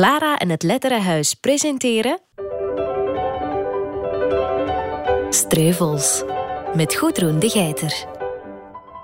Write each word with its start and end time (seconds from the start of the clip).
Clara 0.00 0.38
en 0.38 0.48
het 0.48 0.62
Letterenhuis 0.62 1.34
presenteren... 1.34 2.20
Streuvels, 5.30 6.22
met 6.74 6.94
Goedroen 6.94 7.38
de 7.38 7.48
Geiter. 7.48 8.06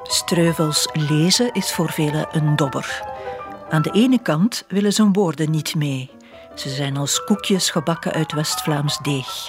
Streuvels 0.03 0.89
lezen 0.93 1.53
is 1.53 1.73
voor 1.73 1.91
velen 1.91 2.29
een 2.33 2.57
dobber. 2.57 3.03
Aan 3.69 3.83
de 3.83 3.91
ene 3.91 4.23
kant 4.23 4.65
willen 4.69 4.93
zijn 4.93 5.13
woorden 5.13 5.51
niet 5.51 5.75
mee. 5.75 6.11
Ze 6.55 6.69
zijn 6.69 6.97
als 6.97 7.25
koekjes 7.25 7.71
gebakken 7.71 8.13
uit 8.13 8.33
West-Vlaams 8.33 8.99
deeg. 8.99 9.49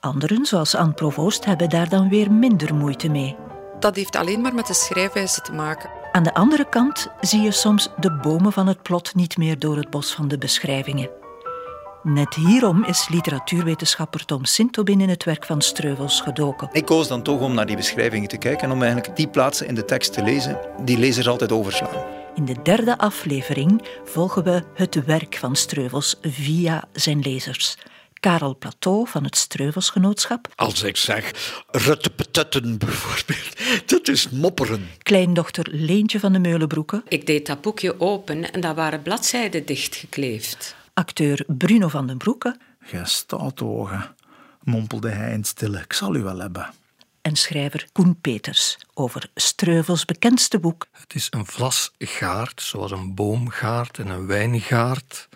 Anderen, 0.00 0.46
zoals 0.46 0.74
Anne 0.74 0.94
Provoost, 0.94 1.44
hebben 1.44 1.68
daar 1.68 1.88
dan 1.88 2.08
weer 2.08 2.32
minder 2.32 2.74
moeite 2.74 3.08
mee. 3.08 3.36
Dat 3.78 3.96
heeft 3.96 4.16
alleen 4.16 4.40
maar 4.40 4.54
met 4.54 4.66
de 4.66 4.74
schrijfwijze 4.74 5.40
te 5.40 5.52
maken. 5.52 5.95
Aan 6.16 6.22
de 6.22 6.34
andere 6.34 6.68
kant 6.68 7.08
zie 7.20 7.40
je 7.40 7.50
soms 7.50 7.88
de 8.00 8.12
bomen 8.12 8.52
van 8.52 8.66
het 8.66 8.82
plot 8.82 9.14
niet 9.14 9.36
meer 9.36 9.58
door 9.58 9.76
het 9.76 9.90
bos 9.90 10.12
van 10.12 10.28
de 10.28 10.38
beschrijvingen. 10.38 11.10
Net 12.02 12.34
hierom 12.34 12.84
is 12.84 13.08
literatuurwetenschapper 13.08 14.24
Tom 14.24 14.44
Sintobin 14.44 15.00
in 15.00 15.08
het 15.08 15.24
werk 15.24 15.44
van 15.44 15.62
Streuvels 15.62 16.20
gedoken. 16.20 16.68
Ik 16.72 16.84
koos 16.84 17.08
dan 17.08 17.22
toch 17.22 17.40
om 17.40 17.54
naar 17.54 17.66
die 17.66 17.76
beschrijvingen 17.76 18.28
te 18.28 18.36
kijken 18.36 18.68
en 18.68 18.74
om 18.74 18.82
eigenlijk 18.82 19.16
die 19.16 19.28
plaatsen 19.28 19.66
in 19.66 19.74
de 19.74 19.84
tekst 19.84 20.12
te 20.12 20.22
lezen 20.22 20.58
die 20.84 20.98
lezers 20.98 21.28
altijd 21.28 21.52
overslaan. 21.52 22.04
In 22.34 22.44
de 22.44 22.56
derde 22.62 22.98
aflevering 22.98 23.88
volgen 24.04 24.44
we 24.44 24.62
het 24.74 25.04
werk 25.04 25.36
van 25.36 25.56
Streuvels 25.56 26.18
via 26.22 26.84
zijn 26.92 27.20
lezers. 27.20 27.76
Karel 28.20 28.56
Plateau 28.56 29.08
van 29.08 29.24
het 29.24 29.36
Streuvelsgenootschap. 29.36 30.48
Als 30.54 30.82
ik 30.82 30.96
zeg 30.96 31.30
ruttepetetten 31.70 32.78
bijvoorbeeld, 32.78 33.56
dat 33.90 34.08
is 34.08 34.28
mopperen. 34.28 34.88
Kleindochter 35.02 35.66
Leentje 35.70 36.20
van 36.20 36.32
de 36.32 36.38
Meulenbroeken. 36.38 37.02
Ik 37.08 37.26
deed 37.26 37.46
dat 37.46 37.60
boekje 37.60 38.00
open 38.00 38.52
en 38.52 38.60
daar 38.60 38.74
waren 38.74 39.02
bladzijden 39.02 39.66
dichtgekleefd. 39.66 40.74
Acteur 40.94 41.44
Bruno 41.46 41.88
van 41.88 42.06
den 42.06 42.18
Broeke. 42.18 42.56
Gij 42.80 43.04
staat 43.04 43.62
ogen, 43.62 44.14
mompelde 44.62 45.08
hij 45.08 45.32
in 45.32 45.44
stille. 45.44 45.78
Ik 45.78 45.92
zal 45.92 46.14
u 46.14 46.22
wel 46.22 46.38
hebben. 46.38 46.74
En 47.22 47.36
schrijver 47.36 47.86
Koen 47.92 48.20
Peters 48.20 48.78
over 48.94 49.30
Streuvels 49.34 50.04
bekendste 50.04 50.58
boek. 50.58 50.86
Het 50.92 51.14
is 51.14 51.26
een 51.30 51.46
vlasgaard, 51.46 52.62
zoals 52.62 52.90
een 52.90 53.14
boomgaard 53.14 53.98
en 53.98 54.08
een 54.08 54.26
wijngaard. 54.26 55.28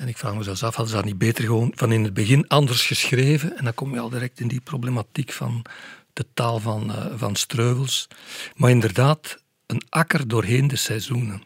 En 0.00 0.08
ik 0.08 0.18
vraag 0.18 0.34
me 0.34 0.42
zelfs 0.42 0.62
af, 0.62 0.74
hadden 0.74 0.94
ze 0.94 1.00
dat 1.00 1.10
niet 1.10 1.18
beter 1.18 1.44
gewoon 1.44 1.72
van 1.74 1.92
in 1.92 2.04
het 2.04 2.14
begin 2.14 2.48
anders 2.48 2.86
geschreven? 2.86 3.56
En 3.56 3.64
dan 3.64 3.74
kom 3.74 3.92
je 3.92 4.00
al 4.00 4.08
direct 4.08 4.40
in 4.40 4.48
die 4.48 4.60
problematiek 4.60 5.32
van 5.32 5.64
de 6.12 6.26
taal 6.34 6.58
van, 6.58 6.90
uh, 6.90 7.06
van 7.16 7.36
Streuvels. 7.36 8.08
Maar 8.54 8.70
inderdaad, 8.70 9.42
een 9.66 9.82
akker 9.88 10.28
doorheen 10.28 10.68
de 10.68 10.76
seizoenen. 10.76 11.42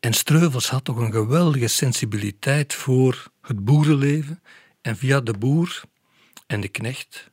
En 0.00 0.12
Streuvels 0.12 0.68
had 0.68 0.84
toch 0.84 0.96
een 0.96 1.12
geweldige 1.12 1.66
sensibiliteit 1.66 2.74
voor 2.74 3.30
het 3.40 3.64
boerenleven. 3.64 4.42
En 4.80 4.96
via 4.96 5.20
de 5.20 5.32
boer 5.32 5.82
en 6.46 6.60
de 6.60 6.68
knecht 6.68 7.30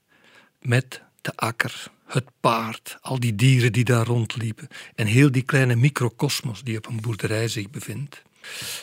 met 0.61 1.01
de 1.21 1.35
akker, 1.35 1.91
het 2.05 2.25
paard, 2.39 2.97
al 3.01 3.19
die 3.19 3.35
dieren 3.35 3.71
die 3.71 3.83
daar 3.83 4.05
rondliepen. 4.05 4.67
En 4.95 5.07
heel 5.07 5.31
die 5.31 5.43
kleine 5.43 5.75
microcosmos 5.75 6.63
die 6.63 6.77
op 6.77 6.87
een 6.87 7.01
boerderij 7.01 7.47
zich 7.47 7.69
bevindt. 7.69 8.21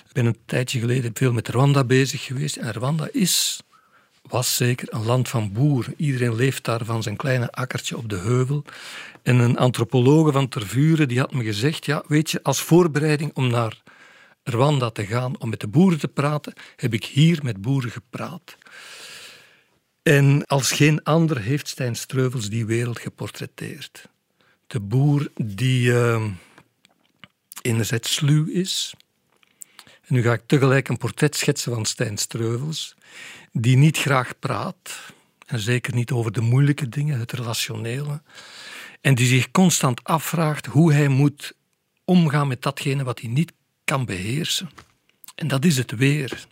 Ik 0.06 0.12
ben 0.12 0.26
een 0.26 0.38
tijdje 0.46 0.80
geleden 0.80 1.10
veel 1.14 1.32
met 1.32 1.48
Rwanda 1.48 1.84
bezig 1.84 2.24
geweest. 2.24 2.56
En 2.56 2.72
Rwanda 2.72 3.08
is, 3.12 3.60
was 4.22 4.56
zeker, 4.56 4.94
een 4.94 5.04
land 5.04 5.28
van 5.28 5.52
boeren. 5.52 5.94
Iedereen 5.96 6.34
leeft 6.34 6.64
daar 6.64 6.84
van 6.84 7.02
zijn 7.02 7.16
kleine 7.16 7.50
akkertje 7.50 7.96
op 7.96 8.08
de 8.08 8.18
heuvel. 8.18 8.64
En 9.22 9.38
een 9.38 9.56
antropologe 9.56 10.32
van 10.32 10.48
Tervuren 10.48 11.08
die 11.08 11.18
had 11.18 11.32
me 11.32 11.44
gezegd: 11.44 11.86
ja, 11.86 12.02
weet 12.06 12.30
je, 12.30 12.42
als 12.42 12.60
voorbereiding 12.60 13.30
om 13.34 13.50
naar 13.50 13.82
Rwanda 14.44 14.90
te 14.90 15.06
gaan 15.06 15.38
om 15.38 15.48
met 15.48 15.60
de 15.60 15.68
boeren 15.68 15.98
te 15.98 16.08
praten, 16.08 16.52
heb 16.76 16.94
ik 16.94 17.04
hier 17.04 17.40
met 17.42 17.60
boeren 17.60 17.90
gepraat. 17.90 18.56
En 20.02 20.46
als 20.46 20.72
geen 20.72 21.02
ander 21.02 21.40
heeft 21.40 21.68
Stijn 21.68 21.96
Streuvels 21.96 22.48
die 22.48 22.66
wereld 22.66 22.98
geportretteerd. 22.98 24.08
De 24.66 24.80
boer 24.80 25.30
die 25.34 25.86
uh, 25.86 26.24
enerzijds 27.62 28.14
sluw 28.14 28.46
is. 28.46 28.94
En 30.10 30.16
nu 30.16 30.22
ga 30.22 30.32
ik 30.32 30.42
tegelijk 30.46 30.88
een 30.88 30.96
portret 30.96 31.36
schetsen 31.36 31.72
van 31.72 31.84
Stijn 31.84 32.18
Streuvels, 32.18 32.94
die 33.52 33.76
niet 33.76 33.98
graag 33.98 34.38
praat. 34.38 35.12
En 35.46 35.58
zeker 35.58 35.94
niet 35.94 36.10
over 36.10 36.32
de 36.32 36.40
moeilijke 36.40 36.88
dingen, 36.88 37.18
het 37.18 37.32
relationele. 37.32 38.22
En 39.00 39.14
die 39.14 39.26
zich 39.26 39.50
constant 39.50 40.04
afvraagt 40.04 40.66
hoe 40.66 40.92
hij 40.92 41.08
moet 41.08 41.52
omgaan 42.04 42.48
met 42.48 42.62
datgene 42.62 43.04
wat 43.04 43.20
hij 43.20 43.30
niet 43.30 43.52
kan 43.84 44.04
beheersen. 44.04 44.70
En 45.34 45.48
dat 45.48 45.64
is 45.64 45.76
het 45.76 45.90
weer. 45.90 46.46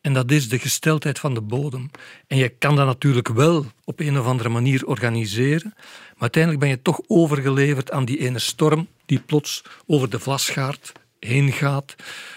En 0.00 0.12
dat 0.12 0.30
is 0.30 0.48
de 0.48 0.58
gesteldheid 0.58 1.18
van 1.18 1.34
de 1.34 1.40
bodem. 1.40 1.90
En 2.26 2.36
je 2.36 2.48
kan 2.48 2.76
dat 2.76 2.86
natuurlijk 2.86 3.28
wel 3.28 3.66
op 3.84 4.00
een 4.00 4.18
of 4.18 4.26
andere 4.26 4.48
manier 4.48 4.86
organiseren, 4.86 5.72
maar 5.74 6.18
uiteindelijk 6.18 6.62
ben 6.62 6.72
je 6.72 6.82
toch 6.82 7.00
overgeleverd 7.06 7.90
aan 7.90 8.04
die 8.04 8.18
ene 8.18 8.38
storm 8.38 8.88
die 9.06 9.20
plots 9.20 9.64
over 9.86 10.10
de 10.10 10.18
vlasgaard 10.18 10.92
heen 11.24 11.52
gaat, 11.52 11.94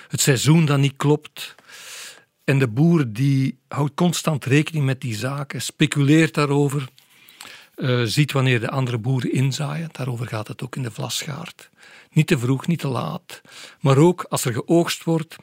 het 0.07 0.21
seizoen 0.21 0.65
dat 0.65 0.79
niet 0.79 0.97
klopt. 0.97 1.55
En 2.43 2.59
de 2.59 2.67
boer 2.67 3.05
die 3.07 3.57
houdt 3.67 3.93
constant 3.93 4.45
rekening 4.45 4.85
met 4.85 5.01
die 5.01 5.15
zaken, 5.15 5.61
speculeert 5.61 6.33
daarover, 6.33 6.87
uh, 7.75 8.03
ziet 8.03 8.31
wanneer 8.31 8.59
de 8.59 8.69
andere 8.69 8.97
boeren 8.97 9.31
inzaaien. 9.31 9.89
Daarover 9.91 10.27
gaat 10.27 10.47
het 10.47 10.63
ook 10.63 10.75
in 10.75 10.83
de 10.83 10.91
vlasgaard. 10.91 11.69
Niet 12.11 12.27
te 12.27 12.39
vroeg, 12.39 12.67
niet 12.67 12.79
te 12.79 12.87
laat. 12.87 13.41
Maar 13.79 13.97
ook 13.97 14.25
als 14.29 14.45
er 14.45 14.53
geoogst 14.53 15.03
wordt, 15.03 15.35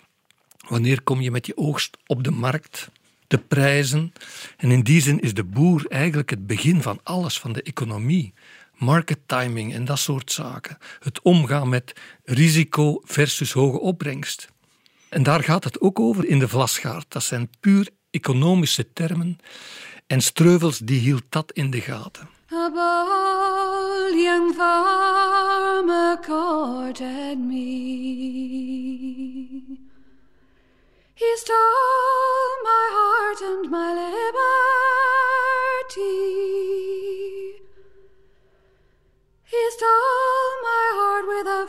wanneer 0.68 1.02
kom 1.02 1.20
je 1.20 1.30
met 1.30 1.46
je 1.46 1.56
oogst 1.56 1.96
op 2.06 2.24
de 2.24 2.30
markt? 2.30 2.90
De 3.26 3.38
prijzen. 3.38 4.12
En 4.56 4.70
in 4.70 4.82
die 4.82 5.00
zin 5.00 5.20
is 5.20 5.34
de 5.34 5.44
boer 5.44 5.86
eigenlijk 5.88 6.30
het 6.30 6.46
begin 6.46 6.82
van 6.82 7.00
alles, 7.02 7.38
van 7.38 7.52
de 7.52 7.62
economie. 7.62 8.32
Market 8.76 9.18
timing 9.26 9.74
en 9.74 9.84
dat 9.84 9.98
soort 9.98 10.32
zaken. 10.32 10.78
Het 11.00 11.22
omgaan 11.22 11.68
met 11.68 11.92
risico 12.24 13.00
versus 13.04 13.52
hoge 13.52 13.80
opbrengst. 13.80 14.48
En 15.08 15.22
daar 15.22 15.42
gaat 15.42 15.64
het 15.64 15.80
ook 15.80 16.00
over 16.00 16.26
in 16.26 16.38
de 16.38 16.48
vlasgaard. 16.48 17.06
Dat 17.08 17.22
zijn 17.22 17.50
puur 17.60 17.88
economische 18.10 18.92
termen. 18.92 19.38
En 20.06 20.20
Streuvels 20.20 20.78
die 20.78 21.00
hield 21.00 21.24
dat 21.28 21.52
in 21.52 21.70
de 21.70 21.80
gaten. 21.80 22.28
A 22.52 22.68
me. 27.36 27.54
My 32.62 32.84
heart 32.96 33.40
and 33.42 33.70
my 33.70 33.90
liberty. 35.94 36.33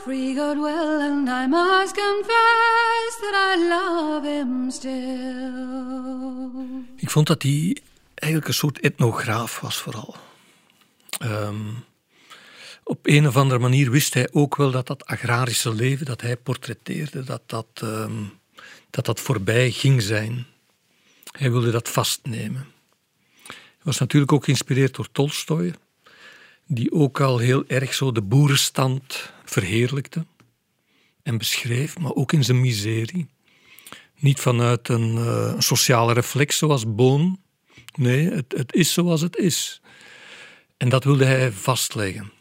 Free 0.05 0.39
and 0.39 1.27
I 1.29 1.47
must 1.47 1.95
confess 1.95 3.11
that 3.21 3.33
I 3.33 3.67
love 3.67 4.27
him 4.27 4.71
still. 4.71 5.53
Ik 6.95 7.09
vond 7.09 7.27
dat 7.27 7.41
hij 7.43 7.77
eigenlijk 8.13 8.47
een 8.47 8.53
soort 8.53 8.79
etnograaf 8.79 9.59
was 9.59 9.77
vooral. 9.77 10.15
Um, 11.23 11.83
op 12.83 12.99
een 13.07 13.27
of 13.27 13.35
andere 13.37 13.59
manier 13.59 13.91
wist 13.91 14.13
hij 14.13 14.29
ook 14.31 14.55
wel 14.55 14.71
dat 14.71 14.87
dat 14.87 15.05
agrarische 15.05 15.73
leven 15.73 16.05
dat 16.05 16.21
hij 16.21 16.37
portretteerde, 16.37 17.23
dat 17.23 17.41
dat, 17.45 17.67
um, 17.83 18.31
dat, 18.89 19.05
dat 19.05 19.19
voorbij 19.19 19.71
ging 19.71 20.01
zijn. 20.01 20.45
Hij 21.31 21.51
wilde 21.51 21.71
dat 21.71 21.89
vastnemen. 21.89 22.67
Hij 23.47 23.83
was 23.83 23.99
natuurlijk 23.99 24.31
ook 24.31 24.43
geïnspireerd 24.43 24.95
door 24.95 25.11
Tolstoy, 25.11 25.73
die 26.67 26.91
ook 26.91 27.19
al 27.19 27.37
heel 27.37 27.63
erg 27.67 27.93
zo 27.93 28.11
de 28.11 28.21
boerenstand 28.21 29.33
verheerlijkte 29.43 30.25
en 31.23 31.37
beschreef, 31.37 31.97
maar 31.97 32.13
ook 32.13 32.31
in 32.31 32.43
zijn 32.43 32.61
miserie. 32.61 33.27
Niet 34.19 34.39
vanuit 34.39 34.87
een, 34.87 35.15
uh, 35.15 35.51
een 35.55 35.63
sociale 35.63 36.13
reflex 36.13 36.57
zoals 36.57 36.95
Boon. 36.95 37.39
Nee, 37.95 38.29
het, 38.29 38.53
het 38.57 38.73
is 38.73 38.93
zoals 38.93 39.21
het 39.21 39.35
is. 39.35 39.81
En 40.77 40.89
dat 40.89 41.03
wilde 41.03 41.25
hij 41.25 41.51
vastleggen. 41.51 42.31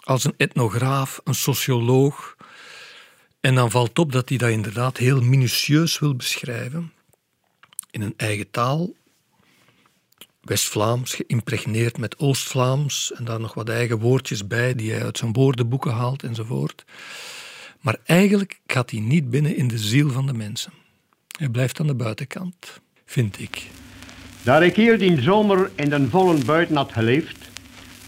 Als 0.00 0.24
een 0.24 0.34
etnograaf, 0.36 1.20
een 1.24 1.34
socioloog. 1.34 2.36
En 3.40 3.54
dan 3.54 3.70
valt 3.70 3.98
op 3.98 4.12
dat 4.12 4.28
hij 4.28 4.38
dat 4.38 4.50
inderdaad 4.50 4.96
heel 4.96 5.20
minutieus 5.20 5.98
wil 5.98 6.16
beschrijven. 6.16 6.92
In 7.90 8.02
een 8.02 8.14
eigen 8.16 8.50
taal. 8.50 8.94
West-Vlaams, 10.44 11.14
geïmpregneerd 11.14 11.98
met 11.98 12.18
Oost-Vlaams. 12.18 13.12
En 13.12 13.24
daar 13.24 13.40
nog 13.40 13.54
wat 13.54 13.68
eigen 13.68 13.98
woordjes 13.98 14.46
bij 14.46 14.74
die 14.74 14.92
hij 14.92 15.02
uit 15.02 15.18
zijn 15.18 15.32
woordenboeken 15.32 15.92
haalt 15.92 16.22
enzovoort. 16.22 16.84
Maar 17.80 17.96
eigenlijk 18.04 18.60
gaat 18.66 18.90
hij 18.90 19.00
niet 19.00 19.30
binnen 19.30 19.56
in 19.56 19.68
de 19.68 19.78
ziel 19.78 20.10
van 20.10 20.26
de 20.26 20.32
mensen. 20.32 20.72
Hij 21.38 21.48
blijft 21.48 21.80
aan 21.80 21.86
de 21.86 21.94
buitenkant, 21.94 22.80
vind 23.04 23.40
ik. 23.40 23.66
Daar 24.42 24.64
ik 24.64 24.76
hier 24.76 24.98
die 24.98 25.22
zomer 25.22 25.70
in 25.74 25.90
den 25.90 26.10
volle 26.10 26.44
buiten 26.44 26.76
had 26.76 26.92
geleefd, 26.92 27.36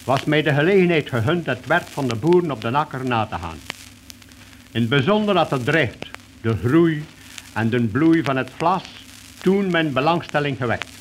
was 0.05 0.25
mij 0.25 0.43
de 0.43 0.55
gelegenheid 0.55 1.09
gegund 1.09 1.47
het 1.47 1.67
werk 1.67 1.87
van 1.87 2.09
de 2.09 2.15
boeren 2.15 2.51
op 2.51 2.61
de 2.61 2.71
akker 2.73 3.05
na 3.05 3.27
te 3.27 3.35
gaan. 3.35 3.59
In 4.73 4.81
het 4.81 4.89
bijzonder 4.89 5.37
had 5.37 5.51
het 5.51 5.65
drift, 5.65 6.07
de 6.41 6.57
groei 6.57 7.05
en 7.53 7.71
de 7.71 7.83
bloei 7.83 8.23
van 8.23 8.37
het 8.37 8.51
vlas 8.57 8.83
toen 9.41 9.71
mijn 9.71 9.93
belangstelling 9.93 10.57
gewekt. 10.57 10.96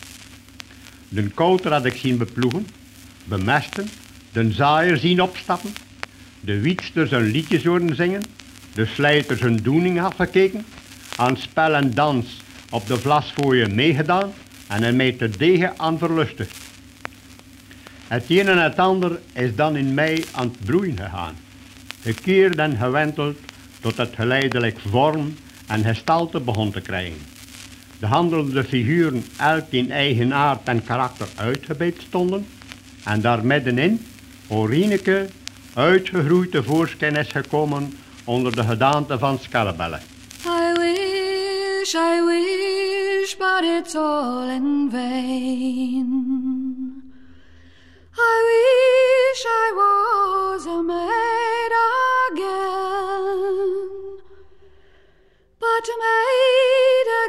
De 1.16 1.30
kouter 1.30 1.72
had 1.72 1.86
ik 1.86 1.96
zien 1.96 2.18
beploegen, 2.18 2.68
bemesten, 3.24 3.90
de 4.32 4.52
zaaier 4.52 4.98
zien 4.98 5.22
opstappen, 5.22 5.74
de 6.40 6.60
wietsters 6.60 7.10
hun 7.10 7.32
liedjes 7.32 7.64
horen 7.64 7.96
zingen, 7.96 8.24
de 8.74 8.86
slijters 8.86 9.42
hun 9.42 9.56
doening 9.56 10.02
afgekeken, 10.02 10.66
aan 11.16 11.38
spel 11.38 11.74
en 11.74 11.94
dans 11.94 12.26
op 12.70 12.88
de 12.88 12.98
vlasfooien 12.98 13.76
meegedaan 13.76 14.34
en 14.68 14.84
er 14.84 14.96
mij 14.96 15.12
te 15.12 15.30
degen 15.30 15.74
aan 15.78 15.98
verlustigd. 15.98 16.58
Het 18.08 18.26
een 18.28 18.48
en 18.48 18.64
het 18.64 18.80
ander 18.80 19.20
is 19.34 19.56
dan 19.56 19.76
in 19.76 19.94
mij 19.94 20.24
aan 20.32 20.48
het 20.48 20.66
broeien 20.66 20.98
gegaan. 20.98 21.36
Gekeerd 22.02 22.56
en 22.56 22.78
gewenteld 22.78 23.38
tot 23.80 23.98
het 23.98 24.16
geleidelijk 24.16 24.80
vorm 24.88 25.36
en 25.68 25.84
gestalte 25.84 26.40
begon 26.40 26.72
te 26.72 26.82
krijgen. 26.82 27.35
De 28.00 28.06
handelende 28.06 28.64
figuren 28.64 29.26
elk 29.38 29.66
in 29.70 29.92
eigen 29.92 30.34
aard 30.34 30.68
en 30.68 30.84
karakter 30.84 31.28
uitgebeet 31.36 32.02
stonden 32.02 32.48
en 33.04 33.22
daar 33.22 33.46
middenin 33.46 34.06
Orineke 34.48 35.28
uitgegroeid 35.74 36.52
tevoorschijn 36.52 37.16
is 37.16 37.32
gekomen 37.32 37.94
onder 38.24 38.56
de 38.56 38.64
gedaante 38.64 39.20
van 39.20 39.40
Scarabelle. 39.40 40.00
I 40.46 40.74
wish, 40.74 41.94
I 41.94 42.22
wish, 42.26 43.36
but 43.38 43.64
it's 43.64 43.96
all 43.96 44.50
in 44.50 44.88
vain. 44.92 46.06
I 48.18 48.38
wish 48.50 49.46
I 49.46 49.72
was 49.76 50.66
a 50.68 50.82
maid 50.82 51.74
again. 52.32 54.15
But 55.66 55.88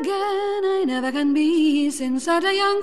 again 0.00 0.64
I 0.64 0.84
never 0.84 1.12
can 1.12 1.32
be, 1.32 1.90
since 1.90 2.24
that 2.26 2.44
a 2.44 2.52
young 2.52 2.82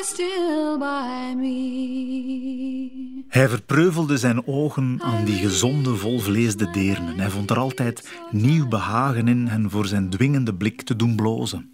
is 0.00 0.06
still 0.06 0.78
by 0.78 1.34
me. 1.36 3.24
Hij 3.28 3.48
verpreuvelde 3.48 4.18
zijn 4.18 4.46
ogen 4.46 4.98
aan 5.02 5.24
die 5.24 5.36
gezonde, 5.36 5.96
volvleesde 5.96 6.70
deernen. 6.70 7.18
Hij 7.18 7.30
vond 7.30 7.50
er 7.50 7.58
altijd 7.58 8.08
nieuw 8.30 8.68
behagen 8.68 9.28
in 9.28 9.46
hen 9.46 9.70
voor 9.70 9.86
zijn 9.86 10.10
dwingende 10.10 10.54
blik 10.54 10.82
te 10.82 10.96
doen 10.96 11.16
blozen. 11.16 11.70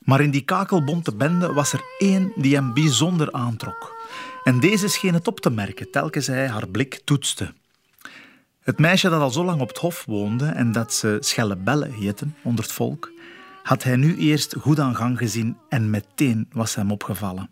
Maar 0.00 0.20
in 0.20 0.30
die 0.30 0.44
kakelbonte 0.44 1.14
bende 1.14 1.52
was 1.52 1.72
er 1.72 1.82
één 1.98 2.32
die 2.36 2.54
hem 2.54 2.74
bijzonder 2.74 3.32
aantrok. 3.32 3.96
En 4.44 4.60
deze 4.60 4.88
scheen 4.88 5.14
het 5.14 5.26
op 5.26 5.40
te 5.40 5.50
merken 5.50 5.90
telkens 5.90 6.26
hij 6.26 6.48
haar 6.48 6.68
blik 6.68 7.00
toetste. 7.04 7.52
Het 8.60 8.78
meisje 8.78 9.08
dat 9.08 9.20
al 9.20 9.30
zo 9.30 9.44
lang 9.44 9.60
op 9.60 9.68
het 9.68 9.78
hof 9.78 10.04
woonde 10.04 10.46
en 10.46 10.72
dat 10.72 10.92
ze 10.92 11.16
Schelle 11.20 11.56
Belle 11.56 11.88
heette 11.88 12.26
onder 12.42 12.64
het 12.64 12.72
volk, 12.72 13.12
had 13.62 13.82
hij 13.82 13.96
nu 13.96 14.16
eerst 14.16 14.54
goed 14.58 14.80
aan 14.80 14.96
gang 14.96 15.18
gezien 15.18 15.56
en 15.68 15.90
meteen 15.90 16.48
was 16.52 16.74
hem 16.74 16.90
opgevallen. 16.90 17.50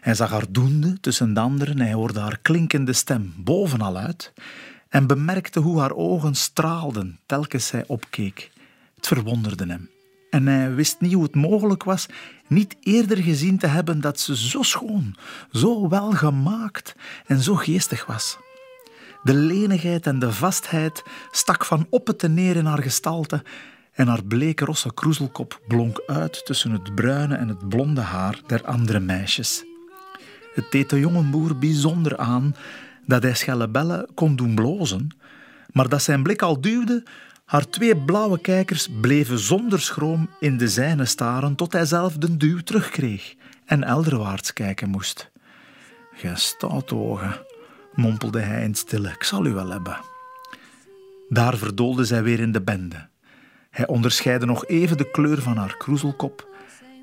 Hij 0.00 0.14
zag 0.14 0.30
haar 0.30 0.46
doende 0.50 1.00
tussen 1.00 1.34
de 1.34 1.40
anderen, 1.40 1.80
hij 1.80 1.92
hoorde 1.92 2.20
haar 2.20 2.38
klinkende 2.42 2.92
stem 2.92 3.34
bovenal 3.36 3.96
uit 3.96 4.32
en 4.88 5.06
bemerkte 5.06 5.60
hoe 5.60 5.80
haar 5.80 5.92
ogen 5.92 6.34
straalden 6.34 7.18
telkens 7.26 7.66
zij 7.66 7.84
opkeek. 7.86 8.50
Het 8.96 9.06
verwonderde 9.06 9.66
hem. 9.66 9.90
En 10.30 10.46
hij 10.46 10.74
wist 10.74 11.00
niet 11.00 11.12
hoe 11.12 11.22
het 11.22 11.34
mogelijk 11.34 11.84
was 11.84 12.06
niet 12.46 12.76
eerder 12.80 13.16
gezien 13.16 13.58
te 13.58 13.66
hebben 13.66 14.00
dat 14.00 14.20
ze 14.20 14.36
zo 14.36 14.62
schoon, 14.62 15.16
zo 15.52 15.88
welgemaakt 15.88 16.94
en 17.26 17.40
zo 17.40 17.54
geestig 17.54 18.06
was. 18.06 18.38
De 19.22 19.34
lenigheid 19.34 20.06
en 20.06 20.18
de 20.18 20.32
vastheid 20.32 21.02
stak 21.30 21.64
van 21.64 21.86
op 21.90 22.06
het 22.06 22.22
neer 22.28 22.56
in 22.56 22.64
haar 22.64 22.82
gestalte 22.82 23.42
en 23.92 24.08
haar 24.08 24.24
bleke 24.24 24.64
rosse 24.64 24.94
kroezelkop 24.94 25.60
blonk 25.68 26.02
uit 26.06 26.44
tussen 26.46 26.70
het 26.70 26.94
bruine 26.94 27.34
en 27.34 27.48
het 27.48 27.68
blonde 27.68 28.00
haar 28.00 28.40
der 28.46 28.64
andere 28.64 29.00
meisjes. 29.00 29.64
Het 30.54 30.70
deed 30.70 30.90
de 30.90 30.98
jonge 30.98 31.22
boer 31.22 31.58
bijzonder 31.58 32.16
aan 32.16 32.54
dat 33.06 33.22
hij 33.22 33.34
Schellebelle 33.34 34.08
kon 34.14 34.36
doen 34.36 34.54
blozen, 34.54 35.16
maar 35.72 35.88
dat 35.88 36.02
zijn 36.02 36.22
blik 36.22 36.42
al 36.42 36.60
duwde, 36.60 37.02
haar 37.44 37.68
twee 37.68 37.96
blauwe 37.96 38.40
kijkers 38.40 38.88
bleven 39.00 39.38
zonder 39.38 39.80
schroom 39.80 40.28
in 40.40 40.56
de 40.56 40.68
zijne 40.68 41.04
staren 41.04 41.54
tot 41.54 41.72
hij 41.72 41.84
zelf 41.84 42.16
de 42.16 42.36
duw 42.36 42.58
terugkreeg 42.58 43.34
en 43.64 43.84
elderwaarts 43.84 44.52
kijken 44.52 44.88
moest. 44.88 45.30
Gij 46.14 46.36
ogen, 46.90 47.40
mompelde 47.94 48.40
hij 48.40 48.62
in 48.62 48.74
stille, 48.74 49.08
ik 49.08 49.22
zal 49.22 49.46
u 49.46 49.52
wel 49.52 49.70
hebben. 49.70 49.96
Daar 51.28 51.56
verdoolde 51.56 52.04
zij 52.04 52.22
weer 52.22 52.40
in 52.40 52.52
de 52.52 52.62
bende. 52.62 53.08
Hij 53.70 53.86
onderscheidde 53.86 54.46
nog 54.46 54.66
even 54.66 54.96
de 54.96 55.10
kleur 55.10 55.42
van 55.42 55.56
haar 55.56 55.76
kroezelkop. 55.76 56.48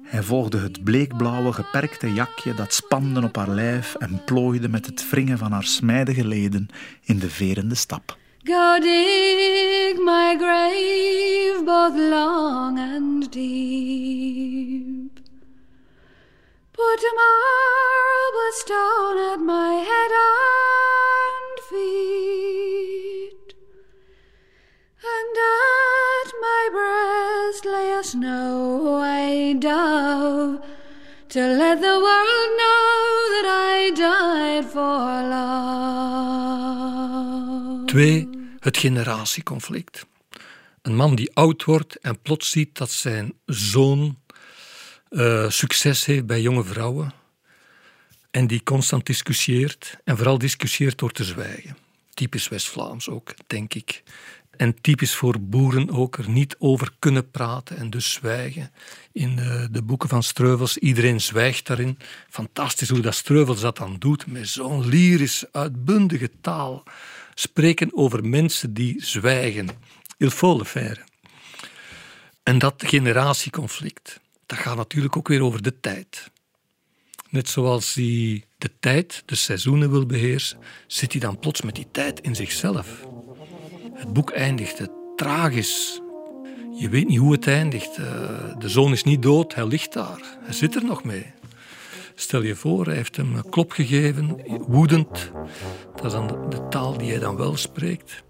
Hij 0.03 0.23
volgde 0.23 0.57
het 0.57 0.83
bleekblauwe 0.83 1.53
geperkte 1.53 2.13
jakje 2.13 2.53
dat 2.53 2.73
spande 2.73 3.23
op 3.23 3.35
haar 3.35 3.49
lijf 3.49 3.95
en 3.95 4.23
plooide 4.25 4.69
met 4.69 4.85
het 4.85 5.09
wringen 5.09 5.37
van 5.37 5.51
haar 5.51 5.63
smijdige 5.63 6.27
leden 6.27 6.67
in 7.03 7.19
de 7.19 7.29
verende 7.29 7.75
stap. 7.75 8.17
Go 8.43 8.79
dig 8.79 9.97
my 9.97 10.37
grave 10.37 11.61
both 11.65 11.95
long 11.95 12.79
and 12.79 13.33
deep. 13.33 14.86
Put 16.77 17.01
a 17.09 17.13
marble 17.15 18.53
stone 18.63 19.17
at 19.33 19.39
my 19.39 19.73
head 19.89 20.11
and 20.11 21.55
feet, 21.69 23.49
and 25.15 25.33
at 25.65 26.29
my 26.39 26.63
breast 26.77 27.63
lay 27.65 27.89
a 27.99 28.03
snow 28.03 28.53
white 28.91 29.59
dove 29.59 30.61
to 31.29 31.39
let 31.39 31.81
the 31.81 31.97
world 32.05 32.49
know 32.59 32.93
that 33.33 33.47
I 33.73 33.91
died 33.95 34.65
for 34.65 35.23
love. 35.33 35.47
Twee, 37.85 38.29
het 38.59 38.77
generatieconflict. 38.77 40.05
Een 40.81 40.95
man 40.95 41.15
die 41.15 41.35
oud 41.35 41.63
wordt 41.63 41.99
en 41.99 42.21
plots 42.21 42.49
ziet 42.49 42.77
dat 42.77 42.91
zijn 42.91 43.33
zoon 43.45 44.17
uh, 45.09 45.49
succes 45.49 46.05
heeft 46.05 46.25
bij 46.25 46.41
jonge 46.41 46.63
vrouwen 46.63 47.13
en 48.31 48.47
die 48.47 48.63
constant 48.63 49.05
discussieert 49.05 49.97
en 50.03 50.17
vooral 50.17 50.37
discussieert 50.37 50.97
door 50.97 51.11
te 51.11 51.23
zwijgen. 51.23 51.77
Typisch 52.13 52.47
West-Vlaams 52.47 53.09
ook, 53.09 53.33
denk 53.47 53.73
ik. 53.73 54.03
En 54.57 54.81
typisch 54.81 55.15
voor 55.15 55.41
boeren 55.41 55.89
ook 55.89 56.17
er 56.17 56.29
niet 56.29 56.55
over 56.59 56.91
kunnen 56.99 57.31
praten 57.31 57.77
en 57.77 57.89
dus 57.89 58.11
zwijgen. 58.11 58.71
In 59.11 59.35
de, 59.35 59.67
de 59.71 59.81
boeken 59.81 60.09
van 60.09 60.23
Streuvels, 60.23 60.77
iedereen 60.77 61.21
zwijgt 61.21 61.67
daarin. 61.67 61.97
Fantastisch 62.29 62.89
hoe 62.89 62.99
dat 62.99 63.15
Streuvels 63.15 63.61
dat 63.61 63.77
dan 63.77 63.95
doet, 63.99 64.27
met 64.27 64.47
zo'n 64.47 64.87
lyrisch, 64.87 65.45
uitbundige 65.51 66.31
taal. 66.41 66.83
Spreken 67.33 67.89
over 67.93 68.25
mensen 68.25 68.73
die 68.73 68.95
zwijgen. 69.05 69.69
Il 70.17 70.29
faut 70.29 70.57
le 70.57 70.65
faire. 70.65 71.05
En 72.43 72.57
dat 72.57 72.83
generatieconflict 72.85 74.19
dat 74.47 74.57
gaat 74.57 74.75
natuurlijk 74.75 75.17
ook 75.17 75.27
weer 75.27 75.43
over 75.43 75.61
de 75.61 75.79
tijd. 75.79 76.31
Net 77.29 77.49
zoals 77.49 77.93
hij 77.93 78.43
de 78.57 78.71
tijd, 78.79 79.23
de 79.25 79.35
seizoenen 79.35 79.91
wil 79.91 80.05
beheersen, 80.05 80.57
zit 80.87 81.11
hij 81.11 81.21
dan 81.21 81.39
plots 81.39 81.61
met 81.61 81.75
die 81.75 81.87
tijd 81.91 82.19
in 82.19 82.35
zichzelf. 82.35 83.05
Het 83.93 84.13
boek 84.13 84.29
eindigt 84.29 84.87
tragisch. 85.15 86.01
Je 86.79 86.89
weet 86.89 87.07
niet 87.07 87.17
hoe 87.17 87.31
het 87.31 87.47
eindigt. 87.47 87.97
Eh, 87.97 88.05
de 88.59 88.69
zoon 88.69 88.91
is 88.91 89.03
niet 89.03 89.21
dood, 89.21 89.55
hij 89.55 89.67
ligt 89.67 89.93
daar. 89.93 90.37
Hij 90.39 90.53
zit 90.53 90.75
er 90.75 90.85
nog 90.85 91.03
mee. 91.03 91.33
Stel 92.15 92.41
je 92.41 92.55
voor, 92.55 92.85
hij 92.85 92.95
heeft 92.95 93.15
hem 93.15 93.35
een 93.35 93.49
klop 93.49 93.71
gegeven, 93.71 94.41
woedend. 94.67 95.31
Dat 95.95 96.05
is 96.05 96.11
dan 96.11 96.49
de 96.49 96.67
taal 96.69 96.97
die 96.97 97.09
hij 97.09 97.19
dan 97.19 97.35
wel 97.35 97.57
spreekt. 97.57 98.23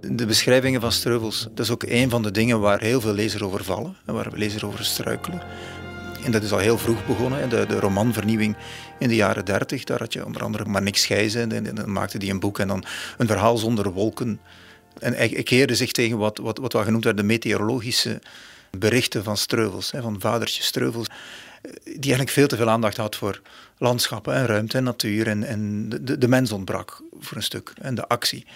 De 0.00 0.26
beschrijvingen 0.26 0.80
van 0.80 0.92
Streuvels, 0.92 1.48
dat 1.54 1.58
is 1.58 1.70
ook 1.70 1.82
een 1.82 2.10
van 2.10 2.22
de 2.22 2.30
dingen 2.30 2.60
waar 2.60 2.80
heel 2.80 3.00
veel 3.00 3.12
lezers 3.12 3.42
over 3.42 3.64
vallen 3.64 3.96
en 4.06 4.14
waar 4.14 4.28
lezers 4.34 4.64
over 4.64 4.84
struikelen. 4.84 5.42
En 6.24 6.32
dat 6.32 6.42
is 6.42 6.52
al 6.52 6.58
heel 6.58 6.78
vroeg 6.78 7.06
begonnen. 7.06 7.48
De, 7.48 7.66
de 7.66 7.80
romanvernieuwing 7.80 8.56
in 8.98 9.08
de 9.08 9.14
jaren 9.14 9.44
dertig, 9.44 9.84
daar 9.84 9.98
had 9.98 10.12
je 10.12 10.24
onder 10.24 10.42
andere 10.42 10.64
maar 10.64 10.82
niks 10.82 11.06
Gijzen. 11.06 11.52
En 11.52 11.74
dan 11.74 11.92
maakte 11.92 12.18
hij 12.18 12.28
een 12.28 12.40
boek 12.40 12.58
en 12.58 12.68
dan 12.68 12.84
een 13.18 13.26
verhaal 13.26 13.56
zonder 13.56 13.92
wolken. 13.92 14.40
En 14.98 15.14
hij 15.14 15.28
keerde 15.28 15.74
zich 15.74 15.92
tegen 15.92 16.18
wat, 16.18 16.38
wat, 16.38 16.58
wat 16.58 16.72
wel 16.72 16.84
genoemd 16.84 17.04
werd 17.04 17.16
de 17.16 17.22
meteorologische 17.22 18.22
berichten 18.78 19.24
van 19.24 19.36
Streuvels, 19.36 19.92
van 20.00 20.20
vadertje 20.20 20.62
Streuvels 20.62 21.06
die 21.82 21.92
eigenlijk 21.92 22.30
veel 22.30 22.46
te 22.46 22.56
veel 22.56 22.70
aandacht 22.70 22.96
had 22.96 23.16
voor 23.16 23.40
landschappen 23.78 24.34
en 24.34 24.46
ruimte 24.46 24.78
en 24.78 24.84
natuur. 24.84 25.26
En, 25.26 25.44
en 25.44 25.88
de, 25.88 26.18
de 26.18 26.28
mens 26.28 26.52
ontbrak 26.52 27.02
voor 27.20 27.36
een 27.36 27.42
stuk. 27.42 27.72
En 27.80 27.94
de 27.94 28.08
actie 28.08 28.46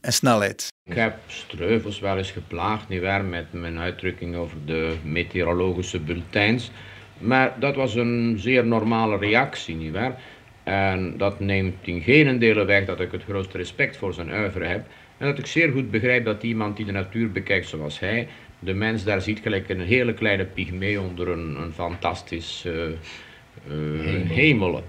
en 0.00 0.12
snelheid. 0.12 0.72
Ik 0.84 0.94
heb 0.94 1.18
Streuvels 1.26 2.00
wel 2.00 2.16
eens 2.16 2.30
geplaagd, 2.30 2.88
nietwaar, 2.88 3.24
met 3.24 3.52
mijn 3.52 3.78
uitdrukking 3.78 4.36
over 4.36 4.56
de 4.66 4.96
meteorologische 5.04 6.00
bulletins. 6.00 6.70
Maar 7.18 7.60
dat 7.60 7.74
was 7.74 7.94
een 7.94 8.36
zeer 8.38 8.66
normale 8.66 9.18
reactie, 9.18 9.74
nietwaar. 9.74 10.22
En 10.62 11.16
dat 11.16 11.40
neemt 11.40 11.74
in 11.86 12.02
geen 12.02 12.38
delen 12.38 12.66
weg 12.66 12.84
dat 12.84 13.00
ik 13.00 13.12
het 13.12 13.24
grootste 13.24 13.56
respect 13.56 13.96
voor 13.96 14.14
zijn 14.14 14.30
uivere 14.30 14.64
heb. 14.64 14.86
En 15.18 15.26
dat 15.26 15.38
ik 15.38 15.46
zeer 15.46 15.72
goed 15.72 15.90
begrijp 15.90 16.24
dat 16.24 16.42
iemand 16.42 16.76
die 16.76 16.86
de 16.86 16.92
natuur 16.92 17.32
bekijkt 17.32 17.68
zoals 17.68 17.98
hij, 17.98 18.28
de 18.58 18.74
mens 18.74 19.04
daar 19.04 19.20
ziet 19.20 19.38
gelijk 19.38 19.68
een 19.68 19.80
hele 19.80 20.14
kleine 20.14 20.44
pygmee 20.44 21.00
onder 21.00 21.28
een, 21.28 21.60
een 21.60 21.72
fantastisch 21.72 22.64
uh, 22.66 22.74
uh, 23.70 24.30
hemel. 24.30 24.82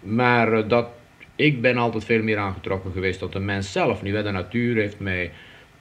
Maar 0.00 0.52
uh, 0.52 0.68
dat, 0.68 0.88
ik 1.36 1.60
ben 1.60 1.76
altijd 1.76 2.04
veel 2.04 2.22
meer 2.22 2.38
aangetrokken 2.38 2.92
geweest 2.92 3.18
tot 3.18 3.32
de 3.32 3.38
mens 3.38 3.72
zelf. 3.72 4.02
Nu, 4.02 4.22
de 4.22 4.30
natuur 4.30 4.76
heeft 4.76 4.98
mij 4.98 5.32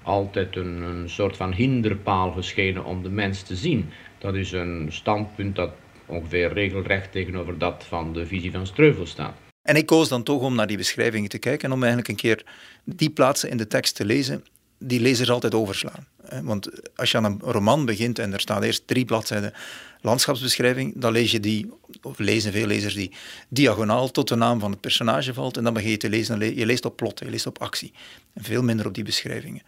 altijd 0.02 0.56
een, 0.56 0.82
een 0.82 1.10
soort 1.10 1.38
van 1.38 1.54
hinderpaal 1.54 2.32
geschenen 2.32 2.86
om 2.86 3.04
de 3.04 3.10
mens 3.10 3.42
te 3.42 3.56
zien. 3.56 3.90
Dat 4.18 4.36
is 4.36 4.52
een 4.52 4.88
standpunt 4.90 5.56
dat 5.56 5.72
ongeveer 6.06 6.54
regelrecht 6.54 7.12
tegenover 7.12 7.58
dat 7.58 7.86
van 7.88 8.14
de 8.14 8.26
visie 8.26 8.52
van 8.52 8.68
Streuvel 8.68 9.06
staat. 9.06 9.34
En 9.62 9.76
ik 9.76 9.86
koos 9.86 10.10
dan 10.10 10.24
toch 10.24 10.42
om 10.42 10.56
naar 10.56 10.68
die 10.68 10.78
beschrijvingen 10.78 11.30
te 11.30 11.40
kijken 11.40 11.68
en 11.68 11.74
om 11.74 11.80
eigenlijk 11.80 12.10
een 12.10 12.16
keer 12.16 12.44
die 12.84 13.10
plaatsen 13.10 13.50
in 13.50 13.58
de 13.58 13.68
tekst 13.68 13.96
te 13.96 14.06
lezen 14.06 14.44
die 14.88 15.00
lezers 15.00 15.30
altijd 15.30 15.54
overslaan. 15.54 16.08
Want 16.42 16.70
als 16.96 17.12
je 17.12 17.18
aan 17.18 17.26
een 17.26 17.40
roman 17.42 17.86
begint 17.86 18.20
en 18.20 18.34
er 18.34 18.40
staan 18.40 18.64
eerst 18.64 18.88
drie 18.88 19.06
bladzijden 19.06 19.54
landschapsbeschrijving, 20.02 20.94
dan 20.96 21.12
lees 21.12 21.32
je 21.32 21.40
die, 21.40 21.72
of 22.02 22.20
lezen 22.20 22.52
veel 22.52 22.68
lezers 22.68 22.94
die, 22.94 23.12
diagonaal 23.50 24.12
tot 24.12 24.28
de 24.28 24.36
naam 24.36 24.60
van 24.60 24.72
het 24.72 24.80
personage 24.80 25.34
valt 25.34 25.58
en 25.58 25.64
dan 25.64 25.74
begin 25.74 25.90
je 25.90 25.98
te 25.98 26.10
lezen. 26.10 26.56
Je 26.56 26.66
leest 26.66 26.86
op 26.86 26.96
plot, 26.96 27.20
je 27.20 27.30
leest 27.30 27.48
op 27.48 27.62
actie. 27.62 27.94
En 28.34 28.44
veel 28.44 28.64
minder 28.64 28.86
op 28.86 28.94
die 28.94 29.04
beschrijvingen. 29.04 29.62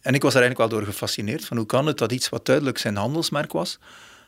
En 0.00 0.14
ik 0.14 0.22
was 0.22 0.34
er 0.34 0.40
eigenlijk 0.40 0.70
wel 0.70 0.80
door 0.80 0.88
gefascineerd 0.88 1.44
van 1.44 1.56
hoe 1.56 1.66
kan 1.66 1.86
het 1.86 1.98
dat 1.98 2.12
iets 2.12 2.28
wat 2.28 2.46
duidelijk 2.46 2.78
zijn 2.78 2.96
handelsmerk 2.96 3.52
was, 3.52 3.78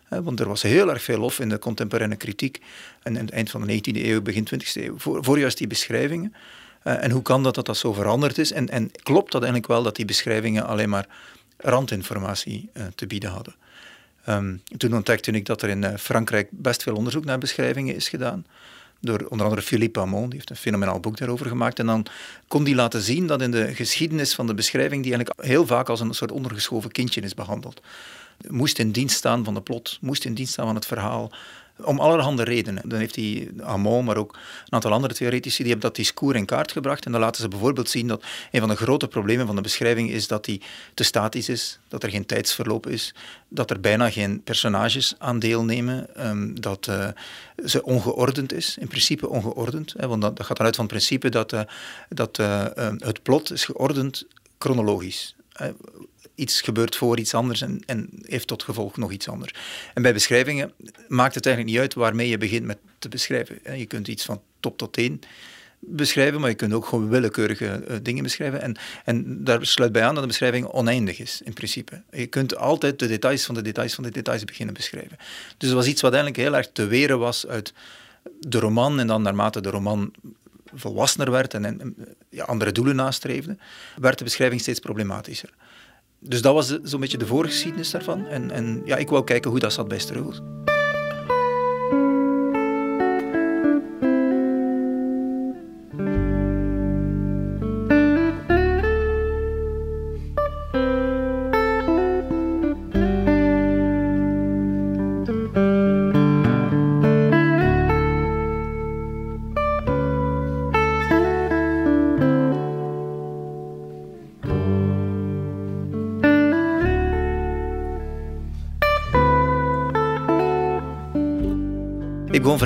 want 0.09 0.41
er 0.41 0.49
was 0.49 0.63
heel 0.63 0.91
erg 0.91 1.03
veel 1.03 1.19
lof 1.19 1.41
in 1.41 1.49
de 1.49 1.59
contemporaine 1.59 2.17
kritiek 2.17 2.61
en 3.03 3.17
het 3.17 3.31
eind 3.31 3.51
van 3.51 3.67
de 3.67 3.75
19e 3.75 4.05
eeuw, 4.05 4.23
begin 4.23 4.49
20e 4.55 4.73
eeuw, 4.73 4.95
voor 4.99 5.39
juist 5.39 5.59
die 5.59 5.67
beschrijvingen. 5.67 6.35
Eh, 6.89 7.05
en 7.05 7.11
hoe 7.11 7.23
kan 7.23 7.43
dat 7.43 7.55
dat 7.55 7.67
dat 7.67 7.77
zo 7.77 7.93
veranderd 7.93 8.39
is? 8.39 8.53
En, 8.53 8.69
en 8.69 8.91
klopt 9.03 9.33
dat 9.33 9.43
eigenlijk 9.43 9.73
wel 9.73 9.83
dat 9.83 9.97
die 9.97 10.05
beschrijvingen 10.05 10.67
alleen 10.67 10.89
maar 10.89 11.07
randinformatie 11.57 12.71
uh, 12.73 12.83
te 12.95 13.07
bieden 13.07 13.31
hadden? 13.31 13.55
Um, 14.29 14.63
toen 14.77 14.95
ontdekte 14.95 15.31
ik 15.31 15.47
dat 15.47 15.63
er 15.63 15.69
in 15.69 15.83
uh, 15.83 15.95
Frankrijk 15.97 16.49
best 16.51 16.83
veel 16.83 16.95
onderzoek 16.95 17.25
naar 17.25 17.39
beschrijvingen 17.39 17.95
is 17.95 18.09
gedaan. 18.09 18.47
Door 19.01 19.27
onder 19.29 19.47
andere 19.47 19.63
Philippe 19.63 20.01
Amon, 20.01 20.25
die 20.25 20.35
heeft 20.35 20.51
een 20.51 20.57
fenomenaal 20.57 21.01
boek 21.01 21.17
daarover 21.17 21.47
gemaakt. 21.47 21.79
En 21.79 21.87
dan 21.87 22.07
kon 22.49 22.65
die 22.65 22.75
laten 22.75 23.03
zien 23.03 23.27
dat 23.27 23.43
in 23.43 23.51
de 23.51 23.75
geschiedenis 23.75 24.35
van 24.35 24.47
de 24.47 24.55
beschrijving, 24.55 25.03
die 25.03 25.15
eigenlijk 25.15 25.47
heel 25.47 25.67
vaak 25.67 25.89
als 25.89 26.01
een 26.01 26.15
soort 26.15 26.33
ondergeschoven 26.33 26.91
kindje 26.91 27.21
is 27.21 27.35
behandeld. 27.35 27.81
Moest 28.47 28.79
in 28.79 28.91
dienst 28.91 29.17
staan 29.17 29.45
van 29.45 29.55
de 29.55 29.63
plot, 29.63 29.99
moest 30.01 30.25
in 30.25 30.35
dienst 30.35 30.53
staan 30.53 30.67
van 30.67 30.75
het 30.75 30.87
verhaal, 30.87 31.33
om 31.85 32.01
allerhande 32.01 32.43
redenen. 32.43 32.89
Dan 32.89 32.99
heeft 32.99 33.17
hij 33.17 33.51
Hamon, 33.63 34.05
maar 34.05 34.17
ook 34.17 34.33
een 34.33 34.73
aantal 34.73 34.93
andere 34.93 35.15
theoretici, 35.15 35.63
die 35.63 35.73
hebben 35.73 35.89
dat 35.89 35.97
discours 35.97 36.37
in 36.37 36.45
kaart 36.45 36.73
gebracht. 36.73 37.05
En 37.05 37.13
dan 37.13 37.21
laten 37.21 37.43
ze 37.43 37.49
bijvoorbeeld 37.49 37.91
zien 37.91 38.07
dat 38.07 38.25
een 38.51 38.61
van 38.61 38.69
de 38.69 38.77
grote 38.77 39.09
problemen 39.09 39.47
van 39.47 39.57
de 39.57 39.63
beschrijving 39.63 40.11
is 40.11 40.27
dat 40.27 40.45
die 40.45 40.63
te 40.95 41.05
statisch 41.05 41.49
is, 41.49 41.79
dat 41.89 42.03
er 42.03 42.11
geen 42.11 42.27
tijdsverloop 42.27 42.87
is, 42.87 43.15
dat 43.49 43.71
er 43.71 43.81
bijna 43.81 44.11
geen 44.11 44.43
personages 44.43 45.15
aan 45.19 45.39
deelnemen, 45.39 46.27
um, 46.27 46.61
dat 46.61 46.87
uh, 46.87 47.09
ze 47.65 47.83
ongeordend 47.83 48.53
is, 48.53 48.77
in 48.81 48.89
principe 48.89 49.29
ongeordend. 49.29 49.95
Hè, 49.97 50.09
want 50.09 50.23
dat, 50.23 50.45
gaat 50.45 50.57
dan 50.57 50.67
uit 50.67 50.77
van 50.77 50.85
het 50.85 50.95
principe 50.95 51.29
dat, 51.29 51.53
uh, 51.53 51.61
dat 52.09 52.39
uh, 52.39 52.65
het 52.99 53.23
plot 53.23 53.53
is 53.53 53.65
geordend 53.65 54.27
chronologisch 54.59 55.37
iets 56.39 56.61
gebeurt 56.61 56.97
voor 56.97 57.19
iets 57.19 57.35
anders 57.35 57.61
en, 57.61 57.83
en, 57.87 58.09
heeft 58.23 58.47
tot 58.47 58.63
gevolg 58.63 58.97
nog 58.97 59.13
iets 59.13 59.29
anders. 59.29 59.55
En 59.95 60.03
bij 60.03 60.13
beschrijvingen 60.13 60.73
maakt 61.09 61.35
het 61.35 61.47
eigenlijk 61.47 61.75
niet 61.75 61.85
uit 61.85 61.95
waarmee 61.95 62.29
je 62.29 62.39
begint 62.39 62.65
met 62.65 62.79
te 62.99 63.09
beschrijven. 63.09 63.79
Je 63.79 63.87
kunt 63.87 64.09
iets 64.09 64.25
van 64.25 64.41
top 64.61 64.79
tot 64.79 64.93
teen 64.93 65.23
beschrijven, 65.79 66.41
maar 66.41 66.49
je 66.49 66.57
kunt 66.57 66.73
ook 66.73 66.87
gewoon 66.87 67.09
willekeurige 67.09 67.85
uh, 67.89 67.97
dingen 68.03 68.23
beschrijven. 68.23 68.61
En, 68.61 68.77
en 69.05 69.45
daar 69.45 69.67
sluit 69.67 69.93
bij 69.93 70.05
aan 70.05 70.13
dat 70.13 70.23
de 70.23 70.29
beschrijving 70.29 70.67
oneindig 70.67 71.19
is, 71.19 71.41
in 71.45 71.53
principe. 71.53 72.03
Je 72.11 72.27
kunt 72.27 72.57
altijd 72.57 72.99
de 72.99 73.07
details 73.07 73.45
van 73.45 73.55
de 73.55 73.63
details 73.63 73.95
van 73.95 74.05
de 74.05 74.11
details 74.11 74.45
beginnen 74.45 74.75
beschrijven. 74.75 75.17
Dus 75.57 75.69
het 75.69 75.79
was 75.79 75.87
iets 75.87 76.01
wat 76.01 76.13
eigenlijk 76.13 76.43
heel 76.43 76.57
erg 76.57 76.71
te 76.73 76.87
weren 76.87 77.19
was 77.19 77.47
uit 77.47 77.73
de 78.41 78.59
roman 78.59 79.01
en 79.01 79.07
dan 79.07 79.23
naarmate 79.23 79.61
de 79.61 79.71
roman 79.71 80.13
volwassener 80.75 81.31
werd 81.31 81.55
en, 81.55 81.65
en 81.65 81.97
ja, 82.29 82.45
andere 82.45 82.73
doelen 82.73 82.97
nastreefde, 82.97 83.57
werd 83.97 84.19
de 84.19 84.25
beschrijving 84.25 84.61
steeds 84.61 84.81
problematischer. 84.81 85.51
Dus 86.21 86.43
dat 86.43 86.55
was 86.55 86.79
zo'n 86.83 87.01
beetje 87.01 87.19
de 87.19 87.27
voorgeschiedenis 87.27 87.91
daarvan. 87.91 88.27
En, 88.27 88.51
en 88.51 88.83
ja, 88.85 88.97
ik 88.97 89.09
wou 89.09 89.25
kijken 89.25 89.51
hoe 89.51 89.61
dat 89.61 89.73
zat 89.73 89.89
bij 89.89 89.99
Streuvels. 89.99 90.41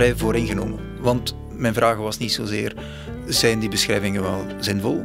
Vrij 0.02 0.16
vooringenomen, 0.16 0.80
want 1.00 1.34
mijn 1.50 1.74
vraag 1.74 1.96
was 1.96 2.18
niet 2.18 2.32
zozeer 2.32 2.74
zijn 3.26 3.58
die 3.58 3.68
beschrijvingen 3.68 4.22
wel 4.22 4.46
zinvol, 4.60 5.04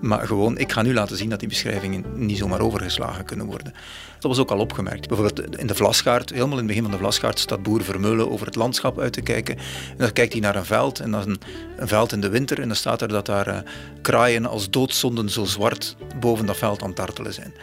maar 0.00 0.26
gewoon, 0.26 0.58
ik 0.58 0.72
ga 0.72 0.82
nu 0.82 0.94
laten 0.94 1.16
zien 1.16 1.30
dat 1.30 1.38
die 1.38 1.48
beschrijvingen 1.48 2.04
niet 2.14 2.38
zomaar 2.38 2.60
overgeslagen 2.60 3.24
kunnen 3.24 3.46
worden. 3.46 3.72
Dat 4.12 4.30
was 4.30 4.38
ook 4.38 4.50
al 4.50 4.58
opgemerkt. 4.58 5.08
Bijvoorbeeld 5.08 5.56
in 5.56 5.66
de 5.66 5.74
Vlasgaard, 5.74 6.30
helemaal 6.30 6.52
in 6.52 6.58
het 6.58 6.66
begin 6.66 6.82
van 6.82 6.90
de 6.90 6.98
Vlasgaard, 6.98 7.38
staat 7.38 7.62
boer 7.62 7.84
Vermeulen 7.84 8.30
over 8.30 8.46
het 8.46 8.56
landschap 8.56 8.98
uit 8.98 9.12
te 9.12 9.22
kijken. 9.22 9.56
En 9.56 9.96
dan 9.96 10.12
kijkt 10.12 10.32
hij 10.32 10.42
naar 10.42 10.56
een 10.56 10.64
veld, 10.64 11.00
en 11.00 11.14
is 11.14 11.24
een, 11.24 11.40
veld 11.88 12.12
in 12.12 12.20
de 12.20 12.28
winter, 12.28 12.60
en 12.60 12.66
dan 12.66 12.76
staat 12.76 13.02
er 13.02 13.08
dat 13.08 13.26
daar 13.26 13.48
uh, 13.48 13.58
kraaien 14.02 14.46
als 14.46 14.70
doodzonden 14.70 15.30
zo 15.30 15.44
zwart 15.44 15.96
boven 16.20 16.46
dat 16.46 16.56
veld 16.56 16.82
aan 16.82 16.94
tartelen 16.94 17.32
zijn 17.32 17.54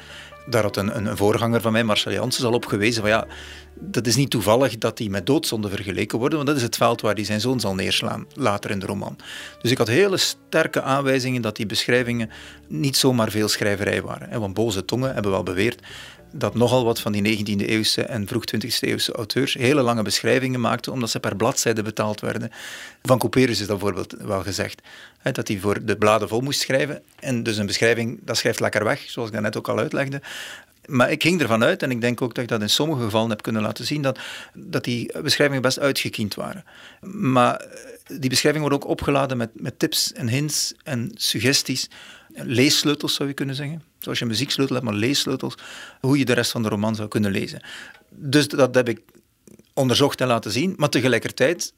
daar 0.45 0.63
had 0.63 0.77
een, 0.77 0.97
een, 0.97 1.17
voorganger 1.17 1.61
van 1.61 1.71
mij, 1.71 1.83
Marcel 1.83 2.11
Janssens, 2.11 2.45
al 2.45 2.53
op 2.53 2.65
gewezen 2.65 3.01
van 3.01 3.11
ja, 3.11 3.27
dat 3.79 4.07
is 4.07 4.15
niet 4.15 4.29
toevallig 4.29 4.77
dat 4.77 4.97
die 4.97 5.09
met 5.09 5.25
doodzonde 5.25 5.69
vergeleken 5.69 6.19
worden, 6.19 6.37
want 6.37 6.49
dat 6.49 6.57
is 6.57 6.63
het 6.63 6.77
veld 6.77 7.01
waar 7.01 7.13
hij 7.15 7.23
zijn 7.23 7.41
zoon 7.41 7.59
zal 7.59 7.75
neerslaan 7.75 8.25
later 8.33 8.71
in 8.71 8.79
de 8.79 8.85
roman. 8.85 9.15
Dus 9.61 9.71
ik 9.71 9.77
had 9.77 9.87
hele 9.87 10.17
sterke 10.17 10.81
aanwijzingen 10.81 11.41
dat 11.41 11.55
die 11.55 11.65
beschrijvingen 11.65 12.29
niet 12.67 12.97
zomaar 12.97 13.31
veel 13.31 13.47
schrijverij 13.47 14.01
waren. 14.01 14.39
Want 14.39 14.53
boze 14.53 14.85
tongen 14.85 15.13
hebben 15.13 15.31
wel 15.31 15.43
beweerd 15.43 15.81
dat 16.31 16.55
nogal 16.55 16.83
wat 16.83 16.99
van 16.99 17.11
die 17.11 17.45
19e-eeuwse 17.45 18.05
en 18.05 18.27
vroeg 18.27 18.43
20e-eeuwse 18.55 19.11
auteurs 19.11 19.53
hele 19.53 19.81
lange 19.81 20.01
beschrijvingen 20.01 20.59
maakten, 20.59 20.91
omdat 20.91 21.09
ze 21.09 21.19
per 21.19 21.35
bladzijde 21.35 21.81
betaald 21.81 22.21
werden. 22.21 22.51
Van 23.01 23.19
Couperus 23.19 23.59
is 23.59 23.67
dat 23.67 23.79
bijvoorbeeld 23.79 24.15
wel 24.19 24.41
gezegd, 24.41 24.81
hè, 25.17 25.31
dat 25.31 25.47
hij 25.47 25.59
voor 25.59 25.85
de 25.85 25.97
bladen 25.97 26.27
vol 26.27 26.41
moest 26.41 26.59
schrijven. 26.59 27.01
En 27.19 27.43
dus 27.43 27.57
een 27.57 27.65
beschrijving, 27.65 28.19
dat 28.23 28.37
schrijft 28.37 28.59
lekker 28.59 28.83
weg, 28.83 29.03
zoals 29.07 29.29
ik 29.29 29.39
net 29.39 29.57
ook 29.57 29.69
al 29.69 29.79
uitlegde. 29.79 30.21
Maar 30.85 31.11
ik 31.11 31.21
ging 31.21 31.41
ervan 31.41 31.63
uit, 31.63 31.83
en 31.83 31.91
ik 31.91 32.01
denk 32.01 32.21
ook 32.21 32.35
dat 32.35 32.43
ik 32.43 32.49
dat 32.49 32.61
in 32.61 32.69
sommige 32.69 33.03
gevallen 33.03 33.29
heb 33.29 33.41
kunnen 33.41 33.61
laten 33.61 33.85
zien, 33.85 34.01
dat, 34.01 34.19
dat 34.53 34.83
die 34.83 35.21
beschrijvingen 35.21 35.61
best 35.61 35.79
uitgekiend 35.79 36.35
waren. 36.35 36.63
Maar 37.01 37.65
die 38.07 38.29
beschrijvingen 38.29 38.69
worden 38.69 38.87
ook 38.87 38.93
opgeladen 38.93 39.37
met, 39.37 39.49
met 39.53 39.79
tips 39.79 40.13
en 40.13 40.27
hints 40.27 40.73
en 40.83 41.11
suggesties 41.15 41.89
leessleutels 42.33 43.13
zou 43.13 43.29
je 43.29 43.35
kunnen 43.35 43.55
zeggen. 43.55 43.83
Zoals 43.99 44.19
je 44.19 44.25
muzieksleutel 44.25 44.75
hebt, 44.75 44.87
maar 44.87 44.97
leessleutels, 44.97 45.55
hoe 45.99 46.17
je 46.17 46.25
de 46.25 46.33
rest 46.33 46.51
van 46.51 46.63
de 46.63 46.69
roman 46.69 46.95
zou 46.95 47.07
kunnen 47.07 47.31
lezen. 47.31 47.63
Dus 48.09 48.47
dat 48.47 48.75
heb 48.75 48.89
ik 48.89 49.01
onderzocht 49.73 50.21
en 50.21 50.27
laten 50.27 50.51
zien, 50.51 50.73
maar 50.77 50.89
tegelijkertijd 50.89 51.73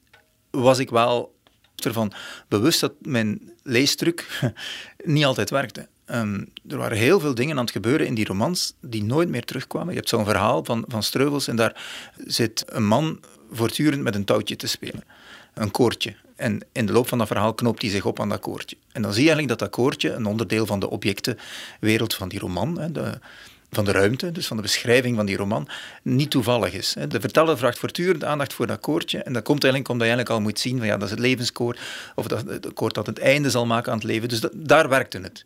was 0.50 0.78
ik 0.78 0.90
wel 0.90 1.34
ervan 1.76 2.12
bewust 2.48 2.80
dat 2.80 2.92
mijn 3.00 3.52
leestruc 3.62 4.40
niet 5.04 5.24
altijd 5.24 5.50
werkte. 5.50 5.88
Um, 6.10 6.52
er 6.68 6.76
waren 6.76 6.96
heel 6.96 7.20
veel 7.20 7.34
dingen 7.34 7.56
aan 7.56 7.64
het 7.64 7.72
gebeuren 7.72 8.06
in 8.06 8.14
die 8.14 8.26
romans 8.26 8.74
die 8.80 9.04
nooit 9.04 9.28
meer 9.28 9.44
terugkwamen. 9.44 9.88
Je 9.88 9.98
hebt 9.98 10.08
zo'n 10.08 10.24
verhaal 10.24 10.64
van, 10.64 10.84
van 10.88 11.02
Streuvels 11.02 11.48
en 11.48 11.56
daar 11.56 11.82
zit 12.26 12.64
een 12.66 12.86
man 12.86 13.20
voortdurend 13.50 14.02
met 14.02 14.14
een 14.14 14.24
touwtje 14.24 14.56
te 14.56 14.66
spelen. 14.66 15.04
Een 15.54 15.70
koortje. 15.70 16.16
En 16.36 16.60
in 16.72 16.86
de 16.86 16.92
loop 16.92 17.08
van 17.08 17.18
dat 17.18 17.26
verhaal 17.26 17.54
knoopt 17.54 17.82
hij 17.82 17.90
zich 17.90 18.04
op 18.04 18.20
aan 18.20 18.28
dat 18.28 18.40
koortje. 18.40 18.76
En 18.92 19.02
dan 19.02 19.12
zie 19.12 19.22
je 19.22 19.28
eigenlijk 19.28 19.58
dat 19.58 19.70
dat 19.70 19.78
koortje 19.78 20.12
een 20.12 20.26
onderdeel 20.26 20.66
van 20.66 20.80
de 20.80 20.90
objectenwereld 20.90 22.14
van 22.14 22.28
die 22.28 22.38
roman, 22.38 22.78
hè, 22.78 22.92
de, 22.92 23.18
van 23.70 23.84
de 23.84 23.92
ruimte, 23.92 24.32
dus 24.32 24.46
van 24.46 24.56
de 24.56 24.62
beschrijving 24.62 25.16
van 25.16 25.26
die 25.26 25.36
roman, 25.36 25.68
niet 26.02 26.30
toevallig 26.30 26.72
is. 26.72 26.96
De 27.08 27.20
verteller 27.20 27.58
vraagt 27.58 27.78
voortdurend 27.78 28.24
aandacht 28.24 28.52
voor 28.52 28.66
dat 28.66 28.80
koortje. 28.80 29.18
En 29.18 29.32
dat 29.32 29.42
komt 29.42 29.62
eigenlijk 29.62 29.92
omdat 29.92 30.06
je 30.06 30.12
eigenlijk 30.14 30.44
al 30.44 30.50
moet 30.50 30.60
zien 30.60 30.78
van 30.78 30.86
ja, 30.86 30.96
dat 30.96 31.04
is 31.04 31.10
het 31.10 31.18
levenskoord, 31.18 31.80
of 32.14 32.26
dat, 32.26 32.44
het 32.46 32.72
koord 32.72 32.94
dat 32.94 33.06
het 33.06 33.18
einde 33.18 33.50
zal 33.50 33.66
maken 33.66 33.92
aan 33.92 33.98
het 33.98 34.06
leven. 34.06 34.28
Dus 34.28 34.40
daar 34.52 34.88
werkte 34.88 35.18
het. 35.18 35.44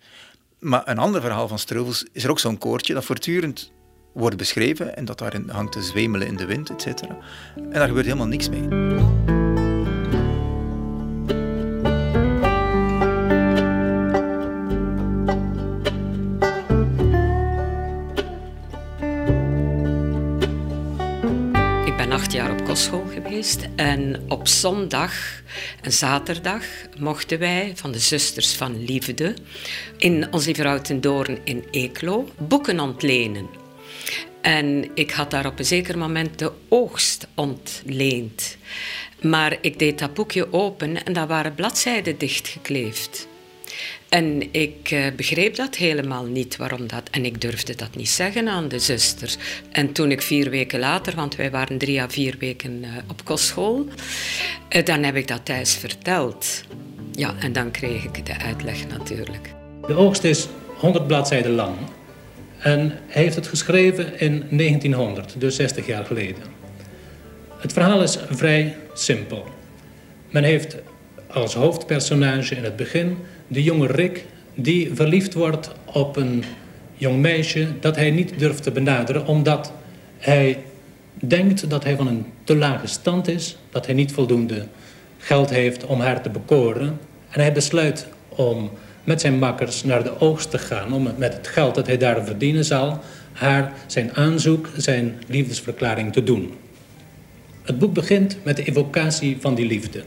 Maar 0.59 0.83
een 0.85 0.99
ander 0.99 1.21
verhaal 1.21 1.49
van 1.49 1.59
Streuvels 1.59 2.05
is 2.13 2.25
er 2.25 2.31
ook 2.31 2.39
zo'n 2.39 2.59
koortje 2.59 2.95
dat 2.95 3.05
voortdurend 3.05 3.73
wordt 4.13 4.37
beschreven 4.37 4.97
en 4.97 5.05
dat 5.05 5.19
daarin 5.19 5.49
hangt 5.49 5.73
te 5.73 5.83
zwemelen 5.83 6.27
in 6.27 6.37
de 6.37 6.47
wind, 6.47 6.71
et 6.71 6.83
cetera. 6.83 7.17
En 7.57 7.71
daar 7.71 7.87
gebeurt 7.87 8.07
helemaal 8.07 8.27
niks 8.27 8.49
mee. 8.49 9.38
En 23.77 24.25
op 24.29 24.49
zondag 24.49 25.13
en 25.83 25.93
zaterdag 25.93 26.65
mochten 26.99 27.39
wij 27.39 27.73
van 27.75 27.93
de 27.93 27.99
Zusters 27.99 28.55
van 28.55 28.85
Liefde 28.85 29.35
in 29.97 30.29
Lieve 30.31 30.55
Vrouw 30.55 30.81
Doorn 31.01 31.39
in 31.45 31.65
Eeklo 31.71 32.29
boeken 32.39 32.81
ontlenen. 32.81 33.47
En 34.41 34.91
ik 34.95 35.11
had 35.11 35.31
daar 35.31 35.47
op 35.47 35.59
een 35.59 35.65
zeker 35.65 35.99
moment 35.99 36.39
de 36.39 36.53
oogst 36.69 37.27
ontleend. 37.35 38.57
Maar 39.21 39.59
ik 39.61 39.79
deed 39.79 39.99
dat 39.99 40.15
boekje 40.15 40.53
open 40.53 41.05
en 41.05 41.13
daar 41.13 41.27
waren 41.27 41.55
bladzijden 41.55 42.19
dichtgekleefd. 42.19 43.29
En 44.09 44.53
ik 44.53 44.91
eh, 44.91 45.07
begreep 45.17 45.57
dat 45.57 45.77
helemaal 45.77 46.25
niet, 46.25 46.57
waarom 46.57 46.87
dat. 46.87 47.03
En 47.11 47.25
ik 47.25 47.41
durfde 47.41 47.75
dat 47.75 47.97
niet 47.97 48.09
zeggen 48.09 48.49
aan 48.49 48.69
de 48.69 48.79
zusters. 48.79 49.37
En 49.71 49.93
toen 49.93 50.11
ik 50.11 50.23
vier 50.23 50.51
weken 50.51 50.79
later, 50.79 51.15
want 51.15 51.37
wij 51.37 51.51
waren 51.51 51.79
drie 51.79 52.01
à 52.01 52.09
vier 52.09 52.37
weken 52.39 52.85
eh, 52.85 52.91
op 53.11 53.25
kostschool, 53.25 53.87
eh, 54.69 54.85
dan 54.85 55.03
heb 55.03 55.17
ik 55.17 55.29
dat 55.29 55.45
thuis 55.45 55.75
verteld. 55.75 56.65
Ja, 57.13 57.35
en 57.41 57.53
dan 57.53 57.71
kreeg 57.71 58.05
ik 58.05 58.27
de 58.27 58.39
uitleg 58.39 58.89
natuurlijk. 58.89 59.55
De 59.87 59.95
oogst 59.95 60.25
is 60.25 60.49
100 60.77 61.07
bladzijden 61.07 61.53
lang. 61.53 61.77
En 62.59 62.99
hij 63.07 63.23
heeft 63.23 63.37
het 63.37 63.47
geschreven 63.47 64.21
in 64.21 64.45
1900, 64.51 65.41
dus 65.41 65.57
60 65.57 65.87
jaar 65.87 66.05
geleden. 66.05 66.43
Het 67.59 67.73
verhaal 67.73 68.03
is 68.03 68.19
vrij 68.31 68.77
simpel. 68.95 69.47
Men 70.31 70.45
heeft 70.45 70.77
als 71.31 71.55
hoofdpersonage 71.55 72.55
in 72.55 72.65
het 72.65 72.77
begin 72.77 73.19
de 73.49 73.63
jonge 73.63 73.87
Rick 73.87 74.25
die 74.55 74.91
verliefd 74.95 75.35
wordt 75.35 75.71
op 75.85 76.17
een 76.17 76.45
jong 76.95 77.21
meisje 77.21 77.67
dat 77.81 77.97
hij 77.97 78.11
niet 78.11 78.39
durft 78.39 78.63
te 78.63 78.71
benaderen 78.71 79.27
omdat 79.27 79.73
hij 80.19 80.59
denkt 81.13 81.71
dat 81.71 81.85
hij 81.85 81.97
van 81.97 82.07
een 82.07 82.27
te 82.45 82.57
lage 82.57 82.87
stand 82.87 83.29
is, 83.29 83.57
dat 83.71 83.87
hij 83.87 83.95
niet 83.95 84.13
voldoende 84.13 84.67
geld 85.19 85.51
heeft 85.51 85.87
om 85.87 86.01
haar 86.01 86.23
te 86.23 86.31
bekoren. 86.31 86.99
En 87.29 87.41
hij 87.41 87.53
besluit 87.53 88.07
om 88.29 88.71
met 89.05 89.21
zijn 89.21 89.39
makkers 89.39 89.85
naar 89.85 90.03
de 90.03 90.21
oogst 90.21 90.51
te 90.51 90.59
gaan, 90.59 90.93
om 90.93 91.09
met 91.17 91.33
het 91.35 91.47
geld 91.47 91.75
dat 91.75 91.87
hij 91.87 91.97
daar 91.97 92.25
verdienen 92.25 92.65
zal, 92.65 93.01
haar 93.33 93.73
zijn 93.87 94.15
aanzoek, 94.15 94.69
zijn 94.77 95.15
liefdesverklaring 95.27 96.13
te 96.13 96.23
doen. 96.23 96.55
Het 97.63 97.79
boek 97.79 97.93
begint 97.93 98.39
met 98.43 98.57
de 98.57 98.65
evocatie 98.65 99.37
van 99.41 99.55
die 99.55 99.67
liefde. 99.67 100.03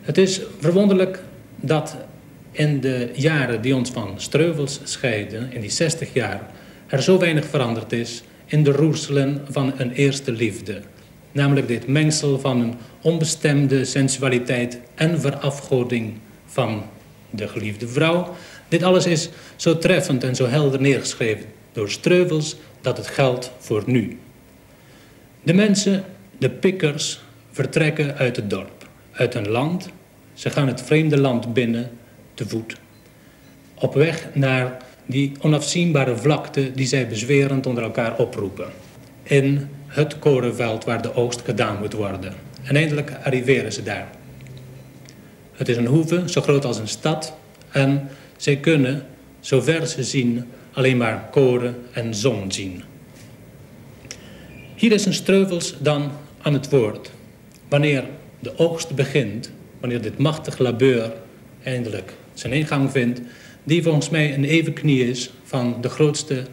Het 0.00 0.18
is 0.18 0.40
verwonderlijk 0.60 1.22
dat 1.60 1.96
in 2.52 2.80
de 2.80 3.10
jaren 3.14 3.62
die 3.62 3.76
ons 3.76 3.90
van 3.90 4.20
Streuvels 4.20 4.80
scheiden, 4.84 5.52
in 5.52 5.60
die 5.60 5.70
60 5.70 6.08
jaar, 6.12 6.50
er 6.86 7.02
zo 7.02 7.18
weinig 7.18 7.46
veranderd 7.46 7.92
is 7.92 8.22
in 8.46 8.64
de 8.64 8.72
roerselen 8.72 9.46
van 9.50 9.72
een 9.76 9.92
eerste 9.92 10.32
liefde. 10.32 10.80
Namelijk 11.32 11.68
dit 11.68 11.86
mengsel 11.86 12.38
van 12.38 12.60
een 12.60 12.74
onbestemde 13.00 13.84
sensualiteit 13.84 14.78
en 14.94 15.20
verafgoding 15.20 16.14
van 16.46 16.82
de 17.30 17.48
geliefde 17.48 17.88
vrouw. 17.88 18.34
Dit 18.68 18.82
alles 18.82 19.06
is 19.06 19.28
zo 19.56 19.78
treffend 19.78 20.24
en 20.24 20.34
zo 20.36 20.46
helder 20.46 20.80
neergeschreven 20.80 21.46
door 21.72 21.90
Streuvels 21.90 22.56
dat 22.80 22.96
het 22.96 23.06
geldt 23.06 23.52
voor 23.58 23.82
nu. 23.86 24.18
De 25.42 25.54
mensen, 25.54 26.04
de 26.38 26.50
pikkers, 26.50 27.20
vertrekken 27.50 28.16
uit 28.16 28.36
het 28.36 28.50
dorp, 28.50 28.88
uit 29.12 29.34
een 29.34 29.48
land. 29.48 29.88
Ze 30.34 30.50
gaan 30.50 30.66
het 30.66 30.82
vreemde 30.82 31.18
land 31.18 31.54
binnen 31.54 31.90
te 32.34 32.48
voet. 32.48 32.76
Op 33.74 33.94
weg 33.94 34.28
naar 34.34 34.76
die 35.06 35.32
onafzienbare 35.40 36.16
vlakte 36.16 36.72
die 36.72 36.86
zij 36.86 37.08
bezwerend 37.08 37.66
onder 37.66 37.82
elkaar 37.82 38.18
oproepen. 38.18 38.66
In 39.22 39.68
het 39.86 40.18
korenveld 40.18 40.84
waar 40.84 41.02
de 41.02 41.14
oogst 41.14 41.40
gedaan 41.44 41.78
moet 41.78 41.92
worden. 41.92 42.32
En 42.62 42.76
eindelijk 42.76 43.12
arriveren 43.24 43.72
ze 43.72 43.82
daar. 43.82 44.08
Het 45.52 45.68
is 45.68 45.76
een 45.76 45.86
hoeve, 45.86 46.22
zo 46.26 46.40
groot 46.40 46.64
als 46.64 46.78
een 46.78 46.88
stad. 46.88 47.34
En 47.70 48.08
zij 48.36 48.56
kunnen, 48.56 49.06
zover 49.40 49.86
ze 49.86 50.02
zien, 50.02 50.44
alleen 50.72 50.96
maar 50.96 51.28
koren 51.30 51.76
en 51.92 52.14
zon 52.14 52.52
zien. 52.52 52.82
Hier 54.74 54.92
is 54.92 55.06
een 55.06 55.14
Streuvels 55.14 55.74
dan 55.78 56.10
aan 56.42 56.52
het 56.52 56.70
woord. 56.70 57.10
Wanneer 57.68 58.04
de 58.38 58.58
oogst 58.58 58.94
begint, 58.94 59.50
wanneer 59.80 60.00
dit 60.00 60.18
machtig 60.18 60.58
labeur 60.58 61.12
eindelijk 61.62 62.12
zijn 62.42 62.52
ingang 62.52 62.90
vindt, 62.90 63.20
die 63.64 63.82
volgens 63.82 64.08
mij 64.08 64.34
een 64.34 64.44
evenknie 64.44 65.08
is 65.08 65.30
van 65.44 65.80
de 65.80 65.88
grootste 65.88 66.46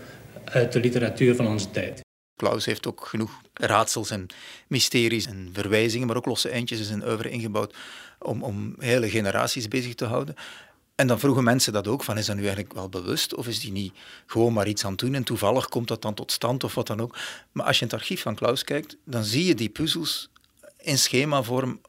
uit 0.43 0.71
de 0.71 0.79
literatuur 0.79 1.35
van 1.35 1.47
onze 1.47 1.71
tijd. 1.71 2.01
Klaus 2.35 2.65
heeft 2.65 2.87
ook 2.87 3.05
genoeg 3.05 3.41
raadsels 3.53 4.09
en 4.09 4.27
mysteries 4.67 5.25
en 5.25 5.49
verwijzingen, 5.53 6.07
maar 6.07 6.15
ook 6.15 6.25
losse 6.25 6.49
eindjes 6.49 6.79
in 6.79 6.85
zijn 6.85 7.07
oeuvre 7.07 7.29
ingebouwd 7.29 7.75
om, 8.19 8.43
om 8.43 8.75
hele 8.77 9.09
generaties 9.09 9.67
bezig 9.67 9.95
te 9.95 10.05
houden. 10.05 10.35
En 10.95 11.07
dan 11.07 11.19
vroegen 11.19 11.43
mensen 11.43 11.73
dat 11.73 11.87
ook, 11.87 12.03
van 12.03 12.17
is 12.17 12.25
dat 12.25 12.35
nu 12.35 12.41
eigenlijk 12.41 12.73
wel 12.73 12.89
bewust 12.89 13.35
of 13.35 13.47
is 13.47 13.59
die 13.59 13.71
niet 13.71 13.93
gewoon 14.25 14.53
maar 14.53 14.67
iets 14.67 14.85
aan 14.85 14.91
het 14.91 14.99
doen 14.99 15.13
en 15.13 15.23
toevallig 15.23 15.69
komt 15.69 15.87
dat 15.87 16.01
dan 16.01 16.13
tot 16.13 16.31
stand 16.31 16.63
of 16.63 16.75
wat 16.75 16.87
dan 16.87 17.01
ook. 17.01 17.17
Maar 17.51 17.65
als 17.65 17.79
je 17.79 17.85
in 17.85 17.91
het 17.91 17.99
archief 17.99 18.21
van 18.21 18.35
Klaus 18.35 18.63
kijkt, 18.63 18.97
dan 19.05 19.23
zie 19.23 19.45
je 19.45 19.55
die 19.55 19.69
puzzels 19.69 20.29
in 20.77 20.97
schemavorm 20.97 21.81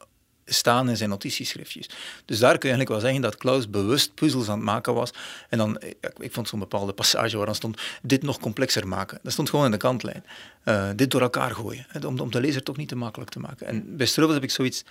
staan 0.45 0.89
in 0.89 0.97
zijn 0.97 1.09
notitieschriftjes. 1.09 1.89
Dus 2.25 2.39
daar 2.39 2.57
kun 2.57 2.69
je 2.69 2.75
eigenlijk 2.75 2.89
wel 2.89 2.99
zeggen 2.99 3.21
dat 3.21 3.37
Klaus 3.37 3.69
bewust 3.69 4.13
puzzels 4.13 4.49
aan 4.49 4.55
het 4.55 4.65
maken 4.65 4.93
was. 4.93 5.11
En 5.49 5.57
dan, 5.57 5.81
ik 6.17 6.31
vond 6.33 6.47
zo'n 6.47 6.59
bepaalde 6.59 6.93
passage 6.93 7.37
waar 7.37 7.45
dan 7.45 7.55
stond, 7.55 7.81
dit 8.01 8.23
nog 8.23 8.39
complexer 8.39 8.87
maken. 8.87 9.19
Dat 9.23 9.31
stond 9.31 9.49
gewoon 9.49 9.65
in 9.65 9.71
de 9.71 9.77
kantlijn. 9.77 10.23
Uh, 10.65 10.89
dit 10.95 11.11
door 11.11 11.21
elkaar 11.21 11.51
gooien, 11.51 11.85
om, 12.05 12.19
om 12.19 12.31
de 12.31 12.39
lezer 12.39 12.63
toch 12.63 12.77
niet 12.77 12.87
te 12.87 12.95
makkelijk 12.95 13.31
te 13.31 13.39
maken. 13.39 13.67
En 13.67 13.97
bij 13.97 14.05
Streuvels 14.05 14.39
heb 14.39 14.49
ik 14.49 14.55
zoiets 14.55 14.83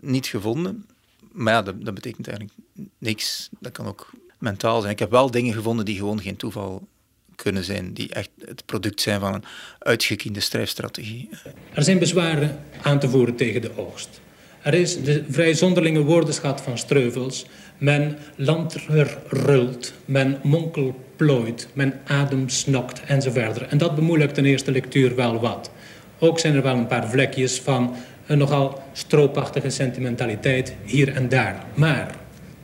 niet 0.00 0.26
gevonden. 0.26 0.86
Maar 1.32 1.52
ja, 1.52 1.62
dat, 1.62 1.84
dat 1.84 1.94
betekent 1.94 2.28
eigenlijk 2.28 2.58
niks. 2.98 3.48
Dat 3.60 3.72
kan 3.72 3.86
ook 3.86 4.10
mentaal 4.38 4.80
zijn. 4.80 4.92
Ik 4.92 4.98
heb 4.98 5.10
wel 5.10 5.30
dingen 5.30 5.54
gevonden 5.54 5.84
die 5.84 5.96
gewoon 5.96 6.20
geen 6.20 6.36
toeval 6.36 6.88
kunnen 7.36 7.64
zijn, 7.64 7.94
die 7.94 8.12
echt 8.12 8.30
het 8.44 8.64
product 8.66 9.00
zijn 9.00 9.20
van 9.20 9.34
een 9.34 9.44
uitgekiende 9.78 10.40
schrijfstrategie. 10.40 11.28
Er 11.72 11.82
zijn 11.82 11.98
bezwaren 11.98 12.62
aan 12.82 12.98
te 12.98 13.08
voeren 13.08 13.36
tegen 13.36 13.60
de 13.60 13.76
oogst. 13.76 14.20
Er 14.62 14.74
is 14.74 15.02
de 15.02 15.24
vrij 15.28 15.54
zonderlinge 15.54 16.02
woordenschat 16.02 16.60
van 16.60 16.78
Streuvels. 16.78 17.46
Men 17.78 18.18
lanterrult, 18.36 19.92
men 20.04 20.38
monkelplooit, 20.42 21.68
men 21.72 22.00
ademsnokt 22.06 23.02
enzovoort. 23.06 23.66
En 23.66 23.78
dat 23.78 23.94
bemoeilijkt 23.94 24.34
de 24.34 24.42
eerste 24.42 24.72
lectuur 24.72 25.14
wel 25.14 25.40
wat. 25.40 25.70
Ook 26.18 26.38
zijn 26.38 26.54
er 26.54 26.62
wel 26.62 26.76
een 26.76 26.86
paar 26.86 27.08
vlekjes 27.08 27.60
van 27.60 27.94
een 28.26 28.38
nogal 28.38 28.82
stroopachtige 28.92 29.70
sentimentaliteit 29.70 30.74
hier 30.84 31.14
en 31.14 31.28
daar. 31.28 31.64
Maar 31.74 32.14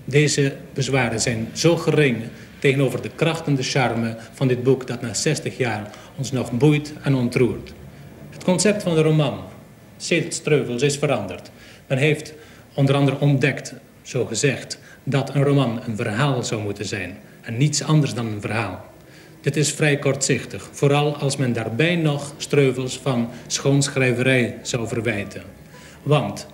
deze 0.04 0.57
bezwaren 0.72 1.20
zijn 1.20 1.48
zo 1.52 1.76
gering 1.76 2.16
tegenover 2.59 3.02
de 3.02 3.11
kracht 3.14 3.46
en 3.46 3.54
de 3.54 3.62
charme 3.62 4.16
van 4.33 4.48
dit 4.48 4.62
boek 4.62 4.87
dat 4.87 5.00
na 5.00 5.14
60 5.14 5.57
jaar 5.57 5.90
ons 6.16 6.33
nog 6.33 6.52
boeit 6.52 6.92
en 7.02 7.14
ontroert. 7.14 7.72
Het 8.30 8.44
concept 8.44 8.83
van 8.83 8.94
de 8.94 9.02
roman, 9.02 9.40
sedert 9.96 10.35
Streuvels, 10.35 10.83
is 10.83 10.96
veranderd. 10.96 11.50
Men 11.87 11.99
heeft 11.99 12.35
onder 12.75 12.94
andere 12.94 13.18
ontdekt, 13.18 13.75
zo 14.03 14.25
gezegd, 14.25 14.79
dat 15.05 15.35
een 15.35 15.44
roman 15.44 15.81
een 15.87 15.97
verhaal 15.97 16.42
zou 16.42 16.62
moeten 16.62 16.85
zijn 16.85 17.16
en 17.40 17.57
niets 17.57 17.83
anders 17.83 18.14
dan 18.14 18.27
een 18.27 18.40
verhaal. 18.40 18.85
Dit 19.40 19.57
is 19.57 19.73
vrij 19.73 19.99
kortzichtig, 19.99 20.68
vooral 20.73 21.16
als 21.16 21.37
men 21.37 21.53
daarbij 21.53 21.97
nog 21.97 22.35
streuvels 22.37 22.99
van 22.99 23.31
schoonschrijverij 23.47 24.59
zou 24.62 24.88
verwijten. 24.88 25.42
Want 26.03 26.47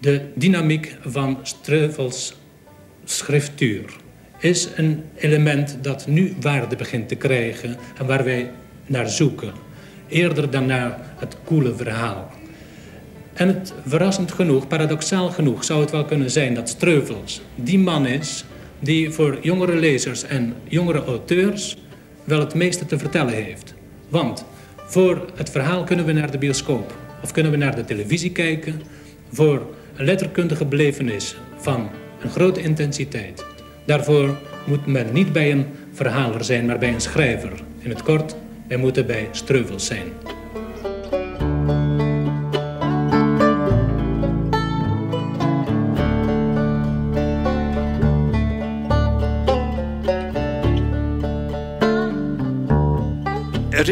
de 0.00 0.30
dynamiek 0.34 0.96
van 1.04 1.38
Streuvels 1.42 2.34
schriftuur 3.04 3.96
is 4.38 4.68
een 4.76 5.04
element 5.14 5.78
dat 5.80 6.06
nu 6.06 6.36
waarde 6.40 6.76
begint 6.76 7.08
te 7.08 7.14
krijgen 7.14 7.76
en 7.98 8.06
waar 8.06 8.24
wij 8.24 8.50
naar 8.86 9.08
zoeken. 9.08 9.52
Eerder 10.08 10.50
dan 10.50 10.66
naar 10.66 10.98
het 11.16 11.36
koele 11.44 11.74
verhaal. 11.74 12.30
En 13.32 13.48
het 13.48 13.74
verrassend 13.86 14.32
genoeg, 14.32 14.66
paradoxaal 14.66 15.28
genoeg, 15.30 15.64
zou 15.64 15.80
het 15.80 15.90
wel 15.90 16.04
kunnen 16.04 16.30
zijn 16.30 16.54
dat 16.54 16.68
Streuvels 16.68 17.40
die 17.54 17.78
man 17.78 18.06
is 18.06 18.44
die 18.78 19.10
voor 19.10 19.38
jongere 19.42 19.76
lezers 19.76 20.24
en 20.24 20.54
jongere 20.64 21.04
auteurs 21.04 21.76
wel 22.24 22.40
het 22.40 22.54
meeste 22.54 22.86
te 22.86 22.98
vertellen 22.98 23.34
heeft. 23.34 23.74
Want 24.08 24.44
voor 24.76 25.26
het 25.34 25.50
verhaal 25.50 25.84
kunnen 25.84 26.04
we 26.04 26.12
naar 26.12 26.30
de 26.30 26.38
bioscoop 26.38 26.94
of 27.22 27.32
kunnen 27.32 27.52
we 27.52 27.58
naar 27.58 27.76
de 27.76 27.84
televisie 27.84 28.32
kijken. 28.32 28.82
Voor 29.30 29.66
een 29.96 30.04
letterkundige 30.04 30.64
belevenis 30.64 31.36
van 31.56 31.90
een 32.20 32.30
grote 32.30 32.62
intensiteit. 32.62 33.44
Daarvoor 33.86 34.36
moet 34.66 34.86
men 34.86 35.06
niet 35.12 35.32
bij 35.32 35.52
een 35.52 35.66
verhaler 35.92 36.44
zijn, 36.44 36.66
maar 36.66 36.78
bij 36.78 36.92
een 36.92 37.00
schrijver. 37.00 37.52
In 37.78 37.90
het 37.90 38.02
kort, 38.02 38.36
wij 38.68 38.76
moeten 38.76 39.06
bij 39.06 39.28
Streuvels 39.30 39.86
zijn. 39.86 40.06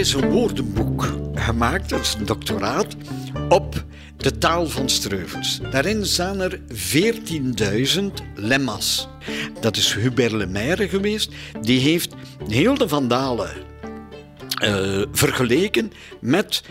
Is 0.00 0.12
een 0.12 0.30
woordenboek 0.30 1.14
gemaakt, 1.34 1.88
dat 1.88 2.00
is 2.00 2.14
een 2.18 2.24
doctoraat, 2.24 2.96
op 3.48 3.84
de 4.16 4.38
taal 4.38 4.66
van 4.66 4.88
Streuvels. 4.88 5.60
Daarin 5.70 6.06
staan 6.06 6.40
er 6.40 6.60
14.000 7.98 8.04
lemma's. 8.34 9.08
Dat 9.60 9.76
is 9.76 9.94
Hubert 9.94 10.32
Lemaire 10.32 10.88
geweest. 10.88 11.32
Die 11.62 11.80
heeft 11.80 12.14
heel 12.48 12.74
de 12.74 12.88
Vandalen 12.88 13.50
uh, 14.62 15.02
vergeleken 15.12 15.92
met 16.20 16.62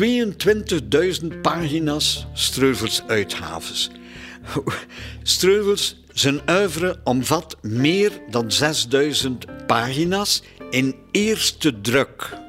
22.000 0.00 1.40
pagina's 1.42 2.26
Streuvels 2.32 3.02
uitgaves. 3.06 3.90
Streuvels, 5.22 6.02
zijn 6.12 6.40
oeuvre 6.50 7.00
omvat 7.04 7.56
meer 7.62 8.12
dan 8.30 8.52
6000 8.52 9.66
pagina's 9.66 10.42
in 10.70 10.94
eerste 11.10 11.80
druk. 11.80 12.44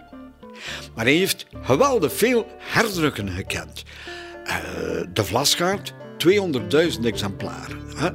Maar 0.97 1.05
hij 1.05 1.15
heeft 1.15 1.45
geweldig 1.61 2.13
veel 2.13 2.47
herdrukken 2.59 3.29
gekend. 3.29 3.83
Uh, 4.47 4.53
de 5.13 5.23
Vlasgaard, 5.23 5.93
200.000 6.93 7.03
exemplaren. 7.03 7.81
Hè? 7.95 8.09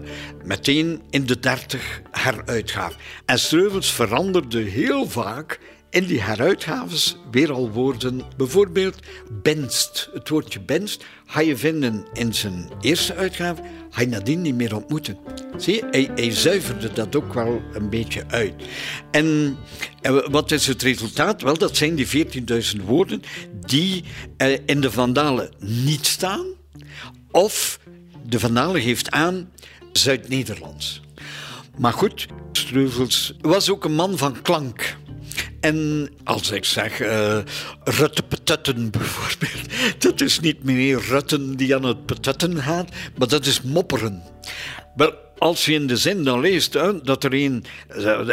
Meteen 0.44 1.02
in 1.10 1.26
de 1.26 1.38
30 1.38 2.00
heruitgaven. 2.10 3.00
En 3.26 3.38
Streuvels 3.38 3.92
veranderde 3.92 4.60
heel 4.60 5.08
vaak 5.08 5.58
in 5.92 6.06
die 6.06 6.20
heruitgaves 6.20 7.16
weer 7.30 7.52
al 7.52 7.70
woorden. 7.70 8.22
Bijvoorbeeld 8.36 8.98
benst. 9.42 10.10
Het 10.12 10.28
woordje 10.28 10.60
benst 10.60 11.04
ga 11.26 11.40
je 11.40 11.56
vinden 11.56 12.04
in 12.12 12.34
zijn 12.34 12.70
eerste 12.80 13.14
uitgave, 13.14 13.62
ga 13.90 14.00
je 14.00 14.06
nadien 14.06 14.40
niet 14.40 14.54
meer 14.54 14.76
ontmoeten. 14.76 15.18
Zie 15.56 15.74
je, 15.74 16.10
hij, 16.14 16.30
zuiverde 16.30 16.92
dat 16.92 17.16
ook 17.16 17.34
wel 17.34 17.62
een 17.72 17.90
beetje 17.90 18.24
uit. 18.28 18.54
En, 19.10 19.56
wat 20.30 20.50
is 20.50 20.66
het 20.66 20.82
resultaat? 20.82 21.42
Wel, 21.42 21.58
dat 21.58 21.76
zijn 21.76 21.94
die 21.94 22.26
14.000 22.76 22.84
woorden 22.84 23.22
die 23.66 24.04
eh, 24.36 24.58
in 24.66 24.80
de 24.80 24.90
Vandalen 24.90 25.54
niet 25.58 26.06
staan. 26.06 26.46
Of 27.30 27.78
de 28.26 28.40
Vandalen 28.40 28.80
geeft 28.80 29.10
aan 29.10 29.50
Zuid-Nederlands. 29.92 31.00
Maar 31.78 31.92
goed, 31.92 32.26
Streuvels 32.52 33.34
was 33.40 33.70
ook 33.70 33.84
een 33.84 33.94
man 33.94 34.18
van 34.18 34.42
klank. 34.42 34.96
En 35.62 36.08
als 36.24 36.50
ik 36.50 36.64
zeg 36.64 37.00
uh, 37.00 37.38
Rutte-petutten 37.84 38.90
bijvoorbeeld, 38.90 39.62
dat 40.04 40.20
is 40.20 40.40
niet 40.40 40.64
meer 40.64 41.00
Rutten 41.00 41.56
die 41.56 41.74
aan 41.74 41.84
het 41.84 42.06
petutten 42.06 42.62
gaat, 42.62 42.88
maar 43.18 43.28
dat 43.28 43.46
is 43.46 43.62
mopperen. 43.62 44.22
Wel, 44.94 45.14
als 45.42 45.64
je 45.64 45.72
in 45.72 45.86
de 45.86 45.96
zin 45.96 46.24
dan 46.24 46.40
leest 46.40 46.72
hè, 46.72 47.02
dat 47.02 47.24
er 47.24 47.34
een 47.34 47.64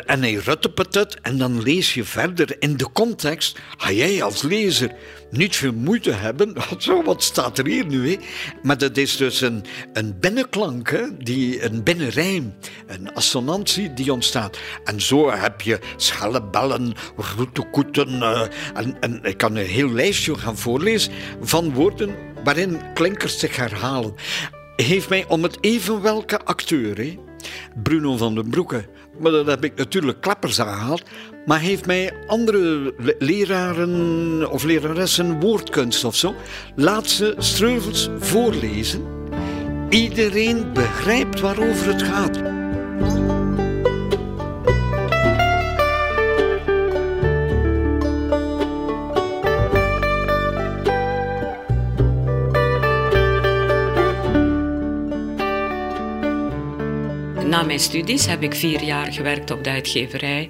en 0.06 0.22
hij 0.22 0.34
ruttepetut 0.34 1.22
en 1.22 1.38
dan 1.38 1.62
lees 1.62 1.93
je 1.93 2.04
verder 2.04 2.56
in 2.60 2.78
de 2.78 2.91
context, 2.91 3.60
ga 3.78 3.91
jij 3.91 4.24
als 4.24 4.41
lezer 4.41 4.91
niet 5.32 5.56
veel 5.56 5.74
moeite 5.74 6.12
hebben. 6.12 6.56
Zo, 6.78 7.04
wat 7.04 7.24
staat 7.24 7.58
er 7.58 7.65
hier 7.65 7.86
nu? 7.86 8.10
Hè? 8.10 8.17
Maar 8.62 8.78
dat 8.78 8.98
is 8.98 9.17
dus 9.17 9.41
een, 9.41 9.65
een 9.93 10.19
binnenklank, 10.19 10.89
hè? 10.89 11.17
Die, 11.17 11.63
een 11.63 11.84
binnenrijm, 11.84 12.54
een 12.88 13.13
assonantie 13.13 13.93
die 13.93 14.13
ontstaat. 14.13 14.60
En 14.84 15.02
zo 15.02 15.32
heb 15.32 15.62
je 15.62 15.80
schelle 15.95 16.43
bellen, 16.43 16.93
roetekoeten. 17.38 18.10
Uh, 18.10 18.41
en, 18.74 18.98
en 19.00 19.19
ik 19.24 19.38
kan 19.38 19.56
een 19.56 19.65
heel 19.65 19.91
lijstje 19.91 20.36
gaan 20.36 20.58
voorlezen 20.58 21.12
van 21.41 21.74
woorden 21.74 22.15
waarin 22.43 22.93
klinkers 22.93 23.39
zich 23.39 23.56
herhalen 23.56 24.15
heeft 24.86 25.10
mij 25.10 25.26
om 25.28 25.44
het 25.44 25.58
even 25.62 26.02
welke 26.02 26.39
acteur, 26.39 26.98
hè? 26.98 27.18
Bruno 27.84 28.18
van 28.18 28.36
den 28.36 28.50
Broeke. 28.50 28.86
Maar 29.20 29.32
dat 29.32 29.46
heb 29.46 29.63
ik 29.63 29.76
natuurlijk 29.76 30.22
klappers 30.22 30.60
aangehaald. 30.60 31.04
Maar 31.46 31.60
heeft 31.60 31.86
mij 31.86 32.13
andere 32.28 32.94
leraren 33.20 34.52
of 34.52 34.63
leraressen 34.63 35.39
woordkunst 35.39 36.04
of 36.04 36.15
zo. 36.15 36.36
Laat 36.76 37.08
ze 37.08 37.36
Streuvels 37.38 38.10
voorlezen. 38.20 39.04
Iedereen 39.89 40.74
begrijpt 40.74 41.39
waarover 41.39 41.88
het 41.88 42.04
gaat. 42.04 42.42
Na 57.60 57.65
mijn 57.65 57.80
studies 57.80 58.26
heb 58.26 58.43
ik 58.43 58.56
vier 58.56 58.84
jaar 58.84 59.13
gewerkt 59.13 59.52
op 59.52 59.63
de 59.63 59.69
uitgeverij 59.69 60.50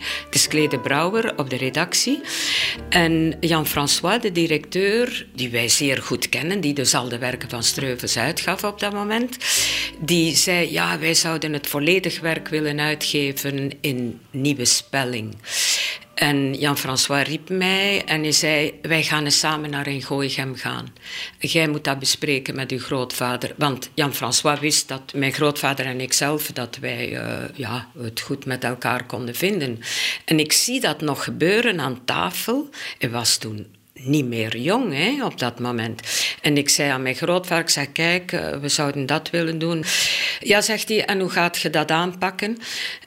Klede 0.49 0.79
Brouwer 0.79 1.37
op 1.37 1.49
de 1.49 1.55
redactie. 1.55 2.21
En 2.89 3.37
Jan-François, 3.39 4.21
de 4.21 4.31
directeur, 4.31 5.27
die 5.35 5.49
wij 5.49 5.69
zeer 5.69 6.01
goed 6.01 6.29
kennen, 6.29 6.61
die 6.61 6.73
dus 6.73 6.93
al 6.93 7.09
de 7.09 7.17
werken 7.17 7.49
van 7.49 7.63
Streuvels 7.63 8.17
uitgaf 8.17 8.63
op 8.63 8.79
dat 8.79 8.93
moment, 8.93 9.37
die 9.99 10.35
zei, 10.35 10.71
ja, 10.71 10.99
wij 10.99 11.13
zouden 11.13 11.53
het 11.53 11.67
volledig 11.67 12.19
werk 12.19 12.47
willen 12.47 12.79
uitgeven 12.79 13.71
in 13.81 14.19
nieuwe 14.31 14.65
spelling. 14.65 15.35
En 16.19 16.53
Jan-François 16.53 17.27
riep 17.27 17.49
mij 17.49 18.03
en 18.05 18.21
hij 18.21 18.31
zei: 18.31 18.79
Wij 18.81 19.03
gaan 19.03 19.25
eens 19.25 19.39
samen 19.39 19.69
naar 19.69 19.87
een 19.87 20.01
Gooichem 20.01 20.55
gaan. 20.55 20.93
Jij 21.39 21.67
moet 21.67 21.83
dat 21.83 21.99
bespreken 21.99 22.55
met 22.55 22.71
uw 22.71 22.79
grootvader. 22.79 23.53
Want 23.57 23.89
Jan-François 23.93 24.59
wist 24.59 24.87
dat 24.87 25.13
mijn 25.13 25.33
grootvader 25.33 25.85
en 25.85 26.01
ik 26.01 26.13
zelf 26.13 26.51
dat 26.51 26.77
wij 26.77 27.11
uh, 27.11 27.43
ja, 27.53 27.87
het 27.97 28.21
goed 28.21 28.45
met 28.45 28.63
elkaar 28.63 29.05
konden 29.05 29.35
vinden. 29.35 29.79
En 30.25 30.39
ik 30.39 30.51
zie 30.51 30.79
dat 30.79 31.01
nog 31.01 31.23
gebeuren 31.23 31.79
aan 31.79 32.05
tafel. 32.05 32.69
Hij 32.97 33.09
was 33.09 33.37
toen 33.37 33.67
niet 34.03 34.25
meer 34.25 34.57
jong 34.57 34.93
hè, 34.93 35.25
op 35.25 35.39
dat 35.39 35.59
moment. 35.59 36.01
En 36.41 36.57
ik 36.57 36.69
zei 36.69 36.89
aan 36.89 37.01
mijn 37.01 37.15
grootvader, 37.15 37.63
ik 37.63 37.69
zei, 37.69 37.91
kijk, 37.91 38.31
eh, 38.31 38.57
we 38.57 38.69
zouden 38.69 39.05
dat 39.05 39.29
willen 39.29 39.59
doen. 39.59 39.83
Ja, 40.39 40.61
zegt 40.61 40.89
hij, 40.89 41.05
en 41.05 41.19
hoe 41.19 41.29
gaat 41.29 41.57
je 41.57 41.69
dat 41.69 41.91
aanpakken? 41.91 42.57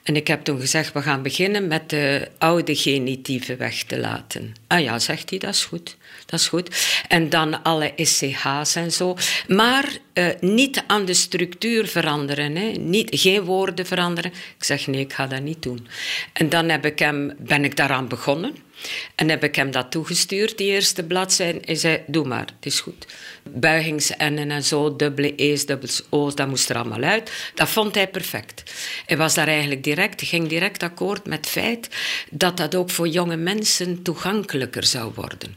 En 0.03 0.15
ik 0.15 0.27
heb 0.27 0.43
toen 0.43 0.59
gezegd, 0.59 0.93
we 0.93 1.01
gaan 1.01 1.21
beginnen 1.21 1.67
met 1.67 1.89
de 1.89 2.27
oude 2.37 2.75
genitieven 2.75 3.57
weg 3.57 3.83
te 3.83 3.99
laten. 3.99 4.53
Ah 4.67 4.81
ja, 4.81 4.99
zegt 4.99 5.29
hij, 5.29 5.39
dat 5.39 5.53
is 5.53 5.65
goed. 5.65 5.95
Dat 6.25 6.39
is 6.39 6.47
goed. 6.47 6.75
En 7.07 7.29
dan 7.29 7.63
alle 7.63 7.93
SCH's 7.95 8.75
en 8.75 8.91
zo. 8.91 9.17
Maar 9.47 9.97
uh, 10.13 10.27
niet 10.39 10.83
aan 10.87 11.05
de 11.05 11.13
structuur 11.13 11.87
veranderen. 11.87 12.55
Hè. 12.55 12.71
Niet, 12.71 13.09
geen 13.11 13.41
woorden 13.41 13.85
veranderen. 13.85 14.31
Ik 14.31 14.63
zeg, 14.63 14.87
nee, 14.87 15.01
ik 15.01 15.13
ga 15.13 15.27
dat 15.27 15.41
niet 15.41 15.63
doen. 15.63 15.87
En 16.33 16.49
dan 16.49 16.69
heb 16.69 16.85
ik 16.85 16.99
hem, 16.99 17.33
ben 17.37 17.63
ik 17.63 17.75
daaraan 17.75 18.07
begonnen. 18.07 18.55
En 19.15 19.29
heb 19.29 19.43
ik 19.43 19.55
hem 19.55 19.71
dat 19.71 19.91
toegestuurd, 19.91 20.57
die 20.57 20.71
eerste 20.71 21.03
bladzijde. 21.03 21.59
Hij 21.65 21.75
zei, 21.75 22.01
doe 22.07 22.25
maar, 22.25 22.45
het 22.55 22.65
is 22.65 22.79
goed. 22.79 23.05
Buigings-N'en 23.43 24.51
en 24.51 24.63
zo, 24.63 24.95
dubbele 24.95 25.35
E's, 25.35 25.65
dubbele 25.65 25.93
O's, 26.09 26.35
dat 26.35 26.47
moest 26.47 26.69
er 26.69 26.75
allemaal 26.75 27.03
uit. 27.03 27.51
Dat 27.55 27.69
vond 27.69 27.95
hij 27.95 28.07
perfect. 28.07 28.73
Hij 29.05 29.17
was 29.17 29.33
daar 29.33 29.47
eigenlijk 29.47 29.83
direct, 29.83 30.21
ging 30.21 30.47
direct 30.47 30.83
akkoord 30.83 31.25
met 31.25 31.37
het 31.37 31.49
feit 31.49 31.89
dat 32.29 32.57
dat 32.57 32.75
ook 32.75 32.89
voor 32.89 33.07
jonge 33.07 33.35
mensen 33.35 34.01
toegankelijker 34.01 34.83
zou 34.83 35.11
worden. 35.15 35.55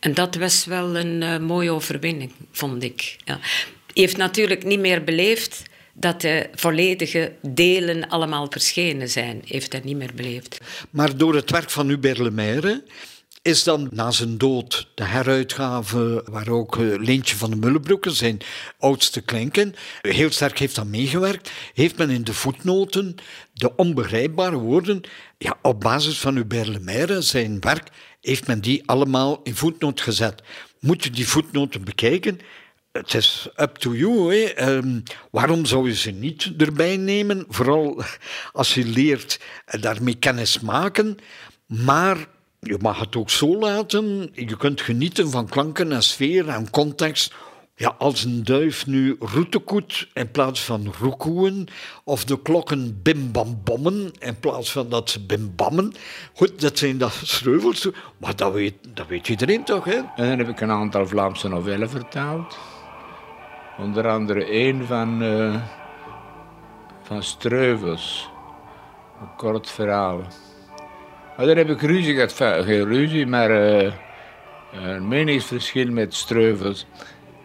En 0.00 0.14
dat 0.14 0.34
was 0.34 0.64
wel 0.64 0.96
een 0.96 1.22
uh, 1.22 1.38
mooie 1.38 1.70
overwinning, 1.70 2.32
vond 2.52 2.82
ik. 2.82 3.16
Ja. 3.24 3.38
Hij 3.40 4.02
heeft 4.02 4.16
natuurlijk 4.16 4.64
niet 4.64 4.80
meer 4.80 5.04
beleefd 5.04 5.62
dat 5.94 6.20
de 6.20 6.48
volledige 6.54 7.32
delen 7.42 8.08
allemaal 8.08 8.46
verschenen 8.50 9.08
zijn. 9.08 9.42
Heeft 9.44 9.72
hij 9.72 9.80
niet 9.84 9.96
meer 9.96 10.14
beleefd. 10.14 10.58
Maar 10.90 11.16
door 11.16 11.34
het 11.34 11.50
werk 11.50 11.70
van 11.70 11.88
Hubert 11.88 12.18
Lemaire 12.18 12.82
is 13.42 13.64
dan 13.64 13.88
na 13.90 14.10
zijn 14.10 14.38
dood 14.38 14.88
de 14.94 15.04
heruitgave, 15.04 16.24
waar 16.30 16.48
ook 16.48 16.76
eh, 16.76 16.84
Leentje 16.98 17.36
van 17.36 17.50
de 17.50 17.56
Mullenbroeken, 17.56 18.12
zijn 18.12 18.38
oudste 18.78 19.20
klinken, 19.20 19.74
heel 20.00 20.30
sterk 20.30 20.58
heeft 20.58 20.78
aan 20.78 20.90
meegewerkt, 20.90 21.50
heeft 21.74 21.96
men 21.96 22.10
in 22.10 22.24
de 22.24 22.34
voetnoten 22.34 23.14
de 23.52 23.76
onbegrijpbare 23.76 24.56
woorden, 24.56 25.00
ja, 25.38 25.58
op 25.62 25.80
basis 25.80 26.18
van 26.18 26.36
Hubert 26.36 26.68
Lemaire, 26.68 27.20
zijn 27.22 27.60
werk, 27.60 27.88
heeft 28.20 28.46
men 28.46 28.60
die 28.60 28.82
allemaal 28.86 29.40
in 29.42 29.54
voetnoot 29.54 30.00
gezet. 30.00 30.42
Moet 30.80 31.04
je 31.04 31.10
die 31.10 31.28
voetnoten 31.28 31.84
bekijken? 31.84 32.40
Het 32.92 33.14
is 33.14 33.48
up 33.56 33.76
to 33.76 33.94
you. 33.94 34.34
Hè. 34.34 34.72
Um, 34.76 35.02
waarom 35.30 35.66
zou 35.66 35.88
je 35.88 35.94
ze 35.94 36.10
niet 36.10 36.52
erbij 36.58 36.96
nemen? 36.96 37.44
Vooral 37.48 38.02
als 38.52 38.74
je 38.74 38.84
leert 38.84 39.40
daarmee 39.80 40.14
kennis 40.14 40.60
maken. 40.60 41.16
Maar 41.66 42.16
je 42.60 42.76
mag 42.80 43.00
het 43.00 43.16
ook 43.16 43.30
zo 43.30 43.58
laten. 43.58 44.30
Je 44.34 44.56
kunt 44.56 44.80
genieten 44.80 45.30
van 45.30 45.48
klanken 45.48 45.92
en 45.92 46.02
sfeer 46.02 46.48
en 46.48 46.70
context 46.70 47.34
Ja, 47.80 47.94
als 47.98 48.24
een 48.24 48.44
duif 48.44 48.86
nu 48.86 49.16
roetekoet 49.18 50.08
in 50.12 50.30
plaats 50.30 50.60
van 50.60 50.94
roekoeën, 51.00 51.68
of 52.04 52.24
de 52.24 52.42
klokken 52.42 53.02
bimbambommen 53.02 54.12
in 54.18 54.40
plaats 54.40 54.72
van 54.72 54.88
dat 54.88 55.10
ze 55.10 55.20
bimbammen. 55.26 55.92
Goed, 56.34 56.60
dat 56.60 56.78
zijn 56.78 56.98
dat 56.98 57.20
streuvels, 57.22 57.88
maar 58.16 58.36
dat 58.36 58.52
weet, 58.52 58.74
dat 58.94 59.06
weet 59.06 59.28
iedereen 59.28 59.64
toch, 59.64 59.84
hè? 59.84 59.96
En 59.96 60.28
dan 60.28 60.38
heb 60.38 60.48
ik 60.48 60.60
een 60.60 60.70
aantal 60.70 61.06
Vlaamse 61.06 61.48
novellen 61.48 61.90
vertaald. 61.90 62.56
Onder 63.80 64.08
andere 64.08 64.44
één 64.44 64.86
van, 64.86 65.22
uh, 65.22 65.54
van 67.02 67.22
Streuvels. 67.22 68.30
Een 69.20 69.36
kort 69.36 69.70
verhaal. 69.70 70.20
Daar 71.36 71.56
heb 71.56 71.68
ik 71.68 71.80
ruzie 71.80 72.14
gehad. 72.14 72.64
Geen 72.64 72.84
ruzie, 72.84 73.26
maar 73.26 73.50
uh, 73.50 73.92
een 74.72 75.08
meningsverschil 75.08 75.90
met 75.90 76.14
Streuvels 76.14 76.86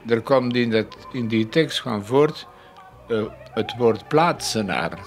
er 0.07 0.21
komt 0.21 0.55
in, 0.55 0.69
dat, 0.69 1.07
in 1.11 1.27
die 1.27 1.49
tekst 1.49 1.81
van 1.81 2.05
voort 2.05 2.47
uh, 3.07 3.23
het 3.53 3.75
woord 3.77 4.07
plaatsenaar. 4.07 4.99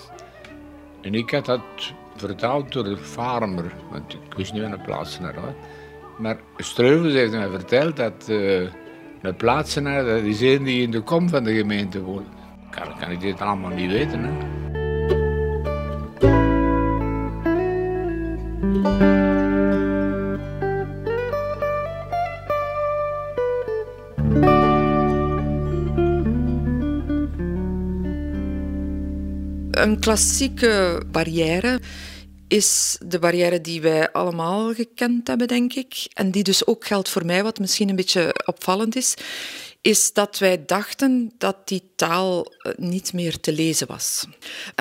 En 1.01 1.15
ik 1.15 1.31
had 1.31 1.45
dat 1.45 1.61
vertaald 2.17 2.73
door 2.73 2.85
de 2.85 2.97
farmer, 2.97 3.73
want 3.91 4.13
ik 4.13 4.35
wist 4.37 4.53
niet 4.53 4.63
wat 4.63 4.73
een 4.73 4.83
plaatsenaar 4.83 5.35
was. 5.35 5.53
Maar 6.19 6.39
Streuvels 6.57 7.13
heeft 7.13 7.33
mij 7.33 7.49
verteld 7.49 7.97
dat 7.97 8.29
een 9.23 9.37
plaatsenaar 9.37 10.05
dat 10.05 10.23
is 10.23 10.41
een 10.41 10.65
die 10.65 10.83
in 10.83 10.91
de 10.91 11.01
kom 11.01 11.29
van 11.29 11.45
de 11.45 11.55
gemeente 11.55 12.03
woont. 12.03 12.27
Kan, 12.71 12.99
kan 12.99 13.11
ik 13.11 13.21
dit 13.21 13.41
allemaal 13.41 13.71
niet 13.71 13.91
weten. 13.91 14.25
Hè? 14.25 14.57
Een 29.83 30.01
klassieke 30.01 31.03
barrière 31.11 31.81
is 32.49 32.99
de 33.07 33.19
barrière 33.19 33.61
die 33.61 33.81
wij 33.81 34.13
allemaal 34.13 34.75
gekend 34.75 35.29
hebben, 35.29 35.49
denk 35.49 35.75
ik. 35.75 36.07
En 36.13 36.31
die 36.31 36.43
dus 36.43 36.67
ook 36.67 36.87
geldt 36.87 37.09
voor 37.09 37.25
mij, 37.25 37.43
wat 37.43 37.59
misschien 37.59 37.89
een 37.89 37.97
beetje 37.97 38.35
opvallend 38.45 38.97
is, 38.97 39.15
is 39.81 40.13
dat 40.13 40.39
wij 40.39 40.65
dachten 40.65 41.33
dat 41.39 41.69
die 41.69 41.91
taal 41.97 42.53
eh, 42.59 42.73
niet 42.77 43.13
meer 43.13 43.41
te 43.41 43.53
lezen 43.53 43.87
was. 43.87 44.27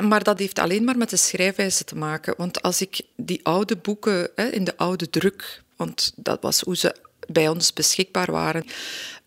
Maar 0.03 0.23
dat 0.23 0.39
heeft 0.39 0.59
alleen 0.59 0.83
maar 0.83 0.97
met 0.97 1.09
de 1.09 1.17
schrijfwijze 1.17 1.83
te 1.83 1.95
maken. 1.95 2.33
Want 2.37 2.61
als 2.61 2.81
ik 2.81 3.01
die 3.15 3.39
oude 3.43 3.75
boeken 3.75 4.35
in 4.51 4.63
de 4.63 4.77
oude 4.77 5.09
druk, 5.09 5.63
want 5.75 6.13
dat 6.15 6.41
was 6.41 6.61
hoe 6.61 6.77
ze 6.77 6.95
bij 7.27 7.47
ons 7.47 7.73
beschikbaar 7.73 8.31
waren. 8.31 8.65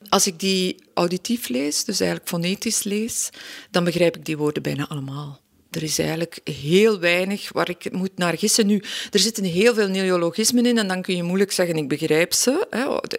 Als 0.08 0.26
ik 0.26 0.38
die 0.38 0.82
auditief 0.94 1.48
lees, 1.48 1.84
dus 1.84 2.00
eigenlijk 2.00 2.30
fonetisch 2.30 2.82
lees, 2.82 3.30
dan 3.70 3.84
begrijp 3.84 4.16
ik 4.16 4.24
die 4.24 4.36
woorden 4.36 4.62
bijna 4.62 4.88
allemaal. 4.88 5.40
Er 5.70 5.82
is 5.82 5.98
eigenlijk 5.98 6.40
heel 6.44 6.98
weinig 6.98 7.52
waar 7.52 7.68
ik 7.68 7.92
moet 7.92 8.16
naar 8.18 8.38
gissen. 8.38 8.66
Nu, 8.66 8.82
er 9.10 9.18
zitten 9.18 9.44
heel 9.44 9.74
veel 9.74 9.88
neologismen 9.88 10.66
in 10.66 10.78
en 10.78 10.88
dan 10.88 11.02
kun 11.02 11.16
je 11.16 11.22
moeilijk 11.22 11.52
zeggen 11.52 11.76
ik 11.76 11.88
begrijp 11.88 12.32
ze. 12.32 12.66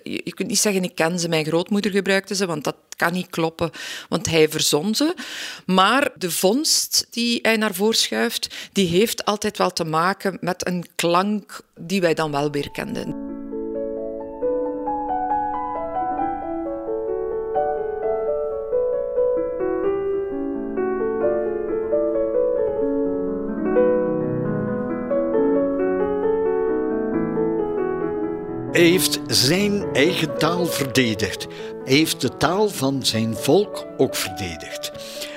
Je 0.04 0.34
kunt 0.34 0.50
niet 0.50 0.60
zeggen 0.60 0.84
ik 0.84 0.96
ken 0.96 1.20
ze, 1.20 1.30
mijn 1.30 1.46
grootmoeder 1.46 1.92
gebruikte 1.92 2.36
ze, 2.36 2.46
want 2.46 2.64
dat 2.64 2.76
kan 2.96 3.14
niet 3.14 3.30
kloppen, 3.30 3.72
want 4.10 4.30
hij 4.30 4.50
verzon 4.50 4.96
ze. 4.96 5.14
Maar 5.66 6.12
de 6.18 6.32
vondst 6.32 7.08
die 7.10 7.40
hij 7.42 7.58
naar 7.58 7.74
voren 7.74 7.98
schuift, 7.98 8.56
die 8.72 8.88
heeft 8.88 9.26
altijd 9.26 9.58
wel 9.58 9.72
te 9.74 9.84
maken 9.84 10.38
met 10.42 10.68
een 10.68 10.86
klank 10.96 11.62
die 11.80 12.02
wij 12.02 12.14
dan 12.14 12.32
wel 12.32 12.52
weer 12.52 12.72
kenden. 12.72 13.31
Heeft 28.72 29.20
zijn 29.28 29.84
eigen 29.94 30.38
taal 30.38 30.66
verdedigd. 30.66 31.48
Hij 31.86 31.96
heeft 31.96 32.22
de 32.22 32.38
taal 32.38 32.70
van 32.70 33.06
zijn 33.06 33.36
volk 33.36 33.86
ook 33.98 34.16
verdedigd. 34.16 34.92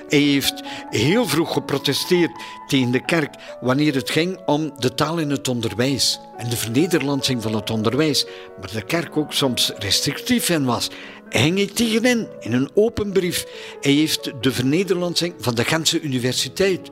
Hij 0.09 0.19
heeft 0.19 0.63
heel 0.91 1.27
vroeg 1.27 1.53
geprotesteerd 1.53 2.31
tegen 2.67 2.91
de 2.91 3.05
kerk 3.05 3.35
wanneer 3.61 3.95
het 3.95 4.11
ging 4.11 4.39
om 4.47 4.73
de 4.79 4.95
taal 4.95 5.19
in 5.19 5.31
het 5.31 5.49
onderwijs 5.49 6.21
en 6.37 6.51
de 6.51 6.57
vernederlandsing 6.57 7.43
van 7.43 7.55
het 7.55 7.71
onderwijs, 7.71 8.27
maar 8.61 8.73
de 8.73 8.85
kerk 8.85 9.17
ook 9.17 9.33
soms 9.33 9.73
restrictief 9.79 10.49
in 10.49 10.65
was. 10.65 10.91
Hij 11.29 11.41
ging 11.43 11.57
hij 11.57 11.67
tegenin 11.67 12.29
in 12.41 12.53
een 12.53 12.71
open 12.75 13.13
brief. 13.13 13.47
Hij 13.81 13.93
heeft 13.93 14.33
de 14.41 14.53
vernederlandsing 14.53 15.35
van 15.39 15.55
de 15.55 15.65
Gentse 15.65 16.01
Universiteit 16.01 16.91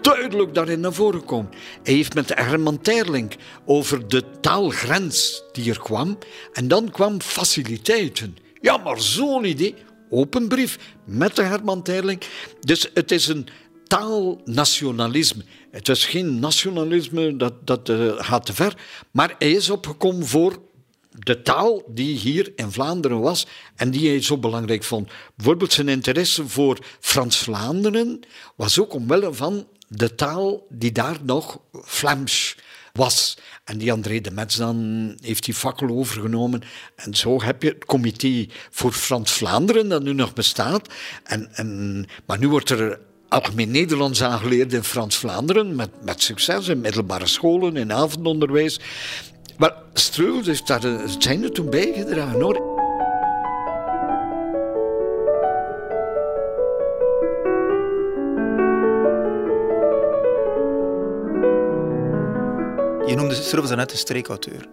duidelijk 0.00 0.54
daarin 0.54 0.80
naar 0.80 0.92
voren 0.92 1.24
komen. 1.24 1.50
Hij 1.82 1.94
heeft 1.94 2.14
met 2.14 2.34
Herman 2.34 2.80
Terling 2.80 3.36
over 3.64 4.08
de 4.08 4.24
taalgrens 4.40 5.42
die 5.52 5.70
er 5.70 5.78
kwam. 5.78 6.18
En 6.52 6.68
dan 6.68 6.90
kwam 6.90 7.20
faciliteiten. 7.20 8.36
Ja, 8.60 8.76
maar 8.76 9.00
zo'n 9.00 9.44
idee. 9.44 9.74
Open 10.10 10.48
brief 10.48 10.78
met 11.04 11.36
de 11.36 11.42
Herman 11.42 11.82
Terling. 11.82 12.20
Dus 12.60 12.90
het 12.94 13.10
is 13.10 13.26
een 13.26 13.46
taalnationalisme. 13.86 15.42
Het 15.70 15.88
is 15.88 16.06
geen 16.06 16.38
nationalisme, 16.38 17.36
dat, 17.36 17.66
dat 17.66 17.88
uh, 17.88 18.12
gaat 18.16 18.46
te 18.46 18.54
ver. 18.54 18.74
Maar 19.10 19.34
hij 19.38 19.50
is 19.50 19.70
opgekomen 19.70 20.26
voor 20.26 20.58
de 21.18 21.42
taal 21.42 21.82
die 21.86 22.16
hier 22.16 22.52
in 22.56 22.72
Vlaanderen 22.72 23.20
was 23.20 23.46
en 23.76 23.90
die 23.90 24.08
hij 24.08 24.22
zo 24.22 24.38
belangrijk 24.38 24.84
vond. 24.84 25.10
Bijvoorbeeld 25.34 25.72
zijn 25.72 25.88
interesse 25.88 26.48
voor 26.48 26.78
Frans-Vlaanderen 27.00 28.20
was 28.56 28.78
ook 28.80 28.94
omwille 28.94 29.34
van 29.34 29.66
de 29.88 30.14
taal 30.14 30.66
die 30.68 30.92
daar 30.92 31.18
nog 31.22 31.60
Vlaams 31.72 32.56
was. 32.92 33.38
En 33.64 33.78
die 33.78 33.92
André 33.92 34.20
de 34.20 34.30
Metz 34.30 34.56
dan 34.56 35.16
heeft 35.22 35.44
die 35.44 35.54
fakkel 35.54 35.88
overgenomen. 35.88 36.62
En 36.96 37.14
zo 37.14 37.42
heb 37.42 37.62
je 37.62 37.68
het 37.68 37.84
comité 37.84 38.46
voor 38.70 38.92
Frans-Vlaanderen, 38.92 39.88
dat 39.88 40.02
nu 40.02 40.12
nog 40.12 40.32
bestaat. 40.32 40.88
En, 41.24 41.54
en, 41.54 42.06
maar 42.26 42.38
nu 42.38 42.48
wordt 42.48 42.70
er 42.70 43.00
algemeen 43.28 43.70
Nederlands 43.70 44.22
aangeleerd 44.22 44.72
in 44.72 44.84
Frans-Vlaanderen, 44.84 45.76
met, 45.76 45.90
met 46.04 46.22
succes 46.22 46.68
in 46.68 46.80
middelbare 46.80 47.26
scholen, 47.26 47.76
in 47.76 47.92
avondonderwijs. 47.92 48.80
Maar 49.56 49.74
Streuvels 49.92 50.46
heeft 50.46 50.66
daar 50.66 50.82
het 50.82 51.16
zijne 51.18 51.50
toen 51.50 51.70
bijgedragen 51.70 52.40
hoor. 52.40 52.76
Je 63.06 63.14
noemde 63.16 63.34
Streuvels 63.34 63.74
net 63.74 63.92
een 63.92 63.98
streekauteur. 63.98 64.68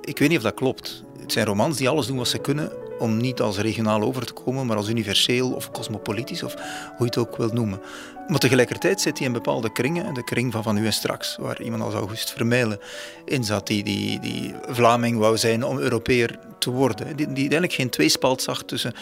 Ik 0.00 0.18
weet 0.18 0.28
niet 0.28 0.38
of 0.38 0.44
dat 0.44 0.54
klopt. 0.54 1.04
Het 1.18 1.32
zijn 1.32 1.46
romans 1.46 1.76
die 1.76 1.88
alles 1.88 2.06
doen 2.06 2.16
wat 2.16 2.28
ze 2.28 2.38
kunnen 2.38 2.72
om 2.98 3.16
niet 3.16 3.40
als 3.40 3.58
regionaal 3.58 4.02
over 4.02 4.26
te 4.26 4.32
komen, 4.32 4.66
maar 4.66 4.76
als 4.76 4.88
universeel 4.88 5.52
of 5.52 5.70
cosmopolitisch, 5.70 6.42
of 6.42 6.54
hoe 6.86 6.94
je 6.98 7.04
het 7.04 7.16
ook 7.16 7.36
wilt 7.36 7.52
noemen. 7.52 7.80
Maar 8.28 8.38
tegelijkertijd 8.38 9.00
zit 9.00 9.18
hij 9.18 9.26
in 9.26 9.32
bepaalde 9.32 9.72
kringen, 9.72 10.14
de 10.14 10.24
kring 10.24 10.52
van 10.52 10.62
Van 10.62 10.74
Nu 10.74 10.86
en 10.86 10.92
Straks, 10.92 11.36
waar 11.40 11.62
iemand 11.62 11.82
als 11.82 11.94
August 11.94 12.32
Vermeilen 12.32 12.78
in 13.24 13.44
zat, 13.44 13.66
die, 13.66 13.84
die, 13.84 14.20
die 14.20 14.54
Vlaming 14.68 15.18
wou 15.18 15.36
zijn 15.36 15.64
om 15.64 15.78
Europeer 15.78 16.38
te 16.58 16.70
worden. 16.70 17.06
Die, 17.06 17.14
die 17.16 17.26
uiteindelijk 17.26 17.72
geen 17.72 17.90
tweespalt 17.90 18.42
zag 18.42 18.62
tussen 18.62 18.94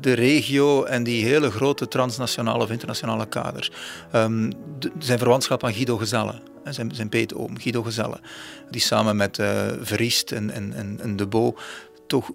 de 0.00 0.12
regio 0.12 0.84
en 0.84 1.02
die 1.02 1.24
hele 1.24 1.50
grote 1.50 1.88
transnationale 1.88 2.62
of 2.62 2.70
internationale 2.70 3.26
kaders. 3.26 3.70
Um, 4.14 4.52
zijn 4.98 5.18
verwantschap 5.18 5.64
aan 5.64 5.72
Guido 5.72 5.96
Gezelle, 5.96 6.40
zijn, 6.64 6.94
zijn 6.94 7.08
peetoom 7.08 7.58
Guido 7.58 7.82
Gezelle, 7.82 8.20
die 8.70 8.80
samen 8.80 9.16
met 9.16 9.38
uh, 9.38 9.66
Verriest 9.80 10.32
en, 10.32 10.50
en, 10.50 10.98
en 11.00 11.16
De 11.16 11.26
Bo 11.26 11.56
toch 12.06 12.30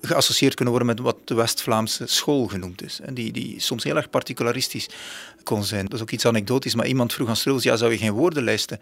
geassocieerd 0.00 0.54
kunnen 0.54 0.74
worden 0.74 0.94
met 0.94 1.04
wat 1.04 1.16
de 1.24 1.34
West-Vlaamse 1.34 2.06
school 2.06 2.46
genoemd 2.46 2.82
is. 2.82 3.00
En 3.00 3.14
die, 3.14 3.32
die 3.32 3.60
soms 3.60 3.84
heel 3.84 3.96
erg 3.96 4.10
particularistisch 4.10 4.88
kon 5.42 5.64
zijn. 5.64 5.84
Dat 5.84 5.94
is 5.94 6.00
ook 6.00 6.10
iets 6.10 6.26
anekdotisch, 6.26 6.74
maar 6.74 6.86
iemand 6.86 7.12
vroeg 7.12 7.28
aan 7.28 7.36
Struls, 7.36 7.62
ja, 7.62 7.76
zou 7.76 7.92
je 7.92 7.98
geen 7.98 8.12
woordenlijsten 8.12 8.80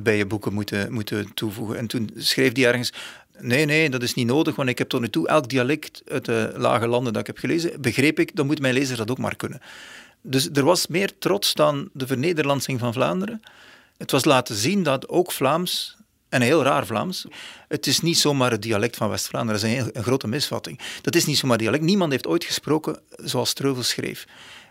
bij 0.00 0.16
je 0.16 0.26
boeken 0.26 0.52
moeten, 0.52 0.92
moeten 0.92 1.34
toevoegen? 1.34 1.76
En 1.76 1.86
toen 1.86 2.10
schreef 2.16 2.56
hij 2.56 2.66
ergens, 2.66 2.92
nee, 3.38 3.64
nee, 3.64 3.90
dat 3.90 4.02
is 4.02 4.14
niet 4.14 4.26
nodig, 4.26 4.56
want 4.56 4.68
ik 4.68 4.78
heb 4.78 4.88
tot 4.88 5.00
nu 5.00 5.08
toe 5.08 5.28
elk 5.28 5.48
dialect 5.48 6.02
uit 6.08 6.24
de 6.24 6.52
lage 6.56 6.86
landen 6.86 7.12
dat 7.12 7.20
ik 7.20 7.26
heb 7.26 7.38
gelezen, 7.38 7.80
begreep 7.80 8.18
ik, 8.18 8.36
dan 8.36 8.46
moet 8.46 8.60
mijn 8.60 8.74
lezer 8.74 8.96
dat 8.96 9.10
ook 9.10 9.18
maar 9.18 9.36
kunnen. 9.36 9.60
Dus 10.22 10.48
er 10.52 10.64
was 10.64 10.86
meer 10.86 11.18
trots 11.18 11.54
dan 11.54 11.88
de 11.92 12.06
vernederlandsing 12.06 12.78
van 12.78 12.92
Vlaanderen. 12.92 13.42
Het 13.96 14.10
was 14.10 14.24
laten 14.24 14.54
zien 14.54 14.82
dat 14.82 15.08
ook 15.08 15.32
Vlaams 15.32 15.96
en 16.28 16.42
heel 16.42 16.62
raar 16.62 16.86
Vlaams. 16.86 17.26
Het 17.68 17.86
is 17.86 18.00
niet 18.00 18.18
zomaar 18.18 18.50
het 18.50 18.62
dialect 18.62 18.96
van 18.96 19.08
West-Vlaanderen. 19.08 19.60
Dat 19.60 19.70
is 19.70 19.78
een, 19.78 19.90
een, 19.92 20.02
grote 20.02 20.28
misvatting. 20.28 20.80
Dat 21.02 21.14
is 21.14 21.24
niet 21.24 21.38
zomaar 21.38 21.58
dialect. 21.58 21.82
Niemand 21.82 22.10
heeft 22.10 22.26
ooit 22.26 22.44
gesproken 22.44 23.00
zoals 23.16 23.48
Streuvels 23.48 23.88
schreef. 23.88 24.26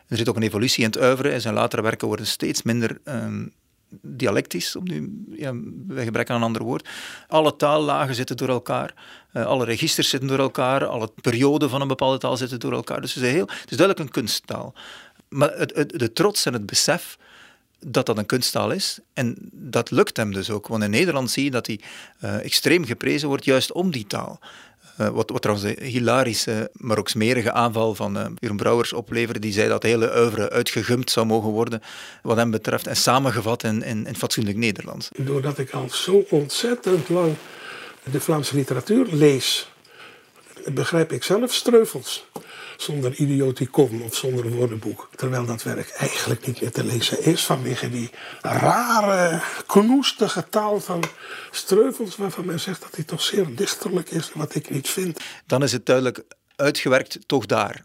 Er 0.08 0.18
zit 0.18 0.30
ook 0.30 0.36
een 0.36 0.44
evolutie 0.44 0.84
in 0.84 0.90
het 0.90 0.98
uiveren 0.98 1.34
en 1.34 1.42
zijn 1.42 1.54
latere 1.54 1.82
werken 1.82 2.08
worden 2.08 2.28
steeds 2.28 2.62
minder 2.64 3.00
um, 3.04 3.54
dialectisch, 4.02 4.76
om 4.76 4.84
nu, 4.84 5.26
ja, 5.32 5.54
wij 5.88 6.04
gebruiken 6.04 6.36
een 6.36 6.42
ander 6.42 6.64
woord. 6.64 6.90
Alle 7.28 7.56
taallagen 7.56 8.16
zitten 8.16 8.38
door 8.38 8.50
elkaar, 8.50 8.94
uh, 9.34 9.46
alle 9.46 9.66
registers 9.66 10.10
zitten 10.10 10.30
door 10.30 10.40
elkaar, 10.40 10.86
alle 10.86 11.12
perioden 11.22 11.70
van 11.70 11.82
een 11.82 11.88
bepaalde 11.88 12.18
taal 12.18 12.38
zitten 12.38 12.60
door 12.60 12.74
elkaar. 12.74 13.02
Dus 13.02 13.14
het 13.14 13.24
is, 13.24 13.32
heel, 13.32 13.46
duidelijk 13.66 14.00
een 14.00 14.10
kunsttaal. 14.10 14.74
Maar 15.30 15.52
het, 15.58 15.94
de 15.96 16.14
trots 16.14 16.46
en 16.46 16.54
het 16.54 16.66
besef 16.66 17.18
dat 17.80 18.06
dat 18.06 18.18
een 18.18 18.26
kunsttaal 18.26 18.72
is. 18.72 19.00
En 19.14 19.36
dat 19.52 19.92
lukt 19.92 20.18
hem 20.18 20.34
dus 20.34 20.50
ook. 20.50 20.68
Want 20.68 20.84
in 20.84 20.90
Nederland 20.90 21.32
zie 21.32 21.44
je 21.44 21.52
dat 21.52 21.68
hij 21.68 21.80
uh, 22.24 22.44
extreem 22.44 22.86
geprezen 22.86 23.28
wordt 23.28 23.46
juist 23.46 23.72
om 23.72 23.92
die 23.92 24.08
taal. 24.08 24.40
Uh, 25.02 25.08
wat, 25.08 25.30
wat 25.30 25.42
trouwens 25.42 25.68
een 25.68 25.84
hilarische, 25.84 26.70
maar 26.74 26.98
ook 26.98 27.10
smerige 27.10 27.52
aanval 27.52 27.96
van 27.96 28.18
uh, 28.18 28.56
Brouwers 28.56 28.94
opleverde. 28.94 29.40
Die 29.40 29.52
zei 29.52 29.68
dat 29.70 29.84
hele 29.84 30.20
oeuvre 30.20 30.50
uitgegumpt 30.50 31.12
zou 31.12 31.26
mogen 31.26 31.50
worden, 31.50 31.82
wat 32.22 32.38
hem 32.38 32.52
betreft. 32.52 32.88
En 32.88 32.96
samengevat 32.96 33.64
in, 33.64 33.84
in, 33.84 34.06
in 34.06 34.16
fatsoenlijk 34.16 34.58
Nederlands. 34.58 35.10
Doordat 35.18 35.58
ik 35.58 35.72
al 35.72 35.90
zo 35.90 36.26
ontzettend 36.30 37.10
lang 37.10 37.36
de 38.12 38.20
Vlaamse 38.20 38.56
literatuur 38.56 39.06
lees, 39.12 39.72
begrijp 40.66 41.12
ik 41.12 41.24
zelf 41.24 41.54
streuvels 41.54 42.26
zonder 42.78 43.14
idioticon 43.16 44.02
of 44.02 44.16
zonder 44.16 44.50
woordenboek. 44.50 45.10
Terwijl 45.16 45.46
dat 45.46 45.64
werk 45.64 45.90
eigenlijk 45.90 46.46
niet 46.46 46.62
meer 46.62 46.72
te 46.72 46.84
lezen 46.84 47.24
is 47.24 47.46
vanwege 47.46 47.90
die 47.90 48.10
rare, 48.42 49.42
knoestige 49.66 50.50
taal 50.50 50.80
van 50.80 51.04
Streuvels, 51.52 52.16
waarvan 52.16 52.46
men 52.46 52.60
zegt 52.60 52.82
dat 52.82 52.96
hij 52.96 53.04
toch 53.04 53.22
zeer 53.22 53.56
dichterlijk 53.56 54.10
is, 54.10 54.32
wat 54.34 54.56
ik 54.56 54.70
niet 54.70 54.90
vind. 54.90 55.20
Dan 55.46 55.64
is 55.64 55.72
het 55.72 55.86
duidelijk 55.86 56.24
uitgewerkt 56.58 57.20
toch 57.26 57.46
daar. 57.46 57.84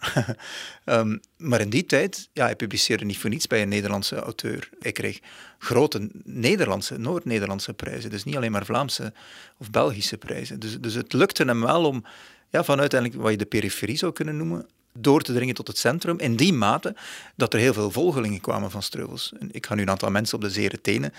um, 0.85 1.21
maar 1.51 1.61
in 1.61 1.71
die 1.71 1.87
tijd, 1.87 2.29
ja, 2.33 2.45
hij 2.45 2.57
publiceerde 2.57 3.05
niet 3.05 3.19
voor 3.19 3.31
niets 3.31 3.47
bij 3.47 3.63
een 3.63 3.69
Nederlandse 3.69 4.17
auteur. 4.17 4.69
Hij 4.81 4.93
kreeg 4.93 5.21
grote 5.59 6.11
Nederlandse, 6.25 6.99
Noord-Nederlandse 6.99 7.75
prijzen. 7.75 8.11
Dus 8.11 8.25
niet 8.25 8.37
alleen 8.37 8.53
maar 8.53 8.65
Vlaamse 8.65 9.13
of 9.59 9.71
Belgische 9.71 10.19
prijzen. 10.19 10.61
Dus, 10.61 10.81
dus 10.81 10.95
het 10.95 11.13
lukte 11.13 11.45
hem 11.45 11.61
wel 11.61 11.85
om 11.85 12.05
ja, 12.49 12.65
van 12.65 12.81
uiteindelijk 12.81 13.23
wat 13.23 13.31
je 13.31 13.37
de 13.37 13.47
periferie 13.47 13.97
zou 13.97 14.13
kunnen 14.13 14.37
noemen, 14.37 14.67
door 14.93 15.23
te 15.23 15.33
dringen 15.33 15.55
tot 15.55 15.67
het 15.67 15.79
centrum, 15.79 16.19
in 16.19 16.37
die 16.37 16.53
mate 16.53 16.95
dat 17.35 17.55
er 17.55 17.61
heel 17.61 17.73
veel 17.73 17.91
volgelingen 17.91 18.41
kwamen 18.41 18.71
van 18.71 18.83
Streuvels. 18.83 19.33
ik 19.51 19.67
ga 19.67 19.75
nu 19.75 19.83
een 19.83 19.91
aantal 19.91 20.11
mensen 20.11 20.35
op 20.35 20.43
de 20.43 20.51
zere 20.51 20.81
tenen 20.81 21.13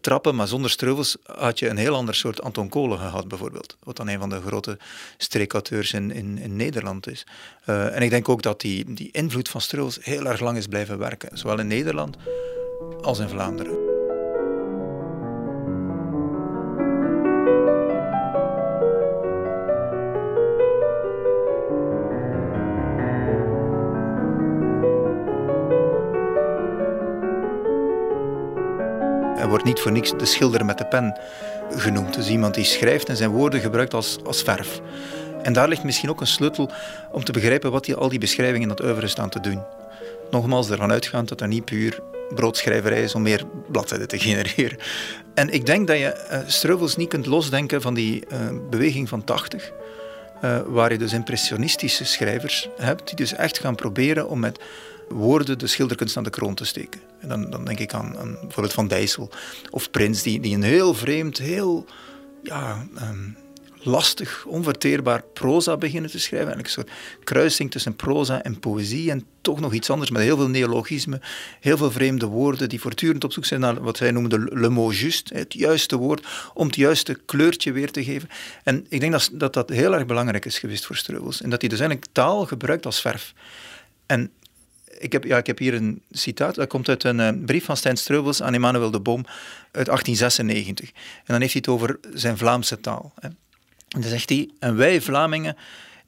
trappen, 0.00 0.34
maar 0.34 0.48
zonder 0.48 0.70
Streuvels 0.70 1.16
had 1.26 1.58
je 1.58 1.68
een 1.68 1.76
heel 1.76 1.94
ander 1.94 2.14
soort 2.14 2.42
Anton 2.42 2.68
Kolen 2.68 2.98
gehad, 2.98 3.28
bijvoorbeeld. 3.28 3.76
Wat 3.84 3.96
dan 3.96 4.08
een 4.08 4.18
van 4.18 4.28
de 4.28 4.40
grote 4.46 4.78
streekauteurs 5.16 5.92
in, 5.92 6.10
in, 6.10 6.56
Nederland 6.56 7.08
is. 7.08 7.26
Uh, 7.66 7.96
en 7.96 8.02
ik 8.02 8.10
denk 8.10 8.28
ook 8.28 8.42
dat 8.42 8.60
die, 8.60 8.94
die 8.94 9.08
invloed 9.12 9.48
van 9.48 9.60
Streuvels 9.60 9.98
heel 10.00 10.26
erg 10.26 10.40
lang 10.40 10.56
is 10.56 10.66
blijven 10.66 10.98
werken, 10.98 11.38
zowel 11.38 11.58
in 11.58 11.66
Nederland 11.66 12.16
als 13.00 13.18
in 13.18 13.28
Vlaanderen. 13.28 13.89
Wordt 29.50 29.64
niet 29.64 29.80
voor 29.80 29.92
niks 29.92 30.10
de 30.10 30.24
schilder 30.24 30.64
met 30.64 30.78
de 30.78 30.86
pen 30.86 31.18
genoemd. 31.70 32.14
Dus 32.14 32.28
iemand 32.28 32.54
die 32.54 32.64
schrijft 32.64 33.08
en 33.08 33.16
zijn 33.16 33.30
woorden 33.30 33.60
gebruikt 33.60 33.94
als, 33.94 34.18
als 34.24 34.42
verf. 34.42 34.80
En 35.42 35.52
daar 35.52 35.68
ligt 35.68 35.84
misschien 35.84 36.10
ook 36.10 36.20
een 36.20 36.26
sleutel 36.26 36.70
om 37.12 37.24
te 37.24 37.32
begrijpen 37.32 37.70
wat 37.70 37.84
die, 37.84 37.94
al 37.94 38.08
die 38.08 38.18
beschrijvingen 38.18 38.62
in 38.62 38.76
dat 38.76 38.84
oeuvre 38.84 39.06
staan 39.06 39.28
te 39.28 39.40
doen. 39.40 39.62
Nogmaals, 40.30 40.70
ervan 40.70 40.90
uitgaand 40.90 41.28
dat 41.28 41.40
er 41.40 41.48
niet 41.48 41.64
puur 41.64 42.00
broodschrijverij 42.34 43.02
is 43.02 43.14
om 43.14 43.22
meer 43.22 43.44
bladzijden 43.68 44.08
te 44.08 44.18
genereren. 44.18 44.78
En 45.34 45.50
ik 45.50 45.66
denk 45.66 45.86
dat 45.86 45.98
je 45.98 46.26
uh, 46.30 46.38
Streuvels 46.46 46.96
niet 46.96 47.08
kunt 47.08 47.26
losdenken 47.26 47.82
van 47.82 47.94
die 47.94 48.24
uh, 48.32 48.38
beweging 48.70 49.08
van 49.08 49.24
80. 49.24 49.70
Uh, 50.44 50.56
eh, 50.56 50.62
waar 50.66 50.92
je 50.92 50.98
dus 50.98 51.12
impressionistische 51.12 52.04
schrijvers 52.04 52.68
hebt, 52.76 53.06
die 53.06 53.16
dus 53.16 53.32
echt 53.32 53.58
gaan 53.58 53.74
proberen 53.74 54.28
om 54.28 54.40
met 54.40 54.60
woorden 55.10 55.58
de 55.58 55.66
schilderkunst 55.66 56.16
aan 56.16 56.24
de 56.24 56.30
kroon 56.30 56.54
te 56.54 56.64
steken. 56.64 57.00
En 57.20 57.28
dan, 57.28 57.50
dan 57.50 57.64
denk 57.64 57.78
ik 57.78 57.94
aan, 57.94 58.18
aan 58.18 58.38
bijvoorbeeld 58.40 58.74
Van 58.74 58.88
Dijssel 58.88 59.30
of 59.70 59.90
Prins, 59.90 60.22
die, 60.22 60.40
die 60.40 60.54
een 60.54 60.62
heel 60.62 60.94
vreemd, 60.94 61.38
heel 61.38 61.86
ja, 62.42 62.86
um, 63.02 63.36
lastig, 63.82 64.44
onverteerbaar 64.46 65.22
proza 65.32 65.76
beginnen 65.76 66.10
te 66.10 66.18
schrijven. 66.18 66.48
Eigenlijk 66.52 66.76
een 66.76 66.84
soort 66.84 67.24
kruising 67.24 67.70
tussen 67.70 67.96
proza 67.96 68.42
en 68.42 68.58
poëzie 68.58 69.10
en 69.10 69.26
toch 69.40 69.60
nog 69.60 69.72
iets 69.72 69.90
anders 69.90 70.10
met 70.10 70.22
heel 70.22 70.36
veel 70.36 70.48
neologismen, 70.48 71.20
heel 71.60 71.76
veel 71.76 71.90
vreemde 71.90 72.26
woorden 72.26 72.68
die 72.68 72.80
voortdurend 72.80 73.24
op 73.24 73.32
zoek 73.32 73.44
zijn 73.44 73.60
naar 73.60 73.82
wat 73.82 73.96
zij 73.96 74.10
noemen 74.10 74.30
de 74.30 74.38
le 74.38 74.68
mot 74.68 74.96
juste, 74.96 75.34
het 75.34 75.54
juiste 75.54 75.96
woord, 75.96 76.26
om 76.54 76.66
het 76.66 76.76
juiste 76.76 77.18
kleurtje 77.24 77.72
weer 77.72 77.90
te 77.90 78.04
geven. 78.04 78.28
En 78.64 78.86
ik 78.88 79.00
denk 79.00 79.12
dat 79.12 79.30
dat, 79.32 79.52
dat 79.52 79.68
heel 79.68 79.94
erg 79.94 80.06
belangrijk 80.06 80.44
is 80.44 80.58
geweest 80.58 80.86
voor 80.86 80.96
Streuvels 80.96 81.42
en 81.42 81.50
dat 81.50 81.60
hij 81.60 81.70
dus 81.70 81.80
eigenlijk 81.80 82.12
taal 82.12 82.46
gebruikt 82.46 82.86
als 82.86 83.00
verf. 83.00 83.34
En 84.06 84.30
ik 85.00 85.12
heb, 85.12 85.24
ja, 85.24 85.36
ik 85.36 85.46
heb 85.46 85.58
hier 85.58 85.74
een 85.74 86.02
citaat. 86.10 86.54
Dat 86.54 86.68
komt 86.68 86.88
uit 86.88 87.04
een 87.04 87.18
uh, 87.18 87.44
brief 87.44 87.64
van 87.64 87.76
Stijn 87.76 87.96
Streuvels 87.96 88.42
aan 88.42 88.54
Emmanuel 88.54 88.90
de 88.90 89.00
Boom 89.00 89.24
uit 89.72 89.86
1896. 89.86 90.88
En 90.88 91.24
dan 91.26 91.40
heeft 91.40 91.52
hij 91.52 91.62
het 91.64 91.74
over 91.74 91.98
zijn 92.14 92.38
Vlaamse 92.38 92.80
taal. 92.80 93.12
Hè. 93.20 93.28
En 93.28 94.00
dan 94.00 94.10
zegt 94.10 94.28
hij: 94.28 94.50
En 94.58 94.76
wij 94.76 95.00
Vlamingen 95.00 95.56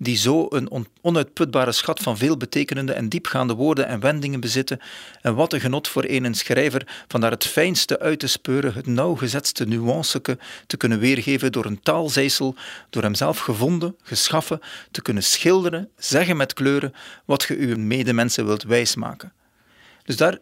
die 0.03 0.17
zo 0.17 0.47
een 0.49 0.87
onuitputbare 1.01 1.73
schat 1.73 2.01
van 2.01 2.19
veelbetekenende 2.19 2.93
en 2.93 3.09
diepgaande 3.09 3.55
woorden 3.55 3.87
en 3.87 4.01
wendingen 4.01 4.41
bezitten. 4.41 4.81
En 5.21 5.35
wat 5.35 5.53
een 5.53 5.61
genot 5.61 5.89
voor 5.89 6.05
een 6.07 6.35
schrijver 6.35 7.05
van 7.09 7.21
daar 7.21 7.31
het 7.31 7.47
fijnste 7.47 8.01
uit 8.01 8.19
te 8.19 8.27
speuren, 8.27 8.75
het 8.75 8.87
nauwgezetste 8.87 9.67
nuanceke 9.67 10.39
te 10.67 10.77
kunnen 10.77 10.99
weergeven 10.99 11.53
door 11.53 11.65
een 11.65 11.83
taalzeisel, 11.83 12.55
door 12.91 13.03
hemzelf 13.03 13.39
gevonden, 13.39 13.97
geschaffen, 14.03 14.61
te 14.91 15.03
kunnen 15.03 15.23
schilderen, 15.23 15.89
zeggen 15.97 16.37
met 16.37 16.53
kleuren 16.53 16.95
wat 17.25 17.43
je 17.43 17.57
uw 17.57 17.77
medemensen 17.77 18.47
wilt 18.47 18.63
wijsmaken. 18.63 19.33
Dus 20.05 20.17
daar 20.17 20.39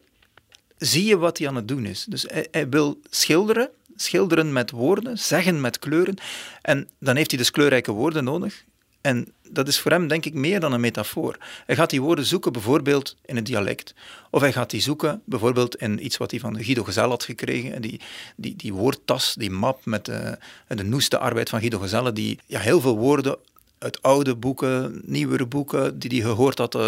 zie 0.79 1.05
je 1.05 1.19
wat 1.19 1.39
hij 1.39 1.49
aan 1.49 1.57
het 1.57 1.69
doen 1.69 1.87
is. 1.87 2.05
Dus 2.09 2.23
hij, 2.23 2.49
hij 2.51 2.69
wil 2.69 3.01
schilderen, 3.11 3.71
schilderen 3.97 4.53
met 4.53 4.71
woorden, 4.71 5.19
zeggen 5.19 5.61
met 5.61 5.79
kleuren. 5.79 6.17
En 6.63 6.89
dan 6.99 7.17
heeft 7.17 7.31
hij 7.31 7.39
dus 7.39 7.51
kleurrijke 7.51 7.93
woorden 7.93 8.25
nodig. 8.25 8.65
En 9.01 9.33
dat 9.51 9.69
is 9.69 9.81
voor 9.81 9.91
hem, 9.91 10.09
denk 10.09 10.25
ik, 10.25 10.35
meer 10.35 10.61
dan 10.61 10.73
een 10.73 10.81
metafoor. 10.81 11.37
Hij 11.67 11.77
gaat 11.77 11.91
die 11.91 12.03
woorden 12.03 12.25
zoeken, 12.25 12.53
bijvoorbeeld 12.53 13.17
in 13.25 13.37
het 13.37 13.47
dialect. 13.47 13.95
Of 14.31 14.41
hij 14.41 14.53
gaat 14.53 14.71
die 14.71 14.81
zoeken, 14.81 15.23
bijvoorbeeld 15.25 15.77
in 15.77 16.05
iets 16.05 16.17
wat 16.17 16.31
hij 16.31 16.41
van 16.41 16.63
Guido 16.63 16.85
Gezelle 16.85 17.09
had 17.09 17.25
gekregen. 17.25 17.83
Die, 17.83 18.01
die, 18.37 18.57
die 18.57 18.75
woordtas, 18.75 19.35
die 19.35 19.51
map 19.51 19.85
met 19.85 20.05
de, 20.05 20.39
de 20.69 20.85
noeste 20.85 21.19
arbeid 21.19 21.49
van 21.49 21.61
Guido 21.61 21.79
Gezelle, 21.79 22.13
die 22.13 22.39
ja, 22.47 22.61
heel 22.61 22.81
veel 22.81 22.99
woorden 22.99 23.37
uit 23.81 24.03
oude 24.03 24.37
boeken, 24.37 25.03
nieuwere 25.05 25.47
boeken, 25.47 25.99
die 25.99 26.11
hij 26.11 26.31
gehoord 26.31 26.59
had 26.59 26.75
uh, 26.75 26.83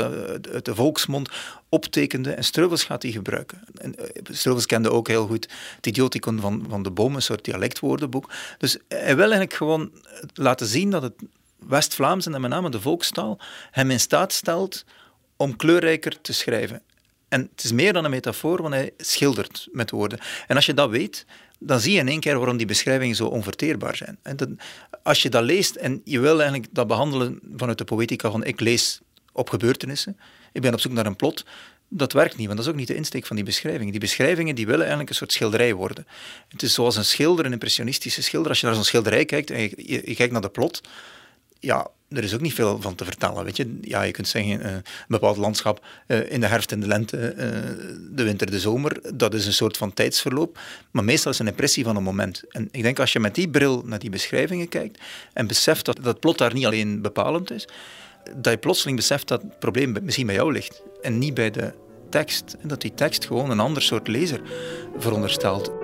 uit 0.52 0.64
de 0.64 0.74
volksmond, 0.74 1.28
optekende. 1.68 2.32
En 2.32 2.44
Streuvels 2.44 2.84
gaat 2.84 3.00
die 3.00 3.12
gebruiken. 3.12 3.60
En, 3.74 3.94
Streuvels 4.30 4.66
kende 4.66 4.90
ook 4.90 5.08
heel 5.08 5.26
goed 5.26 5.48
het 5.76 5.86
idioticon 5.86 6.40
van, 6.40 6.64
van 6.68 6.82
de 6.82 6.90
boom, 6.90 7.14
een 7.14 7.22
soort 7.22 7.44
dialectwoordenboek. 7.44 8.30
Dus 8.58 8.78
hij 8.88 9.16
wil 9.16 9.24
eigenlijk 9.24 9.52
gewoon 9.52 9.90
laten 10.34 10.66
zien 10.66 10.90
dat 10.90 11.02
het 11.02 11.14
West-Vlaams 11.68 12.26
en 12.26 12.40
met 12.40 12.50
name 12.50 12.70
de 12.70 12.80
volkstaal 12.80 13.38
hem 13.70 13.90
in 13.90 14.00
staat 14.00 14.32
stelt 14.32 14.84
om 15.36 15.56
kleurrijker 15.56 16.20
te 16.20 16.32
schrijven. 16.32 16.82
En 17.28 17.48
het 17.50 17.64
is 17.64 17.72
meer 17.72 17.92
dan 17.92 18.04
een 18.04 18.10
metafoor, 18.10 18.62
want 18.62 18.74
hij 18.74 18.90
schildert 18.96 19.68
met 19.72 19.90
woorden. 19.90 20.18
En 20.46 20.56
als 20.56 20.66
je 20.66 20.74
dat 20.74 20.90
weet, 20.90 21.26
dan 21.58 21.80
zie 21.80 21.92
je 21.92 21.98
in 21.98 22.08
één 22.08 22.20
keer 22.20 22.36
waarom 22.36 22.56
die 22.56 22.66
beschrijvingen 22.66 23.16
zo 23.16 23.26
onverteerbaar 23.26 23.96
zijn. 23.96 24.18
En 24.22 24.58
als 25.02 25.22
je 25.22 25.28
dat 25.28 25.42
leest 25.42 25.74
en 25.74 26.00
je 26.04 26.20
wil 26.20 26.40
eigenlijk 26.40 26.74
dat 26.74 26.86
behandelen 26.86 27.40
vanuit 27.56 27.78
de 27.78 27.84
poëtica 27.84 28.30
van 28.30 28.44
ik 28.44 28.60
lees 28.60 29.00
op 29.32 29.50
gebeurtenissen, 29.50 30.18
ik 30.52 30.62
ben 30.62 30.72
op 30.72 30.80
zoek 30.80 30.92
naar 30.92 31.06
een 31.06 31.16
plot, 31.16 31.44
dat 31.88 32.12
werkt 32.12 32.36
niet, 32.36 32.46
want 32.46 32.58
dat 32.58 32.66
is 32.66 32.72
ook 32.72 32.78
niet 32.78 32.88
de 32.88 32.94
insteek 32.94 33.26
van 33.26 33.36
die 33.36 33.44
beschrijvingen. 33.44 33.90
Die 33.90 34.00
beschrijvingen 34.00 34.54
die 34.54 34.66
willen 34.66 34.80
eigenlijk 34.80 35.10
een 35.10 35.16
soort 35.16 35.32
schilderij 35.32 35.74
worden. 35.74 36.06
Het 36.48 36.62
is 36.62 36.74
zoals 36.74 36.96
een 36.96 37.04
schilder, 37.04 37.44
een 37.44 37.52
impressionistische 37.52 38.22
schilder. 38.22 38.48
Als 38.48 38.60
je 38.60 38.66
naar 38.66 38.74
zo'n 38.74 38.84
schilderij 38.84 39.24
kijkt 39.24 39.50
en 39.50 39.60
je 39.76 40.14
kijkt 40.14 40.32
naar 40.32 40.40
de 40.40 40.48
plot, 40.48 40.80
ja, 41.62 41.90
er 42.08 42.22
is 42.22 42.34
ook 42.34 42.40
niet 42.40 42.54
veel 42.54 42.80
van 42.80 42.94
te 42.94 43.04
vertellen. 43.04 43.44
Weet 43.44 43.56
je? 43.56 43.78
Ja, 43.80 44.02
je 44.02 44.12
kunt 44.12 44.28
zeggen, 44.28 44.60
uh, 44.60 44.72
een 44.72 44.82
bepaald 45.08 45.36
landschap 45.36 45.84
uh, 46.06 46.32
in 46.32 46.40
de 46.40 46.46
herfst 46.46 46.72
en 46.72 46.80
de 46.80 46.86
lente, 46.86 47.34
uh, 47.36 47.36
de 48.10 48.22
winter, 48.22 48.50
de 48.50 48.60
zomer, 48.60 49.00
dat 49.14 49.34
is 49.34 49.46
een 49.46 49.52
soort 49.52 49.76
van 49.76 49.92
tijdsverloop. 49.92 50.58
Maar 50.90 51.04
meestal 51.04 51.30
is 51.30 51.38
het 51.38 51.46
een 51.46 51.52
impressie 51.52 51.84
van 51.84 51.96
een 51.96 52.02
moment. 52.02 52.42
En 52.48 52.68
ik 52.70 52.82
denk 52.82 52.98
als 52.98 53.12
je 53.12 53.20
met 53.20 53.34
die 53.34 53.48
bril 53.48 53.82
naar 53.86 53.98
die 53.98 54.10
beschrijvingen 54.10 54.68
kijkt 54.68 54.98
en 55.32 55.46
beseft 55.46 55.84
dat 55.84 55.98
dat 56.02 56.20
plot 56.20 56.38
daar 56.38 56.54
niet 56.54 56.66
alleen 56.66 57.02
bepalend 57.02 57.50
is, 57.50 57.68
dat 58.36 58.52
je 58.52 58.58
plotseling 58.58 58.96
beseft 58.96 59.28
dat 59.28 59.42
het 59.42 59.58
probleem 59.58 59.96
misschien 60.02 60.26
bij 60.26 60.34
jou 60.34 60.52
ligt 60.52 60.82
en 61.02 61.18
niet 61.18 61.34
bij 61.34 61.50
de 61.50 61.72
tekst. 62.10 62.56
En 62.60 62.68
dat 62.68 62.80
die 62.80 62.94
tekst 62.94 63.26
gewoon 63.26 63.50
een 63.50 63.60
ander 63.60 63.82
soort 63.82 64.08
lezer 64.08 64.40
veronderstelt. 64.98 65.81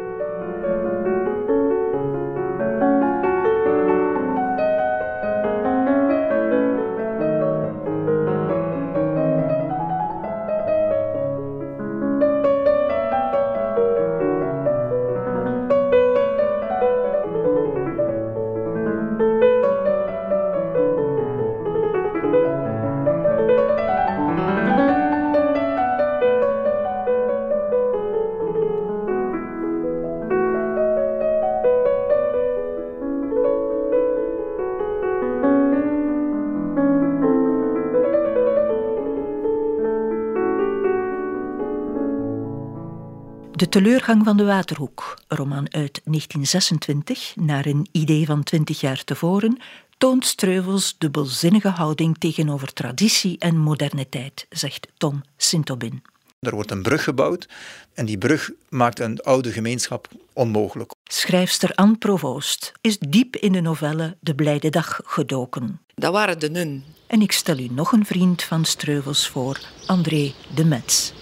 De 43.68 43.78
teleurgang 43.78 44.24
van 44.24 44.36
de 44.36 44.44
Waterhoek, 44.44 45.18
een 45.28 45.36
roman 45.36 45.72
uit 45.72 46.00
1926, 46.04 47.34
naar 47.36 47.66
een 47.66 47.88
idee 47.92 48.26
van 48.26 48.42
twintig 48.42 48.80
jaar 48.80 49.04
tevoren, 49.04 49.58
toont 49.98 50.26
Streuvels 50.26 50.94
dubbelzinnige 50.98 51.68
houding 51.68 52.18
tegenover 52.18 52.72
traditie 52.72 53.38
en 53.38 53.58
moderniteit, 53.58 54.46
zegt 54.50 54.88
Tom 54.96 55.22
Sintobin. 55.36 56.02
Er 56.40 56.54
wordt 56.54 56.70
een 56.70 56.82
brug 56.82 57.04
gebouwd 57.04 57.48
en 57.94 58.06
die 58.06 58.18
brug 58.18 58.50
maakt 58.68 59.00
een 59.00 59.20
oude 59.20 59.52
gemeenschap 59.52 60.08
onmogelijk. 60.32 60.92
Schrijfster 61.04 61.74
Anne 61.74 61.96
Provoost 61.96 62.72
is 62.80 62.98
diep 62.98 63.36
in 63.36 63.52
de 63.52 63.60
novelle 63.60 64.16
De 64.20 64.34
Blijde 64.34 64.70
Dag 64.70 65.00
gedoken. 65.04 65.80
Dat 65.94 66.12
waren 66.12 66.38
de 66.38 66.50
nun. 66.50 66.84
En 67.06 67.20
ik 67.20 67.32
stel 67.32 67.58
u 67.58 67.68
nog 67.70 67.92
een 67.92 68.06
vriend 68.06 68.42
van 68.42 68.64
Streuvels 68.64 69.28
voor, 69.28 69.60
André 69.86 70.32
de 70.54 70.64
Metz. 70.64 71.12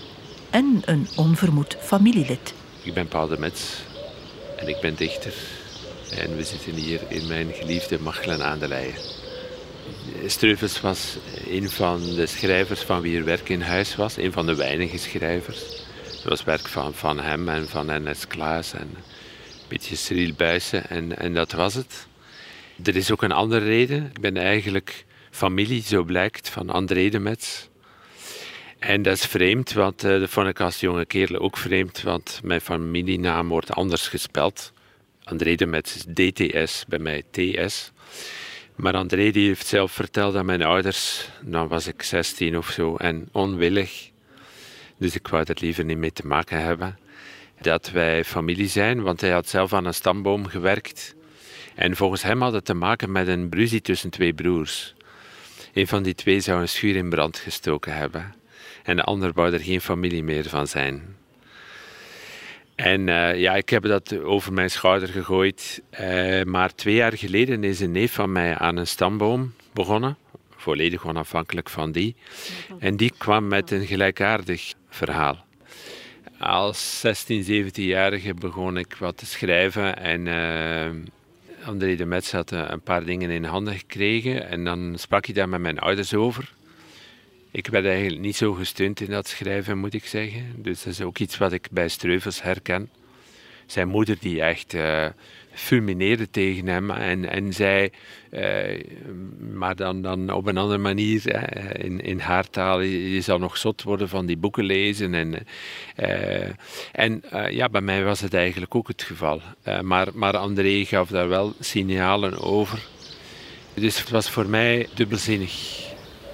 En 0.50 0.82
een 0.84 1.08
onvermoed 1.16 1.76
familielid. 1.80 2.54
Ik 2.82 2.94
ben 2.94 3.08
Paul 3.08 3.28
de 3.28 3.38
Metz 3.38 3.62
en 4.56 4.68
ik 4.68 4.80
ben 4.80 4.94
dichter. 4.94 5.34
En 6.10 6.36
we 6.36 6.44
zitten 6.44 6.72
hier 6.72 7.00
in 7.08 7.26
mijn 7.26 7.52
geliefde 7.52 7.98
Machelen 7.98 8.44
aan 8.44 8.58
de. 8.58 8.92
Streuvels 10.26 10.80
was 10.80 11.16
een 11.46 11.70
van 11.70 12.00
de 12.14 12.26
schrijvers 12.26 12.80
van 12.80 13.00
wie 13.00 13.18
er 13.18 13.24
werk 13.24 13.48
in 13.48 13.60
huis 13.60 13.96
was. 13.96 14.16
Een 14.16 14.32
van 14.32 14.46
de 14.46 14.54
weinige 14.54 14.98
schrijvers. 14.98 15.60
Het 16.04 16.24
was 16.24 16.44
werk 16.44 16.68
van, 16.68 16.94
van 16.94 17.20
hem 17.20 17.48
en 17.48 17.68
van 17.68 17.90
Ernest 17.90 18.26
Klaas 18.26 18.72
en 18.72 18.80
een 18.80 19.68
beetje 19.68 19.96
Cyril 19.96 20.34
en, 20.88 21.18
en 21.18 21.34
dat 21.34 21.52
was 21.52 21.74
het. 21.74 22.06
Er 22.84 22.96
is 22.96 23.10
ook 23.10 23.22
een 23.22 23.32
andere 23.32 23.64
reden. 23.64 24.04
Ik 24.04 24.20
ben 24.20 24.36
eigenlijk 24.36 25.04
familie, 25.30 25.82
zo 25.82 26.04
blijkt, 26.04 26.48
van 26.48 26.70
André 26.70 27.08
de 27.08 27.18
Metz. 27.18 27.66
En 28.78 29.02
dat 29.02 29.14
is 29.14 29.24
vreemd, 29.24 29.72
want 29.72 30.04
uh, 30.04 30.20
dat 30.20 30.30
vond 30.30 30.80
jonge 30.80 31.06
kerel 31.06 31.40
ook 31.40 31.56
vreemd, 31.56 32.02
want 32.02 32.40
mijn 32.42 32.60
familienaam 32.60 33.48
wordt 33.48 33.72
anders 33.72 34.08
gespeld. 34.08 34.72
André 35.24 35.54
de 35.54 35.82
DTS, 36.12 36.84
bij 36.88 36.98
mij 36.98 37.22
TS. 37.30 37.92
Maar 38.74 38.94
André 38.94 39.30
heeft 39.32 39.66
zelf 39.66 39.92
verteld 39.92 40.36
aan 40.36 40.46
mijn 40.46 40.62
ouders, 40.62 41.28
dan 41.40 41.68
was 41.68 41.86
ik 41.86 42.02
16 42.02 42.56
of 42.56 42.70
zo, 42.70 42.96
en 42.96 43.28
onwillig, 43.32 44.10
dus 44.96 45.14
ik 45.14 45.28
wou 45.28 45.44
er 45.46 45.56
liever 45.60 45.84
niet 45.84 45.98
mee 45.98 46.12
te 46.12 46.26
maken 46.26 46.62
hebben, 46.62 46.98
dat 47.60 47.90
wij 47.90 48.24
familie 48.24 48.68
zijn, 48.68 49.02
want 49.02 49.20
hij 49.20 49.30
had 49.30 49.48
zelf 49.48 49.72
aan 49.72 49.84
een 49.84 49.94
stamboom 49.94 50.46
gewerkt. 50.46 51.14
En 51.74 51.96
volgens 51.96 52.22
hem 52.22 52.42
had 52.42 52.52
het 52.52 52.64
te 52.64 52.74
maken 52.74 53.12
met 53.12 53.28
een 53.28 53.48
bruzie 53.48 53.80
tussen 53.80 54.10
twee 54.10 54.32
broers. 54.32 54.94
Een 55.72 55.86
van 55.86 56.02
die 56.02 56.14
twee 56.14 56.40
zou 56.40 56.60
een 56.60 56.68
schuur 56.68 56.96
in 56.96 57.08
brand 57.08 57.38
gestoken 57.38 57.94
hebben. 57.94 58.34
En 58.86 58.96
de 58.96 59.02
ander 59.02 59.32
wou 59.32 59.52
er 59.52 59.60
geen 59.60 59.80
familie 59.80 60.22
meer 60.22 60.48
van 60.48 60.66
zijn. 60.66 61.16
En 62.74 63.06
uh, 63.06 63.40
ja, 63.40 63.54
ik 63.54 63.68
heb 63.68 63.82
dat 63.82 64.18
over 64.18 64.52
mijn 64.52 64.70
schouder 64.70 65.08
gegooid. 65.08 65.82
Uh, 66.00 66.42
maar 66.42 66.74
twee 66.74 66.94
jaar 66.94 67.16
geleden 67.16 67.64
is 67.64 67.80
een 67.80 67.92
neef 67.92 68.12
van 68.12 68.32
mij 68.32 68.54
aan 68.54 68.76
een 68.76 68.86
stamboom 68.86 69.54
begonnen. 69.72 70.16
Volledig 70.56 71.06
onafhankelijk 71.06 71.70
van 71.70 71.92
die. 71.92 72.16
En 72.78 72.96
die 72.96 73.12
kwam 73.18 73.48
met 73.48 73.70
een 73.70 73.86
gelijkaardig 73.86 74.74
verhaal. 74.88 75.44
Als 76.38 77.00
16, 77.00 77.66
17-jarige 77.70 78.34
begon 78.34 78.76
ik 78.76 78.96
wat 78.98 79.16
te 79.16 79.26
schrijven. 79.26 79.96
En 79.96 80.26
uh, 80.26 81.66
André 81.66 81.96
de 81.96 82.04
Metz 82.04 82.32
had 82.32 82.50
een 82.50 82.80
paar 82.80 83.04
dingen 83.04 83.30
in 83.30 83.44
handen 83.44 83.74
gekregen. 83.74 84.48
En 84.48 84.64
dan 84.64 84.94
sprak 84.96 85.26
ik 85.26 85.34
daar 85.34 85.48
met 85.48 85.60
mijn 85.60 85.78
ouders 85.78 86.14
over. 86.14 86.54
Ik 87.56 87.66
werd 87.66 87.86
eigenlijk 87.86 88.20
niet 88.20 88.36
zo 88.36 88.52
gesteund 88.52 89.00
in 89.00 89.10
dat 89.10 89.28
schrijven, 89.28 89.78
moet 89.78 89.94
ik 89.94 90.06
zeggen. 90.06 90.54
Dus 90.56 90.82
dat 90.82 90.92
is 90.92 91.00
ook 91.00 91.18
iets 91.18 91.38
wat 91.38 91.52
ik 91.52 91.68
bij 91.70 91.88
Streuvels 91.88 92.42
herken. 92.42 92.90
Zijn 93.66 93.88
moeder 93.88 94.16
die 94.20 94.42
echt 94.42 94.74
uh, 94.74 95.06
fulmineerde 95.52 96.30
tegen 96.30 96.66
hem 96.66 96.90
en, 96.90 97.30
en 97.30 97.52
zei, 97.52 97.90
uh, 98.30 98.82
maar 99.52 99.76
dan, 99.76 100.02
dan 100.02 100.30
op 100.30 100.46
een 100.46 100.56
andere 100.56 100.78
manier, 100.78 101.44
in, 101.84 102.00
in 102.00 102.18
haar 102.18 102.50
taal, 102.50 102.80
je 102.80 103.20
zal 103.20 103.38
nog 103.38 103.56
zot 103.56 103.82
worden 103.82 104.08
van 104.08 104.26
die 104.26 104.36
boeken 104.36 104.64
lezen. 104.64 105.14
En, 105.14 105.46
en 106.92 107.22
ja, 107.50 107.68
bij 107.68 107.80
mij 107.80 108.04
was 108.04 108.20
het 108.20 108.34
eigenlijk 108.34 108.74
ook 108.74 108.88
het 108.88 109.02
geval. 109.02 109.40
maar, 109.82 110.08
maar 110.14 110.36
André 110.36 110.84
gaf 110.84 111.08
daar 111.08 111.28
wel 111.28 111.54
signalen 111.60 112.38
over. 112.38 112.86
Dus 113.74 113.98
het 113.98 114.10
was 114.10 114.30
voor 114.30 114.46
mij 114.46 114.88
dubbelzinnig. 114.94 115.85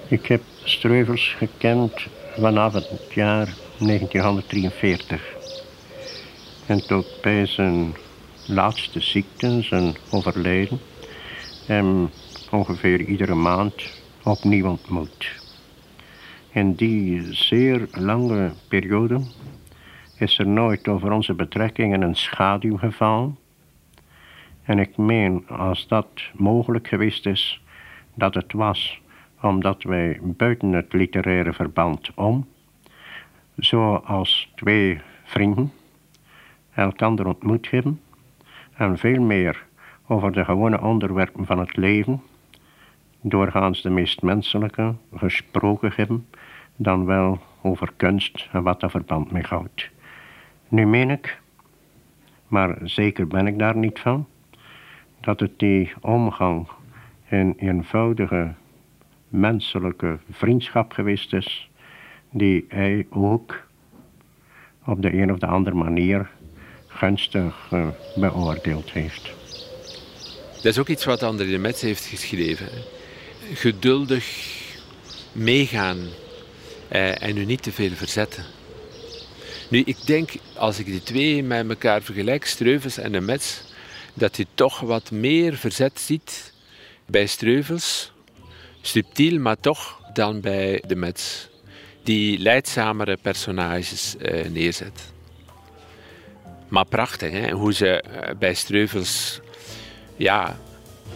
Ik 0.07 0.25
heb 0.25 0.41
Streuvels 0.63 1.35
gekend 1.37 2.07
vanaf 2.37 2.73
het 2.73 3.13
jaar 3.13 3.53
1943. 3.79 5.35
En 6.65 6.87
tot 6.87 7.19
bij 7.21 7.45
zijn 7.45 7.93
laatste 8.47 8.99
ziekte, 8.99 9.61
zijn 9.61 9.95
overlijden, 10.11 10.79
hem 11.65 12.09
ongeveer 12.51 13.01
iedere 13.01 13.33
maand 13.33 14.01
opnieuw 14.23 14.69
ontmoet. 14.69 15.41
In 16.51 16.73
die 16.73 17.33
zeer 17.33 17.87
lange 17.91 18.51
periode 18.67 19.21
is 20.17 20.37
er 20.37 20.47
nooit 20.47 20.87
over 20.87 21.11
onze 21.11 21.33
betrekkingen 21.33 22.01
een 22.01 22.15
schaduw 22.15 22.77
gevallen. 22.77 23.37
En 24.63 24.79
ik 24.79 24.97
meen, 24.97 25.47
als 25.47 25.87
dat 25.87 26.07
mogelijk 26.33 26.87
geweest 26.87 27.25
is, 27.25 27.61
dat 28.15 28.33
het 28.33 28.53
was 28.53 29.01
omdat 29.43 29.83
wij 29.83 30.19
buiten 30.21 30.71
het 30.71 30.93
literaire 30.93 31.53
verband 31.53 32.13
om, 32.13 32.47
zoals 33.55 34.51
twee 34.55 35.01
vrienden, 35.23 35.71
elkaar 36.73 37.25
ontmoet 37.25 37.69
hebben 37.69 38.01
en 38.73 38.97
veel 38.97 39.21
meer 39.21 39.65
over 40.07 40.31
de 40.31 40.45
gewone 40.45 40.81
onderwerpen 40.81 41.45
van 41.45 41.59
het 41.59 41.77
leven, 41.77 42.21
doorgaans 43.21 43.81
de 43.81 43.89
meest 43.89 44.21
menselijke, 44.21 44.95
gesproken 45.15 45.91
hebben, 45.95 46.27
dan 46.75 47.05
wel 47.05 47.39
over 47.61 47.93
kunst 47.97 48.49
en 48.51 48.63
wat 48.63 48.79
dat 48.79 48.91
verband 48.91 49.31
mee 49.31 49.43
houdt. 49.43 49.89
Nu 50.67 50.85
meen 50.85 51.09
ik, 51.09 51.41
maar 52.47 52.77
zeker 52.83 53.27
ben 53.27 53.47
ik 53.47 53.59
daar 53.59 53.77
niet 53.77 53.99
van, 53.99 54.27
dat 55.19 55.39
het 55.39 55.59
die 55.59 55.93
omgang 56.01 56.67
in 57.29 57.53
eenvoudige 57.57 58.53
menselijke 59.33 60.19
vriendschap 60.31 60.91
geweest 60.91 61.33
is, 61.33 61.69
die 62.31 62.65
hij 62.67 63.05
ook 63.09 63.63
op 64.85 65.01
de 65.01 65.13
een 65.13 65.31
of 65.31 65.39
de 65.39 65.45
andere 65.45 65.75
manier 65.75 66.29
gunstig 66.87 67.69
uh, 67.73 67.87
beoordeeld 68.15 68.91
heeft. 68.91 69.31
Dat 70.55 70.65
is 70.65 70.77
ook 70.77 70.87
iets 70.87 71.05
wat 71.05 71.23
André 71.23 71.49
de 71.49 71.57
Metz 71.57 71.81
heeft 71.81 72.05
geschreven. 72.05 72.67
Geduldig 73.53 74.25
meegaan 75.31 75.97
eh, 76.87 77.21
en 77.21 77.37
u 77.37 77.45
niet 77.45 77.63
te 77.63 77.71
veel 77.71 77.91
verzetten. 77.91 78.43
Nu, 79.69 79.81
ik 79.85 80.05
denk, 80.05 80.31
als 80.55 80.79
ik 80.79 80.85
die 80.85 81.03
twee 81.03 81.43
met 81.43 81.69
elkaar 81.69 82.01
vergelijk, 82.01 82.45
Streuvels 82.45 82.97
en 82.97 83.11
de 83.11 83.21
Metz, 83.21 83.61
dat 84.13 84.37
je 84.37 84.45
toch 84.53 84.79
wat 84.79 85.11
meer 85.11 85.55
verzet 85.55 85.99
ziet 85.99 86.53
bij 87.05 87.25
Streuvels 87.25 88.12
subtiel, 88.85 89.39
maar 89.39 89.59
toch 89.59 90.01
dan 90.13 90.41
bij 90.41 90.83
de 90.87 90.95
Mets. 90.95 91.49
Die 92.03 92.39
leidzamere 92.39 93.17
personages 93.21 94.15
uh, 94.19 94.45
neerzet. 94.49 95.11
Maar 96.67 96.85
prachtig, 96.85 97.31
hè? 97.31 97.51
hoe 97.51 97.73
ze 97.73 98.03
uh, 98.07 98.35
bij 98.39 98.53
Streuvels 98.53 99.39
ja, 100.15 100.57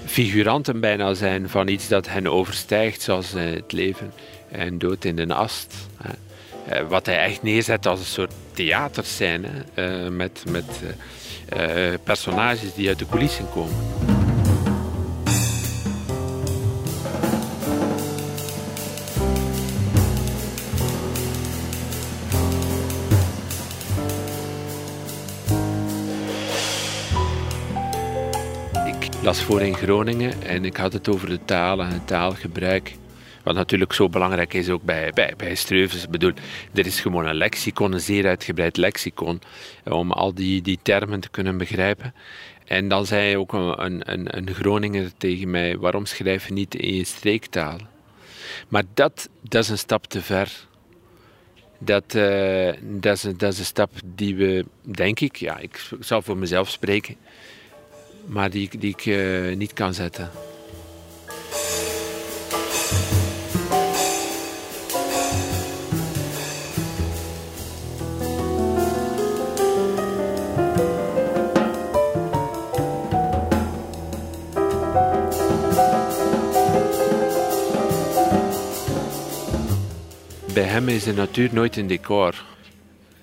figuranten 0.06 0.80
bijna 0.80 1.14
zijn 1.14 1.50
van 1.50 1.68
iets 1.68 1.88
dat 1.88 2.08
hen 2.08 2.28
overstijgt, 2.28 3.02
zoals 3.02 3.36
uh, 3.36 3.44
het 3.44 3.72
leven 3.72 4.14
en 4.52 4.78
dood 4.78 5.06
in 5.06 5.16
de 5.16 5.34
ast. 5.34 5.76
Hè? 5.98 6.12
wat 6.88 7.06
hij 7.06 7.20
echt 7.20 7.44
neerzet 7.44 7.86
als 7.86 8.00
een 8.00 8.06
soort 8.06 8.34
theaterscène 8.54 9.50
met, 10.10 10.44
met 10.50 10.66
personages 12.04 12.74
die 12.74 12.88
uit 12.88 13.00
de 13.00 13.08
coulissen 13.10 13.50
komen. 13.50 14.17
Las 29.28 29.42
voor 29.42 29.62
in 29.62 29.76
Groningen 29.76 30.42
en 30.42 30.66
ik 30.66 30.78
had 30.78 30.94
het 30.94 31.10
over 31.10 31.30
de 31.30 31.40
taal 31.46 31.82
en 31.82 31.88
het 31.88 32.08
taalgebruik. 32.08 32.96
Wat 33.44 33.56
natuurlijk 33.56 33.94
zo 33.94 34.10
belangrijk 34.10 34.54
is 34.54 34.70
ook 34.70 34.84
bij, 34.84 35.12
bij, 35.14 35.34
bij 35.38 35.56
Streuvels. 35.56 36.08
Bedoel, 36.10 36.32
er 36.74 36.86
is 36.86 37.00
gewoon 37.00 37.26
een 37.26 37.36
lexicon, 37.36 37.94
een 37.94 38.00
zeer 38.00 38.28
uitgebreid 38.28 38.78
lexicon, 38.78 39.42
om 39.84 40.12
al 40.12 40.34
die, 40.34 40.62
die 40.62 40.80
termen 40.82 41.20
te 41.20 41.30
kunnen 41.30 41.58
begrijpen. 41.58 42.14
En 42.66 42.88
dan 42.88 43.06
zei 43.06 43.38
ook 43.38 43.54
een, 43.54 44.12
een, 44.12 44.38
een 44.38 44.54
Groninger 44.54 45.12
tegen 45.18 45.50
mij, 45.50 45.78
waarom 45.78 46.06
schrijf 46.06 46.48
je 46.48 46.54
niet 46.54 46.76
in 46.76 46.94
je 46.94 47.06
streektaal? 47.06 47.78
Maar 48.68 48.84
dat, 48.94 49.30
dat 49.42 49.64
is 49.64 49.70
een 49.70 49.78
stap 49.78 50.06
te 50.06 50.22
ver. 50.22 50.52
Dat, 51.78 52.14
uh, 52.16 52.72
dat, 52.82 53.16
is, 53.16 53.22
dat 53.22 53.54
is 53.54 53.60
een 53.60 53.66
stap 53.66 53.92
die 54.06 54.36
we, 54.36 54.66
denk 54.82 55.20
ik, 55.20 55.36
ja, 55.36 55.58
ik 55.58 55.90
zal 56.00 56.22
voor 56.22 56.38
mezelf 56.38 56.70
spreken, 56.70 57.16
maar 58.28 58.50
die, 58.50 58.70
die 58.80 58.96
ik 58.98 59.06
uh, 59.06 59.56
niet 59.56 59.74
kan 59.74 59.94
zetten. 59.94 60.30
bij 80.58 80.66
hem 80.66 80.90
is 80.90 81.04
de 81.04 81.14
natuur 81.14 81.50
nooit 81.54 81.78
een 81.78 81.88
decor. 81.88 82.46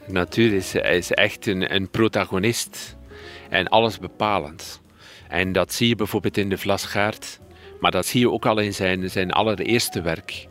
De 0.07 0.13
natuur 0.13 0.53
is, 0.53 0.75
is 0.75 1.11
echt 1.11 1.47
een, 1.47 1.75
een 1.75 1.89
protagonist 1.89 2.97
en 3.49 3.69
alles 3.69 3.99
bepalend. 3.99 4.81
En 5.29 5.53
dat 5.53 5.73
zie 5.73 5.89
je 5.89 5.97
bijvoorbeeld 5.97 6.37
in 6.37 6.49
de 6.49 6.59
Vlasgaard, 6.59 7.41
maar 7.81 7.91
dat 7.91 8.07
zie 8.07 8.21
je 8.21 8.31
ook 8.31 8.47
al 8.47 8.59
in 8.59 8.75
zijn, 8.75 9.11
zijn 9.11 9.33
allereerste 9.33 10.03
werk. 10.03 10.47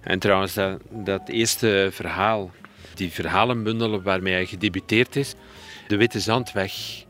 En 0.00 0.18
trouwens, 0.18 0.54
dat, 0.54 0.80
dat 0.90 1.28
eerste 1.28 1.88
verhaal, 1.92 2.50
die 2.94 3.10
verhalenbundel 3.10 4.02
waarmee 4.02 4.32
hij 4.32 4.46
gedebuteerd 4.46 5.16
is, 5.16 5.34
De 5.88 5.96
Witte 5.96 6.20
Zandweg, 6.20 7.04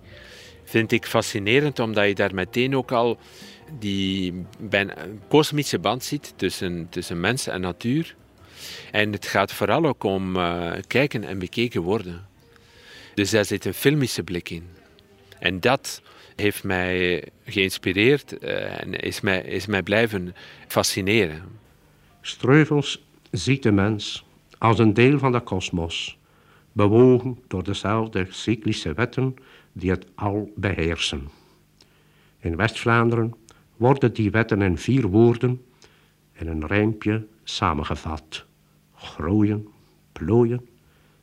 vind 0.64 0.92
ik 0.92 1.06
fascinerend 1.06 1.78
omdat 1.78 2.06
je 2.06 2.14
daar 2.14 2.34
meteen 2.34 2.76
ook 2.76 2.92
al 2.92 3.18
die 3.78 4.44
bijna 4.58 4.94
kosmische 5.28 5.78
band 5.78 6.04
ziet 6.04 6.32
tussen, 6.36 6.86
tussen 6.90 7.20
mens 7.20 7.46
en 7.46 7.60
natuur. 7.60 8.14
En 8.90 9.12
het 9.12 9.26
gaat 9.26 9.52
vooral 9.52 9.86
ook 9.86 10.04
om 10.04 10.36
uh, 10.36 10.72
kijken 10.86 11.24
en 11.24 11.38
bekeken 11.38 11.82
worden. 11.82 12.26
Dus 13.14 13.30
daar 13.30 13.44
zit 13.44 13.64
een 13.64 13.74
filmische 13.74 14.22
blik 14.22 14.50
in. 14.50 14.68
En 15.38 15.60
dat 15.60 16.02
heeft 16.40 16.64
mij 16.64 17.24
geïnspireerd 17.44 18.42
uh, 18.42 18.82
en 18.82 18.94
is 18.94 19.20
mij, 19.20 19.40
is 19.40 19.66
mij 19.66 19.82
blijven 19.82 20.34
fascineren. 20.68 21.42
Streuvels 22.20 23.04
ziet 23.30 23.62
de 23.62 23.72
mens 23.72 24.24
als 24.58 24.78
een 24.78 24.94
deel 24.94 25.18
van 25.18 25.32
de 25.32 25.40
kosmos, 25.40 26.18
bewogen 26.72 27.38
door 27.48 27.64
dezelfde 27.64 28.26
cyclische 28.28 28.92
wetten 28.92 29.36
die 29.72 29.90
het 29.90 30.06
al 30.14 30.52
beheersen. 30.56 31.28
In 32.38 32.56
West-Vlaanderen 32.56 33.34
worden 33.76 34.12
die 34.12 34.30
wetten 34.30 34.62
in 34.62 34.78
vier 34.78 35.06
woorden 35.06 35.64
in 36.32 36.46
een 36.46 36.66
rijmpje 36.66 37.26
samengevat 37.44 38.44
groeien, 38.94 39.68
plooien, 40.12 40.68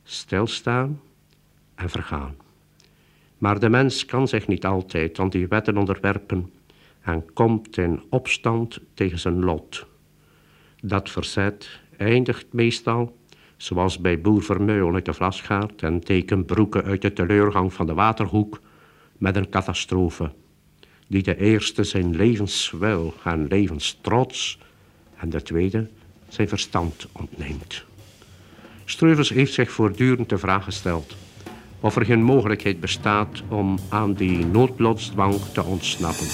stilstaan 0.02 1.00
en 1.74 1.90
vergaan. 1.90 2.36
Maar 3.38 3.58
de 3.58 3.68
mens 3.68 4.04
kan 4.04 4.28
zich 4.28 4.46
niet 4.46 4.66
altijd 4.66 5.18
aan 5.18 5.28
die 5.28 5.48
wetten 5.48 5.76
onderwerpen 5.76 6.52
en 7.00 7.32
komt 7.32 7.76
in 7.76 8.02
opstand 8.08 8.80
tegen 8.94 9.18
zijn 9.18 9.44
lot. 9.44 9.86
Dat 10.82 11.10
verzet 11.10 11.80
eindigt 11.96 12.52
meestal, 12.52 13.16
zoals 13.56 13.98
bij 13.98 14.20
boer 14.20 14.42
Vermeulen 14.42 14.94
uit 14.94 15.04
de 15.04 15.12
Vlasgaard 15.12 15.82
en 15.82 16.00
tekenbroeken 16.00 16.84
uit 16.84 17.02
de 17.02 17.12
teleurgang 17.12 17.72
van 17.72 17.86
de 17.86 17.94
Waterhoek, 17.94 18.60
met 19.18 19.36
een 19.36 19.50
catastrofe, 19.50 20.30
die 21.06 21.22
de 21.22 21.36
eerste 21.36 21.84
zijn 21.84 22.16
levenswil 22.16 23.14
en 23.24 23.46
levenstrots 23.46 24.58
en 25.16 25.30
de 25.30 25.42
tweede 25.42 25.88
zijn 26.28 26.48
verstand 26.48 27.08
ontneemt. 27.12 27.84
Streuvels 28.84 29.28
heeft 29.28 29.52
zich 29.52 29.70
voortdurend 29.70 30.28
de 30.28 30.38
vraag 30.38 30.64
gesteld 30.64 31.16
of 31.80 31.96
er 31.96 32.04
geen 32.04 32.22
mogelijkheid 32.22 32.80
bestaat 32.80 33.42
om 33.48 33.78
aan 33.88 34.12
die 34.14 34.46
noodlotsdwang 34.46 35.34
te 35.52 35.62
ontsnappen. 35.64 36.26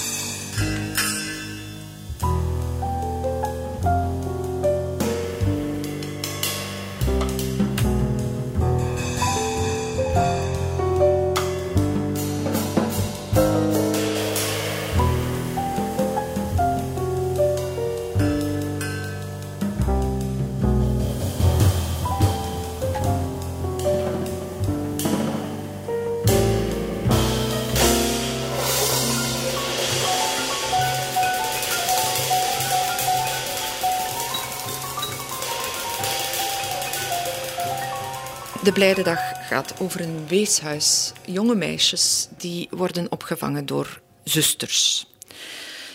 Blijde 38.75 39.03
Dag 39.03 39.47
gaat 39.47 39.79
over 39.79 40.01
een 40.01 40.27
weeshuis. 40.27 41.11
Jonge 41.25 41.55
meisjes 41.55 42.27
die 42.37 42.67
worden 42.71 43.11
opgevangen 43.11 43.65
door 43.65 44.01
zusters. 44.23 45.07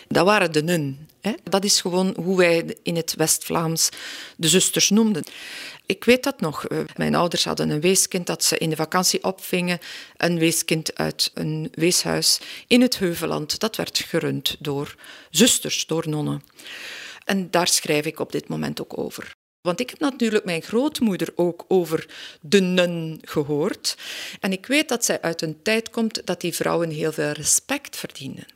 Dat 0.08 0.24
waren 0.24 0.52
de 0.52 0.62
nun. 0.62 1.08
Hè? 1.20 1.32
Dat 1.42 1.64
is 1.64 1.80
gewoon 1.80 2.14
hoe 2.16 2.36
wij 2.36 2.76
in 2.82 2.96
het 2.96 3.14
West-Vlaams 3.14 3.88
de 4.36 4.48
zusters 4.48 4.90
noemden. 4.90 5.22
Ik 5.86 6.04
weet 6.04 6.22
dat 6.22 6.40
nog. 6.40 6.66
Eh, 6.66 6.78
mijn 6.96 7.14
ouders 7.14 7.44
hadden 7.44 7.70
een 7.70 7.80
weeskind 7.80 8.26
dat 8.26 8.44
ze 8.44 8.58
in 8.58 8.70
de 8.70 8.76
vakantie 8.76 9.24
opvingen. 9.24 9.78
Een 10.16 10.38
weeskind 10.38 10.94
uit 10.94 11.30
een 11.34 11.68
weeshuis 11.74 12.40
in 12.66 12.80
het 12.80 12.98
Heuveland. 12.98 13.58
Dat 13.58 13.76
werd 13.76 13.98
gerund 13.98 14.56
door 14.58 14.94
zusters, 15.30 15.86
door 15.86 16.08
nonnen. 16.08 16.42
En 17.24 17.50
daar 17.50 17.68
schrijf 17.68 18.04
ik 18.06 18.20
op 18.20 18.32
dit 18.32 18.48
moment 18.48 18.80
ook 18.80 18.98
over. 18.98 19.38
Want 19.60 19.80
ik 19.80 19.90
heb 19.90 19.98
natuurlijk 19.98 20.44
mijn 20.44 20.62
grootmoeder 20.62 21.28
ook 21.34 21.64
over 21.68 22.06
de 22.40 22.60
nun 22.60 23.18
gehoord. 23.22 23.96
En 24.40 24.52
ik 24.52 24.66
weet 24.66 24.88
dat 24.88 25.04
zij 25.04 25.20
uit 25.20 25.42
een 25.42 25.62
tijd 25.62 25.90
komt 25.90 26.26
dat 26.26 26.40
die 26.40 26.54
vrouwen 26.54 26.90
heel 26.90 27.12
veel 27.12 27.30
respect 27.30 27.96
verdienen. 27.96 28.46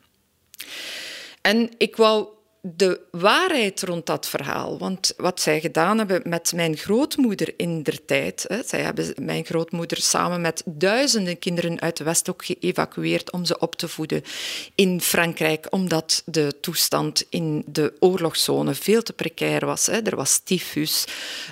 En 1.41 1.71
ik 1.79 1.97
wou 1.97 2.29
de 2.67 3.01
waarheid 3.11 3.83
rond 3.83 4.07
dat 4.07 4.29
verhaal. 4.29 4.79
Want 4.79 5.13
wat 5.17 5.41
zij 5.41 5.61
gedaan 5.61 5.99
hebben 5.99 6.23
met 6.25 6.53
mijn 6.55 6.77
grootmoeder 6.77 7.55
in 7.57 7.83
der 7.83 8.05
tijd. 8.05 8.45
Hè, 8.49 8.63
zij 8.63 8.81
hebben 8.81 9.15
mijn 9.21 9.45
grootmoeder 9.45 10.01
samen 10.01 10.41
met 10.41 10.63
duizenden 10.65 11.39
kinderen 11.39 11.81
uit 11.81 11.97
de 11.97 12.05
Westhoek 12.05 12.45
geëvacueerd 12.45 13.33
om 13.33 13.45
ze 13.45 13.59
op 13.59 13.75
te 13.75 13.89
voeden 13.89 14.23
in 14.75 15.01
Frankrijk, 15.01 15.67
omdat 15.71 16.23
de 16.27 16.57
toestand 16.61 17.25
in 17.29 17.63
de 17.67 17.93
oorlogszone 17.99 18.75
veel 18.75 19.03
te 19.03 19.13
precair 19.13 19.67
was. 19.67 19.87
Hè. 19.87 20.03
Er 20.03 20.17
was 20.17 20.39
tyfus, 20.39 21.05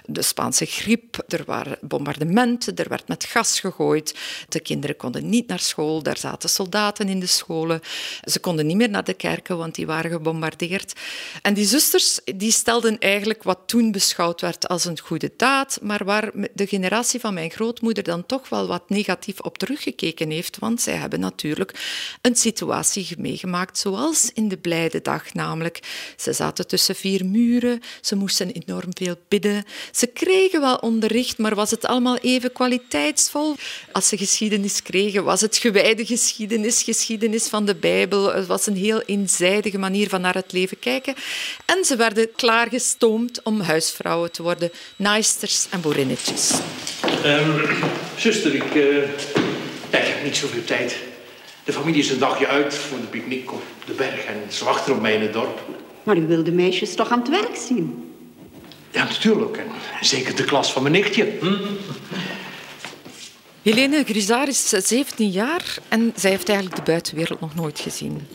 de 0.07 0.23
Spaanse 0.23 0.67
griep, 0.67 1.25
er 1.29 1.43
waren 1.47 1.79
bombardementen, 1.81 2.77
er 2.77 2.89
werd 2.89 3.09
met 3.09 3.25
gas 3.25 3.61
gegooid. 3.61 4.15
De 4.49 4.61
kinderen 4.61 4.97
konden 4.97 5.29
niet 5.29 5.47
naar 5.47 5.61
school, 5.61 6.03
daar 6.03 6.19
zaten 6.19 6.49
soldaten 6.49 7.09
in 7.09 7.21
de 7.21 7.27
scholen. 7.27 7.81
Ze 8.25 8.41
konden 8.41 8.67
niet 8.67 8.77
meer 8.77 8.91
naar 8.91 9.05
de 9.05 9.15
kerken, 9.15 9.57
want 9.57 9.75
die 9.75 9.87
waren 9.87 10.11
gebombardeerd. 10.11 11.01
En 11.43 11.55
die 11.55 11.67
zusters 11.67 12.21
die 12.35 12.53
stelden 12.53 12.99
eigenlijk 12.99 13.43
wat 13.43 13.59
toen 13.67 13.93
beschouwd 13.93 14.41
werd 14.41 14.69
als 14.69 14.85
een 14.85 14.99
goede 14.99 15.31
daad, 15.37 15.79
maar 15.83 16.05
waar 16.05 16.31
de 16.55 16.67
generatie 16.67 17.21
van 17.21 17.35
mijn 17.35 17.51
grootmoeder 17.51 18.03
dan 18.03 18.27
toch 18.27 18.49
wel 18.49 18.67
wat 18.67 18.91
negatief 18.91 19.41
op 19.41 19.59
teruggekeken 19.59 20.31
heeft, 20.31 20.59
want 20.59 20.81
zij 20.81 20.95
hebben 20.95 21.21
natuurlijk 21.21 21.75
een 22.21 22.37
situatie 22.37 23.15
meegemaakt 23.19 23.79
zoals 23.79 24.31
in 24.35 24.49
de 24.49 24.57
blijde 24.57 25.03
dag, 25.03 25.35
namelijk 25.35 25.81
ze 26.17 26.33
zaten 26.33 26.67
tussen 26.67 26.95
vier 26.95 27.27
muren, 27.27 27.81
ze 28.01 28.17
moesten 28.17 28.51
enorm 28.53 28.91
veel 28.91 29.17
bidden, 29.29 29.65
ze 29.93 30.07
kregen 30.07 30.61
wel 30.61 30.77
onderricht, 30.77 31.39
maar 31.39 31.55
was 31.55 31.71
het 31.71 31.85
allemaal 31.85 32.17
even 32.17 32.53
kwaliteitsvol? 32.53 33.57
Als 33.93 34.09
ze 34.09 34.17
geschiedenis 34.17 34.83
kregen, 34.83 35.25
was 35.25 35.41
het 35.41 35.57
gewijde 35.57 36.07
geschiedenis, 36.07 36.83
geschiedenis 36.83 37.49
van 37.49 37.65
de 37.65 37.75
Bijbel, 37.75 38.33
het 38.35 38.47
was 38.47 38.67
een 38.67 38.77
heel 38.77 39.01
eenzijdige 39.01 39.79
manier 39.79 40.09
van 40.09 40.21
naar 40.21 40.35
het 40.35 40.53
leven 40.53 40.79
kijken 40.79 40.92
en 41.67 41.85
ze 41.85 41.97
werden 41.97 42.29
klaargestoomd 42.37 43.43
om 43.43 43.61
huisvrouwen 43.61 44.33
te 44.33 44.43
worden, 44.43 44.71
naaisters 44.97 45.67
en 45.71 45.81
boerinnetjes. 45.81 46.53
Um, 47.25 47.63
zuster, 48.17 48.55
ik, 48.55 48.75
uh, 48.75 49.03
ik 49.03 49.09
heb 49.91 50.25
niet 50.25 50.37
zoveel 50.37 50.65
tijd. 50.65 50.97
De 51.65 51.73
familie 51.73 52.01
is 52.01 52.11
een 52.11 52.19
dagje 52.19 52.47
uit 52.47 52.75
voor 52.75 53.01
de 53.01 53.07
picknick 53.07 53.53
op 53.53 53.63
de 53.87 53.93
berg 53.93 54.25
en 54.25 54.43
ze 54.49 54.65
wachten 54.65 54.95
op 54.95 55.01
mij 55.01 55.15
in 55.15 55.21
het 55.21 55.33
dorp. 55.33 55.61
Maar 56.03 56.17
u 56.17 56.27
wil 56.27 56.45
de 56.45 56.53
meisjes 56.53 56.95
toch 56.95 57.11
aan 57.11 57.19
het 57.19 57.29
werk 57.29 57.57
zien? 57.57 58.15
Ja, 58.91 59.05
natuurlijk. 59.05 59.57
En 59.57 59.71
zeker 60.01 60.37
de 60.37 60.45
klas 60.45 60.73
van 60.73 60.83
mijn 60.83 60.95
nichtje. 60.95 61.33
Hm? 61.41 61.55
Helene 63.63 64.05
Grisard 64.05 64.49
is 64.49 64.69
17 64.69 65.31
jaar 65.31 65.79
en 65.89 66.13
zij 66.17 66.31
heeft 66.31 66.49
eigenlijk 66.49 66.77
de 66.85 66.91
buitenwereld 66.91 67.41
nog 67.41 67.55
nooit 67.55 67.81
gezien. 67.81 68.27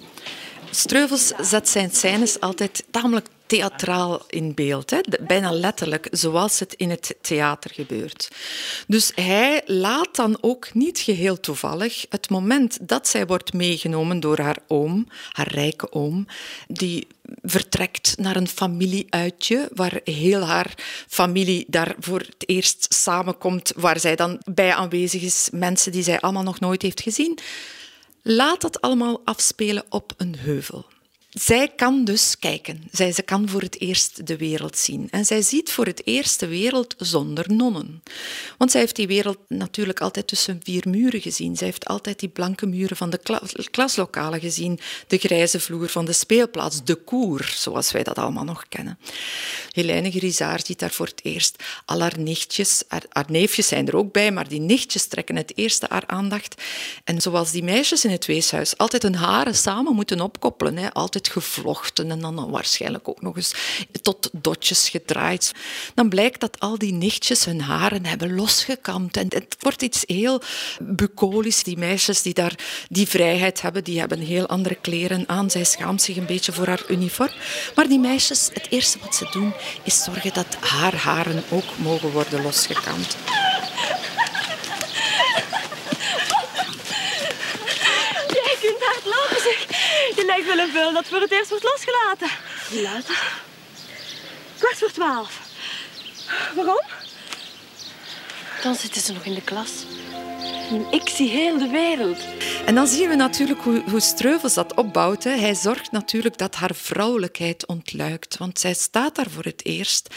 Streuvels 0.71 1.27
zet 1.41 1.69
zijn 1.69 1.91
scènes 1.91 2.39
altijd 2.39 2.83
tamelijk 2.91 3.27
theatraal 3.45 4.21
in 4.29 4.53
beeld, 4.53 4.89
hè? 4.89 4.99
bijna 5.27 5.51
letterlijk, 5.51 6.07
zoals 6.11 6.59
het 6.59 6.73
in 6.73 6.89
het 6.89 7.15
theater 7.21 7.71
gebeurt. 7.73 8.27
Dus 8.87 9.11
hij 9.15 9.61
laat 9.65 10.15
dan 10.15 10.37
ook 10.41 10.73
niet 10.73 10.99
geheel 10.99 11.39
toevallig 11.39 12.05
het 12.09 12.29
moment 12.29 12.77
dat 12.81 13.07
zij 13.07 13.25
wordt 13.25 13.53
meegenomen 13.53 14.19
door 14.19 14.39
haar 14.39 14.57
oom, 14.67 15.07
haar 15.31 15.51
rijke 15.51 15.91
oom, 15.91 16.25
die 16.67 17.07
vertrekt 17.41 18.17
naar 18.17 18.35
een 18.35 18.47
familieuitje, 18.47 19.69
waar 19.73 19.99
heel 20.03 20.41
haar 20.41 20.73
familie 21.07 21.65
daar 21.67 21.95
voor 21.99 22.19
het 22.19 22.43
eerst 22.49 22.93
samenkomt, 22.93 23.71
waar 23.75 23.99
zij 23.99 24.15
dan 24.15 24.41
bij 24.51 24.73
aanwezig 24.73 25.21
is, 25.21 25.49
mensen 25.51 25.91
die 25.91 26.03
zij 26.03 26.19
allemaal 26.19 26.43
nog 26.43 26.59
nooit 26.59 26.81
heeft 26.81 27.01
gezien. 27.01 27.39
Laat 28.29 28.61
dat 28.61 28.81
allemaal 28.81 29.21
afspelen 29.23 29.83
op 29.89 30.13
een 30.17 30.35
heuvel. 30.37 30.85
Zij 31.39 31.71
kan 31.75 32.03
dus 32.03 32.39
kijken. 32.39 32.83
Zij, 32.91 33.11
ze 33.11 33.21
kan 33.21 33.49
voor 33.49 33.61
het 33.61 33.79
eerst 33.79 34.27
de 34.27 34.37
wereld 34.37 34.77
zien. 34.77 35.07
En 35.11 35.25
zij 35.25 35.41
ziet 35.41 35.71
voor 35.71 35.85
het 35.85 36.01
eerst 36.05 36.39
de 36.39 36.47
wereld 36.47 36.95
zonder 36.97 37.45
nonnen. 37.53 38.03
Want 38.57 38.71
zij 38.71 38.79
heeft 38.79 38.95
die 38.95 39.07
wereld 39.07 39.37
natuurlijk 39.47 39.99
altijd 39.99 40.27
tussen 40.27 40.59
vier 40.63 40.83
muren 40.89 41.21
gezien. 41.21 41.55
Zij 41.55 41.67
heeft 41.67 41.85
altijd 41.85 42.19
die 42.19 42.29
blanke 42.29 42.65
muren 42.65 42.97
van 42.97 43.09
de 43.09 43.19
klaslokalen 43.71 44.39
gezien, 44.39 44.79
de 45.07 45.17
grijze 45.17 45.59
vloer 45.59 45.89
van 45.89 46.05
de 46.05 46.13
speelplaats, 46.13 46.83
de 46.83 46.95
koer, 46.95 47.51
zoals 47.55 47.91
wij 47.91 48.03
dat 48.03 48.17
allemaal 48.17 48.43
nog 48.43 48.67
kennen. 48.69 48.99
Helene 49.71 50.11
Grisaar 50.11 50.59
ziet 50.65 50.79
daar 50.79 50.91
voor 50.91 51.05
het 51.05 51.19
eerst 51.23 51.63
al 51.85 52.01
haar 52.01 52.19
nichtjes. 52.19 52.83
Haar, 52.87 53.03
haar 53.09 53.25
neefjes 53.27 53.67
zijn 53.67 53.87
er 53.87 53.95
ook 53.95 54.11
bij, 54.11 54.31
maar 54.31 54.47
die 54.47 54.59
nichtjes 54.59 55.05
trekken 55.05 55.35
het 55.35 55.57
eerste 55.57 55.85
haar 55.89 56.07
aandacht. 56.07 56.61
En 57.03 57.21
zoals 57.21 57.51
die 57.51 57.63
meisjes 57.63 58.05
in 58.05 58.11
het 58.11 58.25
weeshuis 58.25 58.77
altijd 58.77 59.03
hun 59.03 59.15
haren 59.15 59.55
samen 59.55 59.95
moeten 59.95 60.21
opkoppelen, 60.21 60.77
hè, 60.77 60.93
altijd 60.93 61.25
gevlochten 61.27 62.11
en 62.11 62.19
dan 62.19 62.49
waarschijnlijk 62.49 63.07
ook 63.07 63.21
nog 63.21 63.35
eens 63.35 63.53
tot 64.01 64.29
dotjes 64.31 64.89
gedraaid. 64.89 65.51
Dan 65.93 66.09
blijkt 66.09 66.39
dat 66.39 66.59
al 66.59 66.77
die 66.77 66.93
nichtjes 66.93 67.45
hun 67.45 67.61
haren 67.61 68.05
hebben 68.05 68.35
losgekamd. 68.35 69.17
En 69.17 69.25
het 69.29 69.55
wordt 69.59 69.81
iets 69.81 70.03
heel 70.05 70.41
bucolisch. 70.79 71.63
Die 71.63 71.77
meisjes 71.77 72.21
die 72.21 72.33
daar 72.33 72.55
die 72.89 73.07
vrijheid 73.07 73.61
hebben, 73.61 73.83
die 73.83 73.99
hebben 73.99 74.19
heel 74.19 74.47
andere 74.47 74.75
kleren 74.75 75.23
aan. 75.27 75.49
Zij 75.49 75.63
schaamt 75.63 76.01
zich 76.01 76.17
een 76.17 76.25
beetje 76.25 76.51
voor 76.51 76.67
haar 76.67 76.83
uniform. 76.87 77.31
Maar 77.75 77.87
die 77.87 77.99
meisjes, 77.99 78.49
het 78.53 78.67
eerste 78.69 78.97
wat 79.01 79.15
ze 79.15 79.27
doen, 79.31 79.53
is 79.83 80.03
zorgen 80.03 80.33
dat 80.33 80.57
haar 80.59 80.95
haren 80.95 81.43
ook 81.49 81.77
mogen 81.77 82.11
worden 82.11 82.41
losgekamd. 82.41 83.17
Je 90.15 90.16
lijkt 90.27 90.45
wel 90.45 90.57
een 90.59 90.71
beul 90.71 90.93
dat 90.93 91.05
voor 91.07 91.21
het 91.21 91.31
eerst 91.31 91.49
wordt 91.49 91.63
losgelaten. 91.63 92.29
Hoe 92.69 92.81
laat 92.81 93.09
is 93.09 93.17
Kwart 94.57 94.77
voor 94.77 94.91
twaalf. 94.91 95.39
Waarom? 96.55 96.81
Dan 98.61 98.75
zitten 98.75 99.01
ze 99.01 99.13
nog 99.13 99.23
in 99.23 99.33
de 99.33 99.41
klas. 99.41 99.71
Ik 100.91 101.09
zie 101.09 101.29
heel 101.29 101.57
de 101.57 101.67
wereld. 101.67 102.17
En 102.65 102.75
dan 102.75 102.87
zien 102.87 103.09
we 103.09 103.15
natuurlijk 103.15 103.61
hoe, 103.61 103.83
hoe 103.89 103.99
Streuvels 103.99 104.53
dat 104.53 104.73
opbouwt. 104.73 105.23
Hij 105.23 105.55
zorgt 105.55 105.91
natuurlijk 105.91 106.37
dat 106.37 106.55
haar 106.55 106.75
vrouwelijkheid 106.75 107.65
ontluikt. 107.65 108.37
Want 108.37 108.59
zij 108.59 108.73
staat 108.73 109.15
daar 109.15 109.29
voor 109.29 109.43
het 109.43 109.65
eerst 109.65 110.15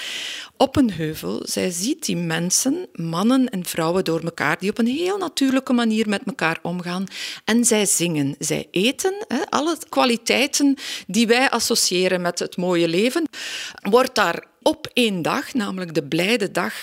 op 0.57 0.77
een 0.77 0.93
heuvel. 0.93 1.41
Zij 1.43 1.71
ziet 1.71 2.05
die 2.05 2.17
mensen, 2.17 2.89
mannen 2.93 3.49
en 3.49 3.65
vrouwen 3.65 4.05
door 4.05 4.21
elkaar, 4.21 4.59
die 4.59 4.71
op 4.71 4.79
een 4.79 4.87
heel 4.87 5.19
natuurlijke 5.19 5.73
manier 5.73 6.09
met 6.09 6.23
elkaar 6.27 6.59
omgaan. 6.63 7.07
En 7.45 7.65
zij 7.65 7.87
zingen, 7.87 8.35
zij 8.39 8.69
eten. 8.71 9.25
Hè. 9.29 9.41
Alle 9.49 9.77
kwaliteiten 9.89 10.77
die 11.07 11.27
wij 11.27 11.51
associëren 11.51 12.21
met 12.21 12.39
het 12.39 12.57
mooie 12.57 12.89
leven, 12.89 13.29
wordt 13.83 14.15
daar 14.15 14.45
op 14.63 14.91
één 14.93 15.23
dag, 15.23 15.55
namelijk 15.55 15.95
de 15.95 16.03
blijde 16.03 16.51
dag, 16.51 16.75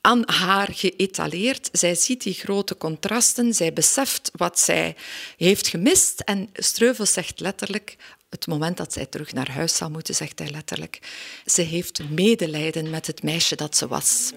aan 0.00 0.22
haar 0.26 0.68
geëtaleerd. 0.70 1.68
Zij 1.72 1.94
ziet 1.94 2.22
die 2.22 2.34
grote 2.34 2.76
contrasten, 2.76 3.54
zij 3.54 3.72
beseft 3.72 4.30
wat 4.36 4.58
zij 4.58 4.96
heeft 5.36 5.68
gemist. 5.68 6.20
En 6.20 6.50
Streuvel 6.52 7.06
zegt 7.06 7.40
letterlijk, 7.40 7.96
het 8.28 8.46
moment 8.46 8.76
dat 8.76 8.92
zij 8.92 9.06
terug 9.06 9.32
naar 9.32 9.50
huis 9.50 9.76
zal 9.76 9.90
moeten, 9.90 10.14
zegt 10.14 10.38
hij 10.38 10.50
letterlijk, 10.50 10.98
ze 11.46 11.62
heeft 11.62 12.10
medelijden 12.10 12.90
met 12.90 13.06
het 13.06 13.22
meisje 13.22 13.56
dat 13.56 13.76
ze 13.76 13.86
was. 13.86 14.32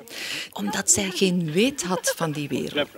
Omdat 0.51 0.91
zij 0.91 1.09
geen 1.09 1.51
weet 1.51 1.84
had 1.84 2.14
van 2.16 2.32
die 2.32 2.47
wereld. 2.47 2.89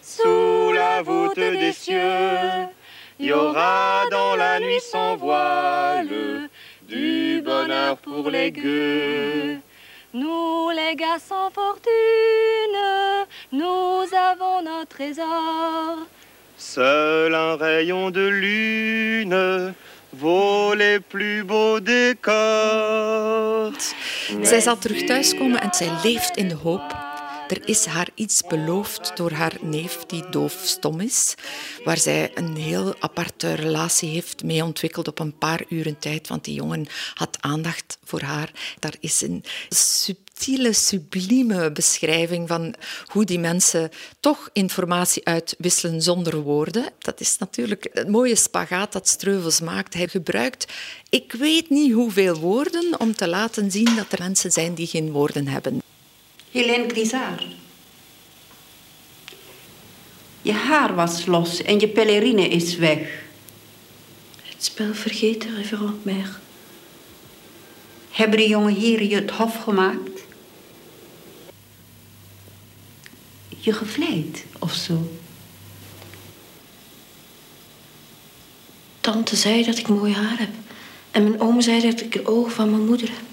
Sous 0.00 0.72
la 0.74 1.02
voûte 1.04 1.34
des 1.34 1.84
cieux, 1.84 2.70
y 3.18 3.30
aura 3.30 4.08
dans 4.08 4.36
la 4.38 4.58
nuit 4.58 4.80
sans 4.80 5.18
voile 5.18 6.48
du 6.88 7.42
bonheur 7.44 7.98
pour 7.98 8.30
les 8.30 8.50
gueux. 8.50 9.58
Nous, 10.14 10.70
les 10.70 10.96
gars 10.96 11.18
sans 11.18 11.50
fortune, 11.50 12.80
nous 13.52 14.04
avons 14.30 14.62
notre 14.62 14.88
trésor. 14.88 15.98
Seul 16.56 17.34
un 17.34 17.56
rayon 17.56 18.10
de 18.10 18.26
lune 18.26 19.74
vaut 20.12 20.74
les 20.74 20.98
plus 20.98 21.44
beaux 21.44 21.78
décors. 21.80 23.72
Zij 24.42 24.60
zal 24.60 24.78
terug 24.78 25.04
thuiskomen 25.04 25.60
en 25.60 25.74
zij 25.74 25.90
leeft 26.02 26.36
in 26.36 26.48
de 26.48 26.54
hoop 26.54 27.07
er 27.48 27.68
is 27.68 27.84
haar 27.84 28.08
iets 28.14 28.42
beloofd 28.48 29.16
door 29.16 29.30
haar 29.30 29.56
neef, 29.60 29.96
die 30.06 30.28
doofstom 30.30 31.00
is, 31.00 31.34
waar 31.84 31.98
zij 31.98 32.30
een 32.34 32.56
heel 32.56 32.94
aparte 32.98 33.52
relatie 33.54 34.08
heeft 34.08 34.44
mee 34.44 34.64
ontwikkeld 34.64 35.08
op 35.08 35.18
een 35.18 35.38
paar 35.38 35.64
uren 35.68 35.98
tijd, 35.98 36.28
want 36.28 36.44
die 36.44 36.54
jongen 36.54 36.86
had 37.14 37.36
aandacht 37.40 37.98
voor 38.04 38.20
haar. 38.20 38.52
Daar 38.78 38.94
is 39.00 39.20
een 39.20 39.44
subtiele, 39.68 40.72
sublieme 40.72 41.72
beschrijving 41.72 42.48
van 42.48 42.74
hoe 43.06 43.24
die 43.24 43.38
mensen 43.38 43.90
toch 44.20 44.50
informatie 44.52 45.24
uitwisselen 45.24 46.02
zonder 46.02 46.40
woorden. 46.40 46.84
Dat 46.98 47.20
is 47.20 47.38
natuurlijk 47.38 47.88
het 47.92 48.08
mooie 48.08 48.36
spagaat 48.36 48.92
dat 48.92 49.08
Streuvels 49.08 49.60
maakt. 49.60 49.94
Hij 49.94 50.08
gebruikt, 50.08 50.72
ik 51.08 51.32
weet 51.32 51.70
niet 51.70 51.92
hoeveel 51.92 52.34
woorden, 52.34 53.00
om 53.00 53.14
te 53.14 53.28
laten 53.28 53.70
zien 53.70 53.96
dat 53.96 54.12
er 54.12 54.18
mensen 54.18 54.52
zijn 54.52 54.74
die 54.74 54.86
geen 54.86 55.10
woorden 55.10 55.48
hebben. 55.48 55.87
Helene 56.58 56.88
Grisard. 56.88 57.42
Je 60.42 60.52
haar 60.52 60.94
was 60.94 61.26
los 61.26 61.62
en 61.62 61.78
je 61.78 61.88
pelerine 61.88 62.48
is 62.48 62.76
weg. 62.76 63.22
Het 64.42 64.64
spel 64.64 64.94
vergeten, 64.94 65.56
reverend 65.56 66.04
meer. 66.04 66.38
Hebben 68.10 68.38
de 68.38 68.48
jonge 68.48 68.72
heren 68.72 69.08
je 69.08 69.14
het 69.14 69.30
hof 69.30 69.62
gemaakt? 69.62 70.20
Je 73.58 73.72
gevleid 73.72 74.44
of 74.58 74.74
zo? 74.74 75.10
Tante 79.00 79.36
zei 79.36 79.64
dat 79.64 79.78
ik 79.78 79.88
mooi 79.88 80.12
haar 80.12 80.38
heb. 80.38 80.52
En 81.10 81.22
mijn 81.22 81.40
oom 81.40 81.60
zei 81.60 81.80
dat 81.80 82.00
ik 82.00 82.12
de 82.12 82.26
ogen 82.26 82.52
van 82.52 82.70
mijn 82.70 82.86
moeder 82.86 83.08
heb. 83.08 83.27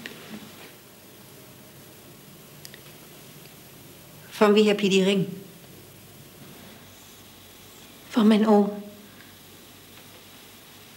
Van 4.36 4.52
wie 4.52 4.66
heb 4.66 4.80
je 4.80 4.88
die 4.88 5.04
ring? 5.04 5.26
Van 8.08 8.26
mijn 8.26 8.48
oom. 8.48 8.82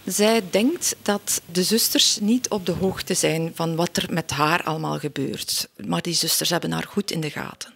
Zij 0.04 0.42
denkt 0.50 0.96
dat 1.02 1.40
de 1.52 1.62
zusters 1.62 2.18
niet 2.20 2.48
op 2.48 2.66
de 2.66 2.72
hoogte 2.72 3.14
zijn 3.14 3.52
van 3.54 3.76
wat 3.76 3.96
er 3.96 4.06
met 4.10 4.30
haar 4.30 4.62
allemaal 4.62 4.98
gebeurt. 4.98 5.68
Maar 5.86 6.02
die 6.02 6.14
zusters 6.14 6.50
hebben 6.50 6.72
haar 6.72 6.86
goed 6.88 7.10
in 7.10 7.20
de 7.20 7.30
gaten. 7.30 7.74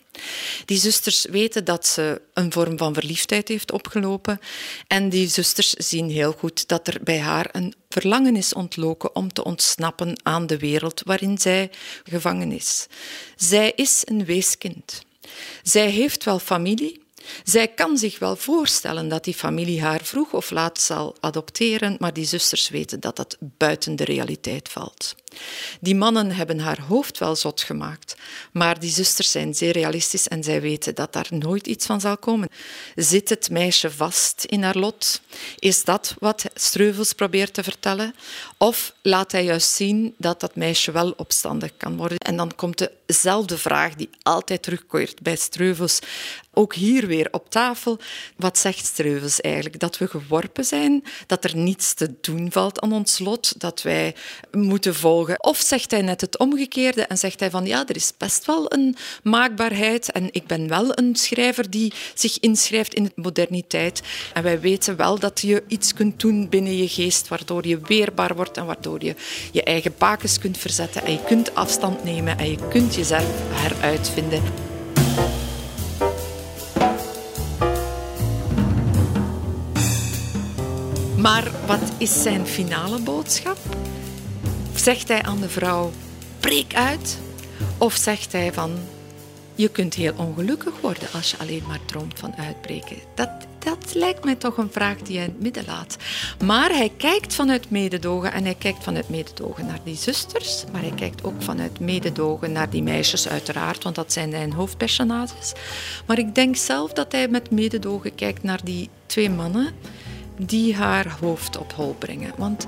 Die 0.65 0.79
zusters 0.79 1.25
weten 1.25 1.65
dat 1.65 1.87
ze 1.87 2.21
een 2.35 2.53
vorm 2.53 2.79
van 2.79 2.95
verliefdheid 2.95 3.49
heeft 3.49 3.73
opgelopen. 3.73 4.41
En 4.87 5.09
die 5.09 5.29
zusters 5.29 5.71
zien 5.71 6.11
heel 6.11 6.33
goed 6.33 6.69
dat 6.69 6.89
er 6.89 7.01
bij 7.03 7.21
haar 7.21 7.49
een 7.53 7.75
verlangen 7.89 8.37
is 8.37 8.53
ontloken 8.53 9.17
om 9.17 9.33
te 9.33 9.45
ontsnappen 9.45 10.21
aan 10.23 10.47
de 10.47 10.59
wereld 10.59 11.03
waarin 11.05 11.39
zij 11.39 11.71
gevangen 12.05 12.53
is. 12.53 12.87
Zij 13.37 13.73
is 13.77 14.03
een 14.05 14.25
weeskind. 14.25 15.03
Zij 15.63 15.91
heeft 15.91 16.25
wel 16.25 16.39
familie. 16.39 17.03
Zij 17.45 17.69
kan 17.69 17.99
zich 17.99 18.19
wel 18.19 18.37
voorstellen 18.37 19.09
dat 19.09 19.25
die 19.25 19.35
familie 19.35 19.83
haar 19.83 20.01
vroeg 20.05 20.33
of 20.33 20.51
laat 20.51 20.81
zal 20.81 21.17
adopteren, 21.21 21.97
maar 21.99 22.13
die 22.13 22.25
zusters 22.25 22.69
weten 22.69 23.01
dat 23.01 23.17
dat 23.17 23.37
buiten 23.41 23.97
de 23.97 24.05
realiteit 24.05 24.69
valt. 24.69 25.15
Die 25.81 25.95
mannen 25.95 26.31
hebben 26.31 26.59
haar 26.59 26.81
hoofd 26.81 27.19
wel 27.19 27.37
zot 27.37 27.63
gemaakt, 27.63 28.17
maar 28.53 28.81
die 28.81 28.91
zusters 28.91 29.31
zijn 29.31 29.55
zeer 29.55 29.73
realistisch 29.73 30.29
en 30.29 30.45
zij 30.45 30.61
weten 30.61 30.95
dat 30.95 31.13
daar 31.13 31.29
nooit 31.31 31.67
iets 31.67 31.87
van 31.87 32.01
zal 32.01 32.17
komen. 32.17 32.49
Zit 32.95 33.29
het 33.29 33.51
meisje 33.51 33.91
vast 33.91 34.45
in 34.45 34.63
haar 34.63 34.79
lot? 34.79 35.21
Is 35.59 35.85
dat 35.85 36.15
wat 36.19 36.45
Streuvels 36.55 37.13
probeert 37.13 37.55
te 37.55 37.63
vertellen? 37.63 38.15
Of 38.59 38.95
laat 39.03 39.33
hij 39.33 39.45
juist 39.45 39.71
zien 39.71 40.15
dat 40.19 40.41
dat 40.41 40.57
meisje 40.57 40.93
wel 40.93 41.11
opstandig 41.11 41.77
kan 41.77 41.97
worden? 41.97 42.19
En 42.19 42.37
dan 42.37 42.55
komt 42.55 42.89
dezelfde 43.07 43.59
vraag 43.59 43.95
die 43.95 44.11
altijd 44.23 44.63
terugkeert 44.63 45.23
bij 45.23 45.37
Streuvels 45.37 46.01
ook 46.55 46.75
hier 46.75 47.07
weer 47.07 47.29
op 47.31 47.51
tafel. 47.51 47.99
Wat 48.37 48.59
zegt 48.59 48.87
Streuvels 48.87 49.41
eigenlijk? 49.41 49.79
Dat 49.79 49.99
we 49.99 50.09
geworpen 50.09 50.65
zijn, 50.65 51.05
dat 51.27 51.45
er 51.45 51.57
niets 51.57 51.95
te 51.95 52.15
doen 52.21 52.53
valt 52.53 52.81
aan 52.81 52.93
ons 52.93 53.19
lot, 53.19 53.61
dat 53.61 53.83
wij 53.83 54.15
moeten 54.53 54.95
volgen. 54.95 55.24
Of 55.33 55.61
zegt 55.61 55.91
hij 55.91 56.03
net 56.03 56.21
het 56.21 56.39
omgekeerde 56.39 57.03
en 57.03 57.19
zegt 57.19 57.41
hij 57.41 57.51
van 57.51 57.67
ja, 57.67 57.87
er 57.87 57.97
is 57.97 58.13
best 58.19 58.45
wel 58.45 58.73
een 58.73 58.97
maakbaarheid 59.23 60.13
en 60.13 60.29
ik 60.31 60.47
ben 60.47 60.69
wel 60.69 60.99
een 60.99 61.17
schrijver 61.17 61.71
die 61.71 61.93
zich 62.15 62.39
inschrijft 62.41 62.95
in 62.95 63.05
de 63.05 63.13
moderniteit. 63.15 64.03
En 64.33 64.43
wij 64.43 64.61
weten 64.61 64.97
wel 64.97 65.19
dat 65.19 65.41
je 65.41 65.65
iets 65.69 65.95
kunt 65.95 66.21
doen 66.21 66.49
binnen 66.49 66.77
je 66.77 66.89
geest 66.89 67.29
waardoor 67.29 67.67
je 67.67 67.79
weerbaar 67.79 68.35
wordt 68.35 68.57
en 68.57 68.67
waardoor 68.67 69.05
je 69.05 69.15
je 69.53 69.63
eigen 69.63 69.95
bakens 69.99 70.39
kunt 70.39 70.59
verzetten 70.59 71.05
en 71.05 71.13
je 71.13 71.25
kunt 71.25 71.55
afstand 71.55 72.05
nemen 72.05 72.39
en 72.39 72.51
je 72.51 72.69
kunt 72.69 72.95
jezelf 72.95 73.33
heruitvinden. 73.51 74.43
Maar 81.17 81.51
wat 81.67 81.93
is 81.99 82.23
zijn 82.23 82.47
finale 82.47 82.99
boodschap? 82.99 83.57
Zegt 84.75 85.09
hij 85.09 85.23
aan 85.23 85.41
de 85.41 85.49
vrouw: 85.49 85.93
breek 86.41 86.75
uit? 86.75 87.19
Of 87.79 87.95
zegt 87.95 88.33
hij 88.33 88.53
van: 88.53 88.79
je 89.55 89.69
kunt 89.69 89.95
heel 89.95 90.13
ongelukkig 90.17 90.81
worden 90.81 91.09
als 91.13 91.31
je 91.31 91.39
alleen 91.39 91.63
maar 91.67 91.85
droomt 91.85 92.19
van 92.19 92.35
uitbreken? 92.37 92.97
Dat, 93.15 93.31
dat 93.59 93.95
lijkt 93.95 94.25
mij 94.25 94.35
toch 94.35 94.57
een 94.57 94.73
vraag 94.73 94.97
die 94.97 95.17
hij 95.17 95.27
in 95.27 95.33
het 95.33 95.43
midden 95.43 95.65
laat. 95.67 95.97
Maar 96.45 96.71
hij 96.71 96.93
kijkt 96.97 97.35
vanuit 97.35 97.71
mededogen 97.71 98.33
en 98.33 98.45
hij 98.45 98.55
kijkt 98.55 98.85
vanuit 98.85 99.09
mededogen 99.09 99.67
naar 99.67 99.81
die 99.85 99.97
zusters, 99.97 100.65
maar 100.73 100.81
hij 100.81 100.95
kijkt 100.95 101.25
ook 101.25 101.43
vanuit 101.43 101.81
mededogen 101.81 102.53
naar 102.53 102.71
die 102.71 102.83
meisjes, 102.83 103.29
uiteraard, 103.29 103.83
want 103.83 103.95
dat 103.95 104.13
zijn 104.13 104.31
zijn 104.31 104.53
hoofdpersonages. 104.53 105.53
Maar 106.07 106.19
ik 106.19 106.35
denk 106.35 106.57
zelf 106.57 106.93
dat 106.93 107.13
hij 107.13 107.29
met 107.29 107.51
mededogen 107.51 108.15
kijkt 108.15 108.43
naar 108.43 108.61
die 108.65 108.91
twee 109.07 109.31
mannen 109.31 109.73
die 110.39 110.75
haar 110.75 111.17
hoofd 111.21 111.59
op 111.59 111.73
hol 111.73 111.95
brengen. 111.99 112.33
Want 112.37 112.67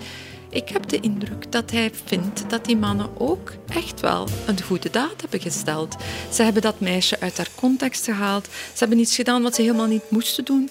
ik 0.51 0.68
heb 0.68 0.88
de 0.88 1.01
indruk 1.01 1.53
dat 1.53 1.70
hij 1.70 1.90
vindt 2.05 2.51
dat 2.51 2.64
die 2.64 2.76
mannen 2.76 3.09
ook 3.18 3.53
echt 3.68 4.01
wel 4.01 4.28
een 4.47 4.62
goede 4.62 4.90
daad 4.90 5.20
hebben 5.20 5.40
gesteld. 5.40 5.97
Ze 6.32 6.42
hebben 6.42 6.62
dat 6.62 6.80
meisje 6.80 7.20
uit 7.20 7.36
haar 7.36 7.49
context 7.55 8.05
gehaald. 8.05 8.44
Ze 8.44 8.78
hebben 8.78 8.99
iets 8.99 9.14
gedaan 9.14 9.42
wat 9.42 9.55
ze 9.55 9.62
helemaal 9.62 9.86
niet 9.86 10.11
moesten 10.11 10.44
doen. 10.44 10.70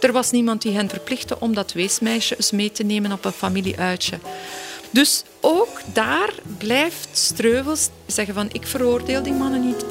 Er 0.00 0.12
was 0.12 0.30
niemand 0.30 0.62
die 0.62 0.72
hen 0.72 0.88
verplichtte 0.88 1.40
om 1.40 1.54
dat 1.54 1.72
weesmeisje 1.72 2.36
eens 2.36 2.50
mee 2.50 2.72
te 2.72 2.82
nemen 2.82 3.12
op 3.12 3.24
een 3.24 3.32
familieuitje. 3.32 4.18
Dus 4.90 5.22
ook 5.40 5.80
daar 5.92 6.32
blijft 6.58 7.08
Streuvels 7.12 7.88
zeggen 8.06 8.34
van 8.34 8.48
ik 8.52 8.66
veroordeel 8.66 9.22
die 9.22 9.32
mannen 9.32 9.66
niet. 9.66 9.84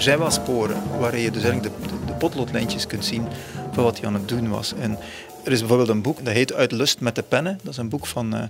Er 0.00 0.06
zijn 0.06 0.18
wel 0.18 0.30
sporen 0.30 0.98
waar 0.98 1.18
je 1.18 1.30
dus 1.30 1.42
eigenlijk 1.42 1.74
de, 1.80 1.96
de, 2.06 2.12
potloodlijntjes 2.12 2.86
kunt 2.86 3.04
zien 3.04 3.28
van 3.72 3.84
wat 3.84 3.98
hij 3.98 4.06
aan 4.06 4.14
het 4.14 4.28
doen 4.28 4.48
was. 4.48 4.74
En 4.74 4.98
er 5.44 5.52
is 5.52 5.58
bijvoorbeeld 5.58 5.88
een 5.88 6.02
boek 6.02 6.24
dat 6.24 6.34
heet 6.34 6.52
Uit 6.52 6.72
Lust 6.72 7.00
met 7.00 7.14
de 7.14 7.22
Pennen. 7.22 7.58
Dat 7.62 7.72
is 7.72 7.78
een 7.78 7.88
boek 7.88 8.06
van, 8.06 8.34
uh, 8.34 8.42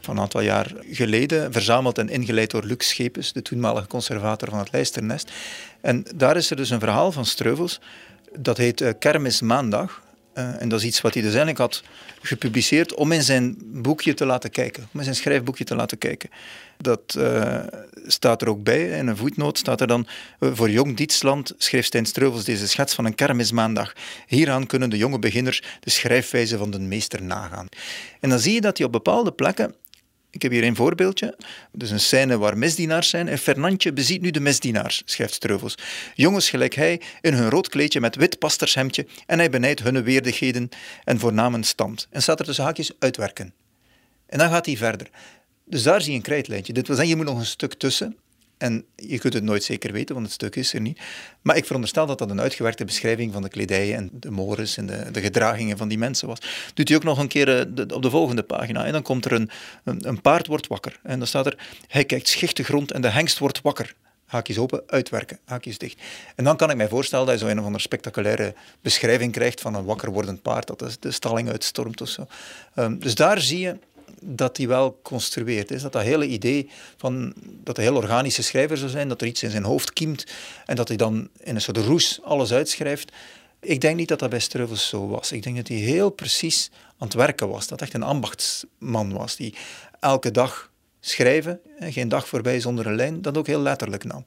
van 0.00 0.16
een 0.16 0.22
aantal 0.22 0.40
jaar 0.40 0.72
geleden, 0.90 1.52
verzameld 1.52 1.98
en 1.98 2.08
ingeleid 2.08 2.50
door 2.50 2.64
Lux 2.64 2.88
Schepens, 2.88 3.32
de 3.32 3.42
toenmalige 3.42 3.86
conservator 3.86 4.48
van 4.48 4.58
het 4.58 4.72
Lijsternest. 4.72 5.32
En 5.80 6.04
daar 6.14 6.36
is 6.36 6.50
er 6.50 6.56
dus 6.56 6.70
een 6.70 6.80
verhaal 6.80 7.12
van 7.12 7.26
Streuvels, 7.26 7.80
dat 8.38 8.56
heet 8.56 8.80
uh, 8.80 8.90
Kermis 8.98 9.40
Maandag. 9.40 10.02
Uh, 10.38 10.62
en 10.62 10.68
dat 10.68 10.80
is 10.80 10.86
iets 10.86 11.00
wat 11.00 11.14
hij 11.14 11.22
dus 11.22 11.34
eigenlijk 11.34 11.60
had 11.60 11.82
gepubliceerd 12.22 12.94
om 12.94 13.12
in 13.12 13.22
zijn 13.22 13.56
boekje 13.58 14.14
te 14.14 14.26
laten 14.26 14.50
kijken, 14.50 14.82
om 14.92 14.98
in 14.98 15.04
zijn 15.04 15.16
schrijfboekje 15.16 15.64
te 15.64 15.74
laten 15.74 15.98
kijken. 15.98 16.30
Dat 16.76 17.14
uh, 17.18 17.56
staat 18.06 18.42
er 18.42 18.48
ook 18.48 18.62
bij. 18.62 18.88
In 18.88 19.06
een 19.06 19.16
voetnoot 19.16 19.58
staat 19.58 19.80
er 19.80 19.86
dan... 19.86 20.06
Uh, 20.40 20.50
voor 20.52 20.70
Jong 20.70 20.96
Dietsland 20.96 21.54
schreef 21.58 21.84
Stijn 21.84 22.06
Streuvels 22.06 22.44
deze 22.44 22.68
schets 22.68 22.94
van 22.94 23.04
een 23.04 23.14
kermismaandag. 23.14 23.92
Hieraan 24.26 24.66
kunnen 24.66 24.90
de 24.90 24.96
jonge 24.96 25.18
beginners 25.18 25.62
de 25.80 25.90
schrijfwijze 25.90 26.58
van 26.58 26.70
de 26.70 26.78
meester 26.78 27.22
nagaan. 27.22 27.68
En 28.20 28.28
dan 28.28 28.38
zie 28.38 28.52
je 28.52 28.60
dat 28.60 28.76
hij 28.76 28.86
op 28.86 28.92
bepaalde 28.92 29.32
plekken 29.32 29.74
ik 30.30 30.42
heb 30.42 30.52
hier 30.52 30.64
een 30.64 30.76
voorbeeldje. 30.76 31.38
Dus 31.72 31.90
een 31.90 32.00
scène 32.00 32.38
waar 32.38 32.58
misdienaars 32.58 33.08
zijn. 33.08 33.28
En 33.28 33.38
Fernandje 33.38 33.92
beziet 33.92 34.20
nu 34.20 34.30
de 34.30 34.40
misdienaars, 34.40 35.02
schrijft 35.04 35.34
Streuvels. 35.34 35.74
Jongens 36.14 36.50
gelijk 36.50 36.74
hij, 36.74 37.00
in 37.20 37.34
hun 37.34 37.50
rood 37.50 37.68
kleedje 37.68 38.00
met 38.00 38.16
wit 38.16 38.38
pastershemdje. 38.38 39.06
En 39.26 39.38
hij 39.38 39.50
benijdt 39.50 39.82
hun 39.82 40.02
weerdigheden 40.02 40.68
en 41.04 41.18
voornamen 41.18 41.64
stand. 41.64 42.06
En 42.10 42.22
staat 42.22 42.38
er 42.38 42.46
tussen 42.46 42.64
haakjes 42.64 42.92
uitwerken. 42.98 43.54
En 44.26 44.38
dan 44.38 44.50
gaat 44.50 44.66
hij 44.66 44.76
verder. 44.76 45.10
Dus 45.64 45.82
daar 45.82 46.00
zie 46.00 46.10
je 46.10 46.16
een 46.16 46.22
krijtlijntje. 46.22 46.72
Dit 46.72 46.86
wil 46.86 46.96
zeggen, 46.96 47.14
je 47.14 47.22
moet 47.22 47.30
nog 47.30 47.38
een 47.38 47.46
stuk 47.46 47.74
tussen. 47.74 48.16
En 48.58 48.84
je 48.96 49.18
kunt 49.18 49.34
het 49.34 49.42
nooit 49.42 49.64
zeker 49.64 49.92
weten, 49.92 50.14
want 50.14 50.26
het 50.26 50.34
stuk 50.34 50.56
is 50.56 50.72
er 50.72 50.80
niet. 50.80 51.00
Maar 51.42 51.56
ik 51.56 51.64
veronderstel 51.64 52.06
dat 52.06 52.18
dat 52.18 52.30
een 52.30 52.40
uitgewerkte 52.40 52.84
beschrijving 52.84 53.32
van 53.32 53.42
de 53.42 53.48
kledij 53.48 53.94
en 53.94 54.10
de 54.12 54.30
mores 54.30 54.76
en 54.76 54.86
de, 54.86 55.10
de 55.10 55.20
gedragingen 55.20 55.76
van 55.76 55.88
die 55.88 55.98
mensen 55.98 56.28
was. 56.28 56.38
Doet 56.74 56.88
hij 56.88 56.96
ook 56.96 57.04
nog 57.04 57.18
een 57.18 57.28
keer 57.28 57.58
eh, 57.58 57.96
op 57.96 58.02
de 58.02 58.10
volgende 58.10 58.42
pagina. 58.42 58.84
En 58.84 58.92
dan 58.92 59.02
komt 59.02 59.24
er 59.24 59.32
een, 59.32 59.50
een, 59.84 60.20
paard 60.20 60.46
wordt 60.46 60.66
wakker. 60.66 61.00
En 61.02 61.18
dan 61.18 61.26
staat 61.28 61.46
er, 61.46 61.56
hij 61.86 62.04
kijkt 62.04 62.28
schichtig 62.28 62.68
rond 62.68 62.92
en 62.92 63.00
de 63.00 63.08
hengst 63.08 63.38
wordt 63.38 63.60
wakker 63.62 63.94
haakjes 64.28 64.58
open, 64.58 64.82
uitwerken, 64.86 65.38
haakjes 65.44 65.78
dicht. 65.78 66.00
En 66.34 66.44
dan 66.44 66.56
kan 66.56 66.70
ik 66.70 66.76
mij 66.76 66.88
voorstellen 66.88 67.26
dat 67.26 67.38
je 67.38 67.44
zo 67.44 67.50
een 67.50 67.58
of 67.58 67.64
andere 67.64 67.82
spectaculaire 67.82 68.54
beschrijving 68.80 69.32
krijgt 69.32 69.60
van 69.60 69.74
een 69.74 69.84
wakker 69.84 70.10
wordend 70.10 70.42
paard 70.42 70.66
dat 70.66 70.96
de 71.00 71.10
stalling 71.10 71.48
uitstormt 71.48 72.00
of 72.00 72.08
zo. 72.08 72.26
Um, 72.74 72.98
dus 72.98 73.14
daar 73.14 73.40
zie 73.40 73.58
je 73.58 73.78
dat 74.20 74.56
die 74.56 74.68
wel 74.68 74.98
construeert 75.02 75.70
is. 75.70 75.82
Dat 75.82 75.92
dat 75.92 76.02
hele 76.02 76.26
idee 76.26 76.70
van 76.96 77.34
dat 77.64 77.76
hij 77.76 77.84
heel 77.84 77.96
organische 77.96 78.42
schrijver 78.42 78.76
zou 78.76 78.90
zijn, 78.90 79.08
dat 79.08 79.20
er 79.20 79.26
iets 79.26 79.42
in 79.42 79.50
zijn 79.50 79.64
hoofd 79.64 79.92
kiemt 79.92 80.26
en 80.66 80.76
dat 80.76 80.88
hij 80.88 80.96
dan 80.96 81.28
in 81.36 81.54
een 81.54 81.60
soort 81.60 81.76
roes 81.76 82.20
alles 82.22 82.52
uitschrijft. 82.52 83.12
Ik 83.60 83.80
denk 83.80 83.96
niet 83.96 84.08
dat 84.08 84.18
dat 84.18 84.30
bij 84.30 84.38
Streuvels 84.38 84.88
zo 84.88 85.08
was. 85.08 85.32
Ik 85.32 85.42
denk 85.42 85.56
dat 85.56 85.68
hij 85.68 85.76
heel 85.76 86.10
precies 86.10 86.70
aan 86.98 87.06
het 87.06 87.14
werken 87.14 87.48
was. 87.48 87.66
Dat 87.66 87.82
echt 87.82 87.94
een 87.94 88.02
ambachtsman 88.02 89.12
was 89.12 89.36
die 89.36 89.54
elke 90.00 90.30
dag 90.30 90.70
schrijven, 91.00 91.60
geen 91.80 92.08
dag 92.08 92.28
voorbij 92.28 92.60
zonder 92.60 92.86
een 92.86 92.94
lijn, 92.94 93.22
dat 93.22 93.36
ook 93.36 93.46
heel 93.46 93.60
letterlijk 93.60 94.04
nam. 94.04 94.22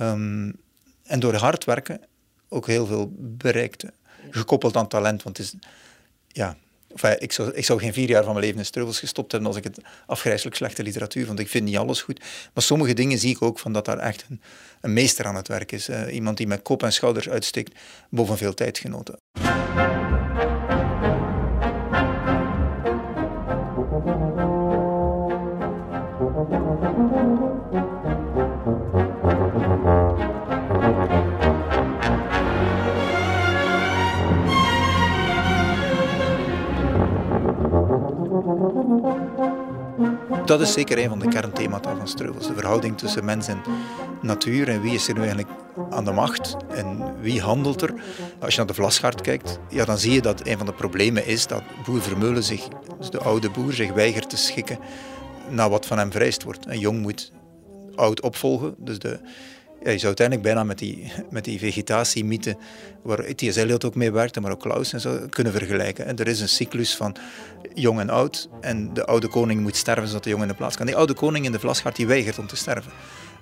Um, 0.00 0.56
en 1.02 1.20
door 1.20 1.34
hard 1.34 1.64
werken 1.64 2.00
ook 2.48 2.66
heel 2.66 2.86
veel 2.86 3.12
bereikte. 3.18 3.92
Gekoppeld 4.30 4.76
aan 4.76 4.88
talent, 4.88 5.22
want 5.22 5.36
het 5.36 5.46
is, 5.46 5.54
ja, 6.28 6.56
ik, 7.18 7.32
zou, 7.64 7.80
geen 7.80 7.92
vier 7.92 8.08
jaar 8.08 8.22
van 8.22 8.32
mijn 8.32 8.44
leven 8.44 8.60
in 8.60 8.66
Streuvels 8.66 8.98
gestopt 8.98 9.32
hebben 9.32 9.48
als 9.48 9.58
ik 9.58 9.64
het 9.64 9.78
afgrijzelijk 10.06 10.56
slechte 10.56 10.82
literatuur 10.82 11.26
vond. 11.26 11.38
Ik 11.38 11.48
vind 11.48 11.64
niet 11.64 11.76
alles 11.76 12.02
goed. 12.02 12.20
Maar 12.54 12.62
sommige 12.62 12.94
dingen 12.94 13.18
zie 13.18 13.30
ik 13.30 13.42
ook 13.42 13.58
van 13.58 13.72
dat 13.72 13.84
daar 13.84 13.98
echt 13.98 14.24
een, 14.28 14.40
een 14.80 14.92
meester 14.92 15.26
aan 15.26 15.36
het 15.36 15.48
werk 15.48 15.72
is. 15.72 15.88
Uh, 15.88 16.14
iemand 16.14 16.36
die 16.36 16.46
met 16.46 16.62
kop 16.62 16.82
en 16.82 16.92
schouders 16.92 17.28
uitsteekt 17.28 17.78
boven 18.10 18.36
veel 18.36 18.54
tijdgenoten. 18.54 19.18
Dat 40.52 40.60
is 40.60 40.72
zeker 40.72 40.98
een 40.98 41.08
van 41.08 41.18
de 41.18 41.28
kernthemata 41.28 41.96
van 41.96 42.08
Streuvels. 42.08 42.46
De 42.46 42.54
verhouding 42.54 42.98
tussen 42.98 43.24
mens 43.24 43.46
en 43.46 43.62
natuur 44.22 44.68
en 44.68 44.80
wie 44.80 44.94
is 44.94 45.08
er 45.08 45.14
nu 45.14 45.20
eigenlijk 45.20 45.50
aan 45.90 46.04
de 46.04 46.12
macht 46.12 46.56
en 46.74 47.20
wie 47.20 47.40
handelt 47.40 47.82
er. 47.82 47.94
Als 48.40 48.52
je 48.52 48.58
naar 48.58 48.66
de 48.66 48.74
Vlasgaard 48.74 49.20
kijkt, 49.20 49.58
ja, 49.68 49.84
dan 49.84 49.98
zie 49.98 50.12
je 50.12 50.20
dat 50.20 50.46
een 50.46 50.56
van 50.56 50.66
de 50.66 50.72
problemen 50.72 51.26
is 51.26 51.46
dat 51.46 51.62
boer 51.84 52.02
Vermeulen 52.02 52.42
zich, 52.42 52.68
dus 52.98 53.10
de 53.10 53.18
oude 53.18 53.50
boer, 53.50 53.72
zich 53.72 53.92
weigert 53.92 54.30
te 54.30 54.36
schikken 54.36 54.78
naar 55.48 55.70
wat 55.70 55.86
van 55.86 55.98
hem 55.98 56.12
vereist 56.12 56.42
wordt. 56.42 56.66
Een 56.66 56.78
jong 56.78 57.00
moet 57.00 57.32
oud 57.94 58.20
opvolgen, 58.20 58.74
dus 58.78 58.98
de, 58.98 59.20
je 59.90 59.98
zou 59.98 60.06
uiteindelijk 60.06 60.46
bijna 60.46 60.64
met 60.64 60.78
die, 60.78 61.12
met 61.30 61.44
die 61.44 61.58
vegetatiemythe, 61.58 62.56
waar 63.02 63.34
T.S. 63.34 63.56
Eliot 63.56 63.84
ook 63.84 63.94
mee 63.94 64.12
werkte, 64.12 64.40
maar 64.40 64.50
ook 64.50 64.60
Klaus 64.60 64.92
en 64.92 65.00
zo, 65.00 65.26
kunnen 65.30 65.52
vergelijken. 65.52 66.06
En 66.06 66.16
er 66.16 66.28
is 66.28 66.40
een 66.40 66.48
cyclus 66.48 66.96
van 66.96 67.16
jong 67.74 68.00
en 68.00 68.10
oud. 68.10 68.48
En 68.60 68.94
de 68.94 69.06
oude 69.06 69.28
koning 69.28 69.60
moet 69.60 69.76
sterven 69.76 70.06
zodat 70.06 70.24
de 70.24 70.30
jong 70.30 70.42
in 70.42 70.48
de 70.48 70.54
plaats 70.54 70.76
kan. 70.76 70.86
Die 70.86 70.96
oude 70.96 71.14
koning 71.14 71.44
in 71.44 71.52
de 71.52 71.58
Vlasgaard 71.58 71.96
die 71.96 72.06
weigert 72.06 72.38
om 72.38 72.46
te 72.46 72.56
sterven. 72.56 72.92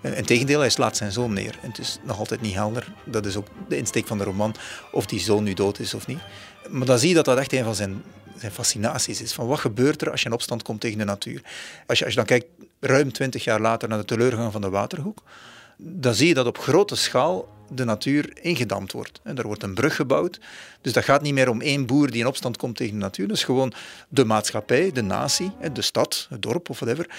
Integendeel, 0.03 0.61
hij 0.61 0.71
slaat 0.71 0.97
zijn 0.97 1.13
zoon 1.13 1.33
neer. 1.33 1.59
Het 1.61 1.79
is 1.79 1.99
nog 2.03 2.19
altijd 2.19 2.41
niet 2.41 2.55
helder. 2.55 2.93
Dat 3.05 3.27
is 3.27 3.37
ook 3.37 3.47
de 3.69 3.77
insteek 3.77 4.07
van 4.07 4.19
de 4.19 4.25
roman, 4.25 4.55
of 4.93 5.07
die 5.07 5.21
zoon 5.21 5.45
nu 5.45 5.55
dood 5.55 5.79
is 5.79 5.95
of 5.95 6.07
niet. 6.07 6.19
Maar 6.69 6.87
dan 6.87 6.99
zie 6.99 7.09
je 7.09 7.15
dat 7.15 7.25
dat 7.25 7.39
echt 7.39 7.53
een 7.53 7.65
van 7.65 7.75
zijn, 7.75 8.03
zijn 8.37 8.53
fascinaties 8.53 9.23
is. 9.23 9.33
Van 9.33 9.47
wat 9.47 9.59
gebeurt 9.59 10.03
er 10.03 10.11
als 10.11 10.21
je 10.21 10.27
in 10.27 10.35
opstand 10.35 10.63
komt 10.63 10.81
tegen 10.81 10.99
de 10.99 11.05
natuur? 11.05 11.43
Als 11.87 11.99
je, 11.99 12.05
als 12.05 12.15
je 12.15 12.19
dan 12.19 12.29
kijkt, 12.29 12.47
ruim 12.81 13.13
twintig 13.13 13.45
jaar 13.45 13.61
later, 13.61 13.89
naar 13.89 13.99
de 13.99 14.05
teleurgang 14.05 14.53
van 14.53 14.61
de 14.61 14.71
Waterhoek 14.71 15.23
dan 15.83 16.15
zie 16.15 16.29
je 16.29 16.35
dat 16.35 16.47
op 16.47 16.59
grote 16.59 16.97
schaal 16.97 17.49
de 17.71 17.85
natuur 17.85 18.31
ingedamd 18.43 18.93
wordt. 18.93 19.21
En 19.23 19.39
er 19.39 19.47
wordt 19.47 19.63
een 19.63 19.75
brug 19.75 19.97
gebouwd. 19.97 20.41
Dus 20.81 20.93
dat 20.93 21.05
gaat 21.05 21.23
niet 21.23 21.35
meer 21.35 21.49
om 21.49 21.61
één 21.61 21.87
boer 21.87 22.11
die 22.11 22.21
in 22.21 22.27
opstand 22.27 22.57
komt 22.57 22.77
tegen 22.77 22.93
de 22.93 23.01
natuur. 23.01 23.29
Dat 23.29 23.37
is 23.37 23.45
gewoon 23.45 23.73
de 24.09 24.25
maatschappij, 24.25 24.93
de 24.93 25.03
natie, 25.03 25.53
de 25.73 25.83
stad, 25.83 26.27
het 26.31 26.43
dorp 26.43 26.71
of 26.71 26.79
whatever. 26.79 27.11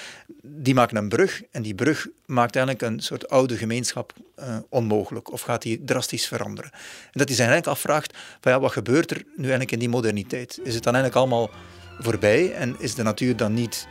Die 0.42 0.74
maken 0.74 0.98
een 0.98 1.10
brug 1.10 1.44
en 1.52 1.62
die 1.62 1.76
brug 1.76 2.08
maakt 2.26 2.56
eigenlijk 2.56 2.86
een 2.86 3.00
soort 3.00 3.30
oude 3.30 3.58
gemeenschap 3.58 4.14
uh, 4.40 4.58
onmogelijk. 4.70 5.32
Of 5.32 5.42
gaat 5.42 5.62
die 5.62 5.84
drastisch 5.84 6.28
veranderen. 6.28 6.72
En 6.72 6.80
dat 7.12 7.28
hij 7.28 7.38
zich 7.38 7.46
eigenlijk 7.46 7.68
afvraagt, 7.68 8.18
van 8.42 8.52
ja, 8.52 8.60
wat 8.60 8.72
gebeurt 8.72 9.12
er 9.12 9.24
nu 9.36 9.44
eigenlijk 9.44 9.72
in 9.72 9.80
die 9.80 9.90
moderniteit? 9.90 10.60
Is 10.64 10.74
het 10.74 10.84
dan 10.84 10.96
eigenlijk 10.96 11.16
allemaal 11.16 11.50
voorbij 12.00 12.54
en 12.54 12.76
is 12.80 12.96
de 12.96 13.04
natuur 13.04 13.36
dan 13.36 13.54
niet 13.54 13.88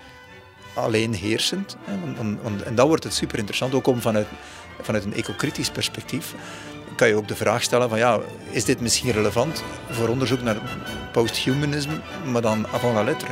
alleen 0.74 1.14
heersend? 1.14 1.76
en 2.64 2.74
dan 2.74 2.88
wordt 2.88 3.04
het 3.04 3.14
super 3.14 3.38
interessant, 3.38 3.74
ook 3.74 3.86
om 3.86 4.00
vanuit 4.00 4.26
vanuit 4.82 5.04
een 5.04 5.14
ecocritisch 5.14 5.70
perspectief 5.70 6.34
kan 7.00 7.08
je 7.08 7.14
ook 7.14 7.28
de 7.28 7.36
vraag 7.36 7.62
stellen 7.62 7.88
van 7.88 7.98
ja, 7.98 8.20
is 8.50 8.64
dit 8.64 8.80
misschien 8.80 9.10
relevant 9.10 9.62
voor 9.90 10.08
onderzoek 10.08 10.42
naar 10.42 10.56
posthumanisme, 11.12 11.94
maar 12.32 12.42
dan 12.42 12.66
avant 12.66 12.94
la 12.94 13.02
lettre? 13.02 13.28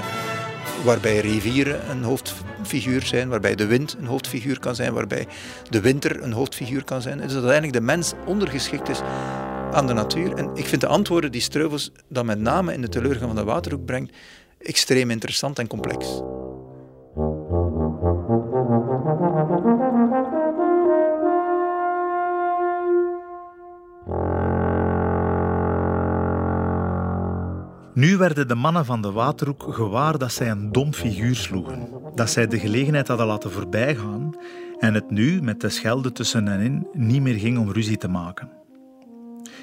Waarbij 0.85 1.19
rivieren 1.19 1.91
een 1.91 2.03
hoofdfiguur 2.03 3.03
zijn, 3.07 3.29
waarbij 3.29 3.55
de 3.55 3.67
wind 3.67 3.97
een 3.99 4.07
hoofdfiguur 4.07 4.59
kan 4.59 4.75
zijn, 4.75 4.93
waarbij 4.93 5.27
de 5.71 5.81
winter 5.81 6.23
een 6.23 6.33
hoofdfiguur 6.33 6.85
kan 6.85 7.03
zijn. 7.03 7.17
Dus 7.17 7.27
dat 7.27 7.43
uiteindelijk 7.43 7.73
de 7.73 7.85
mens 7.85 8.13
ondergeschikt 8.27 8.89
is 8.89 9.01
aan 9.73 9.87
de 9.87 9.93
natuur. 9.93 10.35
En 10.35 10.51
ik 10.55 10.67
vind 10.67 10.81
de 10.81 10.87
antwoorden 10.87 11.33
die 11.33 11.41
Streuvels 11.41 11.93
dan 12.09 12.27
met 12.27 12.39
name 12.39 12.73
in 12.73 12.81
de 12.81 12.89
teleurgang 12.89 13.27
van 13.27 13.37
de 13.37 13.45
Waterhoek 13.45 13.85
brengt, 13.85 14.17
extreem 14.59 15.11
interessant 15.11 15.59
en 15.59 15.67
complex. 15.67 16.21
Nu 27.99 28.17
werden 28.17 28.49
de 28.49 28.55
mannen 28.55 28.85
van 28.85 29.03
de 29.03 29.13
Waterhoek 29.13 29.75
gewaar 29.75 30.19
dat 30.19 30.33
zij 30.33 30.51
een 30.51 30.73
dom 30.73 30.93
figuur 30.93 31.35
sloegen. 31.35 31.89
Dat 32.15 32.31
zij 32.31 32.47
de 32.47 32.59
gelegenheid 32.59 33.09
hadden 33.09 33.27
laten 33.27 33.53
voorbijgaan 33.53 34.37
en 34.79 34.95
het 34.95 35.11
nu, 35.11 35.43
met 35.43 35.61
de 35.61 35.69
schelde 35.69 36.13
tussen 36.13 36.47
hen 36.47 36.61
in, 36.61 36.87
niet 36.93 37.23
meer 37.23 37.39
ging 37.39 37.59
om 37.59 37.73
ruzie 37.73 37.97
te 37.97 38.09
maken. 38.09 38.51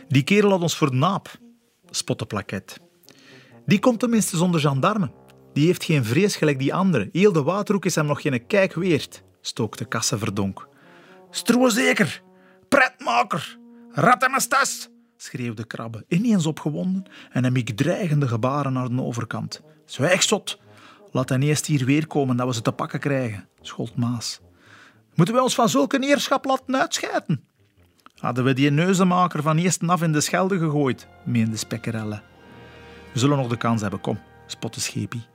Die 0.08 0.24
kerel 0.24 0.50
had 0.50 0.62
ons 0.62 0.78
voor 0.78 0.96
naap, 0.96 1.40
spotte 1.90 2.26
Plaket. 2.26 2.80
Die 3.66 3.80
komt 3.80 4.00
tenminste 4.00 4.38
zonder 4.38 4.60
gendarmen. 4.60 5.12
Die 5.54 5.66
heeft 5.66 5.84
geen 5.84 6.06
vrees 6.06 6.36
gelijk 6.36 6.60
die 6.60 6.74
andere. 6.74 7.10
Heel 7.12 7.32
de 7.32 7.44
Waterhoek 7.44 7.86
is 7.86 7.96
hem 7.96 8.06
nog 8.06 8.22
geen 8.22 8.48
kijk 8.48 8.74
weert, 8.74 9.24
stookte 9.42 9.86
Kasseverdonk. 9.86 10.68
Stroe 11.30 11.70
zeker, 11.70 12.22
pretmaker, 12.70 13.58
rat 13.92 14.24
en 14.24 14.42
stas 14.42 14.90
schreeuwde 15.18 15.66
Krabbe, 15.66 16.06
ineens 16.08 16.46
opgewonden 16.46 17.06
en 17.32 17.44
hem 17.44 17.56
ik 17.56 17.70
dreigende 17.70 18.28
gebaren 18.28 18.74
naar 18.74 18.90
de 18.90 19.02
overkant. 19.02 19.62
Zwijg, 19.86 20.24
zot! 20.24 20.60
Laat 21.12 21.30
hij 21.30 21.40
eerst 21.40 21.66
hier 21.66 21.86
weer 21.86 22.08
komen 22.08 22.38
dat 22.38 22.48
we 22.48 22.54
ze 22.54 22.62
te 22.62 22.72
pakken 22.72 23.00
krijgen, 23.00 23.48
schold 23.62 23.96
Maas. 23.96 24.42
Moeten 25.14 25.36
we 25.36 25.42
ons 25.42 25.56
van 25.56 25.70
zulke 25.70 26.00
neerschap 26.00 26.46
laten 26.46 26.80
uitschijten? 26.80 27.44
Hadden 28.16 28.44
we 28.44 28.54
die 28.54 28.70
neuzenmaker 28.70 29.42
van 29.42 29.58
eerst 29.58 29.88
af 29.88 30.02
in 30.02 30.12
de 30.12 30.22
schelde 30.22 30.58
gegooid, 30.58 31.08
meende 31.26 31.58
Spekkerelle. 31.58 32.22
We 33.14 33.20
zullen 33.20 33.38
nog 33.38 33.48
de 33.48 33.58
kans 33.58 33.82
hebben, 33.82 34.02
kom, 34.02 34.20
spotte 34.46 34.82
Schepie. 34.82 35.26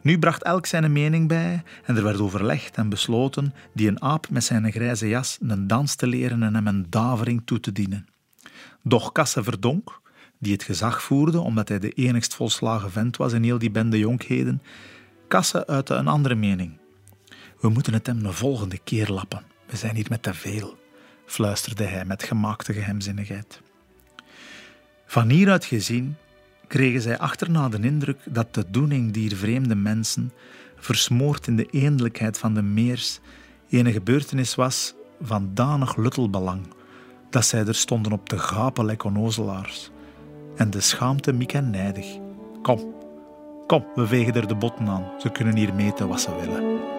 Nu 0.00 0.18
bracht 0.18 0.42
elk 0.42 0.66
zijn 0.66 0.92
mening 0.92 1.28
bij 1.28 1.62
en 1.84 1.96
er 1.96 2.02
werd 2.02 2.20
overlegd 2.20 2.76
en 2.76 2.88
besloten 2.88 3.54
die 3.74 3.88
een 3.88 4.02
aap 4.02 4.28
met 4.30 4.44
zijn 4.44 4.72
grijze 4.72 5.08
jas 5.08 5.38
een 5.40 5.66
dans 5.66 5.94
te 5.94 6.06
leren 6.06 6.42
en 6.42 6.54
hem 6.54 6.66
een 6.66 6.86
davering 6.88 7.42
toe 7.44 7.60
te 7.60 7.72
dienen. 7.72 8.06
Doch 8.88 9.12
Kasse 9.12 9.42
Verdonk, 9.42 10.00
die 10.38 10.52
het 10.52 10.62
gezag 10.62 11.02
voerde 11.02 11.40
omdat 11.40 11.68
hij 11.68 11.78
de 11.78 11.90
enigst 11.90 12.34
volslagen 12.34 12.90
vent 12.90 13.16
was 13.16 13.32
in 13.32 13.42
heel 13.42 13.58
die 13.58 13.70
bende 13.70 13.98
jonkheden, 13.98 14.62
Kasse 15.28 15.66
uitte 15.66 15.94
een 15.94 16.08
andere 16.08 16.34
mening. 16.34 16.78
We 17.60 17.68
moeten 17.68 17.92
het 17.92 18.06
hem 18.06 18.22
de 18.22 18.32
volgende 18.32 18.78
keer 18.84 19.08
lappen. 19.08 19.42
We 19.66 19.76
zijn 19.76 19.94
hier 19.94 20.06
met 20.08 20.22
te 20.22 20.34
veel, 20.34 20.76
fluisterde 21.24 21.84
hij 21.84 22.04
met 22.04 22.22
gemaakte 22.22 22.72
geheimzinnigheid. 22.72 23.60
Van 25.06 25.28
hieruit 25.28 25.64
gezien 25.64 26.16
kregen 26.66 27.00
zij 27.00 27.18
achterna 27.18 27.68
de 27.68 27.80
indruk 27.80 28.20
dat 28.24 28.54
de 28.54 28.64
doening 28.70 29.12
dier 29.12 29.36
vreemde 29.36 29.74
mensen, 29.74 30.32
versmoord 30.76 31.46
in 31.46 31.56
de 31.56 31.66
eendelijkheid 31.70 32.38
van 32.38 32.54
de 32.54 32.62
meers, 32.62 33.20
een 33.70 33.92
gebeurtenis 33.92 34.54
was 34.54 34.94
van 35.20 35.50
danig 35.54 35.96
luttelbelang 35.96 36.74
dat 37.30 37.44
zij 37.44 37.66
er 37.66 37.74
stonden 37.74 38.12
op 38.12 38.28
te 38.28 38.38
gapen 38.38 38.84
like 38.84 39.06
onnozelaars. 39.06 39.90
En 40.56 40.70
de 40.70 40.80
schaamte 40.80 41.32
miek 41.32 41.52
en 41.52 41.70
nijdig. 41.70 42.06
Kom, 42.62 42.94
kom, 43.66 43.84
we 43.94 44.06
vegen 44.06 44.34
er 44.34 44.48
de 44.48 44.54
botten 44.54 44.88
aan. 44.88 45.04
Ze 45.18 45.30
kunnen 45.30 45.56
hier 45.56 45.74
meten 45.74 46.08
wat 46.08 46.20
ze 46.20 46.36
willen. 46.40 46.95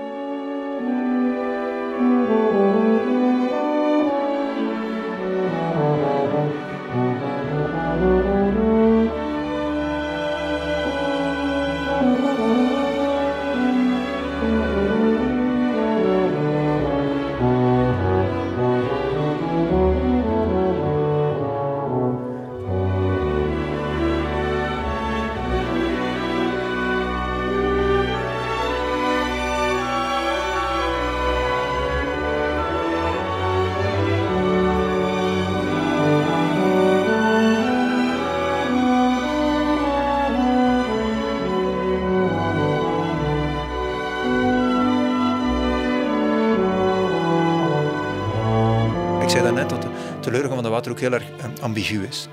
Waterhoek 50.87 51.21
heel 51.21 51.35
erg 51.43 51.61
ambigu 51.61 52.03
is 52.07 52.27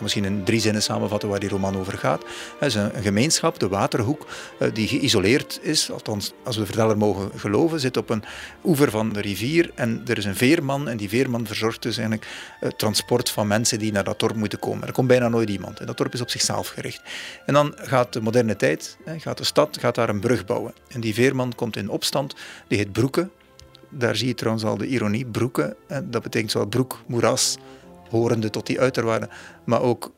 kan 0.00 0.08
misschien 0.08 0.24
in 0.24 0.44
drie 0.44 0.60
zinnen 0.60 0.82
samenvatten 0.82 1.28
waar 1.28 1.40
die 1.40 1.48
roman 1.48 1.76
over 1.76 1.98
gaat. 1.98 2.24
Het 2.58 2.68
is 2.68 2.74
een, 2.74 2.90
gemeenschap, 3.02 3.58
de 3.58 3.68
Waterhoek, 3.68 4.26
eh, 4.58 4.68
die 4.72 4.88
geïsoleerd 4.88 5.58
is, 5.62 5.90
althans 5.90 6.32
als 6.44 6.56
we 6.56 6.60
de 6.60 6.66
verteller 6.66 6.96
mogen 6.96 7.30
geloven, 7.36 7.80
zit 7.80 7.96
op 7.96 8.10
een 8.10 8.24
oever 8.64 8.90
van 8.90 9.12
de 9.12 9.20
rivier 9.20 9.70
en 9.74 10.02
er 10.06 10.18
is 10.18 10.24
een 10.24 10.36
veerman 10.36 10.88
en 10.88 10.96
die 10.96 11.08
veerman 11.08 11.46
verzorgt 11.46 11.82
dus 11.82 11.98
eigenlijk 11.98 12.28
het 12.60 12.78
transport 12.78 13.30
van 13.30 13.46
mensen 13.46 13.78
die 13.78 13.92
naar 13.92 14.04
dat 14.04 14.18
dorp 14.18 14.36
moeten 14.36 14.58
komen. 14.58 14.86
Er 14.86 14.92
komt 14.92 15.08
bijna 15.08 15.28
nooit 15.28 15.50
iemand 15.50 15.80
en 15.80 15.86
dat 15.86 15.96
dorp 15.96 16.14
is 16.14 16.20
op 16.20 16.30
zichzelf 16.30 16.68
gericht. 16.68 17.02
En 17.46 17.54
dan 17.54 17.74
gaat 17.76 18.12
de 18.12 18.20
moderne 18.20 18.56
tijd, 18.56 18.96
gaat 19.18 19.38
de 19.38 19.44
stad 19.44 19.78
gaat 19.80 19.94
daar 19.94 20.08
een 20.08 20.20
brug 20.20 20.44
bouwen. 20.44 20.74
En 20.88 21.00
die 21.00 21.14
veerman 21.14 21.54
komt 21.54 21.76
in 21.76 21.88
opstand, 21.88 22.34
die 22.68 22.78
heet 22.78 22.92
Broeke. 22.92 23.28
Daar 23.90 24.16
zie 24.16 24.28
je 24.28 24.34
trouwens 24.34 24.64
al 24.64 24.76
de 24.76 24.86
ironie, 24.86 25.26
Broeke. 25.26 25.76
Dat 26.04 26.22
betekent 26.22 26.50
zowel 26.50 26.68
broek, 26.68 27.02
moeras, 27.06 27.58
horende 28.08 28.50
tot 28.50 28.66
die 28.66 28.80
uiterwaarden. 28.80 29.28
Maar 29.64 29.82
ook 29.82 30.12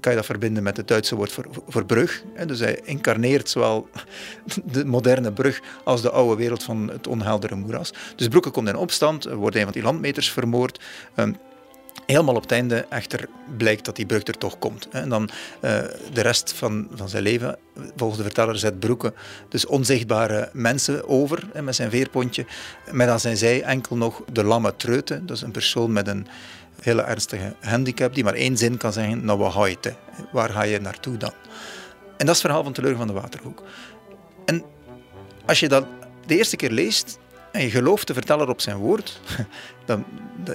kan 0.00 0.12
je 0.12 0.18
dat 0.18 0.26
verbinden 0.26 0.62
met 0.62 0.76
het 0.76 0.88
Duitse 0.88 1.16
woord 1.16 1.32
voor, 1.32 1.46
voor 1.68 1.84
brug. 1.84 2.22
Dus 2.46 2.60
hij 2.60 2.80
incarneert 2.84 3.48
zowel 3.48 3.88
de 4.72 4.84
moderne 4.84 5.32
brug 5.32 5.60
als 5.84 6.02
de 6.02 6.10
oude 6.10 6.36
wereld 6.36 6.62
van 6.62 6.90
het 6.90 7.06
onheldere 7.06 7.54
moeras. 7.54 7.92
Dus 8.16 8.28
Broeke 8.28 8.50
komt 8.50 8.68
in 8.68 8.76
opstand, 8.76 9.24
wordt 9.24 9.56
een 9.56 9.62
van 9.62 9.72
die 9.72 9.82
landmeters 9.82 10.32
vermoord. 10.32 10.80
Ehm, 11.14 11.32
helemaal 12.10 12.34
op 12.34 12.42
het 12.42 12.52
einde 12.52 12.86
echter 12.88 13.28
blijkt 13.56 13.84
dat 13.84 13.96
die 13.96 14.06
brug 14.06 14.26
er 14.26 14.38
toch 14.38 14.58
komt. 14.58 14.88
En 14.88 15.08
dan 15.08 15.22
uh, 15.22 15.30
de 16.12 16.20
rest 16.20 16.52
van, 16.52 16.88
van 16.94 17.08
zijn 17.08 17.22
leven, 17.22 17.58
volgens 17.96 18.18
de 18.18 18.24
verteller, 18.24 18.58
zet 18.58 18.78
Broeke 18.78 19.12
dus 19.48 19.66
onzichtbare 19.66 20.50
mensen 20.52 21.08
over 21.08 21.48
met 21.62 21.74
zijn 21.74 21.90
veerpontje. 21.90 22.46
Met 22.90 23.08
aan 23.08 23.20
zijn 23.20 23.36
zij 23.36 23.62
enkel 23.62 23.96
nog 23.96 24.22
de 24.32 24.44
lamme 24.44 24.76
treute, 24.76 25.24
dus 25.24 25.42
een 25.42 25.50
persoon 25.50 25.92
met 25.92 26.06
een 26.06 26.26
hele 26.80 27.02
ernstige 27.02 27.54
handicap, 27.60 28.14
die 28.14 28.24
maar 28.24 28.34
één 28.34 28.56
zin 28.56 28.76
kan 28.76 28.92
zeggen, 28.92 29.24
nou 29.24 29.38
wat 29.38 29.52
ga 29.52 29.64
je 29.64 29.80
te? 29.80 29.92
Waar 30.32 30.50
ga 30.50 30.62
je 30.62 30.80
naartoe 30.80 31.16
dan? 31.16 31.32
En 32.16 32.26
dat 32.26 32.36
is 32.36 32.42
het 32.42 32.50
verhaal 32.50 32.62
van 32.62 32.72
Teleur 32.72 32.96
van 32.96 33.06
de 33.06 33.12
Waterhoek. 33.12 33.62
En 34.44 34.64
als 35.46 35.60
je 35.60 35.68
dat 35.68 35.86
de 36.26 36.36
eerste 36.36 36.56
keer 36.56 36.70
leest 36.70 37.18
en 37.52 37.62
je 37.62 37.70
gelooft 37.70 38.06
de 38.06 38.14
verteller 38.14 38.48
op 38.48 38.60
zijn 38.60 38.76
woord, 38.76 39.20
dan, 39.86 40.04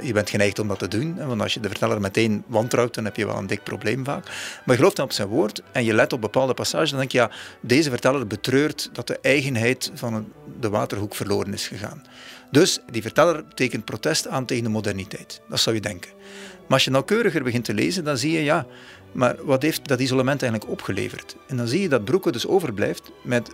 je 0.04 0.14
bent 0.14 0.30
geneigd 0.30 0.60
om 0.60 0.68
dat 0.68 0.80
te 0.80 0.88
doen. 0.88 1.28
Want 1.28 1.42
als 1.42 1.54
je 1.54 1.60
de 1.60 1.68
verteller 1.68 2.02
meteen 2.02 2.44
wantrouwt, 2.48 2.94
dan 2.94 3.06
heb 3.06 3.16
je 3.16 3.26
wel 3.26 3.38
een 3.38 3.48
dik 3.48 3.64
probleem 3.64 4.06
vaak. 4.06 4.26
Maar 4.26 4.64
je 4.66 4.76
gelooft 4.76 4.96
dan 4.96 5.06
op 5.06 5.12
zijn 5.12 5.28
woord 5.28 5.62
en 5.72 5.84
je 5.84 5.94
let 5.94 6.14
op 6.14 6.22
bepaalde 6.22 6.54
passages, 6.54 6.90
dan 6.90 7.00
denk 7.00 7.12
je, 7.12 7.18
ja, 7.18 7.32
deze 7.62 7.90
verteller 7.90 8.28
betreurt 8.28 8.90
dat 8.94 9.08
de 9.08 9.20
eigenheid 9.22 9.92
van 9.94 10.32
de 10.60 10.70
Waterhoek 10.70 11.16
verloren 11.16 11.54
is 11.54 11.68
gegaan. 11.68 12.04
Dus 12.52 12.80
die 12.92 13.02
verteller 13.02 13.44
tekent 13.54 13.86
protest 13.86 14.28
aan 14.28 14.46
tegen 14.46 14.64
de 14.64 14.70
moderniteit. 14.70 15.42
Dat 15.50 15.60
zou 15.60 15.76
je 15.76 15.82
denken. 15.82 16.12
Maar 16.60 16.74
als 16.74 16.84
je 16.84 16.92
nauwkeuriger 16.92 17.44
begint 17.44 17.66
te 17.66 17.74
lezen, 17.74 18.04
dan 18.04 18.18
zie 18.18 18.32
je, 18.32 18.44
ja, 18.44 18.66
maar 19.12 19.36
wat 19.44 19.62
heeft 19.62 19.88
dat 19.88 20.00
isolement 20.00 20.42
eigenlijk 20.42 20.72
opgeleverd? 20.72 21.36
En 21.48 21.58
dan 21.58 21.68
zie 21.68 21.82
je 21.82 21.90
dat 21.90 22.06
Broeke 22.06 22.32
dus 22.32 22.48
overblijft 22.48 23.12
met 23.24 23.52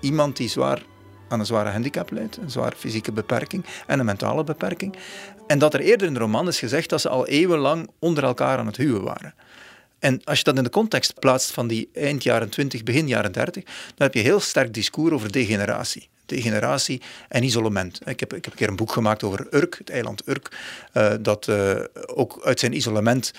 iemand 0.00 0.36
die 0.36 0.48
zwaar 0.48 0.82
aan 1.32 1.40
een 1.40 1.46
zware 1.46 1.68
handicap 1.70 2.10
leidt, 2.10 2.36
een 2.36 2.50
zware 2.50 2.76
fysieke 2.76 3.12
beperking 3.12 3.64
en 3.86 3.98
een 3.98 4.04
mentale 4.04 4.44
beperking. 4.44 4.94
En 5.46 5.58
dat 5.58 5.74
er 5.74 5.80
eerder 5.80 6.06
in 6.06 6.14
de 6.14 6.20
roman 6.20 6.48
is 6.48 6.58
gezegd 6.58 6.88
dat 6.88 7.00
ze 7.00 7.08
al 7.08 7.26
eeuwenlang 7.26 7.90
onder 7.98 8.24
elkaar 8.24 8.58
aan 8.58 8.66
het 8.66 8.76
huwen 8.76 9.02
waren. 9.02 9.34
En 9.98 10.24
als 10.24 10.38
je 10.38 10.44
dat 10.44 10.56
in 10.56 10.64
de 10.64 10.70
context 10.70 11.20
plaatst 11.20 11.50
van 11.50 11.68
die 11.68 11.88
eind 11.92 12.22
jaren 12.22 12.48
20, 12.48 12.82
begin 12.82 13.08
jaren 13.08 13.32
30, 13.32 13.64
dan 13.64 13.72
heb 13.96 14.14
je 14.14 14.20
heel 14.20 14.40
sterk 14.40 14.74
discours 14.74 15.12
over 15.12 15.32
degeneratie 15.32 16.10
degeneratie 16.26 17.00
en 17.28 17.42
isolement. 17.42 18.00
Ik 18.04 18.20
heb, 18.20 18.34
ik 18.34 18.44
heb 18.44 18.52
een 18.52 18.58
keer 18.58 18.68
een 18.68 18.76
boek 18.76 18.92
gemaakt 18.92 19.22
over 19.22 19.46
Urk, 19.50 19.78
het 19.78 19.90
eiland 19.90 20.28
Urk, 20.28 20.56
uh, 20.94 21.12
dat 21.20 21.46
uh, 21.46 21.80
ook 22.06 22.40
uit 22.44 22.60
zijn 22.60 22.76
isolement 22.76 23.32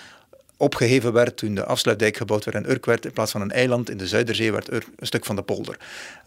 opgeheven 0.64 1.14
werd 1.14 1.38
toen 1.38 1.56
de 1.56 1.66
afsluitdijk 1.66 2.18
gebouwd 2.18 2.46
werd 2.46 2.58
en 2.58 2.72
Urk 2.72 2.86
werd. 2.86 3.06
In 3.06 3.12
plaats 3.12 3.32
van 3.32 3.42
een 3.42 3.52
eiland 3.52 3.90
in 3.90 3.98
de 3.98 4.08
Zuiderzee 4.08 4.52
werd 4.52 4.72
Urk 4.72 4.88
een 4.96 5.08
stuk 5.08 5.26
van 5.26 5.36
de 5.36 5.44
polder. 5.44 5.78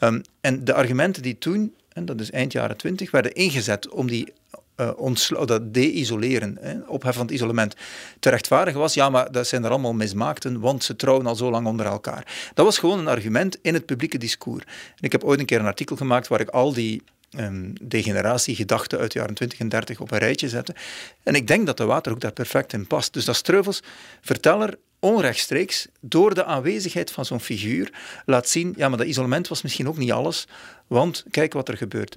Um, 0.00 0.22
en 0.40 0.64
de 0.64 0.74
argumenten 0.74 1.22
die 1.22 1.38
toen, 1.38 1.74
en 1.92 2.04
dat 2.04 2.20
is 2.20 2.30
eind 2.30 2.52
jaren 2.52 2.76
twintig, 2.76 3.10
werden 3.10 3.34
ingezet 3.34 3.88
om 3.88 4.06
die 4.06 4.32
uh, 4.76 5.44
dat 5.44 5.74
de-isoleren, 5.74 6.58
opheffen 6.86 7.12
van 7.12 7.26
het 7.26 7.34
isolement, 7.34 7.74
te 8.20 8.30
rechtvaardigen 8.30 8.80
was, 8.80 8.94
ja, 8.94 9.10
maar 9.10 9.32
dat 9.32 9.46
zijn 9.46 9.64
er 9.64 9.70
allemaal 9.70 9.92
mismaakten, 9.92 10.60
want 10.60 10.84
ze 10.84 10.96
trouwen 10.96 11.26
al 11.26 11.36
zo 11.36 11.50
lang 11.50 11.66
onder 11.66 11.86
elkaar. 11.86 12.50
Dat 12.54 12.64
was 12.64 12.78
gewoon 12.78 12.98
een 12.98 13.08
argument 13.08 13.58
in 13.62 13.74
het 13.74 13.86
publieke 13.86 14.18
discours. 14.18 14.64
En 14.64 15.02
ik 15.02 15.12
heb 15.12 15.24
ooit 15.24 15.40
een 15.40 15.46
keer 15.46 15.58
een 15.58 15.66
artikel 15.66 15.96
gemaakt 15.96 16.28
waar 16.28 16.40
ik 16.40 16.48
al 16.48 16.72
die 16.72 17.02
um, 17.30 17.72
degeneratiegedachten 17.82 18.98
uit 18.98 19.12
de 19.12 19.18
jaren 19.18 19.34
20 19.34 19.58
en 19.58 19.68
30 19.68 20.00
op 20.00 20.10
een 20.10 20.18
rijtje 20.18 20.48
zette. 20.48 20.74
En 21.22 21.34
ik 21.34 21.46
denk 21.46 21.66
dat 21.66 21.76
de 21.76 21.84
Waterhoek 21.84 22.20
daar 22.20 22.32
perfect 22.32 22.72
in 22.72 22.86
past. 22.86 23.12
Dus 23.12 23.24
dat 23.24 23.36
Streuvels, 23.36 23.82
verteller, 24.20 24.78
onrechtstreeks, 25.00 25.86
door 26.00 26.34
de 26.34 26.44
aanwezigheid 26.44 27.10
van 27.10 27.24
zo'n 27.24 27.40
figuur, 27.40 27.90
laat 28.24 28.48
zien, 28.48 28.74
ja, 28.76 28.88
maar 28.88 28.98
dat 28.98 29.06
isolement 29.06 29.48
was 29.48 29.62
misschien 29.62 29.88
ook 29.88 29.98
niet 29.98 30.12
alles, 30.12 30.46
want 30.86 31.24
kijk 31.30 31.52
wat 31.52 31.68
er 31.68 31.76
gebeurt. 31.76 32.16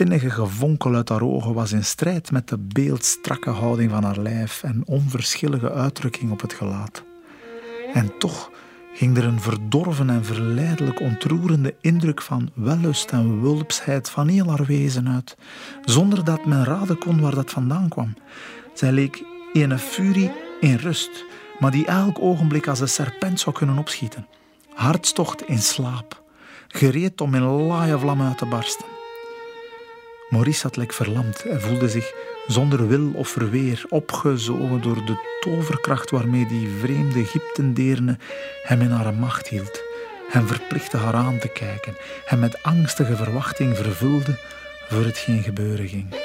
Vinnige 0.00 0.30
gevonkel 0.30 0.94
uit 0.94 1.08
haar 1.08 1.22
ogen 1.22 1.54
was 1.54 1.72
in 1.72 1.84
strijd 1.84 2.30
met 2.30 2.48
de 2.48 2.58
beeldstrakke 2.58 3.50
houding 3.50 3.90
van 3.90 4.04
haar 4.04 4.18
lijf 4.18 4.62
en 4.62 4.82
onverschillige 4.86 5.72
uitdrukking 5.72 6.30
op 6.30 6.40
het 6.40 6.52
gelaat. 6.52 7.04
En 7.92 8.18
toch 8.18 8.50
ging 8.94 9.16
er 9.16 9.24
een 9.24 9.40
verdorven 9.40 10.10
en 10.10 10.24
verleidelijk 10.24 11.00
ontroerende 11.00 11.74
indruk 11.80 12.22
van 12.22 12.50
wellust 12.54 13.10
en 13.10 13.40
wulpsheid 13.40 14.10
van 14.10 14.28
heel 14.28 14.48
haar 14.48 14.64
wezen 14.64 15.08
uit, 15.08 15.36
zonder 15.84 16.24
dat 16.24 16.44
men 16.44 16.64
raden 16.64 16.98
kon 16.98 17.20
waar 17.20 17.34
dat 17.34 17.50
vandaan 17.50 17.88
kwam. 17.88 18.14
Zij 18.74 18.92
leek 18.92 19.24
een 19.52 19.78
furie 19.78 20.32
in 20.60 20.74
rust, 20.74 21.24
maar 21.58 21.70
die 21.70 21.86
elk 21.86 22.18
ogenblik 22.20 22.68
als 22.68 22.80
een 22.80 22.88
serpent 22.88 23.40
zou 23.40 23.56
kunnen 23.56 23.78
opschieten. 23.78 24.26
Hartstocht 24.74 25.42
in 25.42 25.62
slaap, 25.62 26.22
gereed 26.68 27.20
om 27.20 27.34
in 27.34 27.42
laaie 27.42 27.98
vlam 27.98 28.22
uit 28.22 28.38
te 28.38 28.46
barsten. 28.46 28.89
Maurice 30.30 30.62
had 30.62 30.76
lek 30.76 30.92
verlamd 30.92 31.44
en 31.44 31.60
voelde 31.60 31.88
zich 31.88 32.12
zonder 32.46 32.88
wil 32.88 33.10
of 33.14 33.28
verweer 33.28 33.84
opgezogen 33.88 34.82
door 34.82 35.04
de 35.04 35.36
toverkracht 35.40 36.10
waarmee 36.10 36.46
die 36.46 36.68
vreemde 36.80 37.20
Egyptendeerne 37.20 38.18
hem 38.62 38.80
in 38.80 38.90
haar 38.90 39.14
macht 39.14 39.48
hield, 39.48 39.82
hem 40.28 40.46
verplichtte 40.46 40.96
haar 40.96 41.14
aan 41.14 41.38
te 41.38 41.48
kijken, 41.48 41.96
hem 42.24 42.38
met 42.38 42.62
angstige 42.62 43.16
verwachting 43.16 43.76
vervulde 43.76 44.38
voor 44.88 45.04
hetgeen 45.04 45.42
gebeuren 45.42 45.88
ging. 45.88 46.19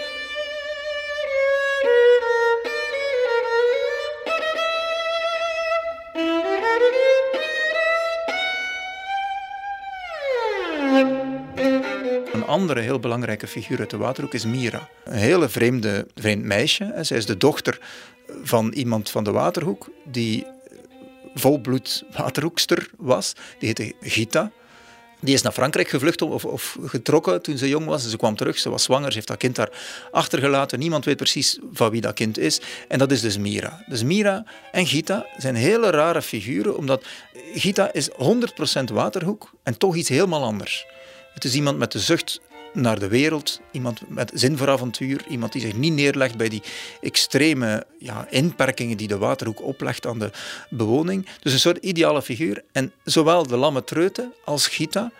Andere 12.55 12.79
heel 12.79 12.99
belangrijke 12.99 13.47
figuur 13.47 13.79
uit 13.79 13.89
de 13.89 13.97
Waterhoek 13.97 14.33
is 14.33 14.45
Mira. 14.45 14.89
Een 15.03 15.13
hele 15.13 15.49
vreemde, 15.49 16.07
vreemd 16.15 16.43
meisje. 16.43 16.93
Zij 17.01 17.17
is 17.17 17.25
de 17.25 17.37
dochter 17.37 17.79
van 18.43 18.71
iemand 18.71 19.09
van 19.09 19.23
de 19.23 19.31
Waterhoek 19.31 19.89
die 20.03 20.45
volbloed 21.33 22.03
Waterhoekster 22.17 22.89
was. 22.97 23.33
Die 23.59 23.67
heette 23.67 23.93
Gita. 24.01 24.51
Die 25.19 25.33
is 25.33 25.41
naar 25.41 25.51
Frankrijk 25.51 25.87
gevlucht 25.87 26.21
of, 26.21 26.45
of 26.45 26.77
getrokken 26.85 27.41
toen 27.41 27.57
ze 27.57 27.69
jong 27.69 27.85
was. 27.85 28.09
Ze 28.09 28.17
kwam 28.17 28.35
terug, 28.35 28.57
ze 28.59 28.69
was 28.69 28.83
zwanger, 28.83 29.09
ze 29.09 29.15
heeft 29.15 29.27
dat 29.27 29.37
kind 29.37 29.55
daar 29.55 29.71
achtergelaten. 30.11 30.79
Niemand 30.79 31.05
weet 31.05 31.17
precies 31.17 31.59
van 31.71 31.89
wie 31.89 32.01
dat 32.01 32.13
kind 32.13 32.37
is. 32.37 32.61
En 32.87 32.99
dat 32.99 33.11
is 33.11 33.21
dus 33.21 33.37
Mira. 33.37 33.83
Dus 33.87 34.03
Mira 34.03 34.45
en 34.71 34.87
Gita 34.87 35.25
zijn 35.37 35.55
hele 35.55 35.89
rare 35.89 36.21
figuren, 36.21 36.77
omdat 36.77 37.03
Gita 37.53 37.93
is 37.93 38.09
100% 38.09 38.13
waterhoek 38.93 39.51
en 39.63 39.77
toch 39.77 39.95
iets 39.95 40.09
helemaal 40.09 40.43
anders. 40.43 40.85
Het 41.35 41.43
is 41.43 41.55
iemand 41.55 41.77
met 41.77 41.91
de 41.91 41.99
zucht 41.99 42.39
naar 42.75 42.99
de 42.99 43.07
wereld, 43.07 43.59
iemand 43.71 44.01
met 44.07 44.31
zin 44.33 44.57
voor 44.57 44.69
avontuur, 44.69 45.25
iemand 45.29 45.51
die 45.51 45.61
zich 45.61 45.75
niet 45.75 45.93
neerlegt 45.93 46.37
bij 46.37 46.49
die 46.49 46.61
extreme 47.01 47.85
ja, 47.99 48.27
inperkingen 48.29 48.97
die 48.97 49.07
de 49.07 49.17
Waterhoek 49.17 49.61
oplegt 49.61 50.05
aan 50.05 50.19
de 50.19 50.31
bewoning. 50.69 51.27
Dus 51.41 51.53
een 51.53 51.59
soort 51.59 51.77
ideale 51.77 52.21
figuur. 52.21 52.63
En 52.71 52.91
zowel 53.03 53.47
de 53.47 53.57
Lamme 53.57 53.83
Treute 53.83 54.31
als 54.45 54.67
Gita 54.67 55.11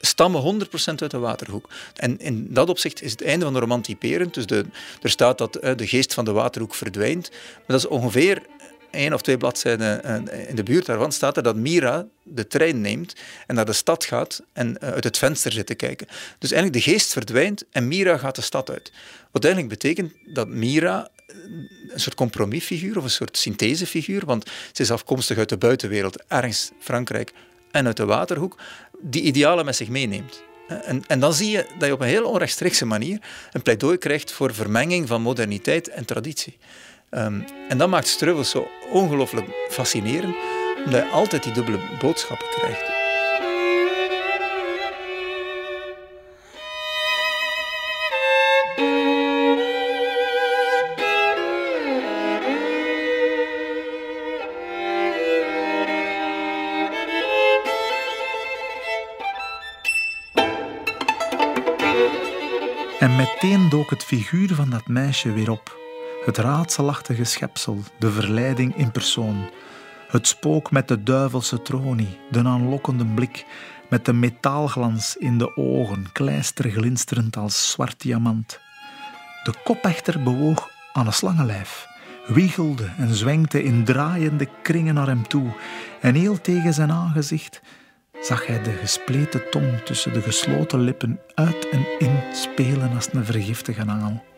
stammen 0.00 0.66
100% 0.66 0.94
uit 0.96 1.10
de 1.10 1.18
Waterhoek. 1.18 1.68
En 1.94 2.18
in 2.18 2.46
dat 2.50 2.68
opzicht 2.68 3.02
is 3.02 3.10
het 3.10 3.22
einde 3.22 3.44
van 3.44 3.54
de 3.54 3.60
roman 3.60 3.82
typerend. 3.82 4.34
Dus 4.34 4.46
de, 4.46 4.64
er 5.02 5.10
staat 5.10 5.38
dat 5.38 5.56
eh, 5.56 5.76
de 5.76 5.86
geest 5.86 6.14
van 6.14 6.24
de 6.24 6.32
Waterhoek 6.32 6.74
verdwijnt. 6.74 7.30
Maar 7.30 7.62
dat 7.66 7.78
is 7.78 7.86
ongeveer 7.86 8.42
één 8.90 9.14
of 9.14 9.22
twee 9.22 9.36
bladzijden 9.36 10.04
eh, 10.04 10.48
in 10.48 10.56
de 10.56 10.62
buurt 10.62 10.86
daarvan 10.86 11.12
staat 11.12 11.36
er 11.36 11.42
dat 11.42 11.56
Mira 11.56 12.06
de 12.22 12.46
trein 12.46 12.80
neemt 12.80 13.14
en 13.46 13.54
naar 13.54 13.64
de 13.64 13.72
stad 13.72 14.04
gaat 14.04 14.42
en 14.52 14.78
eh, 14.80 14.92
uit 14.92 15.04
het 15.04 15.18
venster 15.18 15.52
zit 15.52 15.66
te 15.66 15.74
kijken. 15.74 16.06
Dus 16.38 16.52
eigenlijk 16.52 16.84
de 16.84 16.90
geest 16.90 17.12
verdwijnt 17.12 17.64
en 17.70 17.88
Mira 17.88 18.16
gaat 18.16 18.34
de 18.34 18.42
stad 18.42 18.70
uit. 18.70 18.92
Wat 19.30 19.44
eigenlijk 19.44 19.74
betekent 19.74 20.12
dat 20.24 20.48
Mira 20.48 21.08
eh, 21.26 21.36
een 21.88 22.00
soort 22.00 22.16
compromisfiguur 22.16 22.96
of 22.96 23.04
een 23.04 23.10
soort 23.10 23.36
synthesefiguur, 23.36 24.26
want 24.26 24.50
ze 24.72 24.82
is 24.82 24.90
afkomstig 24.90 25.38
uit 25.38 25.48
de 25.48 25.58
buitenwereld, 25.58 26.22
ergens 26.28 26.70
Frankrijk 26.78 27.32
en 27.70 27.86
uit 27.86 27.96
de 27.96 28.04
Waterhoek, 28.04 28.58
die 29.00 29.22
idealen 29.22 29.64
met 29.64 29.76
zich 29.76 29.88
meeneemt. 29.88 30.42
En, 30.70 31.02
en, 31.06 31.20
dan 31.20 31.34
zie 31.34 31.50
je 31.50 31.66
dat 31.78 31.88
je 31.88 31.94
op 31.94 32.00
een 32.00 32.06
heel 32.06 32.24
onrechtstreekse 32.24 32.86
manier 32.86 33.18
een 33.52 33.62
pleidooi 33.62 33.98
krijgt 33.98 34.32
voor 34.32 34.54
vermenging 34.54 35.08
van 35.08 35.22
moderniteit 35.22 35.88
en 35.88 36.04
traditie. 36.04 36.58
Um, 37.10 37.44
en 37.68 37.78
dat 37.78 37.88
maakt 37.88 38.08
Streuvels 38.08 38.50
zo 38.50 38.68
ongelooflijk 38.90 39.46
fascinerend, 39.68 40.36
omdat 40.84 41.02
je 41.02 41.10
altijd 41.10 41.42
die 41.42 41.52
dubbele 41.52 41.78
boodschappen 42.00 42.46
krijgt. 42.48 42.98
En 62.98 63.16
meteen 63.16 63.68
dook 63.68 63.90
het 63.90 64.04
figuur 64.04 64.54
van 64.54 64.70
dat 64.70 64.86
meisje 64.86 65.32
weer 65.32 65.50
op. 65.50 65.79
Het 66.24 66.36
raadselachtige 66.36 67.24
schepsel, 67.24 67.78
de 67.98 68.10
verleiding 68.10 68.76
in 68.76 68.90
persoon. 68.90 69.50
Het 70.08 70.26
spook 70.26 70.70
met 70.70 70.88
de 70.88 71.02
duivelse 71.02 71.62
tronie, 71.62 72.18
de 72.30 72.44
aanlokkende 72.44 73.04
blik, 73.04 73.46
met 73.88 74.04
de 74.04 74.12
metaalglans 74.12 75.16
in 75.16 75.38
de 75.38 75.56
ogen, 75.56 76.12
kleisterglinsterend 76.12 77.36
als 77.36 77.70
zwart 77.70 78.00
diamant. 78.00 78.60
De 79.44 79.54
kopechter 79.64 80.22
bewoog 80.22 80.70
aan 80.92 81.06
een 81.06 81.12
slangenlijf, 81.12 81.86
wiegelde 82.26 82.90
en 82.96 83.14
zwenkte 83.14 83.62
in 83.62 83.84
draaiende 83.84 84.48
kringen 84.62 84.94
naar 84.94 85.06
hem 85.06 85.28
toe, 85.28 85.52
en 86.00 86.14
heel 86.14 86.40
tegen 86.40 86.74
zijn 86.74 86.90
aangezicht 86.90 87.60
zag 88.20 88.46
hij 88.46 88.62
de 88.62 88.72
gespleten 88.72 89.50
tong 89.50 89.80
tussen 89.84 90.12
de 90.12 90.22
gesloten 90.22 90.80
lippen 90.80 91.20
uit 91.34 91.68
en 91.68 91.86
in 91.98 92.20
spelen 92.32 92.94
als 92.94 93.12
een 93.12 93.24
vergiftige 93.24 93.86
aal. 93.86 94.29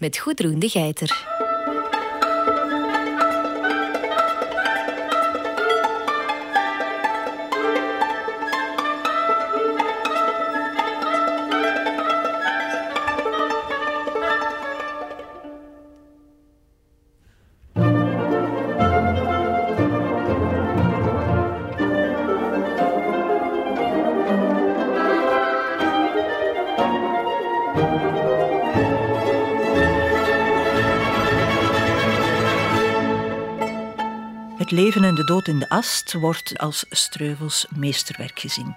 Met 0.00 0.18
Goedroen 0.18 0.58
de 0.58 0.68
Geiter. 0.68 1.29
Leven 34.82 35.04
en 35.04 35.14
de 35.14 35.24
dood 35.24 35.48
in 35.48 35.58
de 35.58 35.68
ast 35.68 36.12
wordt 36.12 36.58
als 36.58 36.84
Streuvels 36.90 37.66
meesterwerk 37.74 38.40
gezien. 38.40 38.76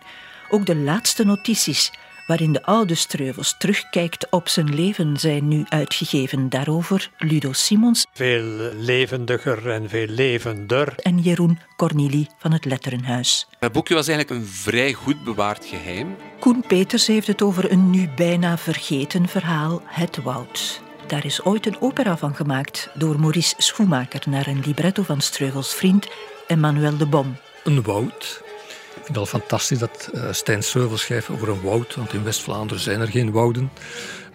Ook 0.50 0.66
de 0.66 0.76
laatste 0.76 1.26
notities 1.26 1.92
waarin 2.28 2.52
de 2.52 2.64
oude 2.64 2.96
Streuvels 2.96 3.56
terugkijkt 3.58 4.28
op 4.30 4.48
zijn 4.48 4.76
leven, 4.76 5.18
zijn 5.18 5.48
nu 5.48 5.64
uitgegeven. 5.70 6.50
Daarover 6.50 7.12
Ludo 7.18 7.54
Simons. 7.54 8.06
Veel 8.14 8.72
levendiger 8.74 9.70
en 9.70 9.90
veel 9.90 10.08
levender. 10.08 10.94
En 10.98 11.20
Jeroen 11.20 11.60
Cornili 11.76 12.28
van 12.38 12.52
het 12.52 12.66
Letterenhuis. 12.66 13.48
Het 13.60 13.72
boekje 13.72 13.94
was 13.94 14.08
eigenlijk 14.08 14.40
een 14.40 14.48
vrij 14.48 14.94
goed 14.94 15.24
bewaard 15.24 15.66
geheim. 15.66 16.16
Koen 16.40 16.64
Peters 16.68 17.08
heeft 17.08 17.28
het 17.28 17.42
over 17.42 17.72
een 17.72 17.90
nu 17.90 18.10
bijna 18.16 18.58
vergeten 18.58 19.28
verhaal, 19.28 19.82
Het 19.86 20.18
Woud. 20.24 20.82
Daar 21.14 21.26
is 21.26 21.44
ooit 21.44 21.66
een 21.66 21.82
opera 21.82 22.18
van 22.18 22.36
gemaakt 22.36 22.90
door 22.94 23.20
Maurice 23.20 23.56
Schoemaker 23.58 24.22
naar 24.30 24.48
een 24.48 24.62
libretto 24.66 25.04
van 25.04 25.22
Streuvels 25.22 25.74
vriend 25.74 26.08
Emmanuel 26.48 26.98
de 26.98 27.06
Bom. 27.06 27.36
Een 27.64 27.82
woud. 27.82 28.44
Ik 28.88 28.94
vind 28.94 29.08
het 29.08 29.18
al 29.18 29.26
fantastisch 29.26 29.80
dat 29.80 30.10
uh, 30.14 30.32
Stijn 30.32 30.64
Streuvels 30.64 31.02
schrijft 31.02 31.30
over 31.30 31.50
een 31.50 31.62
woud, 31.62 31.96
want 31.96 32.14
in 32.14 32.24
West-Vlaanderen 32.24 32.84
zijn 32.84 33.00
er 33.00 33.08
geen 33.08 33.32
wouden. 33.32 33.72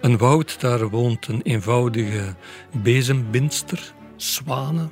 Een 0.01 0.19
woud, 0.19 0.61
daar 0.61 0.89
woont 0.89 1.27
een 1.27 1.43
eenvoudige 1.43 2.35
bezembindster, 2.83 3.93
Zwane, 4.17 4.89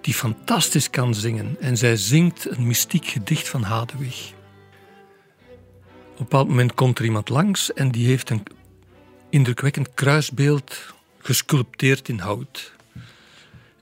die 0.00 0.14
fantastisch 0.14 0.90
kan 0.90 1.14
zingen. 1.14 1.56
En 1.60 1.76
zij 1.76 1.96
zingt 1.96 2.50
een 2.50 2.66
mystiek 2.66 3.06
gedicht 3.06 3.48
van 3.48 3.62
Hadewig. 3.62 4.32
Op 6.12 6.18
een 6.18 6.24
bepaald 6.24 6.48
moment 6.48 6.74
komt 6.74 6.98
er 6.98 7.04
iemand 7.04 7.28
langs 7.28 7.72
en 7.72 7.90
die 7.90 8.06
heeft 8.06 8.30
een 8.30 8.42
indrukwekkend 9.30 9.94
kruisbeeld 9.94 10.94
gesculpteerd 11.26 12.08
in 12.08 12.18
hout. 12.18 12.72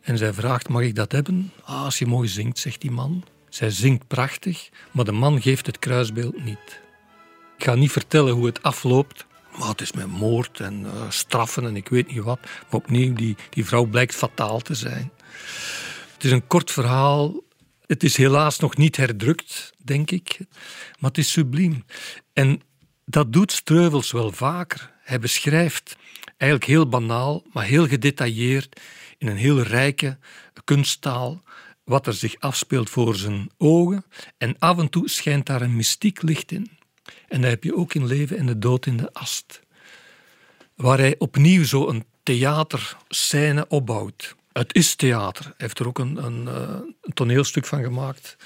En 0.00 0.18
zij 0.18 0.32
vraagt: 0.32 0.68
Mag 0.68 0.82
ik 0.82 0.94
dat 0.94 1.12
hebben? 1.12 1.52
Ah, 1.64 1.84
als 1.84 1.98
je 1.98 2.06
mooi 2.06 2.28
zingt, 2.28 2.58
zegt 2.58 2.80
die 2.80 2.90
man. 2.90 3.24
Zij 3.48 3.70
zingt 3.70 4.06
prachtig, 4.06 4.68
maar 4.90 5.04
de 5.04 5.12
man 5.12 5.42
geeft 5.42 5.66
het 5.66 5.78
kruisbeeld 5.78 6.44
niet. 6.44 6.80
Ik 7.58 7.64
ga 7.64 7.74
niet 7.74 7.92
vertellen 7.92 8.34
hoe 8.34 8.46
het 8.46 8.62
afloopt, 8.62 9.26
maar 9.58 9.68
het 9.68 9.80
is 9.80 9.92
met 9.92 10.06
moord 10.06 10.60
en 10.60 10.80
uh, 10.80 11.10
straffen 11.10 11.66
en 11.66 11.76
ik 11.76 11.88
weet 11.88 12.12
niet 12.12 12.22
wat. 12.22 12.38
Maar 12.42 12.80
opnieuw, 12.80 13.14
die, 13.14 13.36
die 13.50 13.64
vrouw 13.64 13.84
blijkt 13.84 14.14
fataal 14.14 14.60
te 14.60 14.74
zijn. 14.74 15.10
Het 16.12 16.24
is 16.24 16.30
een 16.30 16.46
kort 16.46 16.70
verhaal. 16.70 17.42
Het 17.86 18.02
is 18.02 18.16
helaas 18.16 18.58
nog 18.58 18.76
niet 18.76 18.96
herdrukt, 18.96 19.72
denk 19.76 20.10
ik. 20.10 20.38
Maar 20.98 21.10
het 21.10 21.18
is 21.18 21.32
subliem. 21.32 21.84
En 22.32 22.60
dat 23.04 23.32
doet 23.32 23.52
Streuvels 23.52 24.12
wel 24.12 24.32
vaker. 24.32 24.92
Hij 25.02 25.18
beschrijft 25.18 25.96
eigenlijk 26.36 26.70
heel 26.70 26.88
banaal, 26.88 27.42
maar 27.52 27.64
heel 27.64 27.86
gedetailleerd, 27.86 28.80
in 29.18 29.26
een 29.26 29.36
heel 29.36 29.60
rijke 29.60 30.18
kunsttaal, 30.64 31.42
wat 31.84 32.06
er 32.06 32.14
zich 32.14 32.36
afspeelt 32.38 32.90
voor 32.90 33.16
zijn 33.16 33.50
ogen. 33.58 34.04
En 34.38 34.58
af 34.58 34.78
en 34.78 34.88
toe 34.88 35.08
schijnt 35.08 35.46
daar 35.46 35.62
een 35.62 35.76
mystiek 35.76 36.22
licht 36.22 36.52
in. 36.52 36.70
En 37.28 37.40
dat 37.40 37.50
heb 37.50 37.64
je 37.64 37.76
ook 37.76 37.94
in 37.94 38.06
Leven 38.06 38.38
en 38.38 38.46
de 38.46 38.58
Dood 38.58 38.86
in 38.86 38.96
de 38.96 39.12
Ast. 39.12 39.62
Waar 40.74 40.98
hij 40.98 41.14
opnieuw 41.18 41.64
zo 41.64 41.88
een 41.88 42.04
theaterscène 42.22 43.68
opbouwt. 43.68 44.36
Het 44.52 44.74
is 44.74 44.94
theater. 44.94 45.44
Hij 45.44 45.54
heeft 45.56 45.78
er 45.78 45.86
ook 45.86 45.98
een, 45.98 46.24
een, 46.24 46.48
eh, 46.48 46.78
een 47.00 47.12
toneelstuk 47.12 47.66
van 47.66 47.82
gemaakt. 47.82 48.36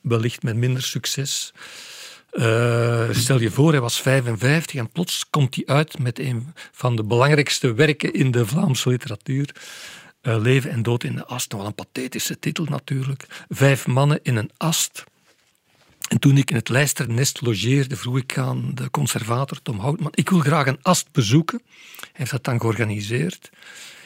Wellicht 0.00 0.42
met 0.42 0.56
minder 0.56 0.82
succes. 0.82 1.52
Uh, 2.32 3.08
stel 3.10 3.40
je 3.40 3.50
voor, 3.50 3.70
hij 3.70 3.80
was 3.80 4.00
55 4.00 4.74
en 4.80 4.90
plots 4.90 5.30
komt 5.30 5.54
hij 5.54 5.66
uit 5.66 5.98
met 5.98 6.18
een 6.18 6.54
van 6.72 6.96
de 6.96 7.04
belangrijkste 7.04 7.74
werken 7.74 8.12
in 8.12 8.30
de 8.30 8.46
Vlaamse 8.46 8.88
literatuur. 8.88 9.54
Uh, 10.22 10.40
Leven 10.40 10.70
en 10.70 10.82
dood 10.82 11.04
in 11.04 11.14
de 11.14 11.26
ast. 11.26 11.52
Wel 11.52 11.66
een 11.66 11.74
pathetische 11.74 12.38
titel 12.38 12.64
natuurlijk. 12.64 13.44
Vijf 13.48 13.86
mannen 13.86 14.20
in 14.22 14.36
een 14.36 14.50
ast. 14.56 15.04
En 16.08 16.18
toen 16.18 16.36
ik 16.36 16.50
in 16.50 16.56
het 16.56 16.68
Leisternest 16.68 17.40
logeerde, 17.40 17.96
vroeg 17.96 18.16
ik 18.16 18.38
aan 18.38 18.70
de 18.74 18.90
conservator 18.90 19.62
Tom 19.62 19.78
Houtman: 19.78 20.12
Ik 20.14 20.30
wil 20.30 20.40
graag 20.40 20.66
een 20.66 20.82
ast 20.82 21.12
bezoeken. 21.12 21.62
Hij 22.00 22.10
heeft 22.12 22.30
dat 22.30 22.44
dan 22.44 22.60
georganiseerd. 22.60 23.50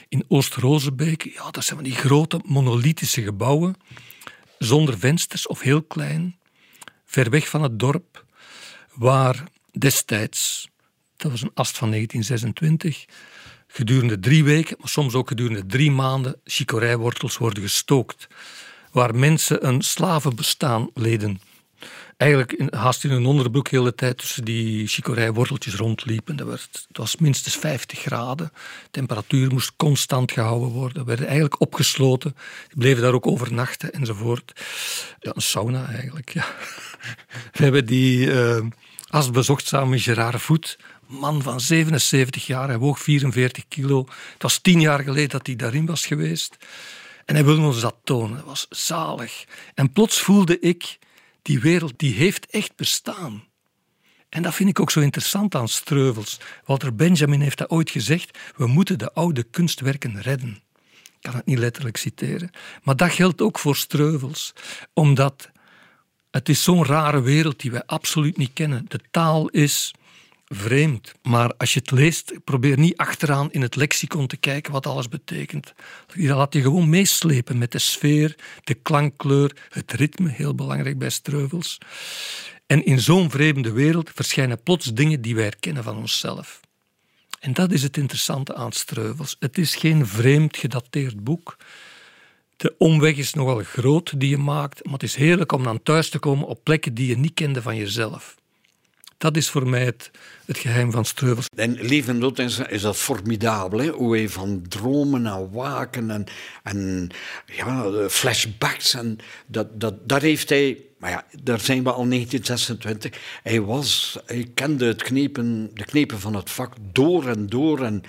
In 0.09 0.25
Oost-Rozenbeek, 0.29 1.23
ja, 1.35 1.51
dat 1.51 1.65
zijn 1.65 1.79
van 1.79 1.89
die 1.89 1.97
grote 1.97 2.41
monolithische 2.45 3.23
gebouwen. 3.23 3.75
Zonder 4.59 4.99
vensters 4.99 5.47
of 5.47 5.61
heel 5.61 5.83
klein 5.83 6.37
ver 7.13 7.31
weg 7.31 7.49
van 7.49 7.63
het 7.63 7.79
dorp, 7.79 8.25
waar 8.95 9.45
destijds, 9.73 10.69
dat 11.17 11.31
was 11.31 11.43
een 11.43 11.51
ast 11.55 11.79
van 11.79 11.91
1926, 11.91 13.05
gedurende 13.67 14.21
drie 14.21 14.45
weken, 14.45 14.77
maar 14.79 14.89
soms 14.89 15.15
ook 15.15 15.29
gedurende 15.29 15.67
drie 15.67 15.91
maanden, 15.91 16.41
chicorijwortels 16.45 17.37
worden 17.37 17.63
gestookt. 17.63 18.29
Waar 18.91 19.15
mensen 19.15 19.67
een 19.67 19.83
slavenbestaan 19.83 20.91
leden 20.95 21.41
eigenlijk 22.23 22.53
in, 22.53 22.69
haast 22.71 23.05
in 23.05 23.11
een 23.11 23.27
onderbroek 23.27 23.71
de 23.71 23.77
hele 23.77 23.95
tijd 23.95 24.19
tussen 24.19 24.45
die 24.45 24.87
chicorijworteltjes 24.87 25.75
rondliepen. 25.75 26.37
Dat 26.37 26.47
werd, 26.47 26.85
het 26.89 26.99
was 26.99 27.17
minstens 27.17 27.57
50 27.57 27.99
graden. 27.99 28.51
De 28.83 28.91
temperatuur 28.91 29.53
moest 29.53 29.73
constant 29.77 30.33
gehouden 30.33 30.69
worden. 30.69 31.03
We 31.03 31.05
werden 31.05 31.27
eigenlijk 31.27 31.61
opgesloten. 31.61 32.37
Die 32.69 32.79
bleven 32.79 33.03
daar 33.03 33.13
ook 33.13 33.27
overnachten 33.27 33.93
enzovoort. 33.93 34.53
Ja, 35.21 35.31
een 35.35 35.43
sauna 35.43 35.89
eigenlijk. 35.89 36.33
Ja. 36.33 36.47
We 37.57 37.63
hebben 37.63 37.87
die 37.87 38.27
uh, 38.27 38.61
samen 39.57 39.89
met 39.89 40.01
Gerard 40.01 40.41
Voet. 40.43 40.79
Man 41.07 41.43
van 41.43 41.61
77 41.61 42.47
jaar, 42.47 42.69
hij 42.69 42.79
woog 42.79 43.01
44 43.01 43.65
kilo. 43.69 44.07
Het 44.33 44.43
was 44.43 44.59
tien 44.59 44.81
jaar 44.81 45.03
geleden 45.03 45.31
dat 45.31 45.47
hij 45.47 45.57
daarin 45.57 45.87
was 45.87 46.07
geweest. 46.07 46.57
En 47.25 47.35
hij 47.35 47.45
wilde 47.45 47.63
ons 47.63 47.81
dat 47.81 47.97
tonen. 48.05 48.37
Het 48.37 48.47
was 48.47 48.67
zalig. 48.71 49.45
En 49.75 49.93
plots 49.93 50.21
voelde 50.21 50.61
ik 50.61 50.99
die 51.43 51.61
wereld 51.61 51.93
die 51.97 52.15
heeft 52.15 52.47
echt 52.47 52.77
bestaan. 52.77 53.45
En 54.29 54.43
dat 54.43 54.55
vind 54.55 54.69
ik 54.69 54.81
ook 54.81 54.91
zo 54.91 55.01
interessant 55.01 55.55
aan 55.55 55.69
Streuvels. 55.69 56.41
Walter 56.65 56.95
Benjamin 56.95 57.41
heeft 57.41 57.59
dat 57.59 57.71
ooit 57.71 57.91
gezegd: 57.91 58.39
we 58.57 58.67
moeten 58.67 58.99
de 58.99 59.13
oude 59.13 59.43
kunstwerken 59.43 60.21
redden. 60.23 60.63
Ik 60.85 61.21
kan 61.21 61.35
het 61.35 61.47
niet 61.47 61.59
letterlijk 61.59 61.97
citeren. 61.97 62.51
Maar 62.83 62.97
dat 62.97 63.13
geldt 63.13 63.43
ook 63.43 63.59
voor 63.59 63.77
Streuvels, 63.77 64.53
omdat 64.93 65.51
het 66.31 66.49
is 66.49 66.63
zo'n 66.63 66.85
rare 66.85 67.21
wereld 67.21 67.61
die 67.61 67.71
wij 67.71 67.83
absoluut 67.87 68.37
niet 68.37 68.53
kennen. 68.53 68.85
De 68.89 69.01
taal 69.11 69.49
is 69.49 69.95
vreemd. 70.55 71.13
Maar 71.23 71.55
als 71.57 71.73
je 71.73 71.79
het 71.79 71.91
leest, 71.91 72.45
probeer 72.45 72.79
niet 72.79 72.97
achteraan 72.97 73.53
in 73.53 73.63
het 73.63 73.77
lexicon 73.77 74.27
te 74.27 74.37
kijken 74.37 74.73
wat 74.73 74.87
alles 74.87 75.09
betekent. 75.09 75.75
Laat 76.15 76.55
je 76.55 76.63
gewoon 76.63 76.89
meeslepen 76.89 77.59
met 77.59 77.73
de 77.73 77.79
sfeer, 77.79 78.37
de 78.65 78.75
klankkleur, 78.75 79.57
het 79.69 79.93
ritme, 79.93 80.29
heel 80.29 80.55
belangrijk 80.55 80.99
bij 80.99 81.11
Streuvels. 81.11 81.79
En 82.67 82.85
in 82.85 83.01
zo'n 83.01 83.31
vreemde 83.31 83.73
wereld 83.73 84.11
verschijnen 84.15 84.63
plots 84.63 84.93
dingen 84.93 85.21
die 85.21 85.35
wij 85.35 85.45
herkennen 85.45 85.85
van 85.85 85.97
onszelf. 85.97 86.61
En 87.41 87.53
dat 87.53 87.73
is 87.73 87.83
het 87.83 87.97
interessante 87.97 88.55
aan 88.55 88.73
Streuvels. 88.73 89.37
Het 89.39 89.59
is 89.59 89.75
geen 89.75 90.07
vreemd 90.07 90.57
gedateerd 90.57 91.25
boek. 91.25 91.57
De 92.57 92.75
omweg 92.79 93.17
is 93.17 93.35
nogal 93.35 93.59
groot 93.59 94.21
die 94.21 94.29
je 94.29 94.39
maakt, 94.39 94.85
maar 94.85 94.93
het 94.93 95.03
is 95.03 95.15
heerlijk 95.15 95.53
om 95.53 95.65
dan 95.65 95.83
thuis 95.83 96.09
te 96.09 96.19
komen 96.19 96.47
op 96.47 96.65
plekken 96.65 96.95
die 96.95 97.07
je 97.07 97.19
niet 97.19 97.35
kende 97.35 97.63
van 97.63 97.77
jezelf. 97.77 98.37
Dat 99.23 99.37
is 99.37 99.51
voor 99.51 99.69
mij 99.69 99.85
het, 99.85 100.11
het 100.45 100.59
geheim 100.59 100.91
van 100.91 101.05
Streuvels. 101.05 101.47
En 101.57 101.73
leven 101.81 102.21
dood 102.21 102.39
is, 102.39 102.59
is 102.59 102.83
dat 102.83 102.97
formidabel, 102.97 103.79
hè? 103.79 103.89
hoe 103.89 104.17
hij 104.17 104.29
van 104.29 104.65
dromen 104.69 105.23
naar 105.23 105.51
waken 105.51 106.11
en, 106.11 106.25
en 106.63 107.09
ja, 107.47 107.91
flashbacks. 108.09 108.95
En 108.95 109.19
dat, 109.47 109.81
dat, 109.81 110.09
dat 110.09 110.23
heeft 110.23 110.49
hij, 110.49 110.85
maar 110.99 111.11
ja, 111.11 111.25
daar 111.43 111.61
zijn 111.61 111.83
we 111.83 111.93
al 111.93 112.09
1926. 112.09 113.21
Hij, 113.43 113.61
was, 113.61 114.19
hij 114.27 114.51
kende 114.55 114.87
het 114.87 115.03
knepen, 115.03 115.71
de 115.75 115.85
knepen 115.85 116.21
van 116.21 116.35
het 116.35 116.51
vak 116.51 116.75
door 116.93 117.29
en 117.29 117.47
door. 117.47 117.85
En 117.85 118.03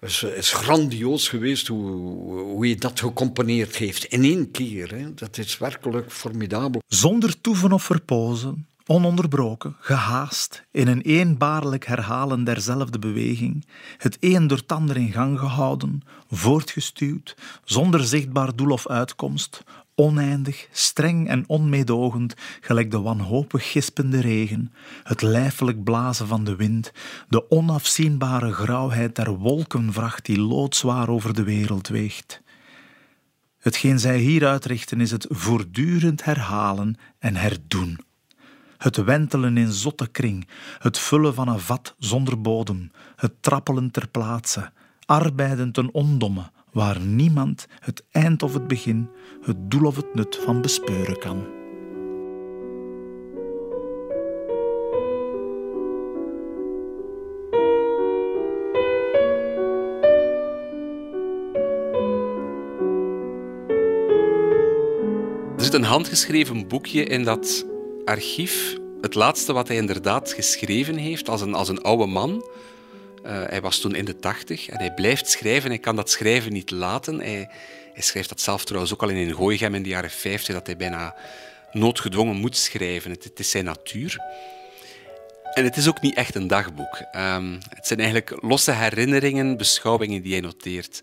het 0.00 0.22
is, 0.36 0.52
grandioos 0.52 1.28
geweest 1.28 1.66
hoe, 1.66 1.90
hoe 2.40 2.68
je 2.68 2.76
dat 2.76 3.00
gecomponeerd 3.00 3.76
heeft. 3.76 4.04
In 4.04 4.24
één 4.24 4.50
keer. 4.50 4.90
Hè? 4.94 5.14
Dat 5.14 5.38
is 5.38 5.58
werkelijk 5.58 6.12
formidabel. 6.12 6.82
Zonder 6.86 7.40
toeven 7.40 7.72
of 7.72 7.82
verpozen 7.82 8.66
ononderbroken, 8.86 9.76
gehaast, 9.80 10.64
in 10.70 10.88
een 10.88 11.00
eenbaarlijk 11.00 11.86
herhalen 11.86 12.44
derzelfde 12.44 12.98
beweging, 12.98 13.66
het 13.96 14.16
een 14.20 14.46
door 14.46 14.58
het 14.58 14.72
ander 14.72 14.96
in 14.96 15.12
gang 15.12 15.38
gehouden, 15.38 16.02
voortgestuwd, 16.30 17.36
zonder 17.64 18.04
zichtbaar 18.04 18.56
doel 18.56 18.70
of 18.70 18.88
uitkomst, 18.88 19.64
oneindig, 19.94 20.68
streng 20.72 21.28
en 21.28 21.44
onmeedogend, 21.46 22.34
gelijk 22.60 22.90
de 22.90 23.00
wanhopig 23.00 23.70
gispende 23.70 24.20
regen, 24.20 24.72
het 25.02 25.22
lijfelijk 25.22 25.84
blazen 25.84 26.26
van 26.26 26.44
de 26.44 26.56
wind, 26.56 26.92
de 27.28 27.50
onafzienbare 27.50 28.52
grauwheid 28.52 29.16
der 29.16 29.30
wolkenvracht 29.30 30.24
die 30.24 30.40
loodzwaar 30.40 31.08
over 31.08 31.34
de 31.34 31.42
wereld 31.42 31.88
weegt. 31.88 32.42
Hetgeen 33.58 33.98
zij 33.98 34.18
hier 34.18 34.46
uitrichten 34.46 35.00
is 35.00 35.10
het 35.10 35.26
voortdurend 35.28 36.24
herhalen 36.24 36.96
en 37.18 37.36
herdoen 37.36 37.98
het 38.82 38.96
wentelen 38.96 39.56
in 39.56 39.72
zotte 39.72 40.06
kring, 40.06 40.48
het 40.78 40.98
vullen 40.98 41.34
van 41.34 41.48
een 41.48 41.60
vat 41.60 41.94
zonder 41.98 42.40
bodem, 42.40 42.90
het 43.16 43.32
trappelen 43.40 43.90
ter 43.90 44.08
plaatse, 44.08 44.70
arbeiden 45.06 45.72
ten 45.72 45.94
ondomme, 45.94 46.50
waar 46.72 47.00
niemand 47.00 47.66
het 47.78 48.04
eind 48.10 48.42
of 48.42 48.54
het 48.54 48.66
begin, 48.66 49.08
het 49.42 49.70
doel 49.70 49.86
of 49.86 49.96
het 49.96 50.14
nut 50.14 50.40
van 50.44 50.60
bespeuren 50.60 51.18
kan. 51.18 51.46
Er 65.56 65.68
zit 65.68 65.74
een 65.74 65.84
handgeschreven 65.84 66.68
boekje 66.68 67.04
in 67.04 67.24
dat 67.24 67.70
archief. 68.04 68.76
Het 69.00 69.14
laatste 69.14 69.52
wat 69.52 69.68
hij 69.68 69.76
inderdaad 69.76 70.32
geschreven 70.32 70.96
heeft 70.96 71.28
als 71.28 71.40
een, 71.40 71.54
als 71.54 71.68
een 71.68 71.82
oude 71.82 72.06
man. 72.06 72.30
Uh, 73.26 73.42
hij 73.46 73.60
was 73.60 73.78
toen 73.78 73.94
in 73.94 74.04
de 74.04 74.16
tachtig 74.16 74.68
en 74.68 74.78
hij 74.78 74.94
blijft 74.94 75.30
schrijven. 75.30 75.70
Hij 75.70 75.78
kan 75.78 75.96
dat 75.96 76.10
schrijven 76.10 76.52
niet 76.52 76.70
laten. 76.70 77.18
Hij, 77.18 77.48
hij 77.92 78.02
schrijft 78.02 78.28
dat 78.28 78.40
zelf 78.40 78.64
trouwens 78.64 78.92
ook 78.92 79.02
al 79.02 79.08
in 79.08 79.34
Gooichem 79.34 79.74
in 79.74 79.82
de 79.82 79.88
jaren 79.88 80.10
50, 80.10 80.54
dat 80.54 80.66
hij 80.66 80.76
bijna 80.76 81.14
noodgedwongen 81.72 82.36
moet 82.36 82.56
schrijven. 82.56 83.10
Het, 83.10 83.38
is 83.38 83.50
zijn 83.50 83.64
natuur. 83.64 84.18
En 85.54 85.64
het 85.64 85.76
is 85.76 85.88
ook 85.88 86.00
niet 86.00 86.14
echt 86.14 86.34
een 86.34 86.46
dagboek. 86.46 87.02
Um, 87.16 87.58
het 87.68 87.86
zijn 87.86 87.98
eigenlijk 87.98 88.42
losse 88.42 88.72
herinneringen, 88.72 89.56
beschouwingen 89.56 90.22
die 90.22 90.32
hij 90.32 90.40
noteert. 90.40 91.02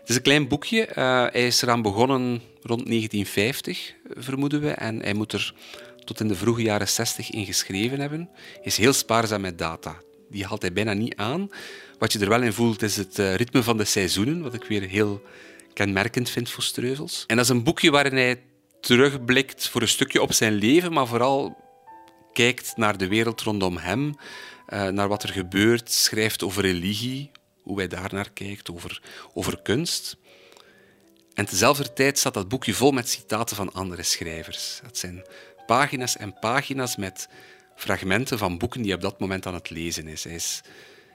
Het 0.00 0.10
is 0.10 0.16
een 0.16 0.22
klein 0.22 0.48
boekje. 0.48 0.88
Uh, 0.88 0.94
hij 1.30 1.46
is 1.46 1.62
eraan 1.62 1.82
begonnen 1.82 2.42
rond 2.62 2.86
1950, 2.86 3.94
vermoeden 4.14 4.60
we. 4.60 4.70
En 4.70 5.02
hij 5.02 5.14
moet 5.14 5.32
er 5.32 5.54
tot 6.04 6.20
in 6.20 6.28
de 6.28 6.34
vroege 6.34 6.62
jaren 6.62 6.88
60 6.88 7.30
in 7.30 7.44
geschreven 7.44 8.00
hebben. 8.00 8.28
Is 8.62 8.76
heel 8.76 8.92
spaarzaam 8.92 9.40
met 9.40 9.58
data. 9.58 9.96
Die 10.30 10.44
haalt 10.44 10.62
hij 10.62 10.72
bijna 10.72 10.92
niet 10.92 11.16
aan. 11.16 11.50
Wat 11.98 12.12
je 12.12 12.18
er 12.18 12.28
wel 12.28 12.42
in 12.42 12.52
voelt, 12.52 12.82
is 12.82 12.96
het 12.96 13.18
uh, 13.18 13.34
ritme 13.34 13.62
van 13.62 13.76
de 13.76 13.84
seizoenen, 13.84 14.42
wat 14.42 14.54
ik 14.54 14.64
weer 14.64 14.82
heel 14.82 15.22
kenmerkend 15.72 16.30
vind 16.30 16.50
voor 16.50 16.62
Streuvels. 16.62 17.24
En 17.26 17.36
dat 17.36 17.44
is 17.44 17.50
een 17.50 17.62
boekje 17.62 17.90
waarin 17.90 18.16
hij 18.16 18.42
terugblikt 18.80 19.68
voor 19.68 19.80
een 19.80 19.88
stukje 19.88 20.22
op 20.22 20.32
zijn 20.32 20.52
leven, 20.52 20.92
maar 20.92 21.06
vooral 21.06 21.56
kijkt 22.32 22.76
naar 22.76 22.98
de 22.98 23.08
wereld 23.08 23.40
rondom 23.40 23.76
hem, 23.76 24.14
uh, 24.68 24.88
naar 24.88 25.08
wat 25.08 25.22
er 25.22 25.28
gebeurt, 25.28 25.90
schrijft 25.90 26.42
over 26.42 26.62
religie, 26.62 27.30
hoe 27.62 27.76
hij 27.76 27.88
daar 27.88 28.10
naar 28.12 28.30
kijkt, 28.30 28.70
over, 28.70 29.02
over 29.34 29.62
kunst. 29.62 30.16
En 31.34 31.46
tezelfde 31.46 31.92
tijd 31.92 32.18
staat 32.18 32.34
dat 32.34 32.48
boekje 32.48 32.74
vol 32.74 32.90
met 32.90 33.08
citaten 33.08 33.56
van 33.56 33.72
andere 33.72 34.02
schrijvers. 34.02 34.80
Dat 34.82 34.98
zijn 34.98 35.24
pagina's 35.66 36.16
en 36.16 36.38
pagina's 36.38 36.96
met 36.96 37.28
fragmenten 37.76 38.38
van 38.38 38.58
boeken 38.58 38.80
die 38.82 38.90
hij 38.90 38.96
op 38.96 39.02
dat 39.10 39.20
moment 39.20 39.46
aan 39.46 39.54
het 39.54 39.70
lezen 39.70 40.06
is. 40.06 40.24
Hij 40.24 40.34
is, 40.34 40.60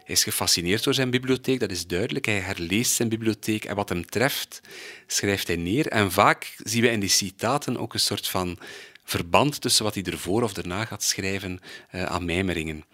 is 0.06 0.24
gefascineerd 0.24 0.84
door 0.84 0.94
zijn 0.94 1.10
bibliotheek, 1.10 1.60
dat 1.60 1.72
is 1.72 1.88
duidelijk. 1.88 2.26
Hij 2.26 2.40
herleest 2.40 2.91
zijn 2.91 3.10
bibliotheek 3.10 3.65
en 3.65 3.76
wat 3.76 3.90
hem 3.90 4.06
treft, 4.06 4.61
schrijft 5.07 5.48
hij 5.48 5.56
neer. 5.56 5.88
En 5.88 6.11
vaak 6.11 6.56
zien 6.64 6.82
we 6.82 6.90
in 6.90 6.99
die 6.99 7.10
citaten 7.10 7.78
ook 7.78 7.94
een 7.94 7.99
soort 7.99 8.28
van 8.28 8.60
verband 9.03 9.61
tussen 9.61 9.84
wat 9.84 9.94
hij 9.94 10.03
ervoor 10.03 10.44
of 10.44 10.53
daarna 10.53 10.86
gaat 10.86 11.03
schrijven 11.03 11.60
uh, 11.91 12.03
aan 12.03 12.26
mijmeringen. 12.26 12.86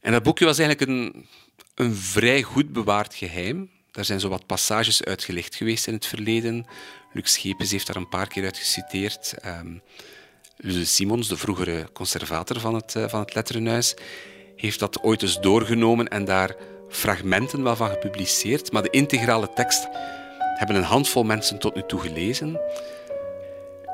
En 0.00 0.12
dat 0.12 0.22
boekje 0.22 0.44
was 0.44 0.58
eigenlijk 0.58 0.90
een, 0.90 1.26
een 1.74 1.94
vrij 1.94 2.42
goed 2.42 2.72
bewaard 2.72 3.14
geheim. 3.14 3.70
Daar 3.90 4.04
zijn 4.04 4.20
zo 4.20 4.28
wat 4.28 4.46
passages 4.46 5.04
uitgelegd 5.04 5.54
geweest 5.54 5.86
in 5.86 5.94
het 5.94 6.06
verleden. 6.06 6.66
Lux 7.12 7.32
Schepens 7.32 7.70
heeft 7.70 7.86
daar 7.86 7.96
een 7.96 8.08
paar 8.08 8.28
keer 8.28 8.44
uit 8.44 8.58
geciteerd. 8.58 9.34
Um, 9.44 9.82
Simons, 10.66 11.28
de 11.28 11.36
vroegere 11.36 11.86
conservator 11.92 12.60
van 12.60 12.74
het, 12.74 12.94
uh, 12.96 13.08
van 13.08 13.20
het 13.20 13.34
Letterenhuis, 13.34 13.94
heeft 14.56 14.78
dat 14.78 15.02
ooit 15.02 15.22
eens 15.22 15.40
doorgenomen 15.40 16.08
en 16.08 16.24
daar 16.24 16.56
fragmenten 16.88 17.62
wel 17.62 17.76
van 17.76 17.90
gepubliceerd. 17.90 18.72
Maar 18.72 18.82
de 18.82 18.90
integrale 18.90 19.52
tekst 19.54 19.88
hebben 20.56 20.76
een 20.76 20.82
handvol 20.82 21.22
mensen 21.22 21.58
tot 21.58 21.74
nu 21.74 21.82
toe 21.86 22.00
gelezen. 22.00 22.60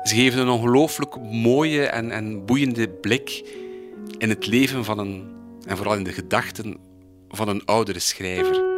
Ze 0.03 0.15
geven 0.15 0.39
een 0.39 0.49
ongelooflijk 0.49 1.21
mooie 1.21 1.85
en, 1.85 2.11
en 2.11 2.45
boeiende 2.45 2.89
blik 2.89 3.43
in 4.17 4.29
het 4.29 4.47
leven 4.47 4.85
van 4.85 4.99
een, 4.99 5.33
en 5.65 5.77
vooral 5.77 5.95
in 5.95 6.03
de 6.03 6.13
gedachten 6.13 6.77
van 7.29 7.47
een 7.47 7.65
oudere 7.65 7.99
schrijver. 7.99 8.74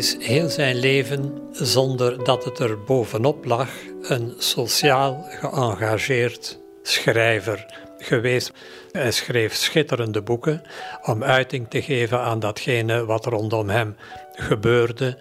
Is 0.00 0.16
heel 0.18 0.48
zijn 0.48 0.76
leven, 0.76 1.48
zonder 1.52 2.24
dat 2.24 2.44
het 2.44 2.58
er 2.58 2.82
bovenop 2.82 3.44
lag, 3.44 3.68
een 4.02 4.34
sociaal 4.38 5.26
geëngageerd 5.28 6.58
schrijver 6.82 7.66
geweest. 7.98 8.52
Hij 8.92 9.10
schreef 9.10 9.54
schitterende 9.54 10.22
boeken 10.22 10.62
om 11.02 11.24
uiting 11.24 11.70
te 11.70 11.82
geven 11.82 12.20
aan 12.20 12.38
datgene 12.38 13.04
wat 13.04 13.26
rondom 13.26 13.68
hem 13.68 13.96
gebeurde. 14.32 15.18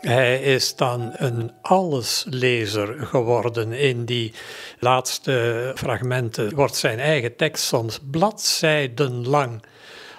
Hij 0.00 0.42
is 0.42 0.76
dan 0.76 1.12
een 1.16 1.52
alleslezer 1.62 3.06
geworden. 3.06 3.72
In 3.72 4.04
die 4.04 4.34
laatste 4.78 5.72
fragmenten 5.74 6.54
wordt 6.54 6.76
zijn 6.76 6.98
eigen 6.98 7.36
tekst 7.36 7.64
soms 7.64 7.98
bladzijdenlang 8.10 9.62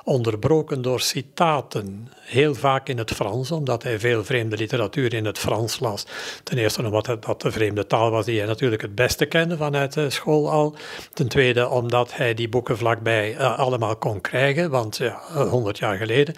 onderbroken 0.03 0.81
door 0.81 0.99
citaten, 0.99 2.09
heel 2.19 2.55
vaak 2.55 2.89
in 2.89 2.97
het 2.97 3.11
Frans, 3.11 3.51
omdat 3.51 3.83
hij 3.83 3.99
veel 3.99 4.23
vreemde 4.23 4.57
literatuur 4.57 5.13
in 5.13 5.25
het 5.25 5.39
Frans 5.39 5.79
las. 5.79 6.05
Ten 6.43 6.57
eerste 6.57 6.85
omdat 6.85 7.17
dat 7.19 7.41
de 7.41 7.51
vreemde 7.51 7.87
taal 7.87 8.11
was 8.11 8.25
die 8.25 8.37
hij 8.37 8.47
natuurlijk 8.47 8.81
het 8.81 8.95
beste 8.95 9.25
kende 9.25 9.57
vanuit 9.57 9.93
de 9.93 10.09
school 10.09 10.51
al. 10.51 10.75
Ten 11.13 11.27
tweede 11.27 11.69
omdat 11.69 12.15
hij 12.15 12.33
die 12.33 12.49
boeken 12.49 12.77
vlakbij 12.77 13.33
uh, 13.33 13.59
allemaal 13.59 13.95
kon 13.95 14.21
krijgen, 14.21 14.69
want 14.69 14.97
ja, 14.97 15.19
honderd 15.49 15.77
jaar 15.77 15.97
geleden 15.97 16.35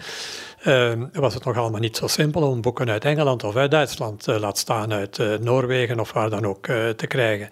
uh, 0.64 0.92
was 1.12 1.34
het 1.34 1.44
nog 1.44 1.56
allemaal 1.56 1.80
niet 1.80 1.96
zo 1.96 2.06
simpel 2.06 2.42
om 2.42 2.60
boeken 2.60 2.90
uit 2.90 3.04
Engeland 3.04 3.44
of 3.44 3.56
uit 3.56 3.70
Duitsland, 3.70 4.28
uh, 4.28 4.38
laat 4.38 4.58
staan 4.58 4.92
uit 4.92 5.40
Noorwegen 5.40 6.00
of 6.00 6.12
waar 6.12 6.30
dan 6.30 6.46
ook, 6.46 6.66
te 6.96 7.06
krijgen. 7.08 7.48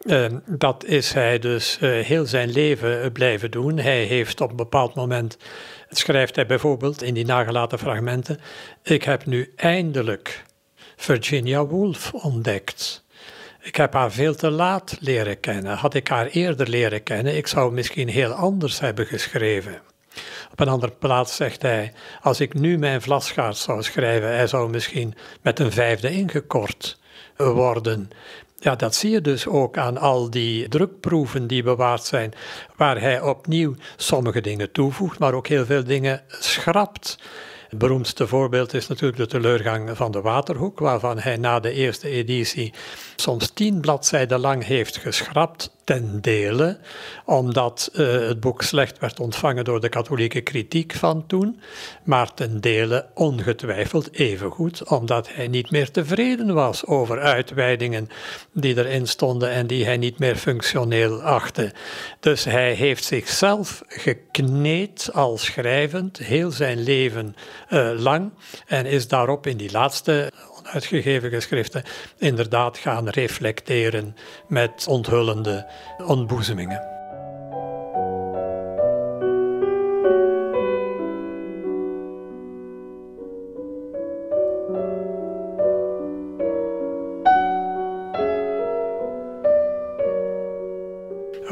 Ehm, 0.00 0.38
dat 0.46 0.84
is 0.84 1.12
hij 1.12 1.38
dus 1.38 1.78
uh, 1.80 2.04
heel 2.04 2.26
zijn 2.26 2.50
leven 2.50 3.12
blijven 3.12 3.50
doen. 3.50 3.78
Hij 3.78 4.02
heeft 4.02 4.40
op 4.40 4.50
een 4.50 4.56
bepaald 4.56 4.94
moment, 4.94 5.36
schrijft 5.90 6.36
hij 6.36 6.46
bijvoorbeeld 6.46 7.02
in 7.02 7.14
die 7.14 7.26
nagelaten 7.26 7.78
fragmenten, 7.78 8.40
ik 8.82 9.02
heb 9.02 9.26
nu 9.26 9.52
eindelijk 9.56 10.44
Virginia 10.96 11.66
Woolf 11.66 12.12
ontdekt. 12.12 13.04
Ik 13.60 13.76
heb 13.76 13.92
haar 13.92 14.12
veel 14.12 14.34
te 14.34 14.50
laat 14.50 14.96
leren 15.00 15.40
kennen. 15.40 15.76
Had 15.76 15.94
ik 15.94 16.08
haar 16.08 16.26
eerder 16.26 16.68
leren 16.68 17.02
kennen, 17.02 17.36
ik 17.36 17.46
zou 17.46 17.72
misschien 17.72 18.08
heel 18.08 18.32
anders 18.32 18.80
hebben 18.80 19.06
geschreven. 19.06 19.80
Op 20.52 20.60
een 20.60 20.68
andere 20.68 20.92
plaats 20.92 21.36
zegt 21.36 21.62
hij: 21.62 21.92
Als 22.20 22.40
ik 22.40 22.54
nu 22.54 22.78
mijn 22.78 23.02
vlasgaard 23.02 23.56
zou 23.56 23.82
schrijven, 23.82 24.28
hij 24.28 24.46
zou 24.46 24.70
misschien 24.70 25.14
met 25.42 25.58
een 25.58 25.72
vijfde 25.72 26.10
ingekort 26.10 26.98
worden. 27.36 28.10
Ja, 28.66 28.76
dat 28.76 28.94
zie 28.94 29.10
je 29.10 29.20
dus 29.20 29.46
ook 29.46 29.78
aan 29.78 29.98
al 29.98 30.30
die 30.30 30.68
drukproeven 30.68 31.46
die 31.46 31.62
bewaard 31.62 32.04
zijn, 32.04 32.32
waar 32.76 33.00
hij 33.00 33.20
opnieuw 33.20 33.74
sommige 33.96 34.40
dingen 34.40 34.72
toevoegt, 34.72 35.18
maar 35.18 35.34
ook 35.34 35.46
heel 35.46 35.64
veel 35.64 35.84
dingen 35.84 36.22
schrapt. 36.28 37.18
Het 37.68 37.78
beroemdste 37.78 38.26
voorbeeld 38.26 38.74
is 38.74 38.86
natuurlijk 38.86 39.18
de 39.18 39.26
teleurgang 39.26 39.96
van 39.96 40.12
de 40.12 40.20
Waterhoek, 40.20 40.78
waarvan 40.78 41.18
hij 41.18 41.36
na 41.36 41.60
de 41.60 41.72
eerste 41.72 42.08
editie 42.08 42.72
soms 43.16 43.50
tien 43.50 43.80
bladzijden 43.80 44.40
lang 44.40 44.64
heeft 44.64 44.96
geschrapt, 44.96 45.75
ten 45.86 46.20
dele, 46.20 46.78
omdat 47.24 47.90
uh, 47.92 48.28
het 48.28 48.40
boek 48.40 48.62
slecht 48.62 48.98
werd 48.98 49.20
ontvangen 49.20 49.64
door 49.64 49.80
de 49.80 49.88
katholieke 49.88 50.40
kritiek 50.40 50.92
van 50.92 51.26
toen, 51.26 51.60
maar 52.02 52.34
ten 52.34 52.60
dele 52.60 53.06
ongetwijfeld 53.14 54.12
evengoed, 54.12 54.84
omdat 54.88 55.28
hij 55.32 55.48
niet 55.48 55.70
meer 55.70 55.90
tevreden 55.90 56.54
was 56.54 56.86
over 56.86 57.20
uitweidingen 57.20 58.08
die 58.52 58.76
erin 58.76 59.06
stonden 59.06 59.50
en 59.50 59.66
die 59.66 59.84
hij 59.84 59.96
niet 59.96 60.18
meer 60.18 60.36
functioneel 60.36 61.22
achtte. 61.22 61.72
Dus 62.20 62.44
hij 62.44 62.72
heeft 62.72 63.04
zichzelf 63.04 63.82
gekneed 63.88 65.10
als 65.12 65.44
schrijvend, 65.44 66.18
heel 66.18 66.50
zijn 66.50 66.82
leven 66.82 67.36
uh, 67.70 67.90
lang, 67.96 68.30
en 68.66 68.86
is 68.86 69.08
daarop 69.08 69.46
in 69.46 69.56
die 69.56 69.72
laatste 69.72 70.32
uitgegeven 70.66 71.30
geschriften 71.30 71.82
inderdaad 72.18 72.78
gaan 72.78 73.08
reflecteren 73.08 74.16
met 74.48 74.86
onthullende 74.88 75.66
ontboezemingen. 76.06 76.94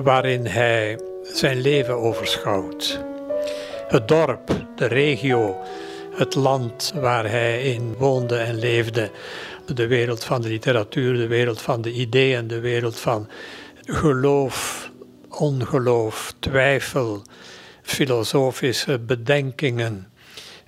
waarin 0.05 0.47
hij 0.47 0.99
zijn 1.23 1.61
leven 1.61 1.95
overschouwt. 1.97 3.01
Het 3.89 4.09
dorp, 4.09 4.51
de 4.77 4.86
regio, 4.86 5.62
het 6.15 6.35
land 6.35 6.93
waar 6.95 7.31
hij 7.31 7.62
in 7.62 7.95
woonde 7.99 8.36
en 8.36 8.59
leefde. 8.59 9.11
De 9.74 9.86
wereld 9.86 10.24
van 10.24 10.41
de 10.41 10.49
literatuur, 10.49 11.16
de 11.16 11.27
wereld 11.27 11.62
van 11.62 11.82
de 11.82 11.93
ideeën, 11.93 12.47
de 12.47 12.61
wereld 12.61 12.99
van 12.99 13.28
geloof, 13.85 14.91
ongeloof, 15.28 16.35
twijfel, 16.39 17.23
filosofische 17.82 18.99
bedenkingen. 18.99 20.12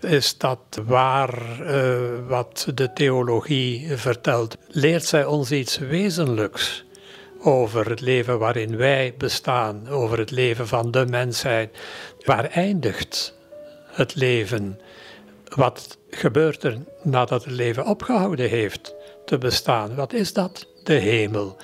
Is 0.01 0.39
dat 0.39 0.81
waar 0.85 1.61
uh, 1.61 1.97
wat 2.29 2.69
de 2.75 2.93
theologie 2.93 3.97
vertelt? 3.97 4.57
Leert 4.69 5.05
zij 5.05 5.25
ons 5.25 5.51
iets 5.53 5.79
wezenlijks 5.79 6.85
over 7.41 7.91
het 7.91 8.01
leven 8.01 8.39
waarin 8.39 8.77
wij 8.77 9.15
bestaan, 9.19 9.89
over 9.89 10.19
het 10.19 10.31
leven 10.31 10.69
van 10.69 10.91
de 10.91 11.07
mensheid? 11.07 11.79
Waar 12.25 12.45
eindigt 12.45 13.35
het 13.87 14.15
leven? 14.15 14.81
Wat 15.55 15.99
gebeurt 16.11 16.63
er 16.63 16.79
nadat 17.03 17.45
het 17.45 17.53
leven 17.53 17.85
opgehouden 17.85 18.49
heeft 18.49 18.95
te 19.25 19.39
bestaan? 19.39 19.95
Wat 19.95 20.13
is 20.13 20.33
dat? 20.33 20.67
De 20.83 20.95
hemel, 20.95 21.57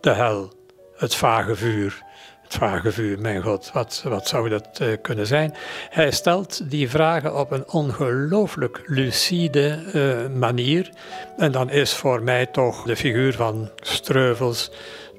de 0.00 0.10
hel, 0.10 0.52
het 0.96 1.14
vage 1.14 1.56
vuur. 1.56 2.04
Het 2.42 2.54
vage 2.54 2.92
vuur, 2.92 3.20
mijn 3.20 3.42
god, 3.42 3.70
wat, 3.72 4.02
wat 4.04 4.28
zou 4.28 4.48
dat 4.48 4.78
uh, 4.82 4.88
kunnen 5.02 5.26
zijn? 5.26 5.54
Hij 5.90 6.10
stelt 6.10 6.70
die 6.70 6.90
vragen 6.90 7.38
op 7.38 7.50
een 7.50 7.68
ongelooflijk 7.68 8.82
lucide 8.86 9.82
uh, 9.94 10.38
manier. 10.38 10.90
En 11.36 11.52
dan 11.52 11.70
is 11.70 11.94
voor 11.94 12.22
mij 12.22 12.46
toch 12.46 12.82
de 12.82 12.96
figuur 12.96 13.32
van 13.32 13.70
Streuvels 13.76 14.70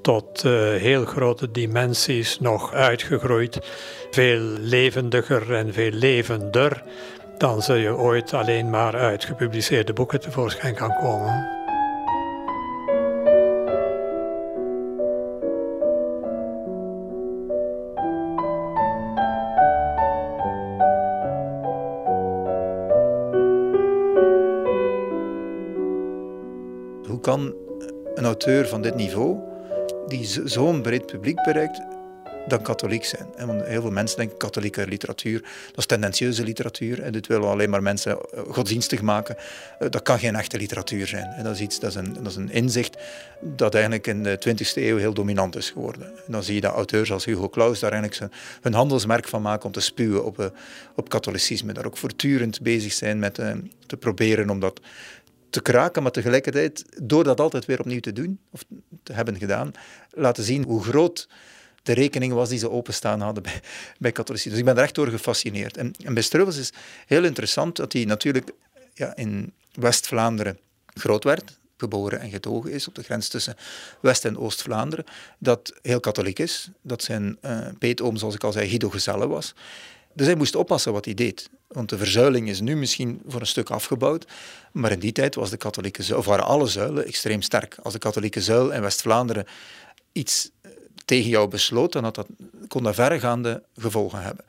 tot 0.01 0.43
uh, 0.43 0.51
heel 0.75 1.05
grote 1.05 1.51
dimensies 1.51 2.39
nog 2.39 2.73
uitgegroeid. 2.73 3.59
Veel 4.11 4.41
levendiger 4.59 5.53
en 5.53 5.73
veel 5.73 5.91
levender 5.91 6.83
dan 7.37 7.61
zul 7.61 7.75
je 7.75 7.97
ooit 7.97 8.33
alleen 8.33 8.69
maar 8.69 8.95
uit 8.95 9.25
gepubliceerde 9.25 9.93
boeken 9.93 10.19
tevoorschijn 10.19 10.75
kan 10.75 10.93
komen. 10.95 11.55
Hoe 27.07 27.19
kan 27.21 27.55
een 28.15 28.25
auteur 28.25 28.67
van 28.67 28.81
dit 28.81 28.95
niveau, 28.95 29.37
die 30.07 30.25
zo'n 30.45 30.81
breed 30.81 31.05
publiek 31.05 31.43
bereikt, 31.43 31.81
dan 32.47 32.61
katholiek 32.61 33.05
zijn. 33.05 33.27
Want 33.45 33.65
heel 33.65 33.81
veel 33.81 33.91
mensen 33.91 34.17
denken 34.17 34.37
katholieke 34.37 34.87
literatuur, 34.87 35.41
dat 35.41 35.77
is 35.77 35.85
tendentieuze 35.85 36.43
literatuur. 36.43 37.01
En 37.01 37.11
dit 37.11 37.27
willen 37.27 37.49
alleen 37.49 37.69
maar 37.69 37.83
mensen 37.83 38.11
eh, 38.11 38.41
godsdienstig 38.49 39.01
maken. 39.01 39.35
Eh, 39.79 39.89
dat 39.89 40.01
kan 40.01 40.19
geen 40.19 40.35
echte 40.35 40.57
literatuur 40.57 41.07
zijn. 41.07 41.25
En 41.25 41.43
dat 41.43 41.55
is, 41.55 41.61
iets, 41.61 41.79
dat 41.79 41.89
is, 41.89 41.95
een, 41.95 42.13
dat 42.13 42.25
is 42.25 42.35
een 42.35 42.51
inzicht 42.51 42.97
dat 43.41 43.73
eigenlijk 43.73 44.07
in 44.07 44.23
de 44.23 44.39
20e 44.47 44.73
eeuw 44.73 44.97
heel 44.97 45.13
dominant 45.13 45.55
is 45.55 45.69
geworden. 45.69 46.05
En 46.25 46.31
dan 46.31 46.43
zie 46.43 46.55
je 46.55 46.61
dat 46.61 46.73
auteurs 46.73 47.11
als 47.11 47.25
Hugo 47.25 47.49
Claus 47.49 47.79
daar 47.79 47.91
eigenlijk 47.91 48.21
zijn, 48.21 48.31
hun 48.61 48.73
handelsmerk 48.73 49.27
van 49.27 49.41
maken 49.41 49.65
om 49.65 49.71
te 49.71 49.81
spuwen 49.81 50.25
op, 50.25 50.39
eh, 50.39 50.45
op 50.95 51.09
katholicisme. 51.09 51.73
Daar 51.73 51.85
ook 51.85 51.97
voortdurend 51.97 52.61
bezig 52.61 52.93
zijn 52.93 53.19
met 53.19 53.35
te 53.85 53.97
proberen 53.99 54.49
om 54.49 54.59
dat 54.59 54.81
te 55.49 55.61
kraken, 55.61 56.03
maar 56.03 56.11
tegelijkertijd, 56.11 56.85
door 57.03 57.23
dat 57.23 57.39
altijd 57.39 57.65
weer 57.65 57.79
opnieuw 57.79 57.99
te 57.99 58.13
doen, 58.13 58.39
of 58.51 58.63
te 59.03 59.13
hebben 59.13 59.37
gedaan, 59.37 59.71
laten 60.11 60.43
zien 60.43 60.63
hoe 60.63 60.83
groot 60.83 61.27
de 61.87 61.93
rekening 61.93 62.33
was 62.33 62.49
die 62.49 62.59
ze 62.59 62.69
openstaan 62.69 63.21
hadden 63.21 63.43
bij, 63.43 63.61
bij 63.99 64.11
katholici. 64.11 64.49
Dus 64.49 64.59
ik 64.59 64.65
ben 64.65 64.77
er 64.77 64.83
echt 64.83 64.95
door 64.95 65.07
gefascineerd. 65.07 65.77
En, 65.77 65.93
en 66.03 66.13
bij 66.13 66.23
Streuvels 66.23 66.57
is 66.57 66.73
heel 67.05 67.23
interessant 67.23 67.75
dat 67.75 67.93
hij 67.93 68.05
natuurlijk 68.05 68.51
ja, 68.93 69.15
in 69.15 69.53
West-Vlaanderen 69.73 70.59
groot 70.93 71.23
werd, 71.23 71.57
geboren 71.77 72.19
en 72.19 72.29
getogen 72.29 72.71
is 72.71 72.87
op 72.87 72.95
de 72.95 73.03
grens 73.03 73.27
tussen 73.27 73.55
West- 74.01 74.25
en 74.25 74.37
Oost-Vlaanderen, 74.37 75.05
dat 75.39 75.73
heel 75.81 75.99
katholiek 75.99 76.39
is, 76.39 76.69
dat 76.81 77.03
zijn 77.03 77.37
uh, 77.41 77.67
peetoom, 77.79 78.17
zoals 78.17 78.35
ik 78.35 78.43
al 78.43 78.51
zei, 78.51 78.67
Guido 78.67 78.89
Gezelle 78.89 79.27
was. 79.27 79.53
Dus 80.13 80.25
hij 80.25 80.35
moest 80.35 80.55
oppassen 80.55 80.93
wat 80.93 81.05
hij 81.05 81.13
deed. 81.13 81.49
Want 81.67 81.89
de 81.89 81.97
verzuiling 81.97 82.49
is 82.49 82.59
nu 82.59 82.75
misschien 82.75 83.21
voor 83.27 83.39
een 83.39 83.47
stuk 83.47 83.69
afgebouwd, 83.69 84.25
maar 84.71 84.91
in 84.91 84.99
die 84.99 85.11
tijd 85.11 85.35
was 85.35 85.49
de 85.49 85.57
katholieke 85.57 86.17
of 86.17 86.25
waren 86.25 86.45
alle 86.45 86.67
zuilen 86.67 87.05
extreem 87.05 87.41
sterk. 87.41 87.77
Als 87.81 87.93
de 87.93 87.99
katholieke 87.99 88.41
zuil 88.41 88.71
in 88.71 88.81
West-Vlaanderen 88.81 89.45
iets 90.17 90.49
tegen 91.07 91.29
jou 91.29 91.47
besloot, 91.47 91.91
dan 91.91 92.03
dat, 92.03 92.27
kon 92.67 92.83
dat 92.83 92.95
verregaande 92.95 93.63
gevolgen 93.75 94.21
hebben. 94.21 94.45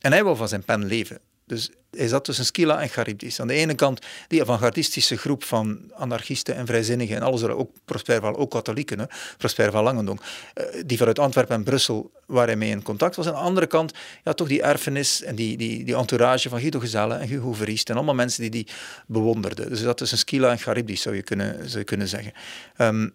En 0.00 0.12
hij 0.12 0.24
wou 0.24 0.36
van 0.36 0.48
zijn 0.48 0.64
pen 0.64 0.84
leven. 0.84 1.18
Dus 1.46 1.70
hij 1.90 2.08
zat 2.08 2.24
tussen 2.24 2.44
Skila 2.44 2.80
en 2.80 2.88
Charybdis. 2.88 3.40
Aan 3.40 3.46
de 3.46 3.54
ene 3.54 3.74
kant 3.74 4.06
die 4.28 4.40
avantgardistische 4.40 5.16
groep 5.16 5.44
van 5.44 5.80
anarchisten 5.94 6.54
en 6.54 6.66
vrijzinnigen 6.66 7.16
en 7.16 7.22
alles, 7.22 7.42
ook 7.42 7.70
Prosper 7.84 8.20
van, 8.20 8.36
ook 8.36 8.50
katholieken, 8.50 9.08
Prosper 9.36 9.70
van 9.70 9.84
Langendonk, 9.84 10.20
eh, 10.54 10.64
die 10.86 10.98
vanuit 10.98 11.18
Antwerpen 11.18 11.56
en 11.56 11.62
Brussel 11.62 12.10
waar 12.26 12.46
hij 12.46 12.56
mee 12.56 12.70
in 12.70 12.82
contact 12.82 13.16
was. 13.16 13.26
Aan 13.26 13.32
de 13.32 13.38
andere 13.38 13.66
kant 13.66 13.92
ja, 14.24 14.32
toch 14.32 14.48
die 14.48 14.62
erfenis 14.62 15.22
en 15.22 15.34
die, 15.34 15.56
die, 15.56 15.84
die 15.84 15.96
entourage 15.96 16.48
van 16.48 16.60
Guido 16.60 16.78
Gezelle 16.78 17.14
en 17.14 17.28
Hugo 17.28 17.52
Verriest 17.52 17.90
en 17.90 17.96
allemaal 17.96 18.14
mensen 18.14 18.42
die 18.42 18.50
die 18.50 18.66
bewonderden. 19.06 19.68
Dus 19.68 19.82
dat 19.82 19.96
tussen 19.96 20.18
Skila 20.18 20.50
en 20.50 20.58
Charybdis 20.58 21.02
zou 21.02 21.14
je 21.14 21.22
kunnen, 21.22 21.68
zou 21.68 21.78
je 21.78 21.84
kunnen 21.84 22.08
zeggen. 22.08 22.32
Um, 22.76 23.12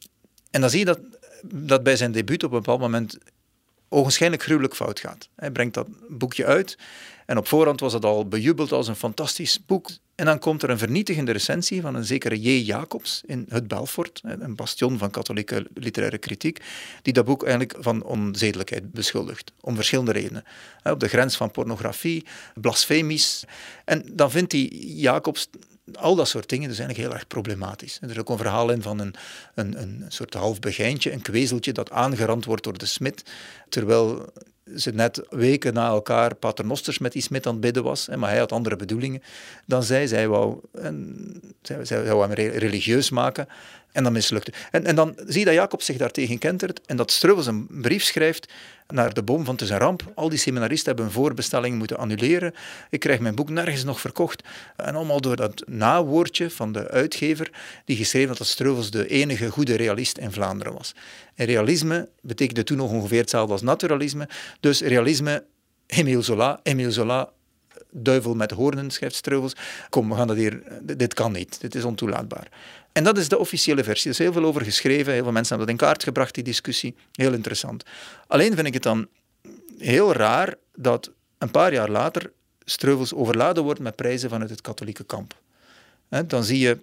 en 0.52 0.62
dan 0.62 0.70
zie 0.70 0.80
je 0.80 0.86
dat 0.86 1.00
dat 1.44 1.84
bij 1.84 1.96
zijn 1.96 2.12
debuut 2.12 2.44
op 2.44 2.52
een 2.52 2.58
bepaald 2.58 2.80
moment 2.80 3.18
ogenschijnlijk 3.90 4.44
gruwelijk 4.44 4.76
fout 4.76 5.00
gaat. 5.00 5.30
Hij 5.36 5.52
brengt 5.52 5.74
dat 5.74 5.88
boekje 6.10 6.46
uit 6.46 6.78
en 7.26 7.38
op 7.38 7.48
voorhand 7.48 7.80
was 7.80 7.94
het 7.94 8.06
al 8.06 8.28
bejubeld 8.28 8.72
als 8.72 8.88
een 8.88 8.96
fantastisch 8.96 9.66
boek. 9.66 9.90
En 10.16 10.26
dan 10.26 10.40
komt 10.40 10.64
er 10.64 10.70
een 10.70 10.78
vernietigende 10.78 11.32
recensie 11.32 11.82
van 11.82 11.96
een 11.96 12.06
zekere 12.06 12.42
J. 12.42 12.66
Jacobs 12.66 13.24
in 13.26 13.46
Het 13.50 13.68
Belfort, 13.68 14.22
een 14.24 14.56
bastion 14.56 14.98
van 14.98 15.12
katholieke 15.12 15.68
literaire 15.74 16.18
kritiek, 16.18 16.62
die 17.02 17.14
dat 17.14 17.26
boek 17.26 17.44
eigenlijk 17.44 17.76
van 17.80 18.04
onzedelijkheid 18.04 18.92
beschuldigt, 18.92 19.52
om 19.62 19.76
verschillende 19.76 20.12
redenen. 20.12 20.44
Op 20.84 21.00
de 21.00 21.08
grens 21.08 21.36
van 21.38 21.52
pornografie, 21.52 22.26
blasfemisch. 22.56 23.44
En 23.86 24.04
dan 24.12 24.32
vindt 24.32 24.52
hij 24.52 24.62
Jacobs 24.82 25.50
al 25.94 26.16
dat 26.16 26.28
soort 26.28 26.50
dingen, 26.50 26.68
dat 26.68 26.74
is 26.74 26.80
eigenlijk 26.80 27.10
heel 27.10 27.20
erg 27.20 27.28
problematisch. 27.28 27.98
er 28.02 28.10
is 28.10 28.18
ook 28.18 28.30
een 28.30 28.38
verhaal 28.38 28.70
in 28.70 28.82
van 28.82 29.00
een, 29.00 29.16
een, 29.56 29.82
een 29.82 30.06
soort 30.08 30.34
half 30.34 30.60
begijntje, 30.60 31.12
een 31.12 31.22
kwezeltje 31.22 31.72
dat 31.72 31.92
aangerand 31.92 32.46
wordt 32.46 32.64
door 32.64 32.78
de 32.78 32.86
smid, 32.86 33.24
terwijl 33.70 34.34
ze 34.76 34.92
net 34.92 35.22
weken 35.30 35.74
na 35.74 35.88
elkaar 35.88 36.36
paternosters 36.36 36.98
met 36.98 37.12
die 37.12 37.22
smid 37.22 37.46
aan 37.46 37.52
het 37.52 37.62
bidden 37.62 37.84
was, 37.84 38.08
maar 38.08 38.30
hij 38.30 38.40
had 38.40 38.52
andere 38.52 38.76
bedoelingen 38.76 39.24
dan 39.66 39.84
zij. 39.84 40.08
Zij 40.08 40.28
wou, 40.28 40.60
en, 40.74 41.16
zij, 41.62 42.04
wou 42.06 42.22
hem 42.22 42.34
religieus 42.34 43.10
maken 43.10 43.48
en 43.92 44.04
dan 44.04 44.12
mislukte. 44.12 44.54
En, 44.72 44.86
en 44.86 44.96
dan 44.96 45.16
zie 45.26 45.40
je 45.40 45.46
dat 45.46 45.54
Jacob 45.54 45.82
zich 45.82 45.98
daartegen 45.98 46.38
kentert 46.38 46.82
en 46.86 46.98
dat 46.98 47.12
Struwels 47.12 47.46
een 47.46 47.68
brief 47.70 48.04
schrijft 48.04 48.52
naar 48.88 49.14
de 49.14 49.24
boom 49.24 49.46
van 49.46 49.54
Het 49.54 49.64
is 49.64 49.70
een 49.70 49.78
ramp. 49.78 50.12
Al 50.16 50.30
die 50.30 50.38
seminaristen 50.38 50.88
hebben 50.88 51.06
een 51.06 51.12
voorbestelling 51.12 51.78
moeten 51.78 51.98
annuleren. 51.98 52.54
Ik 52.90 53.00
krijg 53.00 53.20
mijn 53.20 53.36
boek 53.36 53.50
nergens 53.50 53.84
nog 53.84 54.00
verkocht. 54.00 54.44
En 54.76 54.96
allemaal 54.96 55.22
door 55.22 55.36
dat 55.36 55.64
nawoordje 55.68 56.50
van 56.50 56.72
de 56.72 56.90
uitgever, 56.90 57.52
die 57.86 57.98
geschreven 57.98 58.30
had 58.30 58.38
dat 58.38 58.48
Streuvels 58.48 58.92
de 58.92 59.08
enige 59.08 59.50
goede 59.50 59.76
realist 59.76 60.18
in 60.18 60.32
Vlaanderen 60.32 60.74
was. 60.74 60.96
En 61.36 61.46
realisme 61.46 62.10
betekende 62.22 62.64
toen 62.64 62.78
nog 62.78 62.92
ongeveer 62.92 63.20
hetzelfde 63.20 63.54
als 63.54 63.62
naturalisme. 63.62 64.28
Dus 64.60 64.82
realisme, 64.82 65.44
Emile 65.88 66.22
Zola, 66.22 66.60
Emile 66.64 66.92
Zola 66.92 67.30
duivel 67.94 68.36
met 68.36 68.52
hoornen, 68.52 68.92
schrijft 68.92 69.16
Streuvels. 69.16 69.54
Kom, 69.90 70.10
we 70.10 70.16
gaan 70.16 70.28
dat 70.28 70.38
hier... 70.38 70.64
Dit 70.82 71.14
kan 71.14 71.32
niet. 71.32 71.62
Dit 71.62 71.76
is 71.76 71.84
ontoelaatbaar. 71.84 72.48
En 72.92 73.04
dat 73.04 73.18
is 73.18 73.30
de 73.30 73.38
officiële 73.38 73.84
versie. 73.84 74.06
Er 74.06 74.12
is 74.12 74.18
heel 74.18 74.34
veel 74.34 74.46
over 74.46 74.62
geschreven. 74.62 75.14
Heel 75.14 75.24
veel 75.24 75.32
mensen 75.32 75.56
hebben 75.56 75.76
dat 75.76 75.82
in 75.82 75.88
kaart 75.88 76.04
gebracht, 76.04 76.36
die 76.36 76.44
discussie. 76.44 76.96
Heel 77.12 77.34
interessant. 77.34 77.84
Alleen 78.28 78.56
vind 78.56 78.68
ik 78.68 78.74
het 78.74 78.84
dan 78.84 79.08
heel 79.78 80.14
raar 80.14 80.56
dat 80.76 81.12
een 81.38 81.52
paar 81.52 81.74
jaar 81.74 81.90
later 81.90 82.32
Streuvels 82.66 83.14
overladen 83.14 83.64
wordt 83.64 83.80
met 83.80 83.96
prijzen 83.96 84.30
vanuit 84.30 84.50
het 84.50 84.62
katholieke 84.62 85.04
kamp. 85.04 85.36
Dan 86.28 86.44
zie 86.44 86.60
je 86.60 86.80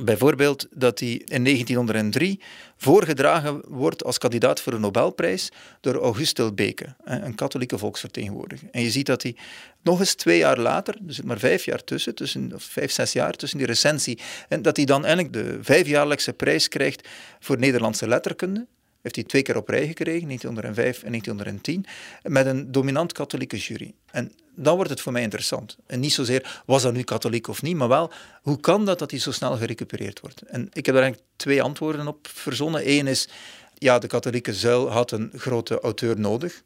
Bijvoorbeeld 0.00 0.66
dat 0.70 0.98
hij 0.98 1.22
in 1.24 1.44
1903 1.44 2.40
voorgedragen 2.76 3.62
wordt 3.68 4.04
als 4.04 4.18
kandidaat 4.18 4.60
voor 4.60 4.72
de 4.72 4.78
Nobelprijs 4.78 5.52
door 5.80 5.94
Auguste 5.94 6.52
Beke, 6.52 6.94
een 7.04 7.34
katholieke 7.34 7.78
volksvertegenwoordiger. 7.78 8.68
En 8.70 8.82
je 8.82 8.90
ziet 8.90 9.06
dat 9.06 9.22
hij 9.22 9.36
nog 9.82 10.00
eens 10.00 10.14
twee 10.14 10.38
jaar 10.38 10.58
later, 10.58 10.94
er 11.06 11.14
zit 11.14 11.24
maar 11.24 11.38
vijf 11.38 11.64
jaar 11.64 11.84
tussen, 11.84 12.14
tussen 12.14 12.54
of 12.54 12.62
vijf, 12.62 12.90
zes 12.90 13.12
jaar 13.12 13.32
tussen 13.32 13.58
die 13.58 13.66
recensie, 13.66 14.18
en 14.48 14.62
dat 14.62 14.76
hij 14.76 14.84
dan 14.84 15.04
eindelijk 15.04 15.32
de 15.32 15.58
vijfjaarlijkse 15.60 16.32
prijs 16.32 16.68
krijgt 16.68 17.08
voor 17.40 17.58
Nederlandse 17.58 18.08
letterkunde 18.08 18.66
heeft 19.02 19.14
hij 19.14 19.24
twee 19.24 19.42
keer 19.42 19.56
op 19.56 19.68
rij 19.68 19.86
gekregen, 19.86 20.26
1905 20.26 21.02
en 21.02 21.08
1910, 21.08 21.86
met 22.22 22.46
een 22.46 22.72
dominant 22.72 23.12
katholieke 23.12 23.56
jury. 23.56 23.94
En 24.10 24.32
dan 24.54 24.74
wordt 24.74 24.90
het 24.90 25.00
voor 25.00 25.12
mij 25.12 25.22
interessant. 25.22 25.76
En 25.86 26.00
niet 26.00 26.12
zozeer, 26.12 26.62
was 26.66 26.82
dat 26.82 26.92
nu 26.92 27.02
katholiek 27.02 27.48
of 27.48 27.62
niet, 27.62 27.76
maar 27.76 27.88
wel, 27.88 28.12
hoe 28.42 28.60
kan 28.60 28.84
dat 28.84 28.98
dat 28.98 29.10
hij 29.10 29.20
zo 29.20 29.32
snel 29.32 29.56
gerecupereerd 29.56 30.20
wordt? 30.20 30.42
En 30.42 30.68
ik 30.72 30.86
heb 30.86 30.94
daar 30.94 31.04
eigenlijk 31.04 31.32
twee 31.36 31.62
antwoorden 31.62 32.06
op 32.06 32.28
verzonnen. 32.32 32.90
Eén 32.90 33.06
is, 33.06 33.28
ja, 33.74 33.98
de 33.98 34.06
katholieke 34.06 34.54
zuil 34.54 34.90
had 34.90 35.10
een 35.10 35.32
grote 35.34 35.80
auteur 35.80 36.20
nodig. 36.20 36.62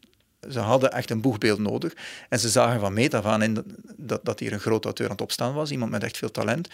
Ze 0.51 0.59
hadden 0.59 0.93
echt 0.93 1.11
een 1.11 1.21
boegbeeld 1.21 1.59
nodig. 1.59 1.93
En 2.29 2.39
ze 2.39 2.49
zagen 2.49 2.81
van 2.81 2.93
meet 2.93 3.15
af 3.15 3.25
aan 3.25 3.43
in 3.43 3.65
dat, 3.97 4.21
dat 4.25 4.39
hier 4.39 4.53
een 4.53 4.61
grote 4.61 4.85
auteur 4.87 5.07
aan 5.07 5.13
het 5.13 5.21
opstaan 5.21 5.55
was, 5.55 5.71
iemand 5.71 5.91
met 5.91 6.03
echt 6.03 6.17
veel 6.17 6.31
talent 6.31 6.69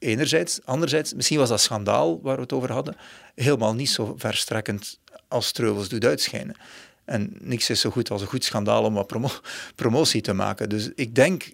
enerzijds. 0.00 0.60
Anderzijds, 0.64 1.14
misschien 1.14 1.38
was 1.38 1.48
dat 1.48 1.60
schandaal 1.60 2.20
waar 2.22 2.36
we 2.36 2.42
het 2.42 2.52
over 2.52 2.72
hadden, 2.72 2.96
helemaal 3.34 3.74
niet 3.74 3.90
zo 3.90 4.14
verstrekkend 4.16 4.98
als 5.28 5.46
Streuvels 5.46 5.88
doet 5.88 6.04
uitschijnen. 6.04 6.56
En 7.04 7.36
niks 7.40 7.70
is 7.70 7.80
zo 7.80 7.90
goed 7.90 8.10
als 8.10 8.20
een 8.20 8.26
goed 8.26 8.44
schandaal 8.44 8.84
om 8.84 8.94
wat 8.94 9.40
promotie 9.74 10.20
te 10.20 10.32
maken. 10.32 10.68
Dus 10.68 10.90
ik 10.94 11.14
denk 11.14 11.50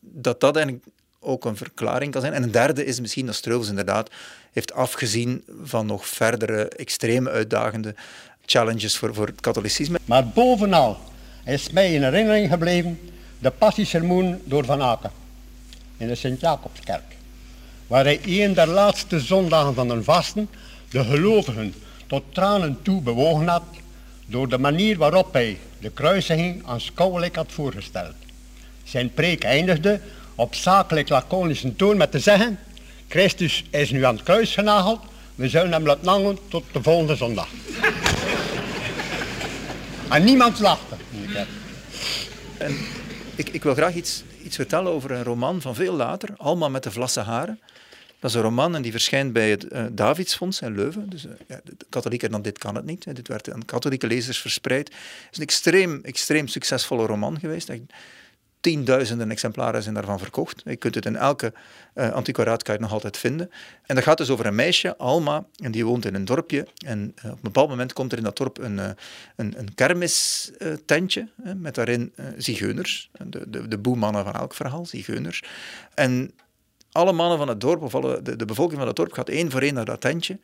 dat 0.00 0.40
dat 0.40 0.56
eigenlijk 0.56 0.86
ook 1.20 1.44
een 1.44 1.56
verklaring 1.56 2.12
kan 2.12 2.20
zijn. 2.20 2.32
En 2.32 2.42
een 2.42 2.50
derde 2.50 2.84
is 2.84 3.00
misschien 3.00 3.26
dat 3.26 3.34
Streuvels 3.34 3.68
inderdaad 3.68 4.10
heeft 4.52 4.72
afgezien 4.72 5.44
van 5.62 5.86
nog 5.86 6.06
verdere 6.06 6.68
extreme 6.68 7.30
uitdagende 7.30 7.94
challenges 8.46 8.96
voor, 8.96 9.14
voor 9.14 9.26
het 9.26 9.40
katholicisme. 9.40 9.98
Maar 10.04 10.28
bovenal 10.28 10.98
is 11.44 11.70
mij 11.70 11.94
in 11.94 12.02
herinnering 12.02 12.50
gebleven 12.50 12.98
de 13.38 13.50
passiesermoen 13.50 14.40
door 14.44 14.64
Van 14.64 14.82
Aken 14.82 15.10
in 15.96 16.06
de 16.06 16.14
Sint-Jacobskerk, 16.14 17.13
waar 17.94 18.04
hij 18.04 18.20
een 18.24 18.54
der 18.54 18.66
laatste 18.66 19.20
zondagen 19.20 19.74
van 19.74 19.88
de 19.88 20.02
vasten 20.02 20.48
de 20.90 21.04
gelovigen 21.04 21.74
tot 22.06 22.22
tranen 22.32 22.78
toe 22.82 23.02
bewogen 23.02 23.48
had 23.48 23.62
door 24.26 24.48
de 24.48 24.58
manier 24.58 24.96
waarop 24.96 25.32
hij 25.32 25.58
de 25.78 25.90
kruisiging 25.90 26.66
aanschouwelijk 26.66 27.36
had 27.36 27.46
voorgesteld. 27.52 28.14
Zijn 28.84 29.12
preek 29.12 29.44
eindigde 29.44 30.00
op 30.34 30.54
zakelijk 30.54 31.08
laconische 31.08 31.76
toon 31.76 31.96
met 31.96 32.10
te 32.10 32.18
zeggen, 32.18 32.58
Christus 33.08 33.64
is 33.70 33.90
nu 33.90 34.04
aan 34.04 34.14
het 34.14 34.24
kruis 34.24 34.54
genageld, 34.54 35.00
we 35.34 35.48
zullen 35.48 35.72
hem 35.72 35.86
laten 35.86 36.08
hangen 36.08 36.38
tot 36.48 36.64
de 36.72 36.82
volgende 36.82 37.16
zondag. 37.16 37.48
en 40.14 40.24
niemand 40.24 40.58
lachte. 40.58 40.94
En 42.58 42.76
ik, 43.34 43.48
ik 43.48 43.62
wil 43.62 43.74
graag 43.74 43.94
iets, 43.94 44.22
iets 44.42 44.56
vertellen 44.56 44.92
over 44.92 45.10
een 45.10 45.24
roman 45.24 45.60
van 45.60 45.74
veel 45.74 45.94
later, 45.94 46.28
Alma 46.36 46.68
met 46.68 46.82
de 46.82 46.90
vlasse 46.90 47.20
haren. 47.20 47.58
Dat 48.24 48.32
is 48.32 48.38
een 48.38 48.44
roman 48.44 48.74
en 48.74 48.82
die 48.82 48.92
verschijnt 48.92 49.32
bij 49.32 49.50
het 49.50 49.72
uh, 49.72 49.84
Davidsfonds 49.92 50.60
in 50.60 50.74
Leuven. 50.74 51.10
Dus 51.10 51.24
uh, 51.24 51.32
ja, 51.46 51.60
de 51.64 51.76
katholieken 51.88 52.30
dan 52.30 52.42
dit 52.42 52.58
kan 52.58 52.74
het 52.74 52.84
niet. 52.84 53.14
Dit 53.14 53.28
werd 53.28 53.52
aan 53.52 53.64
katholieke 53.64 54.06
lezers 54.06 54.38
verspreid. 54.38 54.88
Het 54.88 55.28
is 55.30 55.36
een 55.36 55.42
extreem, 55.42 56.00
extreem 56.02 56.48
succesvolle 56.48 57.06
roman 57.06 57.38
geweest. 57.38 57.70
Tienduizenden 58.60 59.30
exemplaren 59.30 59.82
zijn 59.82 59.94
daarvan 59.94 60.18
verkocht. 60.18 60.62
Je 60.64 60.76
kunt 60.76 60.94
het 60.94 61.06
in 61.06 61.16
elke 61.16 61.52
uh, 61.94 62.78
nog 62.78 62.92
altijd 62.92 63.16
vinden. 63.16 63.50
En 63.82 63.94
dat 63.94 64.04
gaat 64.04 64.18
dus 64.18 64.30
over 64.30 64.46
een 64.46 64.54
meisje, 64.54 64.96
Alma, 64.96 65.46
en 65.56 65.70
die 65.70 65.84
woont 65.84 66.04
in 66.04 66.14
een 66.14 66.24
dorpje. 66.24 66.66
En 66.86 67.14
op 67.24 67.30
een 67.30 67.38
bepaald 67.42 67.68
moment 67.68 67.92
komt 67.92 68.12
er 68.12 68.18
in 68.18 68.24
dat 68.24 68.36
dorp 68.36 68.58
een, 68.58 68.76
uh, 68.76 68.90
een, 69.36 69.54
een 69.58 69.74
kermistentje, 69.74 71.28
met 71.56 71.74
daarin 71.74 72.12
zigeuners, 72.36 73.10
de, 73.26 73.50
de, 73.50 73.68
de 73.68 73.78
boemannen 73.78 74.24
van 74.24 74.34
elk 74.34 74.54
verhaal, 74.54 74.86
zigeuners. 74.86 75.42
En 75.94 76.34
alle 76.94 77.12
mannen 77.12 77.38
van 77.38 77.48
het 77.48 77.60
dorp, 77.60 77.82
of 77.82 77.92
de, 77.92 78.36
de 78.36 78.44
bevolking 78.44 78.78
van 78.78 78.86
het 78.86 78.96
dorp, 78.96 79.12
gaat 79.12 79.28
één 79.28 79.50
voor 79.50 79.60
één 79.60 79.74
naar 79.74 79.84
dat 79.84 80.00
tentje 80.00 80.38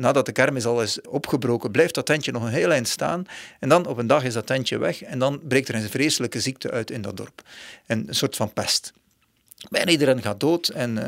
nadat 0.00 0.26
de 0.26 0.32
kermis 0.32 0.66
al 0.66 0.82
is 0.82 1.00
opgebroken, 1.00 1.70
blijft 1.70 1.94
dat 1.94 2.06
tentje 2.06 2.32
nog 2.32 2.42
een 2.42 2.48
heel 2.48 2.70
eind 2.70 2.88
staan. 2.88 3.26
En 3.60 3.68
dan 3.68 3.86
op 3.86 3.98
een 3.98 4.06
dag 4.06 4.24
is 4.24 4.34
dat 4.34 4.46
tentje 4.46 4.78
weg 4.78 5.02
en 5.02 5.18
dan 5.18 5.40
breekt 5.48 5.68
er 5.68 5.74
een 5.74 5.90
vreselijke 5.90 6.40
ziekte 6.40 6.70
uit 6.70 6.90
in 6.90 7.02
dat 7.02 7.16
dorp. 7.16 7.42
een 7.86 8.06
soort 8.10 8.36
van 8.36 8.52
pest. 8.52 8.92
Bijna 9.70 9.90
iedereen 9.90 10.22
gaat 10.22 10.40
dood 10.40 10.68
en 10.68 10.96
uh, 10.96 11.02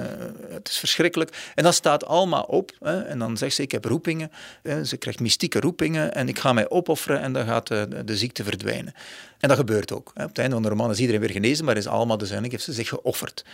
het 0.49 0.69
is 0.69 0.79
verschrikkelijk. 0.79 1.53
En 1.55 1.63
dan 1.63 1.73
staat 1.73 2.05
Alma 2.05 2.41
op 2.41 2.73
hè, 2.81 3.01
en 3.01 3.19
dan 3.19 3.37
zegt 3.37 3.55
ze, 3.55 3.63
ik 3.63 3.73
heb 3.73 3.85
roepingen. 3.85 4.31
Hè, 4.63 4.85
ze 4.85 4.97
krijgt 4.97 5.21
mystieke 5.21 5.61
roepingen 5.61 6.15
en 6.15 6.29
ik 6.29 6.39
ga 6.39 6.53
mij 6.53 6.71
opofferen 6.71 7.21
en 7.21 7.33
dan 7.33 7.47
gaat 7.47 7.67
de, 7.67 8.03
de 8.05 8.17
ziekte 8.17 8.45
verdwijnen. 8.45 8.95
En 9.39 9.49
dat 9.49 9.59
gebeurt 9.59 9.93
ook. 9.93 10.11
Hè. 10.15 10.23
Op 10.23 10.29
het 10.29 10.39
einde 10.39 10.55
van 10.55 10.63
de 10.63 10.69
roman 10.69 10.91
is 10.91 10.99
iedereen 10.99 11.21
weer 11.21 11.31
genezen, 11.31 11.65
maar 11.65 11.77
is 11.77 11.87
Alma 11.87 12.17
dus 12.17 12.31
eigenlijk, 12.31 12.53
heeft 12.53 12.65
ze 12.65 12.73
zich 12.73 12.89
geofferd 12.89 13.45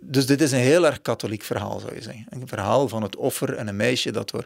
dus 0.00 0.26
dit 0.26 0.40
is 0.40 0.52
een 0.52 0.58
heel 0.58 0.86
erg 0.86 1.02
katholiek 1.02 1.42
verhaal, 1.42 1.80
zou 1.80 1.94
je 1.94 2.02
zeggen. 2.02 2.26
Een 2.28 2.48
verhaal 2.48 2.88
van 2.88 3.02
het 3.02 3.16
offer 3.16 3.54
en 3.54 3.68
een 3.68 3.76
meisje 3.76 4.10
dat 4.10 4.30
door, 4.30 4.44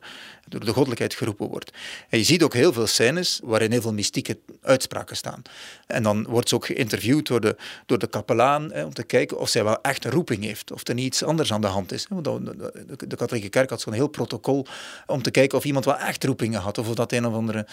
door 0.48 0.60
de 0.60 0.72
goddelijkheid 0.72 1.14
geroepen 1.14 1.48
wordt. 1.48 1.72
En 2.08 2.18
je 2.18 2.24
ziet 2.24 2.42
ook 2.42 2.54
heel 2.54 2.72
veel 2.72 2.86
scènes 2.86 3.40
waarin 3.42 3.70
heel 3.70 3.80
veel 3.80 3.92
mystieke 3.92 4.38
uitspraken 4.62 5.16
staan. 5.16 5.42
En 5.86 6.02
dan 6.02 6.26
wordt 6.28 6.48
ze 6.48 6.54
ook 6.54 6.66
geïnterviewd 6.66 7.26
door 7.26 7.40
de, 7.40 7.56
door 7.86 7.98
de 7.98 8.06
kapelaan 8.06 8.72
hè, 8.72 8.84
om 8.84 8.94
te 8.94 9.02
kijken 9.02 9.38
of 9.38 9.48
zij 9.48 9.64
wel 9.64 9.80
echt 9.82 10.04
een 10.04 10.10
roeping 10.10 10.44
heeft, 10.44 10.72
of 10.72 10.88
er 10.88 10.94
niet 10.94 11.06
iets 11.06 11.22
anders 11.22 11.52
aan 11.52 11.60
de 11.60 11.66
hand 11.66 11.92
is. 11.92 12.06
Want 12.08 12.24
de, 12.24 13.06
de, 13.06 13.16
katholieke 13.16 13.48
kerk 13.48 13.70
had 13.70 13.80
zo'n 13.80 13.92
heel 13.92 14.08
protocol 14.08 14.66
om 15.06 15.22
te 15.22 15.30
kijken 15.30 15.58
of 15.58 15.64
iemand 15.64 15.84
wel 15.84 15.98
echt 15.98 16.24
roepingen 16.24 16.60
had, 16.60 16.78
of 16.78 16.88
of 16.88 16.94
dat 16.94 17.12
een 17.12 17.26
of 17.26 17.34
andere 17.34 17.66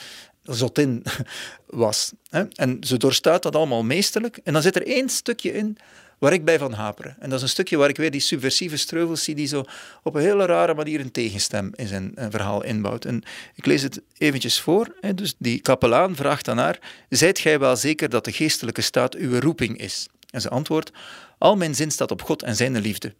zotin 0.43 1.03
was. 1.65 2.11
En 2.55 2.77
ze 2.81 2.97
doorstaat 2.97 3.43
dat 3.43 3.55
allemaal 3.55 3.83
meesterlijk. 3.83 4.39
En 4.43 4.53
dan 4.53 4.61
zit 4.61 4.75
er 4.75 4.87
één 4.87 5.09
stukje 5.09 5.53
in 5.53 5.77
waar 6.22 6.34
ik 6.34 6.45
bij 6.45 6.60
van 6.60 6.73
haperen. 6.73 7.15
En 7.19 7.30
dat 7.30 7.38
is 7.38 7.43
een 7.43 7.49
stukje 7.49 7.77
waar 7.77 7.89
ik 7.89 7.98
weer 7.98 8.11
die 8.11 8.22
subversieve 8.22 8.77
streuvels 8.77 9.23
zie 9.23 9.35
die 9.35 9.48
zo 9.48 9.64
op 10.03 10.15
een 10.15 10.22
hele 10.22 10.45
rare 10.45 10.73
manier 10.73 10.99
een 10.99 11.11
tegenstem 11.11 11.72
in 11.76 11.88
zijn 11.88 12.14
verhaal 12.30 12.64
inbouwt. 12.64 13.06
En 13.06 13.23
ik 13.56 13.65
lees 13.65 13.81
het 13.81 14.02
eventjes 14.18 14.60
voor. 14.60 14.95
Hè. 14.99 15.14
Dus 15.14 15.35
die 15.38 15.60
kapelaan 15.60 16.15
vraagt 16.15 16.48
aan 16.48 16.57
haar, 16.57 16.80
zijt 17.10 17.39
gij 17.39 17.60
wel 17.60 17.76
zeker 17.76 18.10
dat 18.10 18.26
de 18.26 18.31
geestelijke 18.31 18.81
staat 18.81 19.15
uw 19.15 19.39
roeping 19.39 19.77
is? 19.77 20.07
En 20.30 20.41
ze 20.41 20.49
antwoordt, 20.49 20.91
al 21.38 21.56
mijn 21.56 21.76
zin 21.76 21.91
staat 21.91 22.11
op 22.11 22.22
God 22.22 22.43
en 22.43 22.56
zijn 22.56 22.80
liefde. 22.80 23.14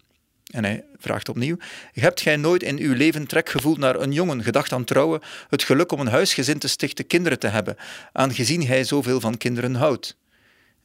En 0.52 0.64
hij 0.64 0.84
vraagt 0.98 1.30
opnieuw: 1.30 1.58
Hebt 1.92 2.22
gij 2.22 2.36
nooit 2.36 2.64
in 2.64 2.78
uw 2.78 2.94
leven 2.94 3.28
trek 3.28 3.50
gevoeld 3.50 3.78
naar 3.78 3.96
een 3.96 4.12
jongen, 4.12 4.44
gedacht 4.44 4.72
aan 4.72 4.84
trouwen, 4.84 5.22
het 5.50 5.64
geluk 5.64 5.92
om 5.92 6.00
een 6.00 6.08
huisgezin 6.08 6.60
te 6.60 6.68
stichten, 6.68 7.08
kinderen 7.08 7.40
te 7.40 7.48
hebben, 7.48 7.76
aangezien 8.12 8.68
hij 8.68 8.84
zoveel 8.84 9.20
van 9.20 9.38
kinderen 9.38 9.76
houdt? 9.76 10.18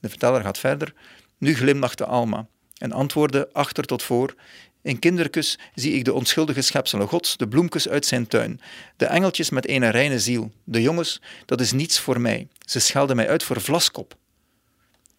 De 0.01 0.09
verteller 0.09 0.43
gaat 0.43 0.59
verder. 0.59 0.95
Nu 1.39 1.55
glimlachte 1.55 2.05
Alma 2.05 2.47
en 2.79 2.93
antwoordde 2.93 3.49
achter 3.53 3.85
tot 3.85 4.03
voor. 4.03 4.35
In 4.83 4.99
kinderkus 4.99 5.59
zie 5.75 5.93
ik 5.93 6.05
de 6.05 6.13
onschuldige 6.13 6.61
schepselen 6.61 7.09
gods, 7.09 7.37
de 7.37 7.49
bloemkes 7.49 7.89
uit 7.89 8.07
zijn 8.07 8.27
tuin, 8.27 8.61
de 8.97 9.07
engeltjes 9.07 9.51
met 9.51 9.69
een 9.69 9.91
reine 9.91 10.21
ziel, 10.21 10.53
de 10.65 10.83
jongens, 10.83 11.21
dat 11.45 11.61
is 11.61 11.73
niets 11.73 12.01
voor 12.01 12.21
mij. 12.21 12.49
Ze 12.59 12.79
schelden 12.81 13.17
mij 13.17 13.29
uit 13.29 13.43
voor 13.43 13.61
vlaskop. 13.61 14.17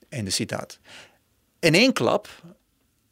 Einde 0.10 0.30
citaat. 0.30 0.80
In 1.60 1.74
één 1.74 1.94
klap 1.94 2.30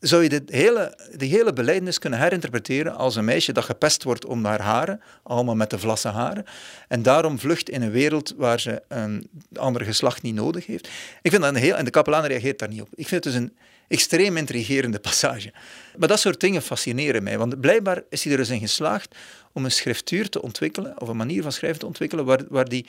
zou 0.08 0.24
je 0.24 0.30
dit 0.30 0.50
hele, 0.50 0.98
die 1.16 1.30
hele 1.30 1.54
beleidnis 1.54 2.00
kunnen 2.00 2.20
herinterpreteren 2.20 2.96
als 2.96 3.16
een 3.16 3.26
meisje 3.26 3.54
dat 3.54 3.64
gepest 3.64 4.04
wordt 4.04 4.26
om 4.26 4.46
haar 4.46 4.62
haren, 4.62 5.02
allemaal 5.24 5.56
met 5.56 5.70
de 5.70 5.80
vlasse 5.80 6.08
haren, 6.08 6.46
en 6.88 7.02
daarom 7.02 7.40
vlucht 7.40 7.70
in 7.70 7.82
een 7.82 7.92
wereld 7.92 8.34
waar 8.38 8.60
ze 8.60 8.82
een 8.88 9.30
andere 9.56 9.86
geslacht 9.86 10.22
niet 10.22 10.36
nodig 10.36 10.66
heeft. 10.66 10.88
Ik 11.22 11.32
vind 11.32 11.42
dat 11.42 11.56
een 11.56 11.62
heel, 11.62 11.76
en 11.76 11.86
de 11.86 11.92
kapelaan 11.92 12.26
reageert 12.26 12.60
daar 12.60 12.70
niet 12.70 12.82
op. 12.82 12.90
Ik 12.96 13.08
vind 13.08 13.24
het 13.24 13.34
dus 13.34 13.42
een 13.42 13.56
extreem 13.88 14.38
intrigerende 14.38 15.00
passage. 15.00 15.54
Maar 15.98 16.08
dat 16.08 16.20
soort 16.20 16.40
dingen 16.40 16.62
fascineren 16.62 17.24
mij, 17.24 17.38
want 17.38 17.60
blijkbaar 17.62 18.04
is 18.10 18.24
hij 18.24 18.32
er 18.32 18.38
dus 18.38 18.50
in 18.50 18.60
geslaagd 18.60 19.16
om 19.54 19.66
een 19.66 19.72
schriftuur 19.72 20.30
te 20.30 20.42
ontwikkelen, 20.42 21.02
of 21.02 21.08
een 21.08 21.18
manier 21.18 21.42
van 21.42 21.52
schrijven 21.52 21.80
te 21.80 21.86
ontwikkelen, 21.86 22.26
waar, 22.26 22.42
waar 22.50 22.70
die 22.70 22.86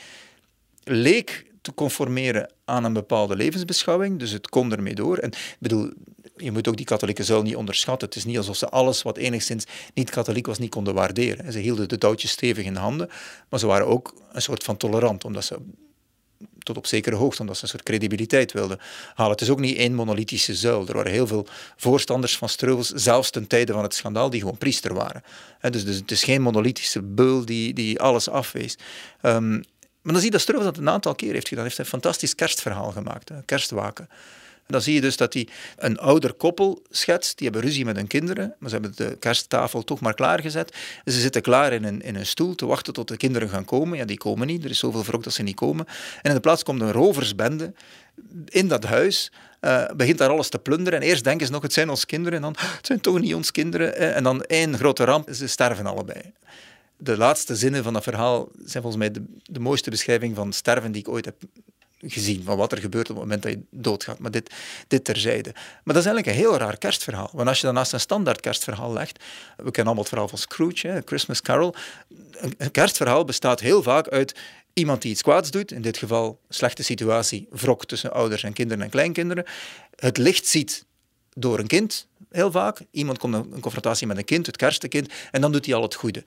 leek 0.85 1.45
conformeren 1.75 2.51
aan 2.65 2.85
een 2.85 2.93
bepaalde 2.93 3.37
levensbeschouwing, 3.37 4.19
dus 4.19 4.31
het 4.31 4.49
kon 4.49 4.73
ermee 4.73 4.95
door. 4.95 5.19
En 5.19 5.31
ik 5.31 5.57
bedoel, 5.59 5.93
je 6.37 6.53
moet 6.53 6.69
ook 6.69 6.77
die 6.77 6.87
katholieke 6.87 7.25
zuil 7.25 7.43
niet 7.43 7.57
onderschatten. 7.57 8.09
Het 8.09 8.17
is 8.17 8.25
niet 8.25 8.37
alsof 8.37 8.57
ze 8.57 8.69
alles 8.69 9.03
wat 9.03 9.17
enigszins 9.17 9.65
niet 9.95 10.11
katholiek 10.11 10.47
was 10.47 10.59
niet 10.59 10.71
konden 10.71 10.95
waarderen. 10.95 11.53
Ze 11.53 11.59
hielden 11.59 11.89
de 11.89 11.99
touwtjes 11.99 12.31
stevig 12.31 12.65
in 12.65 12.75
de 12.75 12.81
handen, 12.81 13.11
maar 13.49 13.61
ze 13.61 13.67
waren 13.67 13.87
ook 13.87 14.15
een 14.33 14.43
soort 14.43 14.65
van 14.65 14.77
tolerant, 14.77 15.25
omdat 15.25 15.45
ze 15.45 15.59
tot 16.59 16.77
op 16.77 16.87
zekere 16.87 17.17
hoogte, 17.17 17.41
omdat 17.41 17.57
ze 17.57 17.63
een 17.63 17.69
soort 17.69 17.83
credibiliteit 17.83 18.53
wilden 18.53 18.79
halen. 19.15 19.33
Het 19.33 19.41
is 19.41 19.51
ook 19.51 19.61
niet 19.61 19.77
één 19.77 19.95
monolithische 19.95 20.55
zuil. 20.55 20.89
Er 20.89 20.95
waren 20.95 21.13
heel 21.13 21.27
veel 21.27 21.47
voorstanders 21.77 22.37
van 22.37 22.49
Streuvels, 22.49 22.89
zelfs 22.89 23.31
ten 23.31 23.47
tijde 23.47 23.73
van 23.73 23.83
het 23.83 23.95
schandaal, 23.95 24.31
die 24.31 24.41
gewoon 24.41 24.59
priester 24.59 24.95
waren. 24.95 25.23
dus, 25.61 25.85
dus, 25.85 25.97
het 25.97 26.11
is 26.11 26.25
geen 26.25 26.43
monolithische 26.43 27.03
beul 27.03 27.45
die, 27.45 27.73
die 27.73 28.01
alles 28.01 28.29
afwees. 28.29 28.79
Um, 29.23 29.63
maar 30.07 30.15
dan 30.15 30.23
zie 30.23 30.31
je 30.31 30.37
dat 30.37 30.47
Streuvels 30.47 30.75
dat 30.75 30.83
een 30.83 30.91
aantal 30.91 31.15
keer 31.15 31.33
heeft 31.33 31.49
gedaan. 31.49 31.65
Hij 31.65 31.73
heeft 31.77 31.79
een 31.79 32.01
fantastisch 32.01 32.35
kerstverhaal 32.35 32.91
gemaakt, 32.91 33.31
kerstwaken. 33.45 34.09
Dan 34.67 34.83
zie 34.83 34.95
je 34.95 35.01
dus 35.01 35.17
dat 35.17 35.35
hij 35.35 35.49
een 35.77 35.99
ouder 35.99 36.33
koppel 36.33 36.83
schetst. 36.91 37.39
Die 37.39 37.49
hebben 37.49 37.67
ruzie 37.67 37.85
met 37.85 37.97
hun 37.97 38.07
kinderen, 38.07 38.55
maar 38.59 38.71
ze 38.71 38.75
hebben 38.75 38.93
de 38.97 39.17
kersttafel 39.19 39.85
toch 39.85 40.01
maar 40.01 40.15
klaargezet. 40.15 40.77
Ze 41.05 41.21
zitten 41.21 41.43
klaar 41.43 41.73
in 41.73 41.85
een, 41.85 42.03
in 42.03 42.15
een 42.15 42.27
stoel 42.27 42.55
te 42.55 42.67
wachten 42.67 42.93
tot 42.93 43.09
de 43.09 43.17
kinderen 43.17 43.49
gaan 43.49 43.65
komen. 43.65 43.99
Ja, 43.99 44.05
die 44.05 44.17
komen 44.17 44.47
niet. 44.47 44.65
Er 44.65 44.71
is 44.71 44.79
zoveel 44.79 45.05
wrok 45.05 45.25
dat 45.25 45.33
ze 45.33 45.43
niet 45.43 45.57
komen. 45.57 45.87
En 46.23 46.29
in 46.31 46.35
de 46.35 46.41
plaats 46.41 46.63
komt 46.63 46.81
een 46.81 46.93
roversbende 46.93 47.73
in 48.45 48.69
dat 48.69 48.85
huis. 48.85 49.33
Uh, 49.61 49.91
begint 49.97 50.19
daar 50.19 50.31
alles 50.31 50.49
te 50.49 50.59
plunderen. 50.59 51.01
En 51.01 51.07
eerst 51.07 51.25
denken 51.25 51.47
ze 51.47 51.53
nog, 51.53 51.63
het 51.63 51.73
zijn 51.73 51.91
ons 51.91 52.07
kinderen. 52.07 52.37
En 52.37 52.43
dan, 52.43 52.55
het 52.59 52.87
zijn 52.87 53.01
toch 53.01 53.21
niet 53.21 53.35
ons 53.35 53.51
kinderen. 53.51 54.15
En 54.15 54.23
dan 54.23 54.43
één 54.43 54.79
grote 54.79 55.05
ramp, 55.05 55.29
ze 55.33 55.47
sterven 55.47 55.87
allebei 55.87 56.33
de 56.97 57.17
laatste 57.17 57.57
zinnen 57.57 57.83
van 57.83 57.93
dat 57.93 58.03
verhaal 58.03 58.49
zijn 58.65 58.83
volgens 58.83 58.97
mij 58.97 59.11
de, 59.11 59.25
de 59.43 59.61
mooiste 59.61 59.91
beschrijving 59.91 60.37
van 60.37 60.53
sterven 60.53 60.93
die 60.93 61.01
ik 61.01 61.09
ooit 61.09 61.25
heb 61.25 61.37
gezien 62.01 62.43
van 62.43 62.57
wat 62.57 62.73
er 62.73 62.79
gebeurt 62.79 63.11
op 63.11 63.17
het 63.17 63.25
moment 63.25 63.43
dat 63.43 63.53
je 63.53 63.61
doodgaat. 63.71 64.19
Maar 64.19 64.31
dit, 64.31 64.55
dit 64.89 65.05
terzijde. 65.05 65.51
Maar 65.55 65.95
dat 65.95 65.97
is 65.97 66.05
eigenlijk 66.05 66.27
een 66.27 66.43
heel 66.43 66.57
raar 66.57 66.79
kerstverhaal. 66.79 67.31
Want 67.33 67.49
als 67.49 67.61
je 67.61 67.67
dat 67.67 67.75
naast 67.75 67.93
een 67.93 68.01
standaard 68.01 68.41
kerstverhaal 68.41 68.93
legt, 68.93 69.25
we 69.57 69.63
kennen 69.63 69.85
allemaal 69.85 69.99
het 69.99 70.09
verhaal 70.09 70.29
van 70.29 70.39
Scrooge, 70.39 71.03
Christmas 71.05 71.41
Carol. 71.41 71.75
Een 72.59 72.71
kerstverhaal 72.71 73.25
bestaat 73.25 73.61
heel 73.61 73.83
vaak 73.83 74.09
uit 74.09 74.35
iemand 74.73 75.03
die 75.03 75.11
iets 75.11 75.23
kwaads 75.23 75.51
doet, 75.51 75.73
in 75.73 75.83
dit 75.83 75.99
geval 75.99 76.41
slechte 76.49 76.83
situatie, 76.83 77.49
wrok 77.51 77.85
tussen 77.85 78.13
ouders 78.13 78.43
en 78.43 78.53
kinderen 78.53 78.85
en 78.85 78.91
kleinkinderen. 78.91 79.45
Het 79.95 80.19
licht 80.19 80.47
ziet 80.47 80.85
door 81.35 81.59
een 81.59 81.67
kind, 81.67 82.09
heel 82.31 82.51
vaak. 82.51 82.81
Iemand 82.91 83.19
komt 83.19 83.35
in 83.35 83.61
confrontatie 83.61 84.07
met 84.07 84.17
een 84.17 84.25
kind, 84.25 84.47
het 84.47 84.57
kerstkind, 84.57 85.13
en 85.31 85.41
dan 85.41 85.53
doet 85.53 85.67
hij 85.67 85.75
al 85.75 85.83
het 85.83 85.95
goede. 85.95 86.25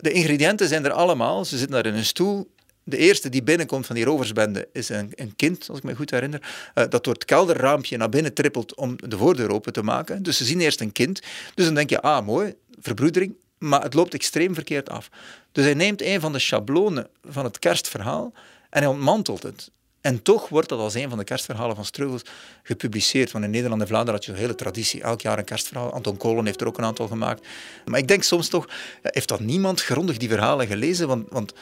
De 0.00 0.12
ingrediënten 0.12 0.68
zijn 0.68 0.84
er 0.84 0.92
allemaal. 0.92 1.44
Ze 1.44 1.58
zitten 1.58 1.82
daar 1.82 1.92
in 1.92 1.98
een 1.98 2.04
stoel 2.04 2.54
De 2.88 2.96
eerste 2.96 3.28
die 3.28 3.42
binnenkomt 3.42 3.86
van 3.86 3.94
die 3.94 4.04
roversbende 4.04 4.68
is 4.72 4.88
een, 4.88 5.12
een 5.14 5.36
kind, 5.36 5.68
als 5.68 5.78
ik 5.78 5.84
me 5.84 5.94
goed 5.94 6.10
herinner, 6.10 6.40
uh, 6.74 6.84
dat 6.88 7.04
door 7.04 7.14
het 7.14 7.24
kelderraampje 7.24 7.96
naar 7.96 8.08
binnen 8.08 8.34
trippelt 8.34 8.74
om 8.74 8.96
de 8.96 9.16
voordeur 9.16 9.50
open 9.50 9.72
te 9.72 9.82
maken. 9.82 10.22
Dus 10.22 10.36
ze 10.36 10.44
zien 10.44 10.60
eerst 10.60 10.80
een 10.80 10.92
kind. 10.92 11.20
Dus 11.54 11.64
dan 11.64 11.74
denk 11.74 11.90
je, 11.90 12.00
ah, 12.00 12.26
mooi, 12.26 12.54
verbroedering. 12.80 13.34
Maar 13.58 13.82
het 13.82 13.94
loopt 13.94 14.14
extreem 14.14 14.54
verkeerd 14.54 14.88
af. 14.88 15.08
Dus 15.52 15.64
hij 15.64 15.74
neemt 15.74 16.02
een 16.02 16.20
van 16.20 16.32
de 16.32 16.38
schablonen 16.38 17.08
van 17.24 17.44
het 17.44 17.58
kerstverhaal 17.58 18.32
en 18.70 18.82
hij 18.82 18.90
ontmantelt 18.90 19.42
het. 19.42 19.70
En 20.06 20.22
toch 20.22 20.48
wordt 20.48 20.68
dat 20.68 20.78
als 20.78 20.94
een 20.94 21.08
van 21.08 21.18
de 21.18 21.24
kerstverhalen 21.24 21.76
van 21.76 21.84
Streuvels 21.84 22.22
gepubliceerd. 22.62 23.32
Want 23.32 23.44
in 23.44 23.50
Nederland 23.50 23.80
en 23.80 23.86
Vlaanderen 23.86 24.14
had 24.14 24.24
je 24.24 24.32
een 24.32 24.38
hele 24.38 24.54
traditie. 24.54 25.02
Elk 25.02 25.20
jaar 25.20 25.38
een 25.38 25.44
kerstverhaal. 25.44 25.92
Anton 25.92 26.16
Kolen 26.16 26.46
heeft 26.46 26.60
er 26.60 26.66
ook 26.66 26.78
een 26.78 26.84
aantal 26.84 27.08
gemaakt. 27.08 27.46
Maar 27.84 27.98
ik 27.98 28.08
denk 28.08 28.22
soms 28.22 28.48
toch, 28.48 28.68
heeft 29.02 29.28
dat 29.28 29.40
niemand 29.40 29.82
grondig 29.82 30.16
die 30.16 30.28
verhalen 30.28 30.66
gelezen? 30.66 31.08
Want, 31.08 31.26
want 31.30 31.52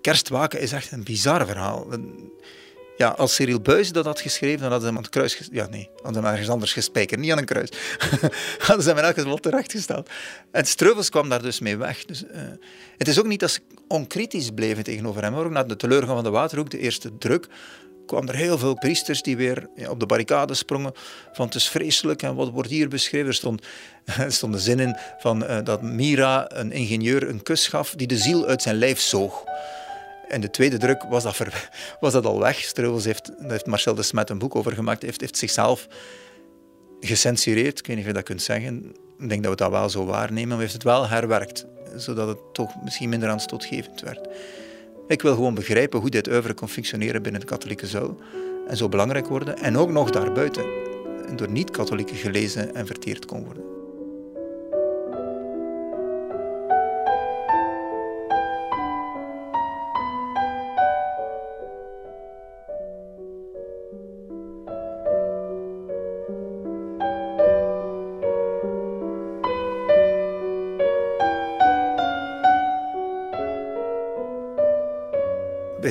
Kerstwaken 0.00 0.60
is 0.60 0.72
echt 0.72 0.92
een 0.92 1.02
bizar 1.02 1.46
verhaal. 1.46 1.86
Ja, 2.96 3.08
als 3.08 3.34
Cyril 3.34 3.60
Buijs 3.60 3.92
dat 3.92 4.04
had 4.04 4.20
geschreven, 4.20 4.60
dan 4.60 4.70
hadden 4.70 4.80
ze 4.80 4.86
hem 4.86 4.96
aan 4.96 5.02
het 5.02 5.12
kruis... 5.12 5.48
Ja, 5.52 5.66
nee, 5.68 5.88
hadden 5.94 6.12
ze 6.14 6.18
hem 6.18 6.28
ergens 6.28 6.48
anders 6.48 6.72
gespijkerd. 6.72 7.20
Niet 7.20 7.32
aan 7.32 7.38
een 7.38 7.44
kruis. 7.44 7.68
hadden 8.66 8.82
ze 8.82 8.88
hem 8.88 8.98
in 8.98 9.04
elk 9.04 9.14
geval 9.14 9.36
terechtgesteld. 9.36 10.10
En 10.50 10.64
Streuvels 10.64 11.10
kwam 11.10 11.28
daar 11.28 11.42
dus 11.42 11.60
mee 11.60 11.76
weg. 11.76 12.04
Dus, 12.04 12.24
uh, 12.24 12.30
het 12.98 13.08
is 13.08 13.18
ook 13.18 13.26
niet 13.26 13.40
dat 13.40 13.50
ze 13.50 13.60
onkritisch 13.88 14.50
bleven 14.50 14.84
tegenover 14.84 15.22
hem. 15.22 15.32
Maar 15.32 15.44
ook 15.44 15.50
na 15.50 15.64
de 15.64 15.76
teleurgang 15.76 16.14
van 16.14 16.24
de 16.24 16.30
Waterhoek, 16.30 16.70
de 16.70 16.78
eerste 16.78 17.18
druk, 17.18 17.46
kwamen 18.06 18.28
er 18.28 18.34
heel 18.34 18.58
veel 18.58 18.74
priesters 18.74 19.22
die 19.22 19.36
weer 19.36 19.68
op 19.88 20.00
de 20.00 20.06
barricade 20.06 20.54
sprongen 20.54 20.92
van 21.32 21.46
het 21.46 21.54
is 21.54 21.68
vreselijk 21.68 22.22
en 22.22 22.34
wat 22.34 22.50
wordt 22.50 22.70
hier 22.70 22.88
beschreven. 22.88 23.26
Er 23.26 23.34
stond, 23.34 23.66
er 24.18 24.32
stond 24.32 24.54
een 24.54 24.60
zin 24.60 24.80
in 24.80 24.96
van, 25.18 25.42
uh, 25.42 25.58
dat 25.64 25.82
Mira, 25.82 26.44
een 26.48 26.72
ingenieur, 26.72 27.28
een 27.28 27.42
kus 27.42 27.68
gaf 27.68 27.94
die 27.94 28.06
de 28.06 28.16
ziel 28.16 28.46
uit 28.46 28.62
zijn 28.62 28.76
lijf 28.76 29.00
zoog. 29.00 29.44
En 30.28 30.40
de 30.40 30.50
tweede 30.50 30.78
druk 30.78 31.02
was 31.02 31.22
dat, 31.22 31.36
was 32.00 32.12
dat 32.12 32.26
al 32.26 32.38
weg. 32.38 32.58
Streuvels 32.58 33.04
heeft, 33.04 33.30
heeft 33.38 33.66
Marcel 33.66 33.94
de 33.94 34.02
Smet 34.02 34.30
een 34.30 34.38
boek 34.38 34.54
over 34.56 34.72
gemaakt, 34.72 35.02
heeft, 35.02 35.20
heeft 35.20 35.36
zichzelf 35.36 35.86
gecensureerd. 37.00 37.78
Ik 37.78 37.86
weet 37.86 37.96
niet 37.96 38.04
of 38.04 38.10
je 38.10 38.16
dat 38.16 38.26
kunt 38.26 38.42
zeggen. 38.42 38.94
Ik 39.18 39.28
denk 39.28 39.42
dat 39.42 39.50
we 39.50 39.56
dat 39.56 39.70
wel 39.70 39.88
zo 39.88 40.04
waarnemen, 40.04 40.48
maar 40.48 40.58
heeft 40.58 40.72
het 40.72 40.82
wel 40.82 41.08
herwerkt, 41.08 41.66
zodat 41.96 42.28
het 42.28 42.38
toch 42.52 42.82
misschien 42.82 43.08
minder 43.08 43.28
aanstootgevend 43.28 44.00
werd. 44.00 44.28
Ik 45.06 45.22
wil 45.22 45.34
gewoon 45.34 45.54
begrijpen 45.54 46.00
hoe 46.00 46.10
dit 46.10 46.28
oeuvre 46.28 46.54
kon 46.54 46.68
functioneren 46.68 47.22
binnen 47.22 47.40
de 47.40 47.46
katholieke 47.46 47.86
zuil 47.86 48.18
en 48.66 48.76
zo 48.76 48.88
belangrijk 48.88 49.26
worden 49.26 49.58
en 49.58 49.76
ook 49.76 49.90
nog 49.90 50.10
daarbuiten 50.10 50.64
door 51.36 51.50
niet-katholieken 51.50 52.16
gelezen 52.16 52.74
en 52.74 52.86
verteerd 52.86 53.26
kon 53.26 53.44
worden. 53.44 53.73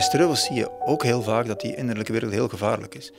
Streuvels 0.04 0.46
zie 0.46 0.56
je 0.56 0.82
ook 0.86 1.04
heel 1.04 1.22
vaak 1.22 1.46
dat 1.46 1.62
die 1.62 1.76
innerlijke 1.76 2.12
wereld 2.12 2.32
heel 2.32 2.48
gevaarlijk 2.48 2.96
is. 2.96 3.12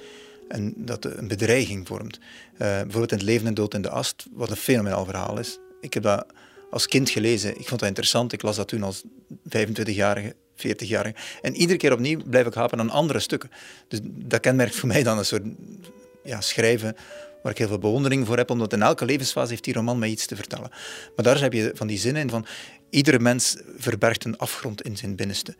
En 0.49 0.73
dat 0.77 1.05
een 1.05 1.29
bedreiging 1.29 1.87
vormt. 1.87 2.19
Uh, 2.19 2.59
bijvoorbeeld 2.59 3.11
in 3.11 3.17
Het 3.17 3.27
leven 3.27 3.47
en 3.47 3.55
dood 3.55 3.75
in 3.75 3.83
de 3.83 3.89
ast, 3.89 4.27
wat 4.33 4.51
een 4.51 4.57
fenomenaal 4.57 5.05
verhaal 5.05 5.39
is. 5.39 5.59
Ik 5.81 5.95
heb 5.95 6.03
dat 6.03 6.27
als 6.71 6.87
kind 6.87 7.11
gelezen. 7.11 7.51
Ik 7.51 7.69
vond 7.69 7.81
dat 7.81 7.89
interessant. 7.89 8.33
Ik 8.33 8.43
las 8.43 8.57
dat 8.57 8.69
toen 8.69 8.83
als 8.83 9.03
25-jarige, 9.49 10.35
40-jarige. 10.57 11.15
En 11.43 11.55
iedere 11.55 11.79
keer 11.79 11.93
opnieuw 11.93 12.23
blijf 12.27 12.47
ik 12.47 12.55
hapen 12.55 12.79
aan 12.79 12.91
andere 12.91 13.19
stukken. 13.19 13.51
Dus 13.89 14.01
dat 14.03 14.41
kenmerkt 14.41 14.75
voor 14.75 14.89
mij 14.89 15.03
dan 15.03 15.19
een 15.19 15.25
soort 15.25 15.45
ja, 16.25 16.41
schrijven 16.41 16.97
waar 17.43 17.53
ik 17.53 17.59
heel 17.59 17.69
veel 17.69 17.79
bewondering 17.79 18.27
voor 18.27 18.37
heb, 18.37 18.51
omdat 18.51 18.73
in 18.73 18.83
elke 18.83 19.05
levensfase 19.05 19.51
heeft 19.51 19.65
die 19.65 19.75
roman 19.75 19.99
mij 19.99 20.09
iets 20.09 20.27
te 20.27 20.37
vertellen. 20.37 20.71
Maar 21.17 21.25
daar 21.25 21.41
heb 21.41 21.53
je 21.53 21.71
van 21.75 21.87
die 21.87 21.99
zinnen 21.99 22.23
in 22.23 22.31
van 22.31 22.47
iedere 22.91 23.19
mens 23.19 23.57
verbergt 23.77 24.25
een 24.25 24.39
afgrond 24.39 24.83
in 24.83 24.97
zijn 24.97 25.17
binnenste. 25.17 25.57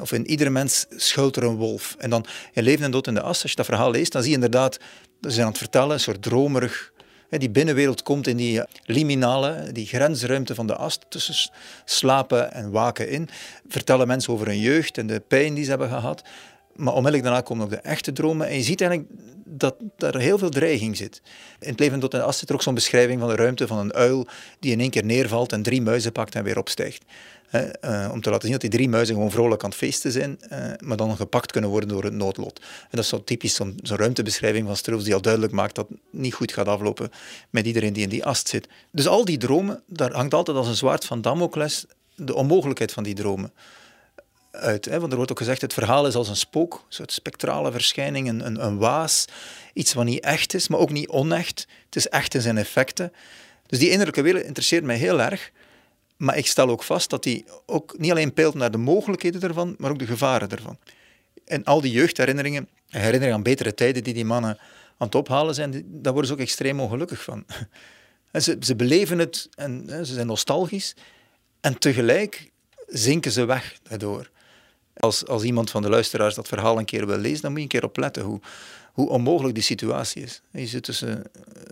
Of 0.00 0.12
in 0.12 0.26
iedere 0.26 0.50
mens 0.50 0.86
schuilt 0.96 1.36
er 1.36 1.42
een 1.42 1.56
wolf. 1.56 1.96
En 1.98 2.10
dan 2.10 2.26
in 2.52 2.62
Leven 2.62 2.84
en 2.84 2.90
Dood 2.90 3.06
in 3.06 3.14
de 3.14 3.20
As, 3.20 3.42
als 3.42 3.50
je 3.50 3.56
dat 3.56 3.66
verhaal 3.66 3.90
leest, 3.90 4.12
dan 4.12 4.22
zie 4.22 4.30
je 4.30 4.36
inderdaad, 4.36 4.78
ze 5.20 5.30
zijn 5.30 5.44
aan 5.44 5.48
het 5.48 5.58
vertellen, 5.58 5.90
een 5.90 6.00
soort 6.00 6.22
dromerig. 6.22 6.92
Die 7.30 7.50
binnenwereld 7.50 8.02
komt 8.02 8.26
in 8.26 8.36
die 8.36 8.62
liminale, 8.84 9.72
die 9.72 9.86
grensruimte 9.86 10.54
van 10.54 10.66
de 10.66 10.76
ast 10.76 11.06
tussen 11.08 11.50
slapen 11.84 12.52
en 12.52 12.70
waken 12.70 13.08
in. 13.08 13.28
Vertellen 13.68 14.06
mensen 14.06 14.32
over 14.32 14.46
hun 14.46 14.60
jeugd 14.60 14.98
en 14.98 15.06
de 15.06 15.20
pijn 15.20 15.54
die 15.54 15.64
ze 15.64 15.70
hebben 15.70 15.88
gehad. 15.88 16.22
Maar 16.74 16.94
onmiddellijk 16.94 17.24
daarna 17.24 17.40
komen 17.40 17.64
ook 17.64 17.70
de 17.70 17.76
echte 17.76 18.12
dromen. 18.12 18.48
En 18.48 18.56
je 18.56 18.62
ziet 18.62 18.80
eigenlijk 18.80 19.10
dat 19.44 19.76
er 19.98 20.18
heel 20.18 20.38
veel 20.38 20.48
dreiging 20.48 20.96
zit. 20.96 21.22
In 21.60 21.70
het 21.70 21.78
leven 21.78 22.00
tot 22.00 22.12
in 22.12 22.18
de 22.18 22.24
as 22.24 22.38
zit 22.38 22.48
er 22.48 22.54
ook 22.54 22.62
zo'n 22.62 22.74
beschrijving 22.74 23.20
van 23.20 23.28
de 23.28 23.34
ruimte 23.34 23.66
van 23.66 23.78
een 23.78 23.92
uil 23.92 24.26
die 24.60 24.72
in 24.72 24.80
één 24.80 24.90
keer 24.90 25.04
neervalt 25.04 25.52
en 25.52 25.62
drie 25.62 25.82
muizen 25.82 26.12
pakt 26.12 26.34
en 26.34 26.44
weer 26.44 26.58
opstijgt. 26.58 27.04
Uh, 27.52 28.08
om 28.12 28.20
te 28.20 28.30
laten 28.30 28.42
zien 28.42 28.52
dat 28.52 28.60
die 28.60 28.70
drie 28.70 28.88
muizen 28.88 29.14
gewoon 29.14 29.30
vrolijk 29.30 29.62
aan 29.62 29.68
het 29.68 29.78
feesten 29.78 30.12
zijn, 30.12 30.40
uh, 30.52 30.58
maar 30.78 30.96
dan 30.96 31.16
gepakt 31.16 31.52
kunnen 31.52 31.70
worden 31.70 31.88
door 31.88 32.04
het 32.04 32.12
noodlot. 32.12 32.58
En 32.58 32.88
dat 32.90 33.00
is 33.00 33.08
zo 33.08 33.24
typisch 33.24 33.54
zo'n 33.54 33.78
zo 33.82 33.94
ruimtebeschrijving 33.94 34.66
van 34.66 34.76
Stroos 34.76 35.04
die 35.04 35.14
al 35.14 35.20
duidelijk 35.20 35.52
maakt 35.52 35.74
dat 35.74 35.88
het 35.88 35.98
niet 36.10 36.34
goed 36.34 36.52
gaat 36.52 36.66
aflopen 36.66 37.10
met 37.50 37.66
iedereen 37.66 37.92
die 37.92 38.02
in 38.02 38.08
die 38.08 38.24
ast 38.24 38.48
zit. 38.48 38.68
Dus 38.90 39.06
al 39.06 39.24
die 39.24 39.38
dromen, 39.38 39.82
daar 39.86 40.12
hangt 40.12 40.34
altijd 40.34 40.56
als 40.56 40.66
een 40.66 40.74
zwaard 40.74 41.04
van 41.04 41.20
Damocles 41.20 41.86
de 42.14 42.34
onmogelijkheid 42.34 42.92
van 42.92 43.02
die 43.02 43.14
dromen 43.14 43.52
uit. 44.50 44.84
Hè? 44.84 44.98
Want 44.98 45.10
er 45.10 45.16
wordt 45.16 45.30
ook 45.30 45.38
gezegd, 45.38 45.60
het 45.60 45.72
verhaal 45.72 46.06
is 46.06 46.14
als 46.14 46.28
een 46.28 46.36
spook, 46.36 46.74
een 46.74 46.94
soort 46.94 47.12
spectrale 47.12 47.72
verschijning, 47.72 48.28
een, 48.28 48.46
een, 48.46 48.64
een 48.64 48.78
waas, 48.78 49.24
iets 49.72 49.92
wat 49.92 50.04
niet 50.04 50.24
echt 50.24 50.54
is, 50.54 50.68
maar 50.68 50.80
ook 50.80 50.90
niet 50.90 51.08
onecht. 51.08 51.66
Het 51.84 51.96
is 51.96 52.08
echt 52.08 52.34
in 52.34 52.40
zijn 52.40 52.58
effecten. 52.58 53.12
Dus 53.66 53.78
die 53.78 53.90
innerlijke 53.90 54.22
wereld 54.22 54.44
interesseert 54.44 54.84
mij 54.84 54.96
heel 54.96 55.20
erg. 55.20 55.50
Maar 56.20 56.36
ik 56.36 56.46
stel 56.46 56.68
ook 56.68 56.82
vast 56.82 57.10
dat 57.10 57.22
die 57.22 57.44
ook 57.66 57.98
niet 57.98 58.10
alleen 58.10 58.32
peilt 58.32 58.54
naar 58.54 58.70
de 58.70 58.78
mogelijkheden 58.78 59.42
ervan, 59.42 59.74
maar 59.78 59.90
ook 59.90 59.98
de 59.98 60.06
gevaren 60.06 60.50
ervan. 60.50 60.78
En 61.44 61.64
al 61.64 61.80
die 61.80 61.92
jeugdherinneringen, 61.92 62.68
herinneringen 62.88 63.34
aan 63.34 63.42
betere 63.42 63.74
tijden 63.74 64.04
die 64.04 64.14
die 64.14 64.24
mannen 64.24 64.58
aan 64.98 65.06
het 65.06 65.14
ophalen 65.14 65.54
zijn, 65.54 65.84
daar 65.86 66.12
worden 66.12 66.26
ze 66.26 66.32
ook 66.32 66.42
extreem 66.42 66.80
ongelukkig 66.80 67.22
van. 67.22 67.44
Ze, 68.40 68.56
ze 68.60 68.76
beleven 68.76 69.18
het 69.18 69.48
en 69.54 69.84
ze 69.88 70.14
zijn 70.14 70.26
nostalgisch. 70.26 70.94
En 71.60 71.78
tegelijk 71.78 72.50
zinken 72.86 73.32
ze 73.32 73.44
weg 73.44 73.78
daardoor. 73.82 74.30
Als, 74.96 75.26
als 75.26 75.42
iemand 75.42 75.70
van 75.70 75.82
de 75.82 75.88
luisteraars 75.88 76.34
dat 76.34 76.48
verhaal 76.48 76.78
een 76.78 76.84
keer 76.84 77.06
wil 77.06 77.18
lezen, 77.18 77.42
dan 77.42 77.50
moet 77.50 77.58
je 77.58 77.64
een 77.64 77.80
keer 77.80 77.84
opletten 77.84 78.22
hoe, 78.22 78.40
hoe 78.92 79.08
onmogelijk 79.08 79.54
die 79.54 79.62
situatie 79.62 80.22
is. 80.22 80.42
Je 80.50 80.66
zit 80.66 80.82
tussen 80.82 81.22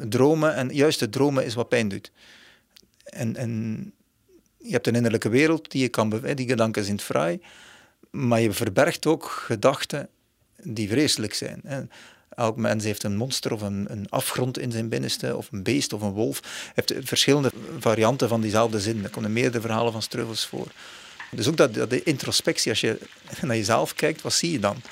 dromen 0.09 0.55
en 0.55 0.69
juist 0.69 1.01
het 1.01 1.12
dromen 1.12 1.45
is 1.45 1.55
wat 1.55 1.69
pijn 1.69 1.89
doet. 1.89 2.12
En, 3.05 3.37
en 3.37 3.93
je 4.59 4.72
hebt 4.72 4.86
een 4.86 4.94
innerlijke 4.94 5.28
wereld 5.28 5.70
die 5.70 5.82
je 5.82 5.89
kan 5.89 6.20
die 6.35 6.48
gedanken 6.48 6.85
zijn 6.85 7.01
fraai, 7.01 7.40
maar 8.10 8.40
je 8.40 8.52
verbergt 8.52 9.06
ook 9.06 9.24
gedachten 9.24 10.09
die 10.62 10.89
vreselijk 10.89 11.35
zijn. 11.35 11.90
Elk 12.39 12.56
mens 12.56 12.85
heeft 12.85 13.02
een 13.02 13.16
monster 13.16 13.52
of 13.52 13.62
een, 13.62 13.86
een, 13.89 14.06
afgrond 14.09 14.59
in 14.59 14.72
zijn 14.72 14.89
binnenste, 14.89 15.36
of 15.36 15.48
een 15.52 15.62
beest 15.62 15.93
of 15.93 16.02
een 16.02 16.12
wolf. 16.12 16.40
Je 16.43 16.82
hebt 16.85 16.94
verschillende 17.01 17.51
varianten 17.78 18.28
van 18.28 18.40
diezelfde 18.40 18.80
zin. 18.80 19.05
Er 19.05 19.10
komen 19.10 19.32
meerdere 19.32 19.60
verhalen 19.60 19.93
van 19.93 20.02
Streuvels 20.02 20.47
voor. 20.47 20.66
Dus 21.30 21.48
ook 21.48 21.56
dat, 21.56 21.74
dat 21.74 21.90
de 21.90 22.02
introspectie, 22.02 22.70
als 22.70 22.80
je 22.80 22.98
naar 23.40 23.56
jezelf 23.56 23.94
kijkt, 23.94 24.22
wat 24.22 24.32
zie 24.32 24.52
je 24.52 24.59
dan? 24.59 24.82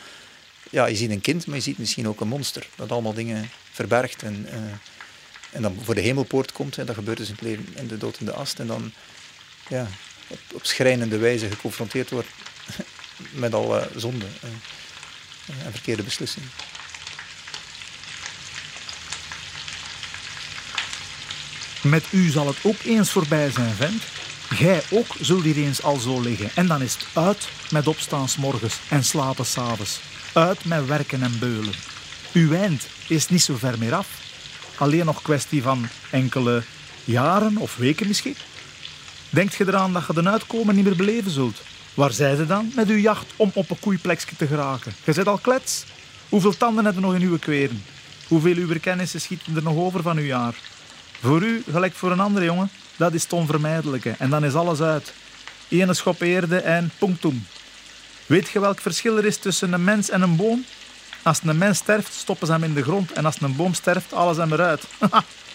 Ja, 0.70 0.86
je 0.86 0.96
ziet 0.96 1.10
een 1.10 1.20
kind, 1.20 1.46
maar 1.46 1.56
je 1.56 1.62
ziet 1.62 1.78
misschien 1.78 2.08
ook 2.08 2.20
een 2.20 2.28
monster. 2.28 2.68
Dat 2.76 2.90
allemaal 2.90 3.14
dingen 3.14 3.50
verbergt 3.72 4.22
en, 4.22 4.46
uh, 4.48 4.54
en 5.52 5.62
dan 5.62 5.76
voor 5.82 5.94
de 5.94 6.00
hemelpoort 6.00 6.52
komt. 6.52 6.78
En 6.78 6.86
dat 6.86 6.94
gebeurt 6.94 7.18
dus 7.18 7.28
in 7.28 7.34
het 7.34 7.42
leven 7.42 7.66
en 7.74 7.86
de 7.86 7.98
dood 7.98 8.18
in 8.20 8.26
de 8.26 8.32
ast. 8.32 8.58
En 8.58 8.66
dan 8.66 8.92
ja, 9.68 9.86
op, 10.26 10.38
op 10.52 10.66
schrijnende 10.66 11.18
wijze 11.18 11.48
geconfronteerd 11.48 12.10
wordt 12.10 12.28
met 13.44 13.54
al 13.54 13.76
uh, 13.76 13.82
zonde 13.96 14.26
uh, 14.44 15.64
en 15.64 15.72
verkeerde 15.72 16.02
beslissingen. 16.02 16.50
Met 21.82 22.04
u 22.10 22.28
zal 22.28 22.46
het 22.46 22.56
ook 22.62 22.82
eens 22.84 23.10
voorbij 23.10 23.50
zijn, 23.50 23.74
vent. 23.74 24.02
Gij 24.48 24.82
ook 24.90 25.06
zult 25.20 25.42
hier 25.42 25.56
eens 25.56 25.82
al 25.82 25.96
zo 25.96 26.20
liggen. 26.20 26.50
En 26.54 26.66
dan 26.66 26.82
is 26.82 26.94
het 26.94 27.06
uit 27.12 27.48
met 27.70 27.86
opstaan 27.86 28.28
s 28.28 28.36
morgens 28.36 28.74
en 28.88 29.04
slapen 29.04 29.46
s'avonds. 29.46 30.00
Uit 30.32 30.64
met 30.64 30.86
werken 30.86 31.22
en 31.22 31.38
beulen. 31.38 31.74
Uw 32.32 32.52
eind 32.52 32.86
is 33.08 33.28
niet 33.28 33.42
zo 33.42 33.56
ver 33.56 33.78
meer 33.78 33.94
af. 33.94 34.08
Alleen 34.76 35.04
nog 35.04 35.22
kwestie 35.22 35.62
van 35.62 35.88
enkele 36.10 36.62
jaren 37.04 37.56
of 37.56 37.76
weken 37.76 38.08
misschien. 38.08 38.36
Denkt 39.36 39.54
je 39.54 39.66
eraan 39.66 39.92
dat 39.92 40.06
je 40.06 40.22
de 40.22 40.30
uitkomen 40.30 40.74
niet 40.74 40.84
meer 40.84 40.96
beleven 40.96 41.30
zult? 41.30 41.62
Waar 41.94 42.12
zij 42.12 42.36
ze 42.36 42.46
dan 42.46 42.72
met 42.74 42.88
uw 42.88 42.96
jacht 42.96 43.26
om 43.36 43.50
op 43.54 43.70
een 43.70 43.78
koeiplekje 43.78 44.36
te 44.36 44.46
geraken? 44.46 44.94
Je 45.04 45.12
zit 45.12 45.26
al 45.26 45.38
klets. 45.38 45.84
Hoeveel 46.28 46.56
tanden 46.56 46.84
hebben 46.84 47.02
nog 47.02 47.14
in 47.14 47.22
uw 47.22 47.38
kweren? 47.38 47.84
Hoeveel 48.28 48.54
uw 48.54 48.80
kennissen 48.80 49.20
schieten 49.20 49.56
er 49.56 49.62
nog 49.62 49.76
over 49.76 50.02
van 50.02 50.16
uw 50.16 50.24
jaar? 50.24 50.54
Voor 51.20 51.42
u, 51.42 51.62
gelijk 51.70 51.94
voor 51.94 52.10
een 52.10 52.20
andere 52.20 52.44
jongen, 52.44 52.70
dat 52.96 53.14
is 53.14 53.22
het 53.22 53.32
onvermijdelijke. 53.32 54.14
En 54.18 54.30
dan 54.30 54.44
is 54.44 54.54
alles 54.54 54.80
uit. 54.80 55.12
Ene 55.68 55.94
schop 55.94 56.20
eerde 56.20 56.58
en 56.58 56.90
punctum. 56.98 57.46
Weet 58.26 58.48
je 58.48 58.60
welk 58.60 58.80
verschil 58.80 59.16
er 59.16 59.24
is 59.24 59.36
tussen 59.36 59.72
een 59.72 59.84
mens 59.84 60.10
en 60.10 60.22
een 60.22 60.36
boom? 60.36 60.64
Als 61.22 61.40
een 61.44 61.58
mens 61.58 61.78
sterft, 61.78 62.12
stoppen 62.12 62.46
ze 62.46 62.52
hem 62.52 62.64
in 62.64 62.74
de 62.74 62.82
grond. 62.82 63.12
En 63.12 63.24
als 63.24 63.40
een 63.40 63.56
boom 63.56 63.74
sterft, 63.74 64.08
ze 64.08 64.40
hem 64.40 64.52
eruit. 64.52 64.84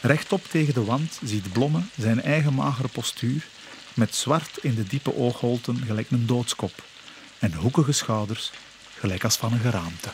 Rechtop 0.00 0.44
tegen 0.50 0.74
de 0.74 0.84
wand 0.84 1.18
ziet 1.24 1.52
Blomme 1.52 1.80
zijn 1.96 2.22
eigen 2.22 2.54
magere 2.54 2.88
postuur 2.88 3.46
met 3.94 4.14
zwart 4.14 4.58
in 4.62 4.74
de 4.74 4.84
diepe 4.84 5.16
oogholten 5.16 5.82
gelijk 5.86 6.10
een 6.10 6.26
doodskop 6.26 6.84
en 7.38 7.54
hoekige 7.54 7.92
schouders 7.92 8.50
gelijk 8.98 9.24
als 9.24 9.36
van 9.36 9.52
een 9.52 9.60
geraamte. 9.60 10.08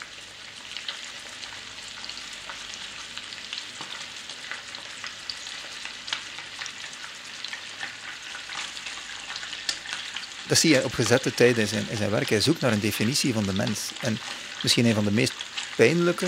Dat 10.46 10.58
zie 10.58 10.70
je 10.70 10.84
op 10.84 10.92
gezette 10.92 11.34
tijden 11.34 11.62
in 11.62 11.68
zijn, 11.68 11.90
in 11.90 11.96
zijn 11.96 12.10
werk. 12.10 12.28
Hij 12.28 12.40
zoekt 12.40 12.60
naar 12.60 12.72
een 12.72 12.80
definitie 12.80 13.32
van 13.32 13.44
de 13.44 13.52
mens. 13.52 13.90
En 14.00 14.18
misschien 14.62 14.86
een 14.86 14.94
van 14.94 15.04
de 15.04 15.10
meest 15.10 15.32
pijnlijke 15.76 16.26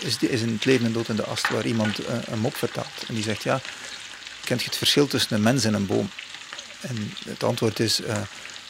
is, 0.00 0.16
is 0.20 0.40
in 0.40 0.52
het 0.52 0.64
leven 0.64 0.86
en 0.86 0.92
dood 0.92 1.08
in 1.08 1.16
de 1.16 1.24
ast, 1.24 1.48
waar 1.48 1.66
iemand 1.66 1.98
een 2.26 2.38
mop 2.38 2.56
vertelt. 2.56 3.04
En 3.08 3.14
die 3.14 3.22
zegt, 3.22 3.42
ja, 3.42 3.60
kent 4.44 4.60
je 4.60 4.66
het 4.66 4.76
verschil 4.76 5.06
tussen 5.06 5.36
een 5.36 5.42
mens 5.42 5.64
en 5.64 5.74
een 5.74 5.86
boom? 5.86 6.10
En 6.80 7.12
het 7.28 7.42
antwoord 7.42 7.80
is, 7.80 8.00
uh, 8.00 8.16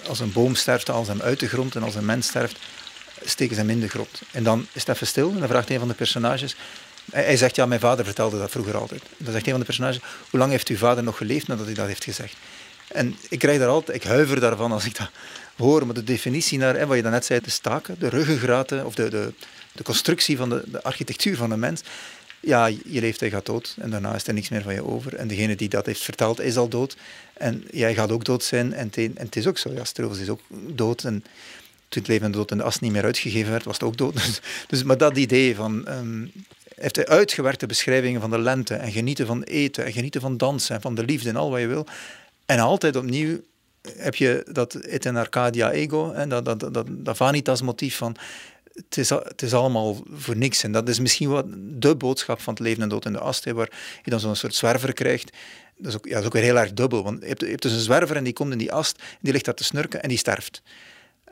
als 0.07 0.21
een 0.21 0.33
boom 0.33 0.55
sterft, 0.55 0.91
als 0.91 1.09
hem 1.09 1.21
uit 1.21 1.41
de 1.41 1.49
grond. 1.49 1.77
En 1.77 1.83
als 1.83 1.95
een 1.95 2.05
mens 2.05 2.27
sterft, 2.27 2.59
steken 3.25 3.55
ze 3.55 3.61
hem 3.61 3.71
in 3.71 3.81
de 3.81 3.89
grond. 3.89 4.23
En 4.31 4.43
dan 4.43 4.67
is 4.73 4.81
het 4.81 4.95
even 4.95 5.07
stil 5.07 5.31
en 5.31 5.39
dan 5.39 5.49
vraagt 5.49 5.71
een 5.71 5.79
van 5.79 5.89
de 5.89 5.95
personages... 5.95 6.57
Hij, 7.13 7.25
hij 7.25 7.37
zegt, 7.37 7.57
ja, 7.57 7.67
mijn 7.67 7.81
vader 7.81 8.05
vertelde 8.05 8.39
dat 8.39 8.51
vroeger 8.51 8.77
altijd. 8.77 9.03
Dan 9.17 9.33
zegt 9.33 9.45
een 9.45 9.51
van 9.51 9.61
de 9.61 9.67
personages, 9.67 10.01
hoe 10.31 10.41
lang 10.41 10.51
heeft 10.51 10.69
uw 10.69 10.77
vader 10.77 11.03
nog 11.03 11.17
geleefd 11.17 11.47
nadat 11.47 11.67
hij 11.67 11.75
dat 11.75 11.87
heeft 11.87 12.05
gezegd? 12.05 12.35
En 12.89 13.17
ik 13.29 13.39
krijg 13.39 13.59
daar 13.59 13.69
altijd, 13.69 13.97
ik 13.97 14.03
huiver 14.03 14.41
daarvan 14.41 14.73
als 14.73 14.85
ik 14.85 14.97
dat 14.97 15.11
hoor, 15.57 15.87
maar 15.87 15.95
de 15.95 16.05
definitie 16.05 16.59
naar, 16.59 16.77
hè, 16.77 16.87
wat 16.87 16.97
je 16.97 17.03
daarnet 17.03 17.25
zei, 17.25 17.41
de 17.41 17.51
staken, 17.51 17.97
de 17.99 18.09
ruggengraten 18.09 18.87
of 18.87 18.95
de, 18.95 19.09
de, 19.09 19.33
de 19.79 19.85
constructie 19.85 20.37
van 20.37 20.49
de, 20.49 20.63
de 20.67 20.83
architectuur 20.83 21.37
van 21.37 21.51
een 21.51 21.59
mens. 21.59 21.83
Ja, 22.41 22.67
je 22.67 23.01
leeft, 23.01 23.21
hij 23.21 23.31
gaat 23.31 23.47
dood 23.47 23.77
en 23.81 23.91
daarna 23.91 24.15
is 24.15 24.27
er 24.27 24.35
niks 24.35 24.49
meer 24.49 24.63
van 24.63 24.75
je 24.75 24.85
over. 24.85 25.15
En 25.15 25.29
degene 25.29 25.57
die 25.57 25.69
dat 25.69 25.87
heeft 25.87 26.03
verteld 26.03 26.41
is 26.41 26.57
al 26.57 26.69
dood. 26.69 26.97
En 27.33 27.65
jij 27.71 27.95
gaat 27.95 28.13
ook 28.13 28.25
dood 28.25 28.45
zijn. 28.45 28.73
En 28.73 28.91
en 28.95 29.13
het 29.17 29.37
is 29.37 29.47
ook 29.47 29.59
zo. 29.59 29.73
Ja, 29.73 29.83
is 30.21 30.29
ook 30.29 30.41
dood. 30.51 31.05
En 31.05 31.25
toen 31.89 32.03
het 32.03 32.09
leven 32.09 32.27
en 32.27 32.33
dood 32.33 32.51
en 32.51 32.57
de 32.57 32.63
as 32.63 32.79
niet 32.79 32.93
meer 32.93 33.05
uitgegeven 33.05 33.51
werd, 33.51 33.65
was 33.65 33.75
het 33.75 33.83
ook 33.83 33.97
dood. 33.97 34.15
Dus, 34.27 34.41
dus 34.67 34.83
maar 34.83 34.99
dat 34.99 35.17
idee 35.17 35.55
van... 35.55 35.89
Um, 35.89 36.33
heeft 36.75 36.97
hij 36.97 37.07
uitgewerkte 37.07 37.67
beschrijvingen 37.67 38.21
van 38.21 38.31
de 38.31 38.39
lente 38.39 38.75
en 38.75 38.93
genieten 38.93 39.27
van 39.27 39.43
eten 39.43 39.85
en 39.85 39.93
genieten 39.93 40.21
van 40.21 40.37
dansen 40.37 40.75
en 40.75 40.81
van 40.81 40.95
de 40.95 41.05
liefde 41.05 41.29
en 41.29 41.37
al 41.37 41.51
wat 41.51 41.61
je 41.61 41.67
wil. 41.67 41.87
En 42.47 42.59
altijd 42.59 42.97
opnieuw 42.97 43.41
heb 43.97 44.15
je 44.15 44.47
dat 44.53 44.75
et 44.75 45.05
in 45.05 45.17
Arcadia 45.17 45.71
ego, 45.71 46.13
hè, 46.15 46.27
dat, 46.27 46.45
dat, 46.45 46.61
dat, 46.61 46.87
dat 46.89 47.17
vanitas 47.17 47.63
motief 47.63 47.97
van 47.97 48.17
het 48.85 48.97
is, 48.97 49.11
het 49.11 49.43
is 49.43 49.55
allemaal 49.55 49.97
voor 50.13 50.37
niks. 50.37 50.63
En 50.63 50.73
dat 50.73 50.89
is 50.89 51.01
misschien 51.01 51.29
wat 51.29 51.47
de 51.59 51.97
boodschap 51.97 52.41
van 52.41 52.55
het 52.55 52.63
leven 52.63 52.83
en 52.83 52.89
dood 52.89 53.05
in 53.05 53.13
de 53.13 53.19
ast, 53.19 53.45
waar 53.45 53.71
je 54.03 54.11
dan 54.11 54.21
zo'n 54.21 54.37
soort 54.37 54.55
zwerver 54.55 54.93
krijgt. 54.93 55.33
Dat 55.77 55.87
is, 55.87 55.97
ook, 55.97 56.07
ja, 56.07 56.19
is 56.19 56.25
ook 56.25 56.33
weer 56.33 56.43
heel 56.43 56.59
erg 56.59 56.73
dubbel, 56.73 57.03
want 57.03 57.21
je 57.21 57.29
hebt, 57.29 57.41
hebt 57.41 57.63
dus 57.63 57.73
een 57.73 57.81
zwerver 57.81 58.17
en 58.17 58.25
die 58.25 58.33
komt 58.33 58.53
in 58.53 58.59
die 58.59 58.73
ast, 58.73 59.03
die 59.21 59.33
ligt 59.33 59.45
daar 59.45 59.55
te 59.55 59.65
snurken 59.65 60.03
en 60.03 60.09
die 60.09 60.19
sterft. 60.19 60.63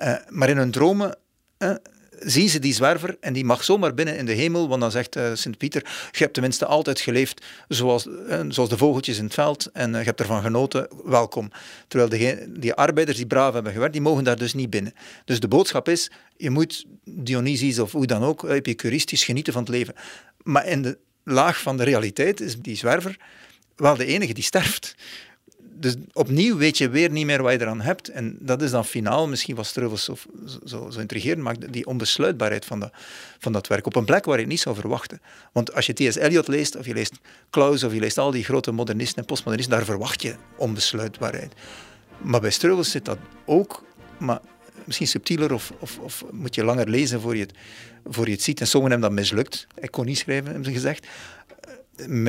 Uh, 0.02 0.14
maar 0.28 0.48
in 0.48 0.56
hun 0.56 0.70
dromen 0.70 1.18
uh, 1.58 1.74
zien 2.18 2.48
ze 2.48 2.58
die 2.58 2.74
zwerver 2.74 3.16
en 3.20 3.32
die 3.32 3.44
mag 3.44 3.64
zomaar 3.64 3.94
binnen 3.94 4.16
in 4.16 4.26
de 4.26 4.32
hemel, 4.32 4.68
want 4.68 4.80
dan 4.80 4.90
zegt 4.90 5.16
uh, 5.16 5.30
Sint-Pieter, 5.34 5.82
je 6.10 6.18
hebt 6.18 6.32
tenminste 6.32 6.66
altijd 6.66 7.00
geleefd 7.00 7.44
zoals, 7.68 8.06
uh, 8.06 8.40
zoals 8.48 8.68
de 8.68 8.76
vogeltjes 8.76 9.18
in 9.18 9.24
het 9.24 9.34
veld 9.34 9.70
en 9.72 9.92
uh, 9.92 9.98
je 9.98 10.04
hebt 10.04 10.20
ervan 10.20 10.42
genoten, 10.42 10.88
welkom. 11.04 11.50
Terwijl 11.88 12.38
die 12.48 12.74
arbeiders 12.74 13.16
die 13.16 13.26
braaf 13.26 13.52
hebben 13.52 13.72
gewerkt, 13.72 13.92
die 13.92 14.02
mogen 14.02 14.24
daar 14.24 14.36
dus 14.38 14.54
niet 14.54 14.70
binnen. 14.70 14.94
Dus 15.24 15.40
de 15.40 15.48
boodschap 15.48 15.88
is, 15.88 16.10
je 16.36 16.50
moet 16.50 16.84
Dionysius 17.04 17.78
of 17.78 17.92
hoe 17.92 18.06
dan 18.06 18.22
ook, 18.22 18.44
epicuristisch 18.48 19.24
genieten 19.24 19.52
van 19.52 19.62
het 19.62 19.70
leven. 19.70 19.94
Maar 20.42 20.66
in 20.66 20.82
de 20.82 20.98
laag 21.24 21.60
van 21.60 21.76
de 21.76 21.84
realiteit 21.84 22.40
is 22.40 22.56
die 22.56 22.76
zwerver 22.76 23.16
wel 23.76 23.96
de 23.96 24.06
enige 24.06 24.32
die 24.32 24.44
sterft 24.44 24.94
dus 25.78 25.94
opnieuw 26.12 26.56
weet 26.56 26.78
je 26.78 26.88
weer 26.88 27.10
niet 27.10 27.26
meer 27.26 27.42
wat 27.42 27.52
je 27.52 27.60
eraan 27.60 27.80
hebt. 27.80 28.08
En 28.08 28.36
dat 28.40 28.62
is 28.62 28.70
dan 28.70 28.84
finaal 28.84 29.28
misschien 29.28 29.56
wat 29.56 29.66
Streuvels 29.66 30.04
zo, 30.04 30.16
zo, 30.64 30.90
zo 30.90 31.00
intrigerend 31.00 31.42
maakt, 31.42 31.72
die 31.72 31.86
onbesluitbaarheid 31.86 32.64
van 32.64 32.80
dat, 32.80 32.92
van 33.38 33.52
dat 33.52 33.66
werk. 33.66 33.86
Op 33.86 33.96
een 33.96 34.04
plek 34.04 34.24
waar 34.24 34.34
je 34.34 34.40
het 34.40 34.50
niet 34.50 34.60
zou 34.60 34.74
verwachten. 34.74 35.20
Want 35.52 35.74
als 35.74 35.86
je 35.86 35.92
T.S. 35.92 36.16
Eliot 36.16 36.48
leest, 36.48 36.76
of 36.76 36.86
je 36.86 36.94
leest 36.94 37.12
Klaus, 37.50 37.84
of 37.84 37.92
je 37.92 38.00
leest 38.00 38.18
al 38.18 38.30
die 38.30 38.44
grote 38.44 38.72
modernisten 38.72 39.18
en 39.18 39.24
postmodernisten, 39.24 39.76
daar 39.76 39.86
verwacht 39.86 40.22
je 40.22 40.34
onbesluitbaarheid. 40.56 41.52
Maar 42.18 42.40
bij 42.40 42.50
Streuvels 42.50 42.90
zit 42.90 43.04
dat 43.04 43.18
ook, 43.44 43.84
maar 44.18 44.40
misschien 44.84 45.06
subtieler, 45.06 45.52
of, 45.52 45.72
of, 45.78 45.98
of 45.98 46.24
moet 46.30 46.54
je 46.54 46.64
langer 46.64 46.88
lezen 46.88 47.20
voor 47.20 47.36
je 47.36 47.42
het, 47.42 47.52
voor 48.04 48.26
je 48.26 48.32
het 48.32 48.42
ziet. 48.42 48.60
En 48.60 48.66
sommigen 48.66 49.00
hebben 49.00 49.16
dat 49.16 49.24
mislukt. 49.24 49.66
Ik 49.74 49.90
kon 49.90 50.04
niet 50.04 50.18
schrijven, 50.18 50.46
hebben 50.46 50.64
ze 50.64 50.72
gezegd. 50.72 51.06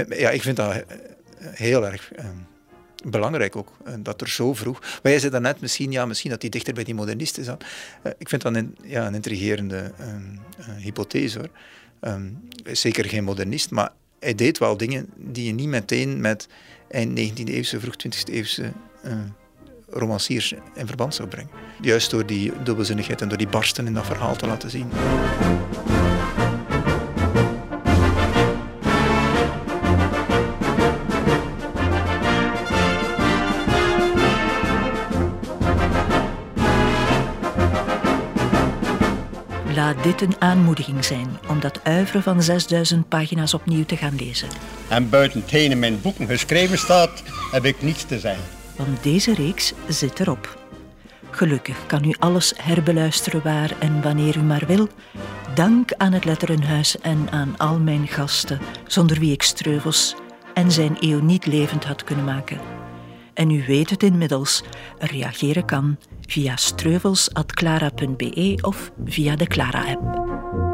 Ja, 0.09 0.29
ik 0.29 0.41
vind 0.41 0.55
dat 0.55 0.83
heel 1.39 1.85
erg... 1.85 2.11
Ehm, 2.13 2.37
belangrijk 3.11 3.55
ook, 3.55 3.71
eh, 3.85 3.93
dat 3.99 4.21
er 4.21 4.29
zo 4.29 4.53
vroeg... 4.53 4.79
Maar 4.79 5.11
jij 5.11 5.19
zei 5.19 5.31
daarnet 5.31 5.61
misschien, 5.61 5.91
ja, 5.91 6.05
misschien 6.05 6.31
dat 6.31 6.41
hij 6.41 6.49
dichter 6.49 6.73
bij 6.73 6.83
die 6.83 6.95
modernisten 6.95 7.43
zat. 7.43 7.63
Uh, 8.03 8.11
ik 8.17 8.29
vind 8.29 8.41
dat 8.41 8.55
een, 8.55 8.77
ja, 8.83 9.07
een 9.07 9.15
intrigerende 9.15 9.91
uh, 9.99 10.65
hypothese, 10.77 11.37
hoor. 11.39 11.49
Um, 12.01 12.39
zeker 12.63 13.05
geen 13.05 13.23
modernist, 13.23 13.71
maar 13.71 13.91
hij 14.19 14.35
deed 14.35 14.57
wel 14.57 14.77
dingen 14.77 15.09
die 15.15 15.45
je 15.45 15.53
niet 15.53 15.67
meteen 15.67 16.21
met 16.21 16.47
eind 16.89 17.19
19e 17.19 17.43
eeuwse, 17.43 17.79
vroeg 17.79 17.93
20e 18.05 18.33
eeuwse 18.33 18.71
romanciers 19.89 20.53
in 20.75 20.87
verband 20.87 21.15
zou 21.15 21.27
brengen. 21.27 21.49
Juist 21.81 22.11
door 22.11 22.25
die 22.25 22.51
dubbelzinnigheid 22.63 23.21
en 23.21 23.27
door 23.27 23.37
die 23.37 23.47
barsten 23.47 23.87
in 23.87 23.93
dat 23.93 24.05
verhaal 24.05 24.35
te 24.35 24.47
laten 24.47 24.69
zien. 24.69 24.89
Dit 40.07 40.21
een 40.21 40.41
aanmoediging 40.41 41.05
zijn 41.05 41.27
om 41.49 41.59
dat 41.59 41.79
uiveren 41.83 42.23
van 42.23 42.43
6000 42.43 43.09
pagina's 43.09 43.53
opnieuw 43.53 43.85
te 43.85 43.97
gaan 43.97 44.15
lezen. 44.15 44.47
En 44.87 45.09
buiten 45.09 45.39
hetgeen 45.39 45.71
in 45.71 45.79
mijn 45.79 46.01
boeken 46.01 46.27
geschreven 46.27 46.77
staat, 46.77 47.23
heb 47.51 47.65
ik 47.65 47.81
niets 47.81 48.05
te 48.05 48.19
zeggen. 48.19 48.43
Want 48.75 49.03
deze 49.03 49.33
reeks 49.33 49.73
zit 49.87 50.19
erop. 50.19 50.59
Gelukkig 51.29 51.85
kan 51.85 52.03
u 52.03 52.15
alles 52.19 52.53
herbeluisteren 52.57 53.43
waar 53.43 53.71
en 53.79 54.01
wanneer 54.01 54.37
u 54.37 54.41
maar 54.41 54.63
wil. 54.67 54.87
Dank 55.53 55.93
aan 55.93 56.13
het 56.13 56.25
Letterenhuis 56.25 56.99
en 56.99 57.27
aan 57.31 57.57
al 57.57 57.79
mijn 57.79 58.07
gasten, 58.07 58.59
zonder 58.85 59.19
wie 59.19 59.31
ik 59.31 59.43
Streuvels 59.43 60.15
en 60.53 60.71
zijn 60.71 60.97
eeuw 60.99 61.21
niet 61.21 61.45
levend 61.45 61.85
had 61.85 62.03
kunnen 62.03 62.25
maken. 62.25 62.59
En 63.33 63.49
u 63.49 63.63
weet 63.65 63.89
het 63.89 64.03
inmiddels, 64.03 64.63
reageren 64.99 65.65
kan 65.65 65.97
via 66.27 66.55
streuvels.clara.be 66.55 68.57
of 68.61 68.91
via 68.97 69.35
de 69.35 69.47
Clara-app. 69.47 70.66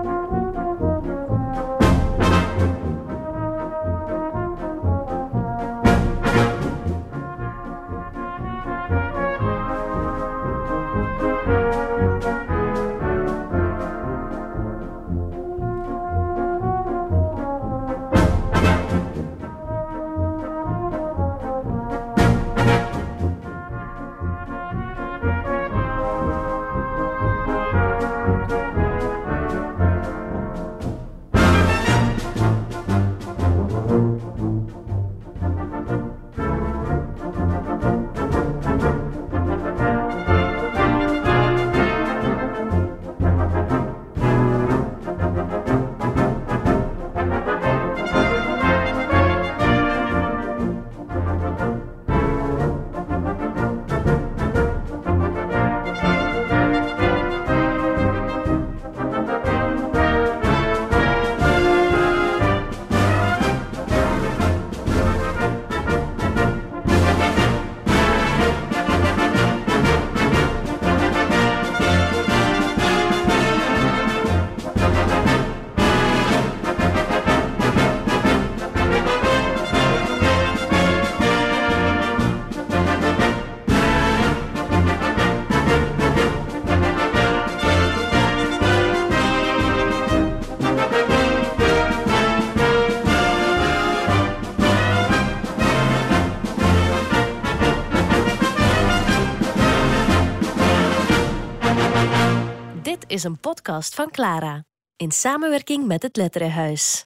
Is 103.13 103.23
een 103.23 103.39
podcast 103.39 103.95
van 103.95 104.11
Clara 104.11 104.63
in 104.95 105.11
samenwerking 105.11 105.87
met 105.87 106.03
het 106.03 106.17
Letterenhuis. 106.17 107.01